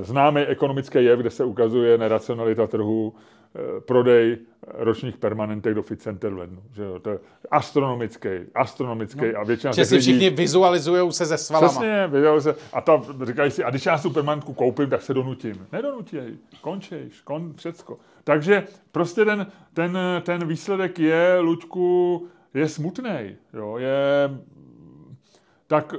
E, 0.00 0.04
známý 0.04 0.40
ekonomický 0.40 1.04
jev, 1.04 1.20
kde 1.20 1.30
se 1.30 1.44
ukazuje 1.44 1.98
neracionalita 1.98 2.66
trhu, 2.66 3.14
Eh, 3.54 3.80
prodej 3.80 4.38
ročních 4.68 5.16
permanentek 5.16 5.74
do 5.74 5.82
Fit 5.82 6.02
Center 6.02 6.32
v 6.32 6.38
lednu. 6.38 6.62
Že 6.72 6.82
jo? 6.82 6.98
To 6.98 7.10
je 7.10 7.18
astronomický, 7.50 8.28
astronomický 8.54 9.32
no, 9.32 9.40
a 9.40 9.44
většina 9.44 9.72
těch 9.72 9.86
si 9.86 9.94
lidí... 9.94 10.02
všichni 10.02 10.30
vizualizují 10.30 11.12
se 11.12 11.26
ze 11.26 11.38
svalama. 11.38 11.68
Přesně, 11.68 12.10
se, 12.38 12.54
a 12.72 12.80
ta, 12.80 13.02
říkají 13.22 13.50
si, 13.50 13.64
a 13.64 13.70
když 13.70 13.86
já 13.86 13.98
tu 13.98 14.10
permanentku 14.10 14.52
koupím, 14.52 14.90
tak 14.90 15.02
se 15.02 15.14
donutím. 15.14 15.66
Nedonutěj, 15.72 16.36
končíš, 16.60 17.20
kon, 17.20 17.52
všecko. 17.56 17.98
Takže 18.24 18.66
prostě 18.92 19.24
ten, 19.24 19.46
ten, 19.74 19.98
ten 20.22 20.46
výsledek 20.46 20.98
je, 20.98 21.38
Luďku, 21.40 22.26
je 22.54 22.68
smutný. 22.68 23.36
Jo? 23.54 23.76
Je, 23.78 24.30
tak 25.72 25.94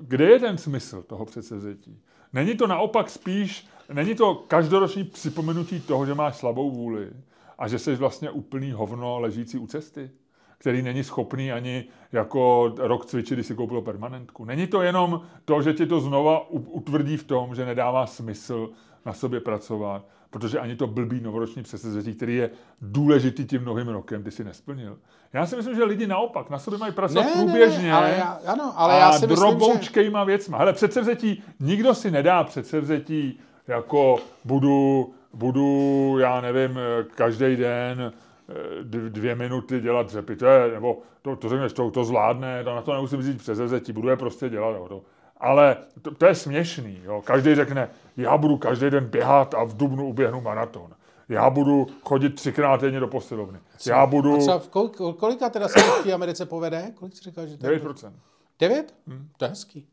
kde 0.00 0.24
je 0.24 0.38
ten 0.38 0.58
smysl 0.58 1.02
toho 1.02 1.24
předsevzetí? 1.24 1.98
Není 2.32 2.54
to 2.54 2.66
naopak 2.66 3.10
spíš 3.10 3.66
Není 3.92 4.14
to 4.14 4.34
každoroční 4.34 5.04
připomenutí 5.04 5.80
toho, 5.80 6.06
že 6.06 6.14
máš 6.14 6.36
slabou 6.36 6.70
vůli 6.70 7.10
a 7.58 7.68
že 7.68 7.78
jsi 7.78 7.96
vlastně 7.96 8.30
úplný 8.30 8.72
hovno 8.72 9.20
ležící 9.20 9.58
u 9.58 9.66
cesty, 9.66 10.10
který 10.58 10.82
není 10.82 11.04
schopný 11.04 11.52
ani 11.52 11.84
jako 12.12 12.72
rok 12.78 13.06
cvičit, 13.06 13.36
když 13.36 13.46
si 13.46 13.54
koupil 13.54 13.82
permanentku. 13.82 14.44
Není 14.44 14.66
to 14.66 14.82
jenom 14.82 15.20
to, 15.44 15.62
že 15.62 15.72
ti 15.72 15.86
to 15.86 16.00
znova 16.00 16.50
utvrdí 16.50 17.16
v 17.16 17.24
tom, 17.24 17.54
že 17.54 17.66
nedává 17.66 18.06
smysl 18.06 18.70
na 19.06 19.12
sobě 19.12 19.40
pracovat, 19.40 20.08
protože 20.30 20.58
ani 20.58 20.76
to 20.76 20.86
blbý 20.86 21.20
novoroční 21.20 21.62
přesvědčení, 21.62 22.14
který 22.14 22.36
je 22.36 22.50
důležitý 22.82 23.44
tím 23.44 23.64
novým 23.64 23.88
rokem, 23.88 24.22
ty 24.22 24.30
si 24.30 24.44
nesplnil. 24.44 24.98
Já 25.32 25.46
si 25.46 25.56
myslím, 25.56 25.74
že 25.74 25.84
lidi 25.84 26.06
naopak 26.06 26.50
na 26.50 26.58
sobě 26.58 26.78
mají 26.78 26.92
pracovat 26.92 27.24
ne, 27.24 27.32
průběžně 27.32 27.82
ne, 27.82 27.88
ne, 27.88 27.92
ale 27.92 28.14
já, 28.18 28.40
ano, 28.46 28.72
ale 28.76 28.98
já 28.98 29.12
si 29.12 29.26
droboučkejma 29.26 30.20
že... 30.20 30.26
věcma. 30.26 30.58
Hele, 30.58 30.72
předsevzetí, 30.72 31.42
nikdo 31.60 31.94
si 31.94 32.10
nedá 32.10 32.44
předsevzetí 32.44 33.40
jako 33.68 34.16
budu, 34.44 35.14
budu 35.34 36.16
já 36.20 36.40
nevím, 36.40 36.78
každý 37.14 37.56
den 37.56 38.12
eh, 38.48 38.84
dvě 39.08 39.34
minuty 39.34 39.80
dělat 39.80 40.06
dřepy, 40.06 40.36
to 40.36 40.46
je, 40.46 40.70
nebo 40.72 40.98
to, 41.22 41.36
to 41.36 41.48
řekneš, 41.48 41.72
to, 41.72 41.90
to 41.90 42.04
zvládne, 42.04 42.64
to 42.64 42.74
na 42.74 42.82
to 42.82 42.94
nemusím 42.94 43.22
říct 43.22 43.42
přes 43.42 43.58
budu 43.92 44.08
je 44.08 44.16
prostě 44.16 44.48
dělat. 44.48 44.76
Jo, 44.76 44.86
to. 44.88 45.02
Ale 45.40 45.76
to, 46.02 46.14
to 46.14 46.26
je 46.26 46.34
směšný. 46.34 47.00
Jo. 47.04 47.22
Každý 47.24 47.54
řekne, 47.54 47.90
já 48.16 48.36
budu 48.36 48.56
každý 48.56 48.90
den 48.90 49.04
běhat 49.04 49.54
a 49.54 49.64
v 49.64 49.76
Dubnu 49.76 50.08
uběhnu 50.08 50.40
maraton. 50.40 50.90
Já 51.28 51.50
budu 51.50 51.86
chodit 52.02 52.30
třikrát 52.30 52.80
denně 52.80 53.00
do 53.00 53.08
posilovny. 53.08 53.58
Já 53.86 54.06
budu... 54.06 54.34
A 54.34 54.38
třeba 54.38 54.62
kolik, 54.70 54.96
kolika 55.16 55.50
teda 55.50 55.68
se 55.68 55.80
v 55.80 56.02
té 56.02 56.12
Americe 56.12 56.46
povede? 56.46 56.92
Kolik 56.94 57.16
jsi 57.16 57.24
říkal, 57.24 57.46
že 57.46 57.56
to 57.56 57.66
9%. 57.66 58.12
9? 58.58 58.94
Hmm. 59.06 59.28
To 59.36 59.44
je 59.44 59.48
hezký. 59.48 59.86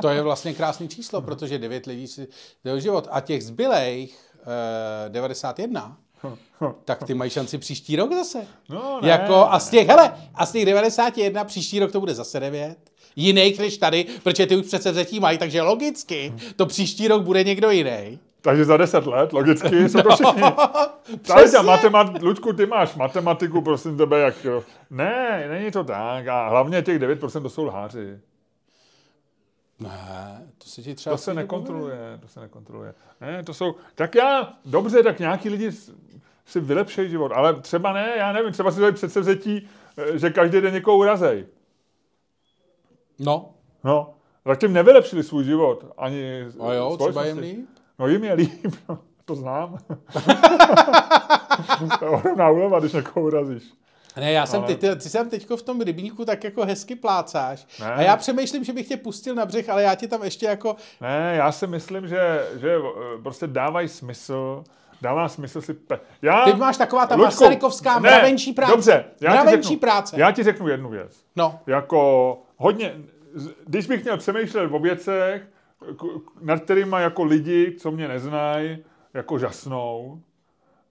to 0.00 0.08
je 0.08 0.22
vlastně 0.22 0.54
krásný 0.54 0.88
číslo, 0.88 1.22
protože 1.22 1.58
9 1.58 1.86
lidí 1.86 2.06
si 2.06 2.28
život. 2.78 3.08
A 3.10 3.20
těch 3.20 3.44
zbylejch 3.44 4.34
eh, 5.06 5.08
91, 5.08 5.98
tak 6.84 7.04
ty 7.04 7.14
mají 7.14 7.30
šanci 7.30 7.58
příští 7.58 7.96
rok 7.96 8.12
zase. 8.12 8.46
No, 8.68 8.98
ne, 9.02 9.08
jako, 9.08 9.34
a 9.34 9.58
z 9.58 9.70
těch, 9.70 9.88
hele, 9.88 10.12
a 10.34 10.46
z 10.46 10.52
těch 10.52 10.64
91 10.64 11.44
příští 11.44 11.78
rok 11.78 11.92
to 11.92 12.00
bude 12.00 12.14
zase 12.14 12.40
9. 12.40 12.76
Jiný 13.16 13.54
než 13.58 13.78
tady, 13.78 14.06
protože 14.22 14.46
ty 14.46 14.56
už 14.56 14.66
přece 14.66 14.90
vzetí 14.92 15.20
mají, 15.20 15.38
takže 15.38 15.62
logicky 15.62 16.34
to 16.56 16.66
příští 16.66 17.08
rok 17.08 17.22
bude 17.22 17.44
někdo 17.44 17.70
jiný. 17.70 18.18
Takže 18.42 18.64
za 18.64 18.76
deset 18.76 19.06
let, 19.06 19.32
logicky, 19.32 19.88
jsou 19.88 20.02
to 20.02 20.10
všichni. 20.10 20.42
Přesně. 21.22 21.58
matemat, 21.62 22.22
Ludku, 22.22 22.52
ty 22.52 22.66
máš 22.66 22.94
matematiku, 22.94 23.60
prosím 23.62 23.96
tebe, 23.96 24.20
jak... 24.20 24.46
Ne, 24.90 25.46
není 25.50 25.70
to 25.70 25.84
tak. 25.84 26.28
A 26.28 26.48
hlavně 26.48 26.82
těch 26.82 26.98
9% 26.98 27.42
to 27.42 27.48
jsou 27.48 27.64
lháři. 27.64 28.18
Ne, 29.80 30.46
to 30.58 30.68
se 30.68 30.82
ti 30.82 30.94
třeba... 30.94 31.16
To 31.16 31.22
se 31.22 31.34
nekontroluje, 31.34 32.18
to 32.20 32.28
se 32.28 32.40
nekontroluje. 32.40 32.94
Ne, 33.20 33.42
to 33.42 33.54
jsou... 33.54 33.74
Tak 33.94 34.14
já, 34.14 34.52
dobře, 34.64 35.02
tak 35.02 35.18
nějaký 35.18 35.48
lidi 35.48 35.72
si 36.44 36.60
vylepšejí 36.60 37.10
život, 37.10 37.32
ale 37.32 37.60
třeba 37.60 37.92
ne, 37.92 38.12
já 38.16 38.32
nevím, 38.32 38.52
třeba 38.52 38.70
si 38.70 38.80
dají 38.80 38.94
předsevzetí, 38.94 39.68
eh, 39.96 40.18
že 40.18 40.30
každý 40.30 40.60
den 40.60 40.74
někoho 40.74 40.96
urazej. 40.96 41.46
No. 43.18 43.54
No, 43.84 44.14
zatím 44.46 44.72
nevylepšili 44.72 45.22
svůj 45.22 45.44
život. 45.44 45.92
Ani 45.98 46.46
A 46.60 46.72
jo, 46.72 46.96
třeba 46.96 47.24
jim 47.24 47.38
líp? 47.38 47.68
No 47.98 48.06
jim 48.06 48.24
je 48.24 48.34
líp, 48.34 48.76
no, 48.88 48.98
to 49.24 49.34
znám. 49.34 49.78
to 51.98 52.04
je 52.04 52.10
ohromná 52.10 52.50
úleva, 52.50 52.80
když 52.80 52.92
někoho 52.92 53.26
urazíš. 53.26 53.72
Ne, 54.20 54.32
já 54.32 54.46
jsem, 54.46 54.62
Ale... 54.64 54.74
ty, 54.74 54.96
ty 54.96 55.08
jsem 55.08 55.30
teďko 55.30 55.56
v 55.56 55.62
tom 55.62 55.80
rybníku 55.80 56.24
tak 56.24 56.44
jako 56.44 56.64
hezky 56.64 56.96
plácáš. 56.96 57.66
Ne. 57.80 57.94
A 57.94 58.02
já 58.02 58.16
přemýšlím, 58.16 58.64
že 58.64 58.72
bych 58.72 58.88
tě 58.88 58.96
pustil 58.96 59.34
na 59.34 59.46
břeh, 59.46 59.68
ale 59.68 59.82
já 59.82 59.94
ti 59.94 60.08
tam 60.08 60.22
ještě 60.24 60.46
jako... 60.46 60.76
Ne, 61.00 61.34
já 61.36 61.52
si 61.52 61.66
myslím, 61.66 62.08
že, 62.08 62.46
že 62.60 62.76
eh, 62.76 63.22
prostě 63.22 63.46
dávají 63.46 63.88
smysl 63.88 64.64
dává 65.02 65.28
smysl 65.28 65.60
si... 65.60 65.74
Pe... 65.74 66.00
Já, 66.22 66.44
Ty 66.44 66.52
máš 66.52 66.76
taková 66.76 67.06
ta 67.06 67.14
Luďku, 67.14 67.24
masarykovská 67.24 67.94
ne, 67.94 68.00
mravenčí 68.00 68.52
práce. 68.52 68.72
Dobře, 68.72 69.04
já 69.20 69.30
ti, 69.30 69.36
Mravenčí 69.36 69.68
řeknu, 69.68 69.80
práce. 69.80 70.16
já 70.20 70.32
ti 70.32 70.42
řeknu 70.42 70.68
jednu 70.68 70.88
věc. 70.88 71.24
No, 71.36 71.60
Jako 71.66 72.38
hodně, 72.56 72.94
když 73.66 73.86
bych 73.86 74.04
měl 74.04 74.16
přemýšlet 74.18 74.72
o 74.72 74.78
věcech, 74.78 75.42
nad 76.40 76.60
kterými 76.60 76.96
jako 76.98 77.24
lidi, 77.24 77.76
co 77.78 77.90
mě 77.90 78.08
neznají, 78.08 78.78
jako 79.14 79.38
žasnou 79.38 80.20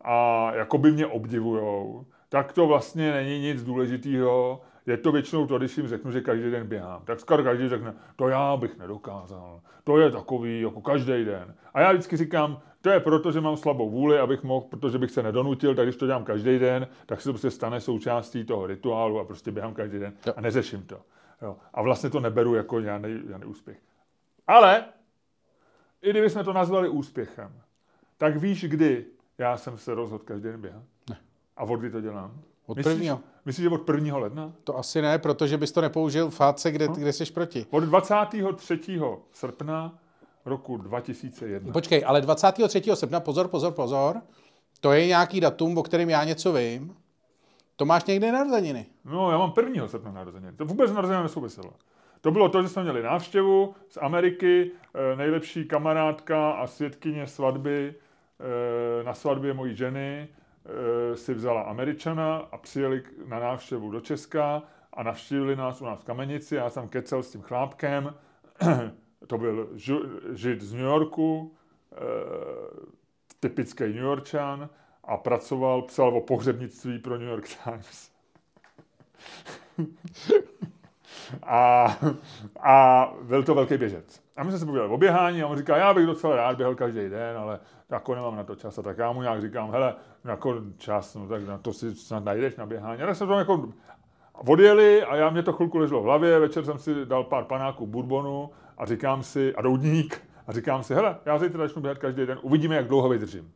a 0.01 0.47
jako 0.53 0.77
by 0.77 0.91
mě 0.91 1.07
obdivujou, 1.07 2.05
tak 2.29 2.53
to 2.53 2.67
vlastně 2.67 3.11
není 3.11 3.39
nic 3.39 3.63
důležitého. 3.63 4.61
Je 4.85 4.97
to 4.97 5.11
většinou 5.11 5.47
to, 5.47 5.57
když 5.57 5.77
jim 5.77 5.87
řeknu, 5.87 6.11
že 6.11 6.21
každý 6.21 6.51
den 6.51 6.67
běhám. 6.67 7.01
Tak 7.05 7.19
skoro 7.19 7.43
každý 7.43 7.69
řekne, 7.69 7.93
to 8.15 8.27
já 8.27 8.57
bych 8.57 8.77
nedokázal. 8.77 9.61
To 9.83 9.99
je 9.99 10.11
takový, 10.11 10.61
jako 10.61 10.81
každý 10.81 11.25
den. 11.25 11.55
A 11.73 11.81
já 11.81 11.91
vždycky 11.91 12.17
říkám, 12.17 12.61
to 12.81 12.89
je 12.89 12.99
proto, 12.99 13.31
že 13.31 13.41
mám 13.41 13.57
slabou 13.57 13.89
vůli, 13.89 14.19
abych 14.19 14.43
mohl, 14.43 14.65
protože 14.69 14.97
bych 14.97 15.11
se 15.11 15.23
nedonutil, 15.23 15.75
tak 15.75 15.85
když 15.85 15.95
to 15.95 16.05
dělám 16.05 16.23
každý 16.23 16.59
den, 16.59 16.87
tak 17.05 17.21
se 17.21 17.29
to 17.29 17.33
prostě 17.33 17.51
stane 17.51 17.81
součástí 17.81 18.43
toho 18.43 18.67
rituálu 18.67 19.19
a 19.19 19.25
prostě 19.25 19.51
běhám 19.51 19.73
každý 19.73 19.99
den 19.99 20.13
Jo. 20.25 20.33
a 20.37 20.41
neřeším 20.41 20.83
to. 20.83 21.01
Jo. 21.41 21.57
A 21.73 21.81
vlastně 21.81 22.09
to 22.09 22.19
neberu 22.19 22.55
jako 22.55 22.81
žádný, 22.81 23.21
žádný 23.27 23.45
úspěch. 23.45 23.77
Ale 24.47 24.85
i 26.01 26.09
kdybychom 26.09 26.43
to 26.43 26.53
nazvali 26.53 26.89
úspěchem, 26.89 27.51
tak 28.17 28.35
víš, 28.37 28.65
kdy 28.65 29.05
já 29.37 29.57
jsem 29.57 29.77
se 29.77 29.95
rozhodl 29.95 30.23
každý 30.23 30.43
den 30.43 30.61
běhat? 30.61 30.83
A 31.59 31.63
od 31.63 31.79
kdy 31.79 31.91
to 31.91 32.01
dělám? 32.01 32.31
Od 32.65 32.77
myslíš, 32.77 32.93
prvního. 32.93 33.19
Myslíš, 33.45 33.63
že 33.63 33.69
od 33.69 33.89
1. 33.89 34.17
ledna? 34.17 34.53
to 34.63 34.77
asi 34.77 35.01
ne, 35.01 35.19
protože 35.19 35.57
bys 35.57 35.71
to 35.71 35.81
nepoužil 35.81 36.29
v 36.29 36.35
fáce, 36.35 36.71
kde, 36.71 36.87
kde 36.87 37.13
jsi 37.13 37.25
proti. 37.25 37.65
Od 37.69 37.79
23. 37.83 38.99
srpna 39.31 39.99
roku 40.45 40.77
2001. 40.77 41.73
Počkej, 41.73 42.03
ale 42.07 42.21
23. 42.21 42.81
srpna, 42.93 43.19
pozor, 43.19 43.47
pozor, 43.47 43.73
pozor, 43.73 44.21
to 44.79 44.91
je 44.91 45.07
nějaký 45.07 45.39
datum, 45.39 45.77
o 45.77 45.83
kterém 45.83 46.09
já 46.09 46.23
něco 46.23 46.53
vím. 46.53 46.95
To 47.75 47.85
máš 47.85 48.05
někde 48.05 48.31
narozeniny. 48.31 48.85
No, 49.05 49.31
já 49.31 49.37
mám 49.37 49.53
1. 49.57 49.87
srpna 49.87 50.11
narozeniny. 50.11 50.53
To 50.53 50.65
vůbec 50.65 50.91
narozeniny 50.91 51.23
nesouviselo. 51.23 51.73
To 52.21 52.31
bylo 52.31 52.49
to, 52.49 52.61
že 52.61 52.69
jsme 52.69 52.83
měli 52.83 53.03
návštěvu 53.03 53.75
z 53.89 53.97
Ameriky, 53.97 54.71
eh, 54.93 55.15
nejlepší 55.15 55.65
kamarádka 55.65 56.51
a 56.51 56.67
svědkyně 56.67 57.27
svatby 57.27 57.93
eh, 58.39 59.03
na 59.03 59.13
svatbě 59.13 59.53
mojí 59.53 59.75
ženy 59.75 60.27
si 61.15 61.33
vzala 61.33 61.61
Američana 61.61 62.37
a 62.37 62.57
přijeli 62.57 63.03
na 63.25 63.39
návštěvu 63.39 63.91
do 63.91 64.01
Česka 64.01 64.63
a 64.93 65.03
navštívili 65.03 65.55
nás 65.55 65.81
u 65.81 65.85
nás 65.85 65.99
v 65.99 66.03
Kamenici. 66.03 66.55
Já 66.55 66.69
jsem 66.69 66.87
kecel 66.87 67.23
s 67.23 67.31
tím 67.31 67.41
chlápkem. 67.41 68.13
to 69.27 69.37
byl 69.37 69.69
žid 70.33 70.61
z 70.61 70.73
New 70.73 70.85
Yorku, 70.85 71.55
eh, 71.91 71.97
typický 73.39 73.83
New 73.83 74.03
Yorkčan 74.03 74.69
a 75.03 75.17
pracoval, 75.17 75.81
psal 75.81 76.17
o 76.17 76.21
pohřebnictví 76.21 76.99
pro 76.99 77.17
New 77.17 77.27
York 77.27 77.47
Times. 77.63 78.11
a, 81.43 81.85
a 82.59 83.05
byl 83.21 83.43
to 83.43 83.55
velký 83.55 83.77
běžec. 83.77 84.21
A 84.37 84.43
my 84.43 84.51
jsme 84.51 84.59
se 84.59 84.65
povídali 84.65 84.89
o 84.89 84.97
běhání 84.97 85.43
a 85.43 85.47
on 85.47 85.57
říká, 85.57 85.77
já 85.77 85.93
bych 85.93 86.05
docela 86.05 86.35
rád 86.35 86.57
běhal 86.57 86.75
každý 86.75 87.09
den, 87.09 87.37
ale 87.37 87.59
jako 87.89 88.15
nemám 88.15 88.35
na 88.35 88.43
to 88.43 88.55
čas. 88.55 88.77
A 88.77 88.81
tak 88.81 88.97
já 88.97 89.11
mu 89.11 89.21
nějak 89.21 89.41
říkám, 89.41 89.71
hele, 89.71 89.95
jako 90.25 90.55
čas, 90.77 91.15
no 91.15 91.27
tak 91.27 91.47
na 91.47 91.57
to 91.57 91.73
si 91.73 91.95
snad 91.95 92.23
najdeš 92.23 92.55
na 92.55 92.65
běhání. 92.65 93.01
A 93.01 93.05
tak 93.05 93.15
jsme 93.15 93.27
to 93.27 93.33
jako 93.33 93.69
odjeli 94.33 95.03
a 95.03 95.15
já 95.15 95.29
mě 95.29 95.43
to 95.43 95.53
chvilku 95.53 95.77
leželo 95.77 96.01
v 96.01 96.03
hlavě, 96.03 96.39
večer 96.39 96.65
jsem 96.65 96.77
si 96.77 97.05
dal 97.05 97.23
pár 97.23 97.43
panáků 97.43 97.87
bourbonu 97.87 98.49
a 98.77 98.85
říkám 98.85 99.23
si, 99.23 99.55
a 99.55 99.61
doudník, 99.61 100.21
a 100.47 100.51
říkám 100.51 100.83
si, 100.83 100.93
hele, 100.93 101.17
já 101.25 101.39
zítra 101.39 101.67
začnu 101.67 101.81
běhat 101.81 101.97
každý 101.97 102.25
den, 102.25 102.39
uvidíme, 102.41 102.75
jak 102.75 102.87
dlouho 102.87 103.09
vydržím. 103.09 103.51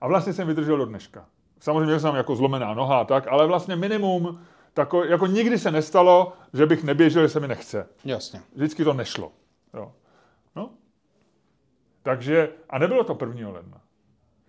A 0.00 0.08
vlastně 0.08 0.32
jsem 0.32 0.46
vydržel 0.48 0.76
do 0.76 0.86
dneška. 0.86 1.26
Samozřejmě 1.58 2.00
jsem 2.00 2.14
jako 2.14 2.36
zlomená 2.36 2.74
noha 2.74 3.00
a 3.00 3.04
tak, 3.04 3.26
ale 3.28 3.46
vlastně 3.46 3.76
minimum, 3.76 4.40
tako, 4.74 5.04
jako 5.04 5.26
nikdy 5.26 5.58
se 5.58 5.70
nestalo, 5.70 6.32
že 6.54 6.66
bych 6.66 6.84
neběžel, 6.84 7.22
že 7.22 7.28
se 7.28 7.40
mi 7.40 7.48
nechce. 7.48 7.88
Jasně. 8.04 8.40
Vždycky 8.54 8.84
to 8.84 8.92
nešlo. 8.92 9.32
Jo. 9.74 9.92
No. 10.56 10.70
Takže, 12.02 12.52
a 12.70 12.78
nebylo 12.78 13.04
to 13.04 13.18
1. 13.26 13.48
ledna. 13.48 13.80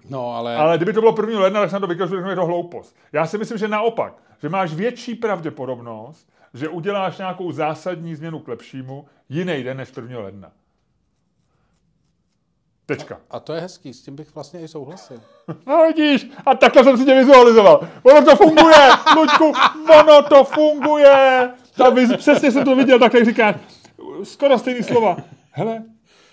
No, 0.09 0.35
ale... 0.35 0.55
Ale 0.55 0.77
kdyby 0.77 0.93
to 0.93 0.99
bylo 0.99 1.15
1. 1.21 1.39
ledna, 1.39 1.61
tak 1.61 1.69
jsem 1.69 1.81
to 1.81 1.87
vykazu, 1.87 2.21
že 2.21 2.29
je 2.29 2.35
to 2.35 2.45
hloupost. 2.45 2.95
Já 3.11 3.25
si 3.25 3.37
myslím, 3.37 3.57
že 3.57 3.67
naopak, 3.67 4.13
že 4.41 4.49
máš 4.49 4.73
větší 4.73 5.15
pravděpodobnost, 5.15 6.29
že 6.53 6.69
uděláš 6.69 7.17
nějakou 7.17 7.51
zásadní 7.51 8.15
změnu 8.15 8.39
k 8.39 8.47
lepšímu 8.47 9.05
jiný 9.29 9.63
den 9.63 9.77
než 9.77 9.91
1. 9.95 10.19
ledna. 10.19 10.51
Tečka. 12.85 13.19
A 13.31 13.39
to 13.39 13.53
je 13.53 13.61
hezký, 13.61 13.93
s 13.93 14.01
tím 14.01 14.15
bych 14.15 14.35
vlastně 14.35 14.59
i 14.59 14.67
souhlasil. 14.67 15.21
No 15.67 15.85
vidíš, 15.87 16.27
a 16.45 16.55
takhle 16.55 16.83
jsem 16.83 16.97
si 16.97 17.05
tě 17.05 17.15
vizualizoval. 17.15 17.87
Ono 18.03 18.25
to 18.25 18.35
funguje, 18.35 18.89
Luďku, 19.15 19.53
ono 19.99 20.23
to 20.23 20.43
funguje. 20.43 21.49
Ta 21.77 21.89
viz, 21.89 22.17
přesně 22.17 22.51
jsem 22.51 22.65
to 22.65 22.75
viděl, 22.75 22.99
tak 22.99 23.13
jak 23.13 23.25
říkáš, 23.25 23.55
skoro 24.23 24.59
stejný 24.59 24.83
slova. 24.83 25.17
Hele, 25.51 25.83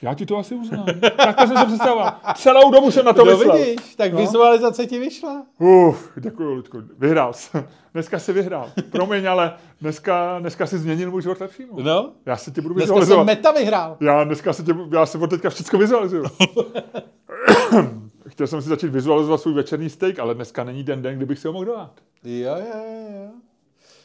já 0.02 0.14
ti 0.14 0.26
to 0.26 0.36
asi 0.36 0.54
uznám. 0.54 0.86
Takhle 1.16 1.46
jsem 1.46 1.56
se 1.56 1.64
představoval. 1.66 2.12
Celou 2.34 2.70
dobu 2.70 2.90
jsem 2.90 3.04
na 3.04 3.12
to 3.12 3.24
No 3.24 3.32
myslel. 3.32 3.56
vidíš, 3.58 3.94
tak 3.94 4.12
No. 4.12 4.18
vizualizace 4.18 4.86
ti 4.86 4.98
vyšla. 4.98 5.46
Uf, 5.58 6.12
děkuji, 6.20 6.54
Luďku. 6.54 6.78
Vyhrál 6.98 7.32
jsi. 7.32 7.58
Dneska 7.94 8.18
si 8.18 8.32
vyhrál. 8.32 8.70
Promiň, 8.90 9.26
ale 9.26 9.54
dneska, 9.80 10.38
dneska 10.38 10.66
si 10.66 10.78
změnil 10.78 11.10
můj 11.10 11.22
život 11.22 11.38
k 11.38 11.40
lepšímu. 11.40 11.82
No, 11.82 12.12
Já 12.26 12.36
si 12.36 12.52
tě 12.52 12.60
budu 12.60 12.74
dneska 12.74 12.86
jsem 12.94 13.00
vizualizovat. 13.00 13.26
meta 13.26 13.52
vyhrál. 13.52 13.96
Já 14.00 14.24
dneska 14.24 14.52
se 14.52 14.62
tě, 14.62 14.74
já 14.92 15.06
se 15.06 15.18
od 15.18 15.30
teďka 15.30 15.50
všechno 15.50 15.78
vizualizuju. 15.78 16.24
Chtěl 18.28 18.46
jsem 18.46 18.62
si 18.62 18.68
začít 18.68 18.88
vizualizovat 18.88 19.40
svůj 19.40 19.54
večerní 19.54 19.90
steak, 19.90 20.18
ale 20.18 20.34
dneska 20.34 20.64
není 20.64 20.82
den 20.84 21.02
den, 21.02 21.16
kdybych 21.16 21.38
si 21.38 21.46
ho 21.48 21.52
mohl 21.52 21.64
dát. 21.64 21.90
Jo, 22.24 22.54
jo, 22.56 22.64
jo, 22.74 23.08
jo. 23.22 23.28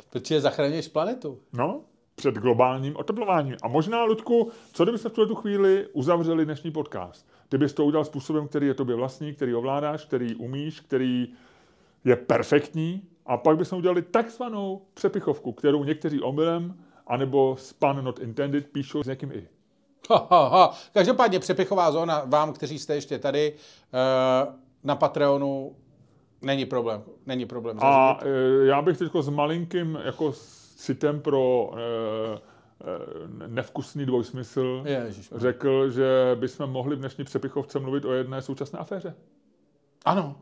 Protože 0.09 0.41
zachraňuješ 0.41 0.87
planetu. 0.87 1.39
No, 1.53 1.81
před 2.15 2.35
globálním 2.35 2.97
oteplováním. 2.97 3.55
A 3.63 3.67
možná, 3.67 4.03
Ludku, 4.03 4.51
co 4.73 4.83
kdybyste 4.83 5.09
v 5.09 5.13
tuhle 5.13 5.27
tu 5.27 5.35
chvíli 5.35 5.87
uzavřeli 5.93 6.45
dnešní 6.45 6.71
podcast? 6.71 7.27
Ty 7.49 7.57
bys 7.57 7.73
to 7.73 7.85
udělal 7.85 8.05
způsobem, 8.05 8.47
který 8.47 8.67
je 8.67 8.73
tobě 8.73 8.95
vlastní, 8.95 9.33
který 9.33 9.55
ovládáš, 9.55 10.05
který 10.05 10.35
umíš, 10.35 10.79
který 10.79 11.27
je 12.05 12.15
perfektní 12.15 13.01
a 13.25 13.37
pak 13.37 13.57
bychom 13.57 13.79
udělali 13.79 14.01
takzvanou 14.01 14.81
přepichovku, 14.93 15.51
kterou 15.51 15.83
někteří 15.83 16.21
omylem 16.21 16.75
anebo 17.07 17.55
span 17.59 18.03
not 18.03 18.19
intended 18.19 18.67
píšou 18.67 19.03
s 19.03 19.07
někým 19.07 19.31
i. 19.31 19.47
Ha, 20.09 20.27
ha, 20.29 20.47
ha. 20.47 20.73
Každopádně 20.93 21.39
přepichová 21.39 21.91
zóna 21.91 22.23
vám, 22.25 22.53
kteří 22.53 22.79
jste 22.79 22.95
ještě 22.95 23.19
tady 23.19 23.53
eh, 23.53 24.53
na 24.83 24.95
Patreonu, 24.95 25.75
není 26.41 26.65
problém. 26.65 27.03
Není 27.25 27.45
problém. 27.45 27.77
A 27.81 28.17
zařídit. 28.21 28.63
e, 28.63 28.65
já 28.65 28.81
bych 28.81 28.97
teď 28.97 29.11
s 29.19 29.29
malinkým 29.29 29.99
jako 30.05 30.33
citem 30.75 31.21
pro 31.21 31.71
e, 31.73 31.81
e, 32.35 33.47
nevkusný 33.47 34.05
dvojsmysl 34.05 34.83
Ježiš. 34.85 35.33
řekl, 35.35 35.89
že 35.89 36.35
bychom 36.35 36.69
mohli 36.69 36.95
v 36.95 36.99
dnešní 36.99 37.23
přepichovce 37.23 37.79
mluvit 37.79 38.05
o 38.05 38.13
jedné 38.13 38.41
současné 38.41 38.79
aféře. 38.79 39.15
Ano. 40.05 40.41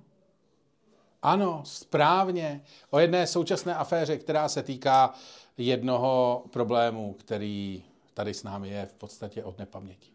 Ano, 1.22 1.62
správně. 1.66 2.62
O 2.90 3.00
jedné 3.00 3.28
současné 3.28 3.76
aféře, 3.76 4.18
která 4.18 4.50
se 4.50 4.64
týká 4.64 5.14
jednoho 5.58 6.44
problému, 6.54 7.14
který 7.14 7.84
tady 8.14 8.34
s 8.34 8.44
námi 8.44 8.70
je 8.70 8.86
v 8.86 8.94
podstatě 8.94 9.44
od 9.44 9.60
nepaměti. 9.60 10.12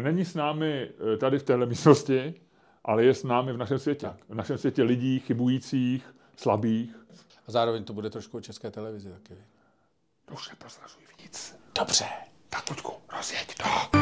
Není 0.00 0.24
s 0.24 0.34
námi 0.34 0.90
e, 1.14 1.16
tady 1.16 1.38
v 1.38 1.42
téhle 1.42 1.66
místnosti, 1.66 2.34
ale 2.84 3.04
je 3.04 3.14
s 3.14 3.24
námi 3.24 3.52
v 3.52 3.56
našem 3.56 3.78
světě. 3.78 4.06
Tak. 4.06 4.16
V 4.28 4.34
našem 4.34 4.58
světě 4.58 4.82
lidí 4.82 5.18
chybujících, 5.18 6.14
slabých. 6.36 7.06
A 7.46 7.52
zároveň 7.52 7.84
to 7.84 7.92
bude 7.92 8.10
trošku 8.10 8.36
o 8.36 8.40
české 8.40 8.70
televizi 8.70 9.10
taky. 9.10 9.34
Už 10.32 10.48
neprozrazuj 10.50 11.02
víc. 11.22 11.56
Dobře. 11.78 12.04
Tak, 12.48 12.70
Luďku, 12.70 12.92
rozjeď 13.16 13.54
to. 13.54 13.98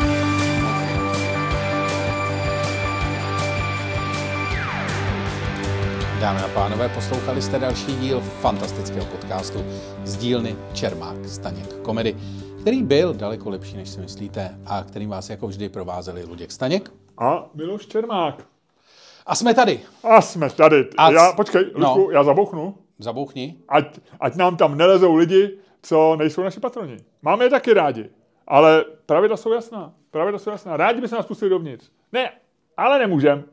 Dámy 6.21 6.41
a 6.41 6.49
pánové, 6.55 6.89
poslouchali 6.89 7.43
jste 7.43 7.59
další 7.59 7.97
díl 7.97 8.21
fantastického 8.21 9.07
podcastu 9.07 9.65
z 10.05 10.17
dílny 10.17 10.57
Čermák 10.73 11.17
Staněk 11.29 11.73
Komedy, 11.83 12.17
který 12.61 12.83
byl 12.83 13.15
daleko 13.15 13.51
lepší, 13.51 13.77
než 13.77 13.89
si 13.89 14.01
myslíte 14.01 14.59
a 14.67 14.83
kterým 14.85 15.11
vás 15.11 15.31
jako 15.31 15.47
vždy 15.47 15.69
provázeli 15.69 16.25
Luděk 16.25 16.53
Staněk. 16.53 16.91
A 17.19 17.47
Miloš 17.55 17.87
Čermák. 17.87 18.45
A 19.27 19.35
jsme 19.35 19.55
tady. 19.55 19.81
A 20.03 20.21
jsme 20.21 20.51
tady. 20.51 20.89
A 20.97 21.11
já, 21.11 21.31
c- 21.31 21.37
počkej, 21.37 21.63
Luďku, 21.63 21.81
no. 21.81 22.11
já 22.11 22.25
zabouchnu. 22.25 22.75
Zabouchni. 22.99 23.57
ať, 23.69 23.99
ať 24.21 24.35
nám 24.37 24.57
tam 24.57 24.79
nelezou 24.79 25.15
lidi, 25.15 25.59
co 25.83 26.17
nejsou 26.17 26.43
naši 26.43 26.61
patroni. 26.61 26.97
Máme 27.23 27.45
je 27.45 27.51
taky 27.51 27.75
rádi, 27.75 28.11
ale 28.47 28.85
pravidla 29.07 29.37
jsou 29.37 29.53
jasná. 29.53 29.95
Pravidla 30.11 30.39
jsou 30.39 30.51
jasná. 30.51 30.77
Rádi 30.77 31.01
by 31.01 31.09
se 31.09 31.17
nás 31.17 31.27
pustili 31.27 31.51
dovnitř. 31.51 31.91
Ne, 32.13 32.31
ale 32.77 32.99
nemůžem. 32.99 33.45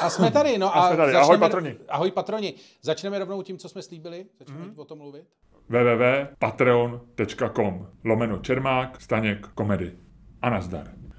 A 0.00 0.10
jsme 0.10 0.30
tady, 0.30 0.58
no 0.58 0.76
A 0.76 0.88
jsme 0.88 0.96
tady. 0.96 1.14
Ahoj, 1.14 1.38
patroni. 1.38 1.76
Ahoj 1.88 2.10
patroni. 2.10 2.54
Začneme 2.82 3.18
rovnou 3.18 3.42
tím, 3.42 3.58
co 3.58 3.68
jsme 3.68 3.82
slíbili. 3.82 4.26
Začneme 4.38 4.64
mm. 4.64 4.74
o 4.76 4.84
tom 4.84 4.98
mluvit. 4.98 5.24
www.patreon.com 5.68 7.86
lomeno 8.04 8.38
Čermák, 8.38 9.00
Staněk, 9.00 9.46
Komedy. 9.46 9.92
A 10.42 10.50
nazdar. 10.50 10.99